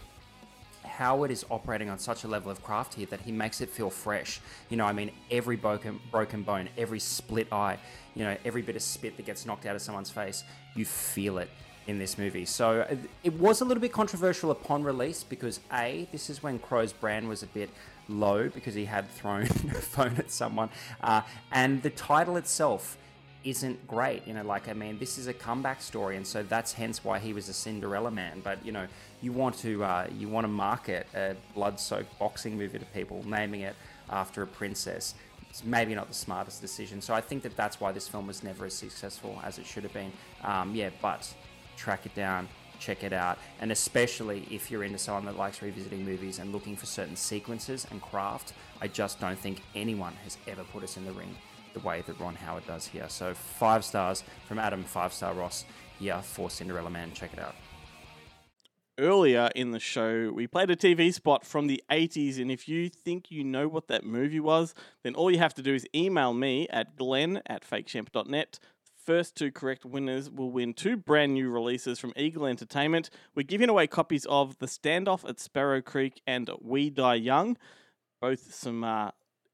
Howard 0.98 1.30
is 1.30 1.46
operating 1.52 1.92
on 1.92 2.00
such 2.00 2.24
a 2.24 2.28
level 2.28 2.50
of 2.50 2.64
craft 2.64 2.96
here 2.96 3.06
that 3.12 3.22
he 3.22 3.32
makes 3.32 3.62
it 3.62 3.70
feel 3.70 3.92
fresh. 3.92 4.42
You 4.70 4.78
know, 4.78 4.86
I 4.86 4.94
mean, 4.94 5.12
every 5.30 5.56
broken 5.56 6.00
broken 6.10 6.42
bone, 6.42 6.70
every 6.76 7.00
split 7.00 7.54
eye, 7.54 7.78
you 8.16 8.24
know, 8.24 8.36
every 8.44 8.64
bit 8.64 8.76
of 8.76 8.82
spit 8.82 9.16
that 9.18 9.26
gets 9.28 9.46
knocked 9.46 9.68
out 9.68 9.76
of 9.76 9.82
someone's 9.84 10.10
face, 10.10 10.44
you 10.74 10.86
feel 10.86 11.38
it 11.38 11.52
in 11.86 12.00
this 12.00 12.18
movie. 12.18 12.46
So 12.46 12.88
it 13.24 13.34
was 13.34 13.62
a 13.62 13.66
little 13.66 13.80
bit 13.80 13.92
controversial 13.92 14.50
upon 14.50 14.84
release 14.84 15.24
because 15.24 15.60
a 15.72 16.08
this 16.12 16.32
is 16.32 16.42
when 16.42 16.58
Crowe's 16.58 16.94
brand 16.94 17.30
was 17.30 17.44
a 17.44 17.48
bit 17.48 17.70
low 18.10 18.50
because 18.50 18.74
he 18.74 18.86
had 18.86 19.08
thrown 19.12 19.44
a 19.44 19.48
phone 19.48 20.16
at 20.18 20.32
someone, 20.32 20.70
uh, 21.02 21.22
and 21.52 21.84
the 21.84 21.92
title 21.92 22.38
itself 22.38 22.98
isn't 23.50 23.88
great. 23.88 24.28
You 24.28 24.34
know, 24.34 24.44
like 24.44 24.68
I 24.68 24.74
mean, 24.74 25.00
this 25.00 25.18
is 25.18 25.28
a 25.28 25.34
comeback 25.34 25.82
story, 25.82 26.18
and 26.18 26.28
so 26.28 26.44
that's 26.44 26.74
hence 26.74 27.04
why 27.04 27.18
he 27.20 27.32
was 27.32 27.48
a 27.48 27.54
Cinderella 27.54 28.12
man. 28.12 28.42
But 28.44 28.66
you 28.66 28.74
know, 28.74 28.88
you 29.22 29.32
want 29.32 29.58
to 29.60 29.84
uh, 29.84 30.08
you 30.18 30.28
want 30.28 30.44
to 30.44 30.50
market 30.50 31.08
a 31.16 31.36
blood-soaked 31.54 32.20
boxing 32.20 32.58
movie 32.58 32.80
to 32.80 32.86
people, 32.86 33.24
naming 33.26 33.62
it 33.62 33.76
after 34.10 34.42
a 34.42 34.48
princess. 34.48 35.16
It's 35.50 35.64
maybe 35.64 35.96
not 35.96 36.10
the 36.10 36.14
smartest 36.14 36.62
decision. 36.62 37.02
So 37.02 37.14
I 37.14 37.22
think 37.22 37.42
that 37.44 37.56
that's 37.56 37.80
why 37.80 37.94
this 37.94 38.08
film 38.08 38.28
was 38.28 38.44
never 38.44 38.66
as 38.66 38.74
successful 38.74 39.40
as 39.44 39.58
it 39.58 39.66
should 39.66 39.84
have 39.84 39.94
been. 39.94 40.12
Um, 40.44 40.76
yeah, 40.76 40.90
but 41.02 41.34
track 41.78 42.06
it 42.06 42.14
down. 42.16 42.50
Check 42.80 43.04
it 43.04 43.12
out, 43.12 43.40
and 43.60 43.72
especially 43.72 44.46
if 44.52 44.70
you're 44.70 44.84
into 44.84 45.00
someone 45.00 45.26
that 45.26 45.36
likes 45.36 45.64
revisiting 45.64 46.06
movies 46.06 46.38
and 46.38 46.52
looking 46.52 46.76
for 46.76 46.86
certain 46.86 47.16
sequences 47.16 47.88
and 47.90 48.00
craft, 48.04 48.54
I 48.80 48.88
just 48.88 49.20
don't 49.20 49.40
think 49.40 49.64
anyone 49.74 50.14
has 50.24 50.38
ever 50.48 50.64
put 50.64 50.84
us 50.84 50.96
in 50.96 51.04
the 51.04 51.12
ring 51.12 51.36
the 51.78 51.88
way 51.88 52.04
that 52.06 52.20
Ron 52.20 52.36
Howard 52.36 52.66
does 52.68 52.88
here. 52.88 53.10
So 53.10 53.34
five 53.34 53.84
stars 53.86 54.24
from 54.48 54.60
Adam, 54.60 54.84
five 54.84 55.14
star 55.14 55.34
Ross 55.34 55.66
here 56.00 56.22
for 56.22 56.50
Cinderella 56.50 56.90
Man. 56.90 57.12
Check 57.14 57.34
it 57.34 57.40
out. 57.40 57.56
Earlier 59.00 59.52
in 59.56 59.72
the 59.72 59.80
show, 59.80 60.32
we 60.34 60.48
played 60.48 60.72
a 60.72 60.76
TV 60.76 61.14
spot 61.14 61.46
from 61.46 61.68
the 61.68 61.84
80s, 61.92 62.42
and 62.42 62.50
if 62.50 62.68
you 62.68 62.90
think 62.90 63.30
you 63.30 63.44
know 63.44 63.68
what 63.68 63.88
that 63.90 64.04
movie 64.04 64.40
was, 64.40 64.74
then 65.04 65.14
all 65.14 65.30
you 65.30 65.38
have 65.38 65.54
to 65.54 65.62
do 65.62 65.76
is 65.76 65.86
email 65.94 66.34
me 66.34 66.68
at 66.70 66.96
glenn 66.96 67.42
at 67.46 67.62
fakeshemp.net. 67.62 68.58
First 69.06 69.36
two 69.36 69.52
correct 69.52 69.86
winners 69.86 70.32
will 70.32 70.50
win 70.50 70.74
two 70.74 70.98
brand 70.98 71.36
new 71.36 71.52
releases 71.52 72.00
from 72.00 72.12
Eagle 72.18 72.48
Entertainment. 72.48 73.12
We're 73.36 73.44
giving 73.44 73.70
away 73.70 73.86
copies 73.86 74.26
of 74.26 74.58
The 74.58 74.66
Standoff 74.66 75.30
at 75.30 75.40
Sparrow 75.40 75.82
Creek 75.82 76.22
and 76.26 76.50
We 76.60 76.90
Die 76.90 77.16
Young, 77.16 77.56
both 78.20 78.52
some 78.52 78.84
uh, 78.84 79.12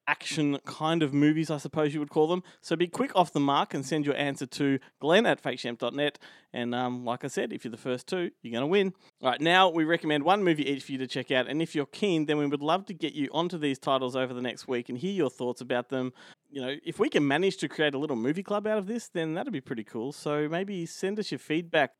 action 0.07 0.57
kind 0.65 1.03
of 1.03 1.13
movies, 1.13 1.49
I 1.49 1.57
suppose 1.57 1.93
you 1.93 1.99
would 1.99 2.09
call 2.09 2.27
them. 2.27 2.43
So 2.61 2.75
be 2.75 2.87
quick 2.87 3.11
off 3.15 3.33
the 3.33 3.39
mark 3.39 3.73
and 3.73 3.85
send 3.85 4.05
your 4.05 4.15
answer 4.15 4.45
to 4.45 4.79
glenn 4.99 5.25
at 5.25 5.41
fakeshemp.net. 5.41 6.19
And 6.53 6.75
um, 6.75 7.03
like 7.03 7.23
I 7.23 7.27
said, 7.27 7.51
if 7.51 7.63
you're 7.63 7.71
the 7.71 7.77
first 7.77 8.07
two, 8.07 8.31
you're 8.41 8.51
going 8.51 8.61
to 8.61 8.67
win. 8.67 8.93
All 9.21 9.29
right, 9.29 9.41
now 9.41 9.69
we 9.69 9.83
recommend 9.83 10.23
one 10.23 10.43
movie 10.43 10.69
each 10.69 10.83
for 10.83 10.91
you 10.91 10.97
to 10.99 11.07
check 11.07 11.31
out. 11.31 11.47
And 11.47 11.61
if 11.61 11.73
you're 11.73 11.85
keen, 11.85 12.25
then 12.25 12.37
we 12.37 12.45
would 12.45 12.61
love 12.61 12.85
to 12.87 12.93
get 12.93 13.13
you 13.13 13.29
onto 13.31 13.57
these 13.57 13.79
titles 13.79 14.15
over 14.15 14.33
the 14.33 14.41
next 14.41 14.67
week 14.67 14.89
and 14.89 14.97
hear 14.97 15.13
your 15.13 15.29
thoughts 15.29 15.61
about 15.61 15.89
them. 15.89 16.13
You 16.51 16.61
know, 16.61 16.75
if 16.85 16.99
we 16.99 17.09
can 17.09 17.27
manage 17.27 17.57
to 17.57 17.67
create 17.67 17.95
a 17.95 17.97
little 17.97 18.15
movie 18.15 18.43
club 18.43 18.67
out 18.67 18.77
of 18.77 18.85
this, 18.85 19.07
then 19.07 19.33
that'd 19.33 19.51
be 19.51 19.61
pretty 19.61 19.83
cool. 19.83 20.11
So 20.11 20.47
maybe 20.47 20.85
send 20.85 21.17
us 21.17 21.31
your 21.31 21.39
feedback 21.39 21.93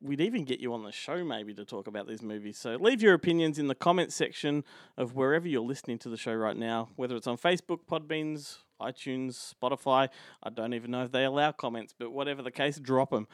we'd 0.00 0.20
even 0.20 0.44
get 0.44 0.60
you 0.60 0.72
on 0.74 0.82
the 0.84 0.92
show 0.92 1.24
maybe 1.24 1.54
to 1.54 1.64
talk 1.64 1.86
about 1.86 2.06
these 2.06 2.22
movies. 2.22 2.58
So 2.58 2.76
leave 2.76 3.02
your 3.02 3.14
opinions 3.14 3.58
in 3.58 3.66
the 3.68 3.74
comments 3.74 4.14
section 4.14 4.64
of 4.96 5.14
wherever 5.14 5.48
you're 5.48 5.62
listening 5.62 5.98
to 6.00 6.08
the 6.08 6.16
show 6.16 6.34
right 6.34 6.56
now, 6.56 6.88
whether 6.96 7.16
it's 7.16 7.26
on 7.26 7.36
Facebook, 7.38 7.80
Podbeans, 7.90 8.58
iTunes, 8.80 9.54
Spotify. 9.54 10.08
I 10.42 10.50
don't 10.50 10.74
even 10.74 10.90
know 10.90 11.04
if 11.04 11.12
they 11.12 11.24
allow 11.24 11.52
comments, 11.52 11.94
but 11.98 12.10
whatever 12.10 12.42
the 12.42 12.50
case, 12.50 12.78
drop 12.78 13.10
them. 13.10 13.26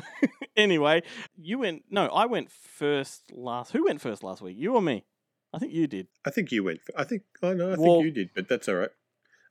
anyway, 0.56 1.02
you 1.36 1.58
went. 1.58 1.84
No, 1.90 2.06
I 2.06 2.26
went 2.26 2.50
first 2.50 3.32
last. 3.32 3.72
Who 3.72 3.84
went 3.84 4.00
first 4.00 4.22
last 4.22 4.40
week? 4.42 4.56
You 4.58 4.74
or 4.74 4.82
me? 4.82 5.04
I 5.52 5.58
think 5.58 5.72
you 5.72 5.86
did. 5.86 6.08
I 6.26 6.30
think 6.30 6.50
you 6.52 6.64
went. 6.64 6.80
I 6.96 7.04
think. 7.04 7.22
Oh 7.42 7.52
know. 7.54 7.72
I 7.72 7.76
Well- 7.76 7.94
think 7.96 8.04
you 8.04 8.10
did, 8.12 8.30
but 8.34 8.48
that's 8.48 8.68
all 8.68 8.76
right. 8.76 8.90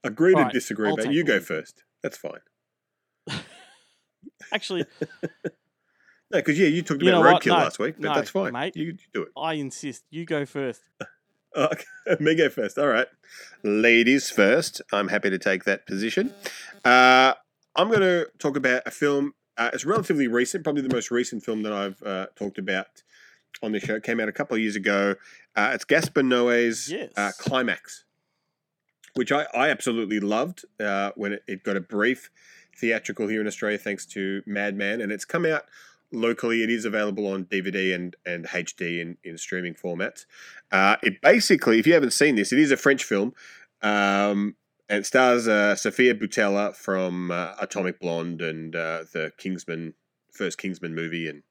Agree 0.02 0.32
to 0.32 0.38
All 0.38 0.44
right, 0.44 0.52
disagree, 0.52 0.94
but 0.94 1.10
you 1.12 1.24
go 1.24 1.40
first. 1.40 1.82
That's 2.02 2.18
fine. 2.18 2.40
Actually, 4.52 4.84
No, 6.34 6.40
because 6.40 6.58
yeah, 6.58 6.66
you 6.66 6.82
talked 6.82 7.00
You 7.00 7.10
about 7.10 7.40
roadkill 7.40 7.46
No, 7.46 7.54
last 7.54 7.78
week, 7.78 7.94
but 7.96 8.08
no, 8.08 8.14
that's 8.16 8.30
fine. 8.30 8.52
mate. 8.52 8.74
You, 8.74 8.86
you 8.86 8.96
do 9.12 9.22
it. 9.22 9.28
I 9.36 9.52
insist. 9.54 10.02
You 10.10 10.24
go 10.26 10.44
first. 10.44 10.82
Oh, 11.54 11.66
okay. 11.72 11.84
Me 12.20 12.34
go 12.34 12.48
first. 12.48 12.76
All 12.76 12.88
right. 12.88 13.06
Ladies 13.62 14.30
first. 14.30 14.82
I'm 14.92 15.06
happy 15.06 15.30
to 15.30 15.38
take 15.38 15.62
that 15.62 15.86
position. 15.86 16.34
Uh, 16.84 17.34
I'm 17.76 17.86
going 17.86 18.00
to 18.00 18.26
talk 18.40 18.56
about 18.56 18.82
a 18.84 18.90
film. 18.90 19.34
Uh, 19.56 19.70
it's 19.72 19.84
relatively 19.84 20.26
recent, 20.26 20.64
probably 20.64 20.82
the 20.82 20.92
most 20.92 21.12
recent 21.12 21.44
film 21.44 21.62
that 21.62 21.72
I've 21.72 22.02
uh, 22.02 22.26
talked 22.34 22.58
about 22.58 23.04
on 23.62 23.70
the 23.70 23.78
show. 23.78 23.94
It 23.94 24.02
came 24.02 24.18
out 24.18 24.28
a 24.28 24.32
couple 24.32 24.56
of 24.56 24.60
years 24.60 24.74
ago. 24.74 25.14
Uh, 25.54 25.70
it's 25.72 25.84
Gaspar 25.84 26.22
Noé's 26.22 26.92
uh, 27.16 27.30
Climax, 27.38 28.06
which 29.14 29.30
I, 29.30 29.46
I 29.54 29.68
absolutely 29.68 30.18
loved 30.18 30.64
uh, 30.80 31.12
when 31.14 31.34
it, 31.34 31.44
it 31.46 31.62
got 31.62 31.76
a 31.76 31.80
brief 31.80 32.28
theatrical 32.76 33.28
here 33.28 33.40
in 33.40 33.46
Australia, 33.46 33.78
thanks 33.78 34.04
to 34.06 34.42
Madman, 34.46 35.00
and 35.00 35.12
it's 35.12 35.24
come 35.24 35.46
out 35.46 35.66
locally. 36.20 36.62
It 36.62 36.70
is 36.70 36.84
available 36.84 37.26
on 37.26 37.44
DVD 37.44 37.94
and, 37.94 38.16
and 38.24 38.46
HD 38.46 39.00
in, 39.00 39.18
in 39.24 39.38
streaming 39.38 39.74
formats. 39.74 40.26
Uh, 40.72 40.96
it 41.02 41.20
basically, 41.20 41.78
if 41.78 41.86
you 41.86 41.94
haven't 41.94 42.12
seen 42.12 42.36
this, 42.36 42.52
it 42.52 42.58
is 42.58 42.70
a 42.70 42.76
French 42.76 43.04
film. 43.04 43.34
Um, 43.82 44.56
and 44.88 45.00
it 45.00 45.06
stars 45.06 45.48
uh, 45.48 45.76
Sofia 45.76 46.14
Boutella 46.14 46.74
from 46.74 47.30
uh, 47.30 47.54
Atomic 47.60 48.00
Blonde 48.00 48.42
and 48.42 48.76
uh, 48.76 49.04
the 49.12 49.32
Kingsman, 49.38 49.94
first 50.30 50.58
Kingsman 50.58 50.94
movie, 50.94 51.28
and 51.28 51.42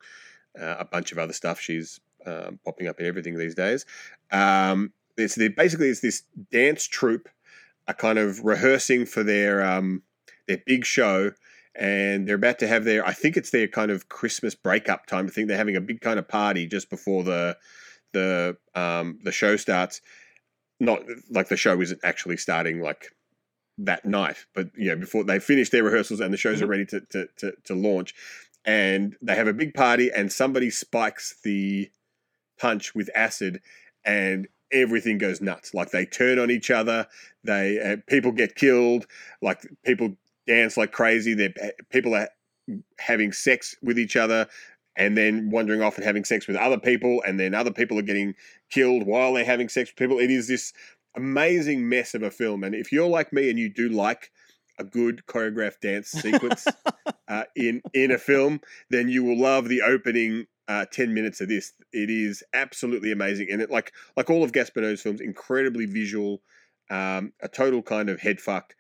uh, 0.60 0.76
a 0.80 0.86
bunch 0.86 1.12
of 1.12 1.18
other 1.18 1.34
stuff. 1.34 1.60
She's 1.60 2.00
um, 2.26 2.60
popping 2.64 2.88
up 2.88 3.00
in 3.00 3.06
everything 3.06 3.38
these 3.38 3.56
days. 3.56 3.86
Um, 4.32 4.94
it's 5.18 5.36
the, 5.36 5.50
basically 5.50 5.90
it's 5.90 6.00
this 6.02 6.24
dance 6.52 6.86
troupe, 6.86 7.30
are 7.88 7.94
kind 7.94 8.18
of 8.18 8.44
rehearsing 8.46 9.06
for 9.06 9.24
their 9.24 9.64
um, 9.64 10.04
their 10.48 10.62
big 10.66 10.86
show, 10.86 11.32
and 11.76 12.28
they're 12.28 12.36
about 12.36 12.60
to 12.60 12.68
have 12.68 12.84
their. 12.84 13.06
I 13.06 13.14
think 13.14 13.38
it's 13.38 13.50
their 13.50 13.68
kind 13.68 13.92
of 13.92 14.10
Christmas 14.10 14.56
breakup 14.56 15.06
time. 15.06 15.26
I 15.26 15.30
think 15.30 15.48
they're 15.48 15.58
having 15.58 15.76
a 15.76 15.82
big 15.82 16.02
kind 16.02 16.20
of 16.20 16.28
party 16.28 16.68
just 16.68 16.90
before 16.90 17.24
the 17.24 17.58
the 18.14 18.58
um, 18.76 19.20
the 19.24 19.32
show 19.32 19.56
starts. 19.56 20.02
Not 20.80 21.04
like 21.30 21.50
the 21.50 21.58
show 21.58 21.80
isn't 21.82 22.02
actually 22.04 22.38
starting 22.38 22.82
like 22.82 23.08
that 23.80 24.06
night, 24.06 24.46
but 24.54 24.70
you 24.76 24.90
know 24.90 24.98
before 24.98 25.24
they 25.24 25.40
finish 25.40 25.70
their 25.70 25.84
rehearsals 25.84 26.20
and 26.20 26.34
the 26.34 26.38
shows 26.38 26.62
are 26.62 26.68
ready 26.68 26.86
to 26.88 27.02
to, 27.12 27.28
to 27.38 27.54
to 27.66 27.74
launch, 27.74 28.14
and 28.66 29.16
they 29.22 29.36
have 29.36 29.48
a 29.48 29.54
big 29.54 29.74
party 29.74 30.12
and 30.12 30.32
somebody 30.32 30.70
spikes 30.70 31.36
the 31.44 31.90
punch 32.60 32.94
with 32.94 33.10
acid 33.16 33.62
and 34.06 34.48
everything 34.72 35.18
goes 35.18 35.42
nuts 35.42 35.74
like 35.74 35.92
they 35.92 36.06
turn 36.06 36.40
on 36.40 36.50
each 36.50 36.72
other 36.72 37.08
they 37.44 37.80
uh, 37.80 37.98
people 38.08 38.32
get 38.32 38.56
killed 38.56 39.06
like 39.42 39.68
people 39.84 40.16
dance 40.48 40.78
like 40.78 40.92
crazy. 40.92 41.34
They're, 41.34 41.54
people 41.92 42.16
are 42.16 42.30
having 43.00 43.32
sex 43.32 43.76
with 43.82 44.00
each 44.00 44.16
other 44.16 44.48
and 44.96 45.18
then 45.18 45.50
wandering 45.50 45.82
off 45.82 45.98
and 45.98 46.06
having 46.06 46.24
sex 46.24 46.48
with 46.48 46.56
other 46.56 46.80
people 46.80 47.22
and 47.26 47.40
then 47.40 47.54
other 47.54 47.72
people 47.72 47.98
are 47.98 48.04
getting 48.04 48.36
killed 48.70 49.06
while 49.06 49.34
they're 49.34 49.46
having 49.46 49.70
sex 49.70 49.90
with 49.90 49.98
people. 49.98 50.20
It 50.20 50.32
is 50.32 50.48
this 50.48 50.74
amazing 51.16 51.88
mess 51.88 52.14
of 52.14 52.24
a 52.24 52.32
film. 52.32 52.64
And 52.64 52.76
if 52.76 52.92
you're 52.92 53.08
like 53.08 53.34
me 53.34 53.50
and 53.50 53.60
you 53.60 53.70
do 53.70 53.90
like 53.90 54.32
a 54.80 54.84
good 54.84 55.24
choreographed 55.28 55.82
dance 55.82 56.10
sequence 56.12 56.68
uh, 57.28 57.44
in 57.56 57.82
in 57.94 58.12
a 58.12 58.18
film, 58.18 58.62
then 58.90 59.10
you 59.10 59.24
will 59.24 59.40
love 59.40 59.70
the 59.70 59.82
opening 59.82 60.46
uh, 60.68 60.86
ten 60.92 61.14
minutes 61.14 61.42
of 61.42 61.50
this. 61.50 61.74
It 61.92 62.10
is 62.10 62.44
absolutely 62.54 63.12
amazing, 63.12 63.48
and 63.52 63.62
it 63.62 63.70
like 63.70 63.94
like 64.18 64.30
all 64.30 64.44
of 64.44 64.52
Gaspar 64.52 64.82
Noé's 64.82 65.02
films, 65.02 65.22
incredibly 65.22 65.86
visual, 65.86 66.42
um, 66.90 67.34
a 67.42 67.48
total 67.48 67.82
kind 67.82 68.10
of 68.10 68.20
head 68.20 68.40
fuck, 68.40 68.76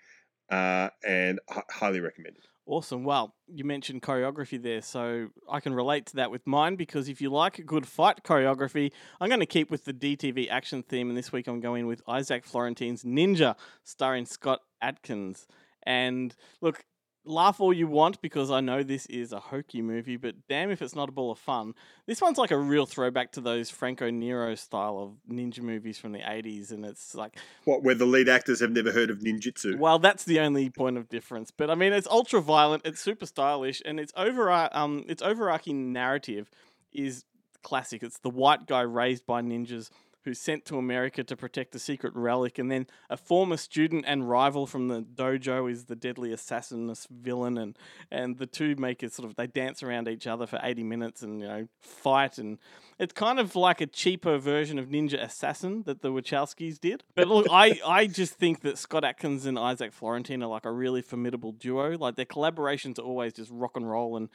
uh, 0.49 0.89
and 1.05 1.39
h- 1.51 1.63
highly 1.69 1.99
recommended. 1.99 2.43
Awesome. 2.65 3.03
Well, 3.03 3.35
you 3.47 3.65
mentioned 3.65 4.03
choreography 4.03 4.61
there, 4.61 4.81
so 4.81 5.27
I 5.51 5.59
can 5.59 5.73
relate 5.73 6.05
to 6.07 6.15
that 6.15 6.31
with 6.31 6.47
mine 6.47 6.77
because 6.77 7.09
if 7.09 7.19
you 7.19 7.29
like 7.29 7.59
a 7.59 7.63
good 7.63 7.85
fight 7.85 8.23
choreography, 8.23 8.93
I'm 9.19 9.27
going 9.27 9.41
to 9.41 9.45
keep 9.45 9.69
with 9.69 9.83
the 9.83 9.93
DTV 9.93 10.49
action 10.49 10.81
theme, 10.81 11.09
and 11.09 11.17
this 11.17 11.33
week 11.33 11.47
I'm 11.47 11.59
going 11.59 11.87
with 11.87 12.01
Isaac 12.07 12.45
Florentine's 12.45 13.03
Ninja, 13.03 13.57
starring 13.83 14.25
Scott 14.25 14.61
Adkins. 14.81 15.45
And 15.85 16.33
look, 16.61 16.85
laugh 17.25 17.59
all 17.61 17.73
you 17.73 17.87
want 17.87 18.21
because 18.21 18.51
I 18.51 18.59
know 18.59 18.83
this 18.83 19.05
is 19.05 19.31
a 19.31 19.39
hokey 19.39 19.81
movie, 19.81 20.17
but 20.17 20.35
damn 20.49 20.69
if 20.71 20.81
it's 20.81 20.95
not 20.95 21.09
a 21.09 21.11
ball 21.11 21.31
of 21.31 21.39
fun. 21.39 21.73
This 22.05 22.21
one's 22.21 22.37
like 22.37 22.51
a 22.51 22.57
real 22.57 22.85
throwback 22.85 23.31
to 23.33 23.41
those 23.41 23.69
Franco 23.69 24.09
Nero 24.09 24.55
style 24.55 24.99
of 24.99 25.33
ninja 25.33 25.61
movies 25.61 25.97
from 25.97 26.11
the 26.11 26.19
80s, 26.19 26.71
and 26.71 26.85
it's 26.85 27.15
like 27.15 27.37
What 27.65 27.83
where 27.83 27.95
the 27.95 28.05
lead 28.05 28.27
actors 28.29 28.59
have 28.59 28.71
never 28.71 28.91
heard 28.91 29.09
of 29.09 29.19
ninjutsu? 29.19 29.77
well, 29.77 29.99
that's 29.99 30.25
the 30.25 30.39
only 30.39 30.69
point 30.69 30.97
of 30.97 31.09
difference. 31.09 31.51
But 31.51 31.69
I 31.69 31.75
mean, 31.75 31.93
it's 31.93 32.07
ultra 32.07 32.41
violent, 32.41 32.85
it's 32.85 32.99
super 32.99 33.25
stylish, 33.25 33.81
and 33.85 33.99
its 33.99 34.11
over 34.17 34.51
um 34.51 35.05
its 35.07 35.21
overarching 35.21 35.93
narrative 35.93 36.49
is 36.91 37.25
classic. 37.61 38.03
It's 38.03 38.19
the 38.19 38.29
white 38.29 38.67
guy 38.67 38.81
raised 38.81 39.25
by 39.25 39.41
ninjas 39.41 39.89
who's 40.23 40.39
sent 40.39 40.65
to 40.65 40.77
America 40.77 41.23
to 41.23 41.35
protect 41.35 41.75
a 41.75 41.79
secret 41.79 42.13
relic, 42.15 42.57
and 42.57 42.71
then 42.71 42.87
a 43.09 43.17
former 43.17 43.57
student 43.57 44.05
and 44.07 44.29
rival 44.29 44.65
from 44.65 44.87
the 44.87 45.01
dojo 45.01 45.69
is 45.69 45.85
the 45.85 45.95
deadly 45.95 46.31
assassinous 46.31 47.07
villain, 47.11 47.57
and 47.57 47.77
and 48.11 48.37
the 48.37 48.45
two 48.45 48.75
make 48.75 49.03
it 49.03 49.13
sort 49.13 49.29
of 49.29 49.35
they 49.35 49.47
dance 49.47 49.83
around 49.83 50.07
each 50.07 50.27
other 50.27 50.45
for 50.47 50.59
eighty 50.63 50.83
minutes 50.83 51.21
and 51.21 51.41
you 51.41 51.47
know 51.47 51.67
fight, 51.79 52.37
and 52.37 52.57
it's 52.99 53.13
kind 53.13 53.39
of 53.39 53.55
like 53.55 53.81
a 53.81 53.87
cheaper 53.87 54.37
version 54.37 54.79
of 54.79 54.87
Ninja 54.87 55.21
Assassin 55.21 55.83
that 55.83 56.01
the 56.01 56.09
Wachowskis 56.09 56.79
did. 56.79 57.03
But 57.15 57.27
look, 57.27 57.47
I 57.51 57.79
I 57.85 58.07
just 58.07 58.33
think 58.33 58.61
that 58.61 58.77
Scott 58.77 59.03
Adkins 59.03 59.45
and 59.45 59.57
Isaac 59.59 59.93
Florentine 59.93 60.41
are 60.43 60.49
like 60.49 60.65
a 60.65 60.71
really 60.71 61.01
formidable 61.01 61.51
duo. 61.51 61.97
Like 61.97 62.15
their 62.15 62.25
collaborations 62.25 62.99
are 62.99 63.03
always 63.03 63.33
just 63.33 63.51
rock 63.51 63.75
and 63.75 63.89
roll 63.89 64.17
and. 64.17 64.29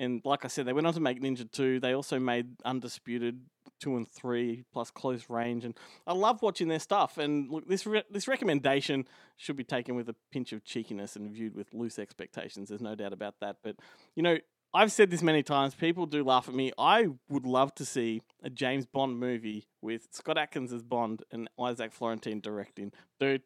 And 0.00 0.22
like 0.24 0.46
I 0.46 0.48
said, 0.48 0.64
they 0.64 0.72
went 0.72 0.86
on 0.86 0.94
to 0.94 1.00
make 1.00 1.20
Ninja 1.20 1.48
2. 1.50 1.78
They 1.78 1.92
also 1.92 2.18
made 2.18 2.56
Undisputed 2.64 3.42
2 3.80 3.98
and 3.98 4.08
3 4.08 4.64
plus 4.72 4.90
Close 4.90 5.28
Range. 5.28 5.62
And 5.62 5.76
I 6.06 6.14
love 6.14 6.40
watching 6.40 6.68
their 6.68 6.78
stuff. 6.78 7.18
And 7.18 7.50
look, 7.50 7.68
this, 7.68 7.86
re- 7.86 8.02
this 8.10 8.26
recommendation 8.26 9.06
should 9.36 9.56
be 9.56 9.64
taken 9.64 9.96
with 9.96 10.08
a 10.08 10.16
pinch 10.32 10.54
of 10.54 10.64
cheekiness 10.64 11.16
and 11.16 11.30
viewed 11.30 11.54
with 11.54 11.74
loose 11.74 11.98
expectations. 11.98 12.70
There's 12.70 12.80
no 12.80 12.94
doubt 12.94 13.12
about 13.12 13.40
that. 13.42 13.56
But, 13.62 13.76
you 14.16 14.22
know, 14.22 14.38
I've 14.72 14.90
said 14.90 15.10
this 15.10 15.22
many 15.22 15.42
times. 15.42 15.74
People 15.74 16.06
do 16.06 16.24
laugh 16.24 16.48
at 16.48 16.54
me. 16.54 16.72
I 16.78 17.08
would 17.28 17.44
love 17.44 17.74
to 17.74 17.84
see 17.84 18.22
a 18.42 18.48
James 18.48 18.86
Bond 18.86 19.20
movie 19.20 19.66
with 19.82 20.08
Scott 20.12 20.38
Adkins 20.38 20.72
as 20.72 20.82
Bond 20.82 21.24
and 21.30 21.50
Isaac 21.60 21.92
Florentine 21.92 22.40
directing. 22.40 22.92
Dude, 23.18 23.42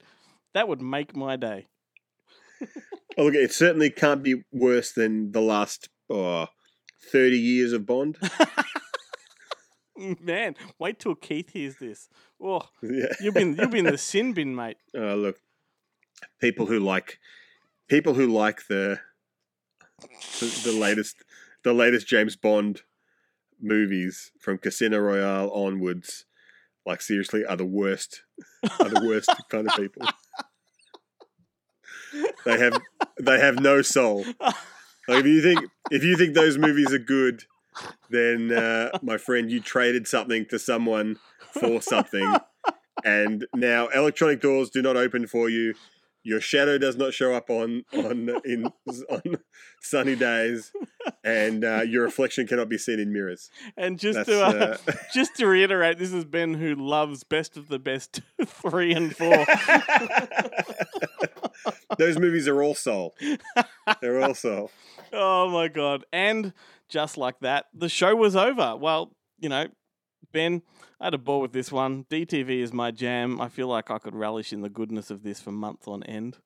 that 0.53 0.69
would 0.69 0.81
make 0.81 1.17
my 1.17 1.35
day. 1.35 1.67
Oh, 3.17 3.27
look, 3.27 3.35
it 3.35 3.53
certainly 3.53 3.91
can't 3.91 4.25
be 4.25 4.43
worse 4.51 4.91
than 4.91 5.31
the 5.31 5.41
last 5.41 5.89
oh, 6.11 6.47
30 7.13 7.39
years 7.39 7.73
of 7.73 7.87
Bond. 7.87 8.19
Man, 10.21 10.57
wait 10.79 10.99
till 10.99 11.15
Keith 11.15 11.51
hears 11.51 11.77
this. 11.77 12.09
Oh, 12.43 12.63
Yeah. 12.83 13.13
you've 13.21 13.35
been 13.35 13.57
you've 13.57 13.71
been 13.71 13.85
the 13.85 13.99
sin 14.13 14.33
bin, 14.33 14.55
mate. 14.55 14.77
Uh, 14.97 15.15
look, 15.15 15.37
people 16.41 16.67
who 16.67 16.81
like 16.81 17.21
people 17.89 18.15
who 18.15 18.27
like 18.27 18.67
the, 18.67 18.99
the 20.41 20.61
the 20.65 20.73
latest 20.73 21.17
the 21.63 21.73
latest 21.73 22.09
James 22.09 22.35
Bond 22.35 22.83
movies 23.61 24.33
from 24.41 24.59
Casino 24.59 24.99
Royale 24.99 25.49
onwards, 25.51 26.25
like 26.85 27.01
seriously, 27.01 27.45
are 27.45 27.57
the 27.57 27.65
worst 27.65 28.23
are 28.81 28.89
the 28.89 29.07
worst 29.07 29.31
kind 29.49 29.69
of 29.71 29.77
people. 29.77 30.03
They 32.45 32.59
have 32.59 32.79
they 33.21 33.39
have 33.39 33.61
no 33.61 33.81
soul. 33.81 34.25
Like 35.09 35.21
if 35.21 35.27
you 35.27 35.43
think 35.43 35.71
if 35.91 36.03
you 36.05 36.17
think 36.17 36.35
those 36.35 36.59
movies 36.59 36.93
are 36.93 36.99
good, 36.99 37.45
then 38.11 38.53
uh, 38.53 38.91
my 39.03 39.19
friend, 39.19 39.51
you 39.51 39.61
traded 39.61 40.07
something 40.07 40.47
to 40.47 40.59
someone 40.59 41.19
for 41.53 41.83
something, 41.83 42.37
and 43.05 43.47
now 43.55 43.89
electronic 43.89 44.41
doors 44.41 44.71
do 44.71 44.83
not 44.83 44.97
open 44.97 45.27
for 45.27 45.49
you. 45.49 45.75
Your 46.27 46.41
shadow 46.41 46.79
does 46.79 46.97
not 46.97 47.13
show 47.13 47.35
up 47.35 47.51
on 47.51 47.85
on 47.93 48.31
in 48.47 48.65
on 49.11 49.39
sunny 49.83 50.17
days, 50.17 50.73
and 51.23 51.63
uh, 51.65 51.83
your 51.83 52.03
reflection 52.03 52.47
cannot 52.47 52.71
be 52.71 52.79
seen 52.79 52.99
in 52.99 53.13
mirrors. 53.13 53.51
And 53.77 53.99
just 53.99 54.17
That's, 54.17 54.29
to 54.31 54.43
uh, 54.43 54.77
uh, 54.89 54.93
just 55.15 55.37
to 55.37 55.47
reiterate, 55.47 55.99
this 55.99 56.15
is 56.15 56.25
Ben 56.25 56.55
who 56.55 56.75
loves 56.75 57.25
best 57.25 57.59
of 57.59 57.69
the 57.69 57.79
best 57.79 58.23
three 58.47 58.95
and 58.95 59.15
four. 59.15 59.45
Those 61.99 62.19
movies 62.19 62.49
are 62.49 62.63
all 62.63 62.75
soul. 62.75 63.15
They're 64.01 64.23
all 64.23 64.35
soul. 64.35 64.71
oh 65.13 65.51
my 65.51 65.69
god! 65.69 66.07
And 66.11 66.55
just 66.89 67.19
like 67.19 67.41
that, 67.41 67.67
the 67.75 67.91
show 67.91 68.17
was 68.17 68.35
over. 68.35 68.77
Well, 68.77 69.13
you 69.39 69.51
know, 69.51 69.67
Ben, 70.33 70.63
I 71.01 71.05
had 71.07 71.15
a 71.15 71.19
ball 71.19 71.41
with 71.41 71.53
this 71.53 71.71
one. 71.73 72.05
DTV 72.11 72.61
is 72.61 72.73
my 72.73 72.91
jam. 72.91 73.41
I 73.41 73.49
feel 73.49 73.69
like 73.69 73.91
I 73.91 73.99
could 73.99 74.15
relish 74.15 74.53
in 74.53 74.61
the 74.63 74.69
goodness 74.69 75.11
of 75.11 75.23
this 75.23 75.41
for 75.41 75.53
months 75.53 75.87
on 75.89 76.03
end. 76.05 76.39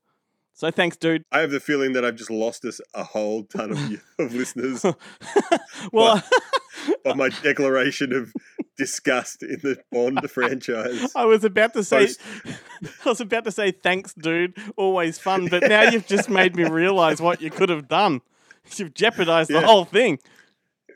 So 0.55 0.71
thanks, 0.73 0.97
dude. 0.97 1.23
I 1.31 1.39
have 1.39 1.53
the 1.53 1.61
feeling 1.61 1.93
that 1.93 2.05
I've 2.05 2.17
just 2.17 2.31
lost 2.33 2.65
us 2.65 2.81
a 2.93 3.05
whole 3.05 3.45
ton 3.45 3.71
of, 3.73 4.03
of 4.19 4.35
listeners. 4.35 4.85
Well, 5.93 6.23
of 7.05 7.17
my 7.17 7.29
declaration 7.29 8.13
of 8.13 8.33
disgust 8.77 9.43
in 9.45 9.61
the 9.63 9.79
Bond 9.93 10.29
franchise. 10.29 11.13
I 11.15 11.25
was 11.25 11.45
about 11.45 11.73
to 11.75 11.85
say, 11.85 12.07
Post- 12.07 12.21
I 13.05 13.09
was 13.09 13.21
about 13.21 13.45
to 13.45 13.53
say 13.53 13.71
thanks, 13.71 14.13
dude. 14.15 14.57
Always 14.77 15.19
fun, 15.19 15.47
but 15.49 15.63
now 15.63 15.83
you've 15.83 16.07
just 16.09 16.29
made 16.29 16.57
me 16.57 16.65
realize 16.65 17.21
what 17.23 17.41
you 17.41 17.51
could 17.51 17.69
have 17.69 17.87
done. 17.89 18.21
You've 18.77 18.93
jeopardized 18.95 19.51
the 19.51 19.61
Yeah. 19.61 19.67
whole 19.67 19.85
thing. 19.85 20.19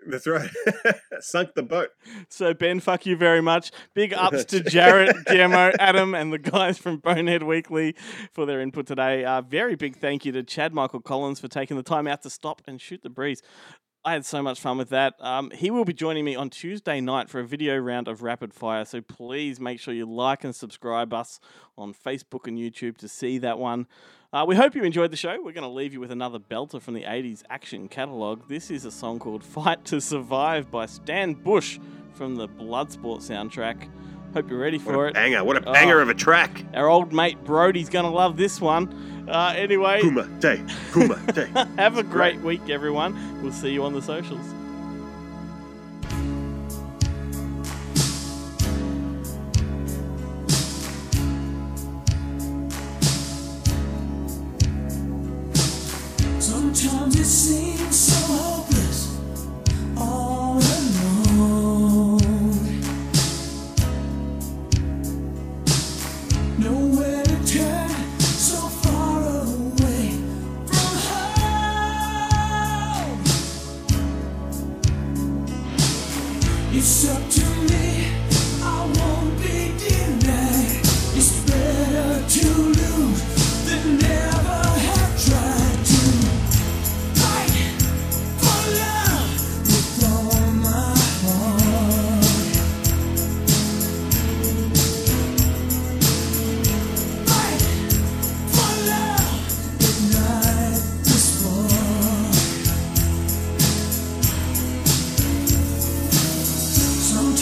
That's 0.06 0.26
right. 0.26 0.50
Sunk 1.20 1.54
the 1.54 1.62
boat. 1.62 1.90
So 2.28 2.54
Ben, 2.54 2.80
fuck 2.80 3.06
you 3.06 3.16
very 3.16 3.40
much. 3.40 3.70
Big 3.94 4.12
ups 4.12 4.44
to 4.46 4.60
Jarrett, 4.68 5.16
Guillermo, 5.26 5.72
Adam, 5.78 6.14
and 6.14 6.32
the 6.32 6.38
guys 6.38 6.78
from 6.78 6.98
Bonehead 6.98 7.42
Weekly 7.42 7.94
for 8.32 8.46
their 8.46 8.60
input 8.60 8.86
today. 8.86 9.24
Uh, 9.24 9.42
very 9.42 9.76
big 9.76 9.96
thank 9.96 10.24
you 10.24 10.32
to 10.32 10.42
Chad 10.42 10.74
Michael 10.74 11.00
Collins 11.00 11.40
for 11.40 11.48
taking 11.48 11.76
the 11.76 11.82
time 11.82 12.06
out 12.06 12.22
to 12.22 12.30
stop 12.30 12.62
and 12.66 12.80
shoot 12.80 13.02
the 13.02 13.10
breeze. 13.10 13.42
I 14.04 14.14
had 14.14 14.26
so 14.26 14.42
much 14.42 14.58
fun 14.58 14.78
with 14.78 14.88
that. 14.88 15.14
Um, 15.20 15.52
he 15.52 15.70
will 15.70 15.84
be 15.84 15.92
joining 15.92 16.24
me 16.24 16.34
on 16.34 16.50
Tuesday 16.50 17.00
night 17.00 17.30
for 17.30 17.38
a 17.38 17.46
video 17.46 17.76
round 17.76 18.08
of 18.08 18.24
Rapid 18.24 18.52
Fire. 18.52 18.84
So 18.84 19.00
please 19.00 19.60
make 19.60 19.78
sure 19.78 19.94
you 19.94 20.06
like 20.06 20.42
and 20.42 20.52
subscribe 20.52 21.14
us 21.14 21.38
on 21.78 21.94
Facebook 21.94 22.48
and 22.48 22.58
YouTube 22.58 22.96
to 22.98 23.06
see 23.06 23.38
that 23.38 23.60
one. 23.60 23.86
Uh, 24.32 24.44
we 24.48 24.56
hope 24.56 24.74
you 24.74 24.82
enjoyed 24.82 25.12
the 25.12 25.16
show. 25.16 25.36
We're 25.36 25.52
going 25.52 25.62
to 25.62 25.68
leave 25.68 25.92
you 25.92 26.00
with 26.00 26.10
another 26.10 26.40
belter 26.40 26.82
from 26.82 26.94
the 26.94 27.04
80s 27.04 27.44
action 27.48 27.86
catalogue. 27.86 28.48
This 28.48 28.72
is 28.72 28.84
a 28.84 28.90
song 28.90 29.20
called 29.20 29.44
Fight 29.44 29.84
to 29.84 30.00
Survive 30.00 30.68
by 30.68 30.86
Stan 30.86 31.34
Bush 31.34 31.78
from 32.12 32.34
the 32.34 32.48
Bloodsport 32.48 33.20
soundtrack. 33.20 33.88
Hope 34.34 34.48
you're 34.50 34.58
ready 34.58 34.78
for 34.78 35.08
it. 35.08 35.14
banger. 35.14 35.44
What 35.44 35.56
a 35.58 35.60
banger 35.60 35.98
Oh, 35.98 36.02
of 36.02 36.08
a 36.08 36.14
track. 36.14 36.64
Our 36.74 36.88
old 36.88 37.12
mate 37.12 37.42
Brody's 37.44 37.88
going 37.90 38.04
to 38.06 38.10
love 38.10 38.36
this 38.36 38.60
one. 38.60 39.26
Uh, 39.28 39.52
anyway, 39.56 40.00
Puma 40.00 40.26
Day. 40.40 40.62
Puma 40.92 41.16
Day. 41.32 41.48
have 41.76 41.98
a 41.98 42.02
great 42.02 42.40
week, 42.40 42.70
everyone. 42.70 43.42
We'll 43.42 43.52
see 43.52 43.72
you 43.72 43.84
on 43.84 43.92
the 43.92 44.02
socials. 44.02 44.44
Sometimes 56.38 57.16
it 57.18 57.24
seems 57.24 57.96
so 57.98 58.32
hopeless, 58.34 59.18
all 59.96 60.41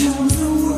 Sometimes 0.01 0.35
the 0.39 0.49
world 0.49 0.70